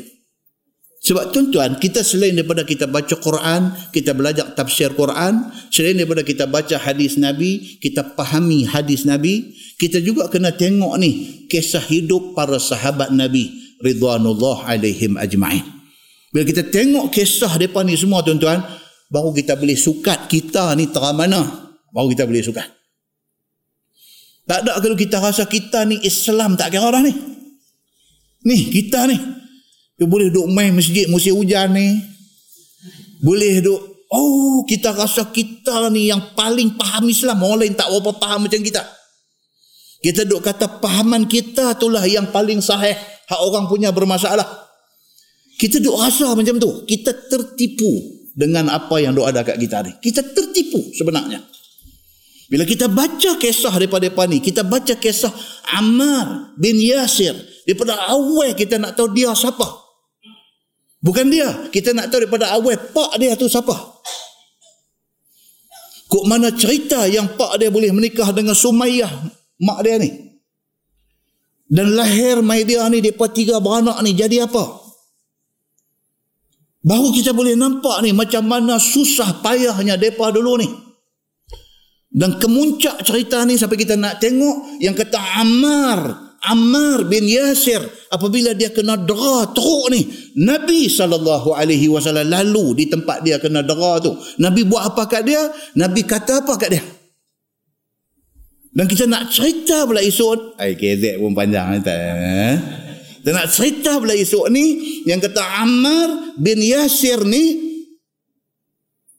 Sebab 1.00 1.32
tuan-tuan, 1.32 1.80
kita 1.80 2.04
selain 2.04 2.36
daripada 2.36 2.60
kita 2.60 2.84
baca 2.84 3.16
Quran, 3.16 3.72
kita 3.88 4.12
belajar 4.12 4.52
tafsir 4.52 4.92
Quran, 4.92 5.48
selain 5.72 5.96
daripada 5.96 6.20
kita 6.20 6.44
baca 6.44 6.76
hadis 6.76 7.16
Nabi, 7.16 7.80
kita 7.80 8.04
fahami 8.12 8.68
hadis 8.68 9.08
Nabi, 9.08 9.56
kita 9.80 9.96
juga 10.04 10.28
kena 10.28 10.52
tengok 10.52 11.00
ni 11.00 11.44
kisah 11.48 11.80
hidup 11.88 12.36
para 12.36 12.60
sahabat 12.60 13.16
Nabi 13.16 13.48
ridwanullah 13.80 14.68
alaihim 14.68 15.16
ajma'in. 15.16 15.64
Bila 16.36 16.44
kita 16.44 16.68
tengok 16.68 17.08
kisah 17.08 17.56
depan 17.56 17.88
ni 17.88 17.96
semua 17.96 18.20
tuan-tuan, 18.20 18.60
baru 19.08 19.32
kita 19.32 19.56
boleh 19.56 19.80
sukat 19.80 20.28
kita 20.28 20.76
ni 20.76 20.92
terang 20.92 21.16
mana 21.16 21.70
baru 21.90 22.10
kita 22.14 22.24
boleh 22.26 22.42
suka. 22.42 22.62
Tak 24.46 24.66
ada 24.66 24.82
kalau 24.82 24.98
kita 24.98 25.22
rasa 25.22 25.46
kita 25.46 25.86
ni 25.86 26.02
Islam 26.02 26.58
tak 26.58 26.74
kira 26.74 26.90
dah 26.90 27.02
ni. 27.02 27.14
Ni 28.46 28.56
kita 28.72 29.06
ni. 29.06 29.18
Kita 30.00 30.08
boleh 30.08 30.32
duduk 30.32 30.48
main 30.48 30.72
masjid 30.72 31.04
musim 31.12 31.36
hujan 31.36 31.76
ni. 31.76 32.00
Boleh 33.20 33.60
duduk 33.60 34.08
Oh 34.08 34.64
kita 34.64 34.96
rasa 34.96 35.28
kita 35.28 35.92
ni 35.92 36.08
yang 36.08 36.32
paling 36.32 36.72
faham 36.80 37.04
Islam. 37.12 37.44
Orang 37.44 37.68
lain 37.68 37.76
tak 37.76 37.92
berapa 37.92 38.16
faham 38.16 38.48
macam 38.48 38.64
kita. 38.64 38.80
Kita 40.00 40.24
duduk 40.24 40.40
kata 40.40 40.80
pahaman 40.80 41.28
kita 41.28 41.76
itulah 41.76 42.00
yang 42.08 42.32
paling 42.32 42.64
sahih. 42.64 42.96
Hak 43.28 43.40
orang 43.44 43.68
punya 43.68 43.92
bermasalah. 43.92 44.48
Kita 45.60 45.84
duduk 45.84 46.00
rasa 46.00 46.32
macam 46.32 46.56
tu. 46.56 46.88
Kita 46.88 47.12
tertipu 47.28 48.24
dengan 48.32 48.72
apa 48.72 48.96
yang 49.04 49.12
duk 49.12 49.28
ada 49.28 49.44
kat 49.44 49.60
kita 49.60 49.84
ni. 49.84 49.92
Kita 50.00 50.24
tertipu 50.24 50.80
sebenarnya. 50.96 51.44
Bila 52.48 52.64
kita 52.64 52.88
baca 52.88 53.36
kisah 53.36 53.76
daripada 53.76 54.08
depan 54.08 54.32
ni, 54.32 54.40
kita 54.40 54.64
baca 54.64 54.96
kisah 54.96 55.30
Ammar 55.76 56.56
bin 56.56 56.80
Yasir. 56.80 57.36
Daripada 57.68 57.94
awal 58.08 58.56
kita 58.56 58.80
nak 58.80 58.96
tahu 58.96 59.12
dia 59.12 59.30
siapa. 59.36 59.89
Bukan 61.00 61.32
dia. 61.32 61.68
Kita 61.72 61.96
nak 61.96 62.12
tahu 62.12 62.28
daripada 62.28 62.52
awal 62.52 62.76
pak 62.76 63.16
dia 63.16 63.32
tu 63.36 63.48
siapa. 63.48 63.72
Kok 66.10 66.24
mana 66.26 66.52
cerita 66.52 67.08
yang 67.08 67.38
pak 67.38 67.56
dia 67.62 67.72
boleh 67.72 67.94
menikah 67.94 68.28
dengan 68.34 68.52
Sumayyah, 68.52 69.10
mak 69.62 69.80
dia 69.86 69.96
ni. 69.96 70.10
Dan 71.70 71.94
lahir 71.94 72.42
mai 72.42 72.66
dia 72.66 72.82
ni, 72.90 72.98
mereka 72.98 73.30
tiga 73.30 73.62
beranak 73.62 74.02
ni 74.02 74.10
jadi 74.10 74.50
apa? 74.50 74.90
Baru 76.82 77.14
kita 77.14 77.30
boleh 77.30 77.54
nampak 77.54 78.02
ni 78.02 78.10
macam 78.10 78.42
mana 78.42 78.82
susah 78.82 79.38
payahnya 79.38 79.94
mereka 79.94 80.34
dulu 80.34 80.58
ni. 80.58 80.68
Dan 82.10 82.42
kemuncak 82.42 83.06
cerita 83.06 83.46
ni 83.46 83.54
sampai 83.54 83.78
kita 83.78 83.94
nak 83.94 84.18
tengok 84.18 84.82
yang 84.82 84.98
kata 84.98 85.14
Ammar, 85.14 86.29
Ammar 86.40 87.04
bin 87.04 87.28
Yasir 87.28 87.84
apabila 88.08 88.56
dia 88.56 88.72
kena 88.72 88.96
dera 88.96 89.44
teruk 89.52 89.92
ni, 89.92 90.08
Nabi 90.40 90.88
sallallahu 90.88 91.52
alaihi 91.52 91.92
wasallam 91.92 92.32
lalu 92.32 92.80
di 92.80 92.84
tempat 92.88 93.20
dia 93.20 93.36
kena 93.36 93.60
dera 93.60 94.00
tu. 94.00 94.16
Nabi 94.40 94.64
buat 94.64 94.96
apa 94.96 95.04
kat 95.04 95.28
dia? 95.28 95.52
Nabi 95.76 96.00
kata 96.08 96.40
apa 96.40 96.56
kat 96.56 96.70
dia? 96.72 96.84
Dan 98.70 98.88
kita 98.88 99.04
nak 99.04 99.28
cerita 99.28 99.84
pula 99.84 100.00
esok, 100.00 100.56
ai 100.56 100.78
kezek 100.78 101.20
pun 101.20 101.36
panjang 101.36 101.82
tak. 101.84 101.98
Eh? 101.98 102.54
Dan 103.20 103.36
nak 103.36 103.52
cerita 103.52 104.00
pula 104.00 104.16
esok 104.16 104.48
ni 104.48 104.64
yang 105.04 105.20
kata 105.20 105.44
Ammar 105.60 106.40
bin 106.40 106.56
Yasir 106.64 107.20
ni 107.28 107.68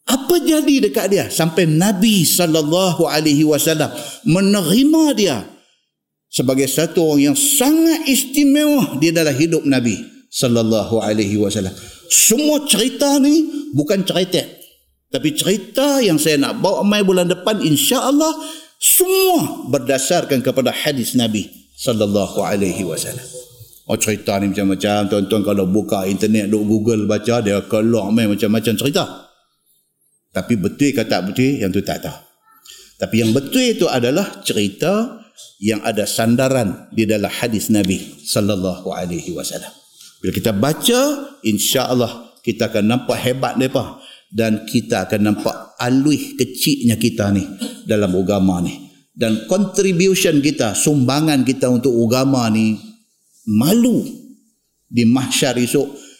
apa 0.09 0.41
jadi 0.41 0.89
dekat 0.89 1.05
dia 1.13 1.25
sampai 1.29 1.69
Nabi 1.69 2.25
sallallahu 2.25 3.05
alaihi 3.05 3.45
wasallam 3.45 3.93
menerima 4.25 5.03
dia 5.13 5.37
sebagai 6.31 6.71
satu 6.71 7.03
orang 7.03 7.35
yang 7.35 7.37
sangat 7.37 8.07
istimewa 8.07 8.95
di 8.97 9.11
dalam 9.11 9.35
hidup 9.35 9.67
Nabi 9.67 9.99
sallallahu 10.31 11.03
alaihi 11.03 11.35
wasallam. 11.35 11.75
Semua 12.07 12.63
cerita 12.63 13.19
ni 13.19 13.67
bukan 13.75 14.07
cerita 14.07 14.61
tapi 15.11 15.35
cerita 15.35 15.99
yang 15.99 16.15
saya 16.15 16.39
nak 16.39 16.63
bawa 16.63 16.87
mai 16.87 17.03
bulan 17.03 17.27
depan 17.27 17.59
insya-Allah 17.59 18.31
semua 18.79 19.67
berdasarkan 19.67 20.39
kepada 20.39 20.71
hadis 20.71 21.19
Nabi 21.19 21.51
sallallahu 21.75 22.39
alaihi 22.39 22.87
wasallam. 22.87 23.27
Oh 23.91 23.99
cerita 23.99 24.39
ni 24.39 24.55
macam-macam 24.55 25.11
tuan-tuan 25.11 25.43
kalau 25.43 25.67
buka 25.67 26.07
internet 26.07 26.47
duk 26.47 26.63
Google 26.63 27.11
baca 27.11 27.43
dia 27.43 27.59
keluar 27.67 28.07
mai 28.07 28.31
macam-macam 28.31 28.73
cerita. 28.79 29.03
Tapi 30.31 30.55
betul 30.55 30.95
ke 30.95 31.03
tak 31.03 31.27
betul 31.27 31.59
yang 31.59 31.75
tu 31.75 31.83
tak 31.83 32.07
tahu. 32.07 32.15
Tapi 32.95 33.15
yang 33.19 33.35
betul 33.35 33.67
itu 33.67 33.91
adalah 33.91 34.39
cerita 34.47 35.20
yang 35.61 35.81
ada 35.85 36.09
sandaran 36.09 36.89
di 36.89 37.05
dalam 37.05 37.29
hadis 37.29 37.69
Nabi 37.69 38.21
sallallahu 38.25 38.89
alaihi 38.89 39.33
wasallam. 39.35 39.69
Bila 40.21 40.31
kita 40.33 40.51
baca, 40.53 40.99
insya-Allah 41.45 42.37
kita 42.41 42.69
akan 42.69 42.83
nampak 42.85 43.17
hebat 43.21 43.57
depa 43.57 44.01
dan 44.29 44.65
kita 44.65 45.09
akan 45.09 45.33
nampak 45.33 45.55
aluih 45.77 46.37
kecilnya 46.37 46.97
kita 46.97 47.29
ni 47.33 47.45
dalam 47.85 48.13
agama 48.17 48.61
ni. 48.61 48.89
Dan 49.11 49.45
contribution 49.45 50.39
kita, 50.39 50.73
sumbangan 50.73 51.45
kita 51.45 51.67
untuk 51.69 51.93
agama 51.93 52.47
ni 52.49 52.79
malu 53.45 54.01
di 54.87 55.03
mahsyar 55.05 55.57
esok 55.59 56.11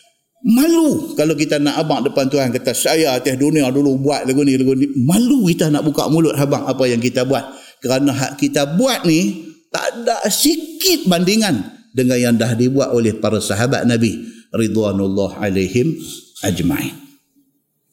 Malu 0.42 1.14
kalau 1.14 1.38
kita 1.38 1.62
nak 1.62 1.86
abang 1.86 2.02
depan 2.02 2.26
Tuhan 2.26 2.50
kata 2.50 2.74
saya 2.74 3.14
atas 3.14 3.38
dunia 3.38 3.70
dulu 3.70 4.02
buat 4.02 4.26
lagu 4.26 4.42
ni 4.42 4.58
lagu 4.58 4.74
ni. 4.74 4.90
Malu 4.90 5.46
kita 5.46 5.70
nak 5.70 5.86
buka 5.86 6.10
mulut 6.10 6.34
abang 6.34 6.66
apa 6.66 6.82
yang 6.90 6.98
kita 6.98 7.30
buat. 7.30 7.61
Kerana 7.82 8.14
hak 8.14 8.38
kita 8.38 8.78
buat 8.78 9.04
ni 9.10 9.50
tak 9.74 10.06
ada 10.06 10.22
sikit 10.30 11.10
bandingan 11.10 11.82
dengan 11.92 12.18
yang 12.22 12.36
dah 12.38 12.54
dibuat 12.54 12.94
oleh 12.94 13.18
para 13.18 13.42
sahabat 13.42 13.90
Nabi 13.90 14.22
ridwanullah 14.54 15.42
alaihim 15.42 15.98
ajma'in. 16.46 16.94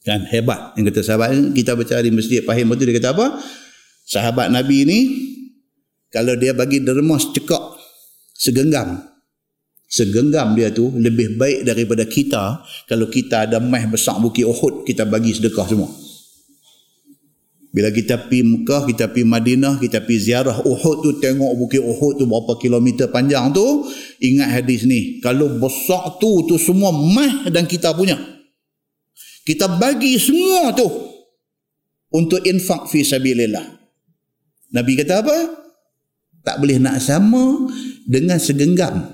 Kan 0.04 0.28
hebat 0.28 0.76
yang 0.76 0.88
kata 0.92 1.00
sahabat 1.00 1.56
kita 1.56 1.72
baca 1.74 2.00
di 2.04 2.12
masjid 2.12 2.40
Fahim 2.44 2.68
betul 2.68 2.92
dia 2.92 3.00
kata 3.00 3.16
apa? 3.16 3.26
Sahabat 4.08 4.52
Nabi 4.52 4.78
ni 4.84 4.98
kalau 6.08 6.36
dia 6.36 6.52
bagi 6.56 6.80
derma 6.80 7.20
secekak 7.20 7.76
segenggam 8.32 9.08
segenggam 9.88 10.52
dia 10.52 10.68
tu 10.68 10.92
lebih 10.92 11.40
baik 11.40 11.64
daripada 11.64 12.04
kita 12.04 12.60
kalau 12.84 13.08
kita 13.08 13.48
ada 13.48 13.56
meh 13.56 13.88
besar 13.88 14.20
bukit 14.20 14.44
Uhud 14.44 14.84
kita 14.84 15.08
bagi 15.08 15.32
sedekah 15.32 15.64
semua 15.64 15.88
bila 17.68 17.92
kita 17.92 18.16
pi 18.32 18.40
Mekah 18.40 18.88
kita 18.88 19.12
pi 19.12 19.28
Madinah 19.28 19.76
kita 19.76 20.00
pi 20.00 20.16
ziarah 20.16 20.64
Uhud 20.64 21.04
tu 21.04 21.10
tengok 21.20 21.52
bukit 21.52 21.84
Uhud 21.84 22.16
tu 22.16 22.24
berapa 22.24 22.56
kilometer 22.56 23.12
panjang 23.12 23.52
tu 23.52 23.84
ingat 24.24 24.48
hadis 24.60 24.88
ni. 24.88 25.20
Kalau 25.20 25.60
besar 25.60 26.16
tu 26.16 26.48
tu 26.48 26.56
semua 26.56 26.88
meh 26.88 27.52
dan 27.52 27.68
kita 27.68 27.92
punya. 27.92 28.16
Kita 29.44 29.68
bagi 29.76 30.16
semua 30.16 30.72
tu 30.72 30.88
untuk 32.12 32.40
infak 32.44 32.88
fi 32.88 33.04
sabilillah. 33.04 33.64
Nabi 34.72 34.92
kata 34.96 35.20
apa? 35.20 35.36
Tak 36.44 36.64
boleh 36.64 36.80
nak 36.80 37.00
sama 37.04 37.68
dengan 38.08 38.40
segenggam 38.40 39.12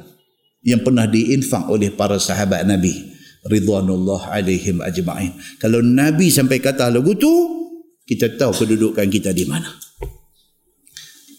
yang 0.62 0.82
pernah 0.86 1.10
diinfak 1.10 1.66
oleh 1.66 1.90
para 1.90 2.22
sahabat 2.22 2.62
Nabi. 2.66 3.14
Ridwanullah 3.51 4.31
alaihim 4.31 4.78
ajma'in. 4.78 5.35
Kalau 5.59 5.82
Nabi 5.82 6.31
sampai 6.31 6.62
kata 6.62 6.89
lagu 6.89 7.18
tu 7.18 7.64
kita 8.05 8.36
tahu 8.36 8.52
kedudukan 8.52 9.09
kita 9.09 9.32
di 9.32 9.48
mana. 9.48 9.72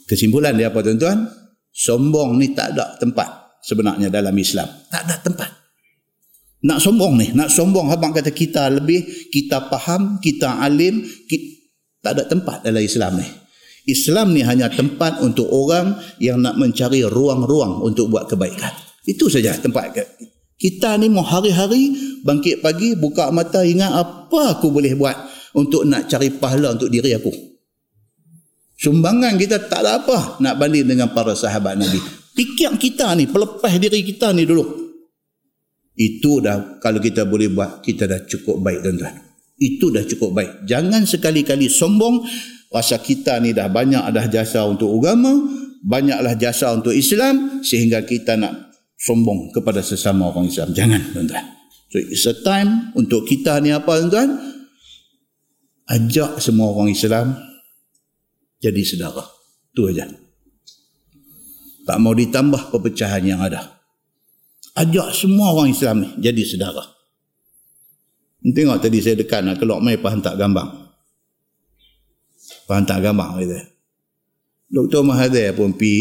Kesimpulan 0.05 0.53
dia 0.57 0.69
apa 0.69 0.81
tuan-tuan? 0.85 1.25
Sombong 1.69 2.37
ni 2.37 2.53
tak 2.53 2.77
ada 2.77 2.97
tempat 2.97 3.59
sebenarnya 3.61 4.09
dalam 4.09 4.33
Islam. 4.37 4.65
Tak 4.89 5.01
ada 5.05 5.15
tempat. 5.21 5.49
Nak 6.65 6.81
sombong 6.81 7.13
ni 7.21 7.27
nak 7.37 7.53
sombong 7.53 7.93
abang 7.93 8.09
kata 8.09 8.33
kita 8.33 8.69
lebih 8.73 9.29
kita 9.29 9.69
faham 9.69 10.17
kita 10.17 10.61
alim 10.65 11.05
kita, 11.29 11.45
tak 12.01 12.11
ada 12.17 12.23
tempat 12.25 12.65
dalam 12.65 12.81
Islam 12.81 13.21
ni. 13.21 13.27
Islam 13.85 14.33
ni 14.33 14.41
hanya 14.41 14.65
tempat 14.73 15.21
untuk 15.21 15.45
orang 15.45 15.93
yang 16.17 16.41
nak 16.41 16.57
mencari 16.57 17.05
ruang-ruang 17.05 17.85
untuk 17.85 18.09
buat 18.09 18.25
kebaikan. 18.25 18.73
Itu 19.05 19.29
saja 19.29 19.53
tempat 19.61 19.93
kita 20.55 20.95
ni 20.95 21.11
mau 21.11 21.21
hari-hari 21.21 21.91
bangkit 22.23 22.63
pagi 22.63 22.95
buka 22.95 23.27
mata 23.29 23.61
ingat 23.61 23.91
apa 23.91 24.55
aku 24.55 24.71
boleh 24.71 24.95
buat 24.95 25.13
untuk 25.55 25.87
nak 25.87 26.11
cari 26.11 26.35
pahala 26.35 26.75
untuk 26.75 26.91
diri 26.91 27.15
aku. 27.15 27.31
Sumbangan 28.75 29.39
kita 29.39 29.71
tak 29.71 29.87
ada 29.87 30.03
apa 30.03 30.43
nak 30.43 30.59
banding 30.59 30.83
dengan 30.83 31.15
para 31.15 31.31
sahabat 31.31 31.79
Nabi. 31.79 31.99
Fikir 32.35 32.75
kita 32.75 33.15
ni, 33.15 33.31
pelepas 33.31 33.71
diri 33.79 34.03
kita 34.03 34.35
ni 34.35 34.43
dulu. 34.43 34.91
Itu 35.95 36.43
dah 36.43 36.83
kalau 36.83 36.99
kita 36.99 37.23
boleh 37.23 37.47
buat, 37.47 37.79
kita 37.79 38.03
dah 38.03 38.27
cukup 38.27 38.59
baik 38.59 38.83
tuan-tuan. 38.83 39.15
Itu 39.55 39.87
dah 39.95 40.03
cukup 40.03 40.35
baik. 40.35 40.51
Jangan 40.67 41.07
sekali-kali 41.07 41.71
sombong 41.71 42.27
rasa 42.67 42.99
kita 42.99 43.39
ni 43.39 43.55
dah 43.55 43.71
banyak 43.71 44.03
dah 44.11 44.27
jasa 44.27 44.67
untuk 44.67 44.91
agama, 44.99 45.31
banyaklah 45.87 46.35
jasa 46.35 46.75
untuk 46.75 46.91
Islam 46.91 47.63
sehingga 47.63 48.03
kita 48.03 48.35
nak 48.35 48.75
sombong 48.99 49.55
kepada 49.55 49.79
sesama 49.79 50.35
orang 50.35 50.51
Islam. 50.51 50.75
Jangan, 50.75 51.01
tuan-tuan. 51.15 51.45
So 51.87 52.03
it's 52.03 52.27
a 52.27 52.35
time 52.43 52.91
untuk 52.99 53.23
kita 53.23 53.63
ni 53.63 53.71
apa, 53.71 54.03
tuan-tuan? 54.03 54.54
Ajak 55.85 56.41
semua 56.41 56.73
orang 56.73 56.89
Islam 56.89 57.37
jadi 58.57 58.81
saudara. 58.81 59.21
Itu 59.69 59.85
aja. 59.91 60.09
Tak 61.85 61.97
mau 62.01 62.17
ditambah 62.17 62.73
perpecahan 62.73 63.21
yang 63.21 63.41
ada. 63.45 63.77
Ajak 64.73 65.13
semua 65.13 65.53
orang 65.53 65.69
Islam 65.69 66.01
ni 66.01 66.09
jadi 66.17 66.41
saudara. 66.41 66.83
Tengok 68.45 68.77
tadi 68.81 69.01
saya 69.01 69.17
dekat 69.17 69.41
nak 69.41 69.57
keluar 69.61 69.81
mai 69.81 69.97
hantar 69.97 70.37
gambar. 70.37 70.85
Faham 72.65 72.85
tak 72.85 73.01
gambar 73.01 73.41
kita? 73.41 73.61
Dr. 74.69 75.01
Mahathir 75.05 75.53
pun 75.53 75.77
pi 75.77 75.93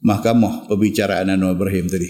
mahkamah 0.00 0.68
perbicaraan 0.68 1.28
Anwar 1.28 1.56
Ibrahim 1.56 1.88
tadi. 1.88 2.08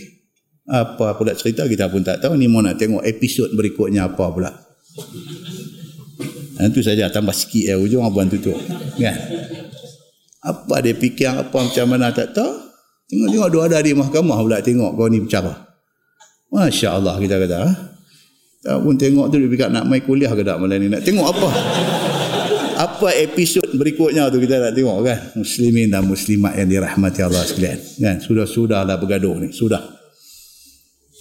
Apa 0.66 1.18
pula 1.18 1.34
cerita 1.34 1.66
kita 1.66 1.90
pun 1.90 2.06
tak 2.06 2.22
tahu 2.22 2.38
ni 2.38 2.46
mau 2.46 2.62
nak 2.62 2.78
tengok 2.78 3.02
episod 3.02 3.50
berikutnya 3.50 4.06
apa 4.06 4.24
pula. 4.30 4.50
Itu 6.60 6.80
saja 6.84 7.08
tambah 7.08 7.32
sikit 7.32 7.64
ya 7.72 7.76
ujung 7.80 8.04
abang 8.04 8.28
tutup. 8.28 8.58
Kan? 9.00 9.16
Apa 10.42 10.82
dia 10.82 10.92
fikir 10.92 11.30
apa 11.30 11.54
macam 11.54 11.86
mana 11.88 12.12
tak 12.12 12.34
tahu. 12.34 12.52
Tengok-tengok 13.08 13.48
dua 13.52 13.62
ada 13.68 13.78
di 13.84 13.92
mahkamah 13.92 14.38
pula 14.40 14.58
tengok 14.64 14.90
kau 14.96 15.08
ni 15.08 15.20
bercara. 15.20 15.52
Masya 16.52 16.88
Allah 16.96 17.16
kita 17.20 17.36
kata. 17.40 17.56
Ha? 17.62 17.70
Tak 18.62 18.78
pun 18.82 18.94
tengok 18.96 19.26
tu 19.32 19.36
dia 19.40 19.48
fikir 19.48 19.68
nak 19.72 19.84
main 19.88 20.02
kuliah 20.04 20.32
ke 20.32 20.42
tak 20.44 20.56
malam 20.60 20.76
ni. 20.80 20.88
Nak 20.88 21.02
tengok 21.04 21.26
apa? 21.28 21.48
apa 22.82 23.08
episod 23.14 23.62
berikutnya 23.78 24.26
tu 24.32 24.42
kita 24.42 24.58
nak 24.58 24.72
tengok 24.74 24.96
kan 25.06 25.18
muslimin 25.38 25.92
dan 25.92 26.02
muslimat 26.02 26.58
yang 26.58 26.66
dirahmati 26.66 27.20
Allah 27.22 27.44
sekalian 27.46 27.78
kan 27.78 28.16
sudah-sudahlah 28.18 28.98
bergaduh 28.98 29.38
ni 29.38 29.54
sudah 29.54 30.01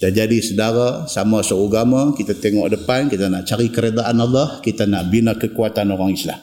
kita 0.02 0.26
jadi 0.26 0.42
saudara, 0.42 1.06
sama 1.06 1.46
seugama, 1.46 2.10
kita 2.10 2.34
tengok 2.34 2.74
depan, 2.74 3.06
kita 3.06 3.30
nak 3.30 3.46
cari 3.46 3.70
keredaan 3.70 4.18
Allah, 4.18 4.58
kita 4.58 4.82
nak 4.82 5.06
bina 5.14 5.38
kekuatan 5.38 5.94
orang 5.94 6.10
Islam. 6.10 6.42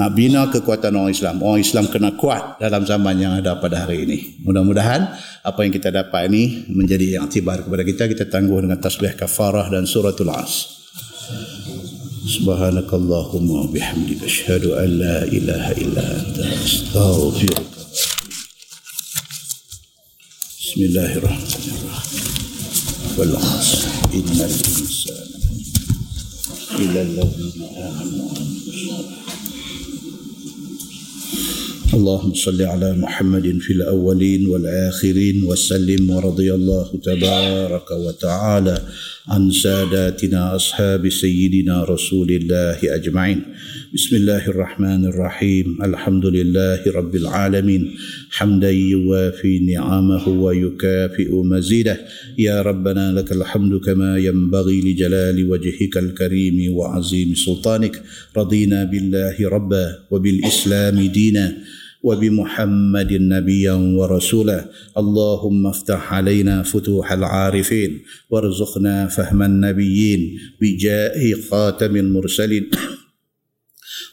Nak 0.00 0.10
bina 0.16 0.48
kekuatan 0.48 0.88
orang 0.96 1.12
Islam. 1.12 1.36
Orang 1.44 1.60
Islam 1.60 1.92
kena 1.92 2.16
kuat 2.16 2.56
dalam 2.56 2.88
zaman 2.88 3.20
yang 3.20 3.36
ada 3.36 3.60
pada 3.60 3.84
hari 3.84 4.08
ini. 4.08 4.40
Mudah-mudahan 4.40 5.12
apa 5.44 5.60
yang 5.68 5.72
kita 5.76 5.92
dapat 5.92 6.32
ini 6.32 6.64
menjadi 6.72 7.20
yang 7.20 7.28
tibar 7.28 7.60
kepada 7.60 7.84
kita. 7.84 8.08
Kita 8.08 8.24
tangguh 8.32 8.56
dengan 8.64 8.80
tasbih 8.80 9.12
kafarah 9.20 9.68
dan 9.68 9.84
suratul 9.84 10.32
as. 10.32 10.80
Subhanakallahumma 12.24 13.68
bihamdika. 13.68 14.24
Ashadu 14.24 14.80
an 14.80 14.88
la 14.96 15.28
ilaha 15.28 15.76
illa 15.76 16.04
anta. 16.08 16.48
Astaghfirullah. 16.56 17.79
بسم 20.70 20.82
الله 20.82 21.12
الرحمن 21.18 21.50
الرحيم. 21.82 22.22
والعصر. 23.18 23.80
إن 24.14 24.38
الإنسان 24.38 25.28
إلا 26.78 27.00
الذين 27.02 27.58
آمنوا 27.90 28.30
اللهم 31.94 32.34
صل 32.34 32.62
على 32.62 32.92
محمد 33.02 33.58
في 33.60 33.72
الأولين 33.72 34.46
والآخرين 34.46 35.44
وسلم 35.44 36.10
ورضي 36.10 36.54
الله 36.54 36.86
تبارك 37.02 37.90
وتعالى 37.90 38.76
عن 39.28 39.50
ساداتنا 39.50 40.56
أصحاب 40.56 41.02
سيدنا 41.10 41.84
رسول 41.84 42.30
الله 42.30 42.78
أجمعين. 42.94 43.42
بسم 43.94 44.16
الله 44.16 44.46
الرحمن 44.54 45.04
الرحيم 45.06 45.82
الحمد 45.82 46.26
لله 46.26 46.80
رب 46.86 47.14
العالمين 47.16 47.90
حمدا 48.30 48.70
يوافي 48.70 49.58
نعمه 49.58 50.28
ويكافئ 50.28 51.30
مزيده 51.34 51.96
يا 52.38 52.62
ربنا 52.62 53.12
لك 53.12 53.32
الحمد 53.32 53.80
كما 53.82 54.18
ينبغي 54.18 54.80
لجلال 54.80 55.50
وجهك 55.50 55.96
الكريم 55.96 56.74
وعظيم 56.76 57.34
سلطانك 57.34 58.02
رضينا 58.36 58.84
بالله 58.84 59.36
ربا 59.48 59.86
وبالإسلام 60.10 61.00
دينا 61.00 61.52
وبمحمد 62.02 63.12
نبيا 63.12 63.72
ورسولا 63.72 64.58
اللهم 64.98 65.66
افتح 65.66 66.14
علينا 66.14 66.62
فتوح 66.62 67.12
العارفين 67.12 67.90
وارزقنا 68.30 69.06
فهم 69.06 69.42
النبيين 69.42 70.38
بجاه 70.60 71.34
خاتم 71.50 71.96
المرسلين 71.96 72.70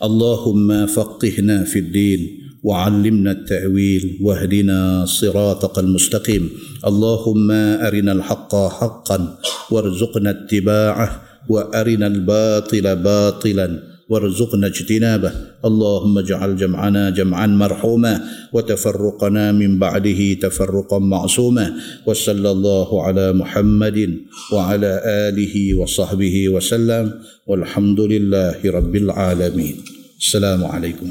اللهم 0.04 0.86
فقهنا 0.86 1.64
في 1.64 1.80
الدين 1.80 2.22
وعلمنا 2.64 3.32
التأويل 3.32 4.20
واهدنا 4.22 5.06
صراطك 5.06 5.80
المستقيم. 5.80 6.50
اللهم 6.88 7.52
أرنا 7.82 8.12
الحق 8.12 8.56
حقا 8.56 9.38
وارزقنا 9.72 10.30
اتباعه 10.30 11.22
وأرنا 11.50 12.08
الباطل 12.08 12.96
باطلا. 12.96 13.84
وارزقنا 14.10 14.68
اجتنابه. 14.68 15.32
اللهم 15.66 16.18
اجعل 16.18 16.56
جمعنا 16.56 17.10
جمعا 17.10 17.48
مرحوما 17.48 18.22
وتفرقنا 18.54 19.52
من 19.52 19.80
بعده 19.80 20.34
تفرقا 20.34 21.00
معصوما. 21.00 21.74
وصلى 22.06 22.52
الله 22.52 23.04
على 23.04 23.34
محمد 23.34 24.18
وعلى 24.52 25.02
آله 25.06 25.74
وصحبه 25.80 26.50
وسلم. 26.50 27.12
والحمد 27.48 28.00
لله 28.00 28.56
رب 28.66 28.96
العالمين. 28.96 29.76
السلام 30.20 30.64
عليكم. 30.66 31.10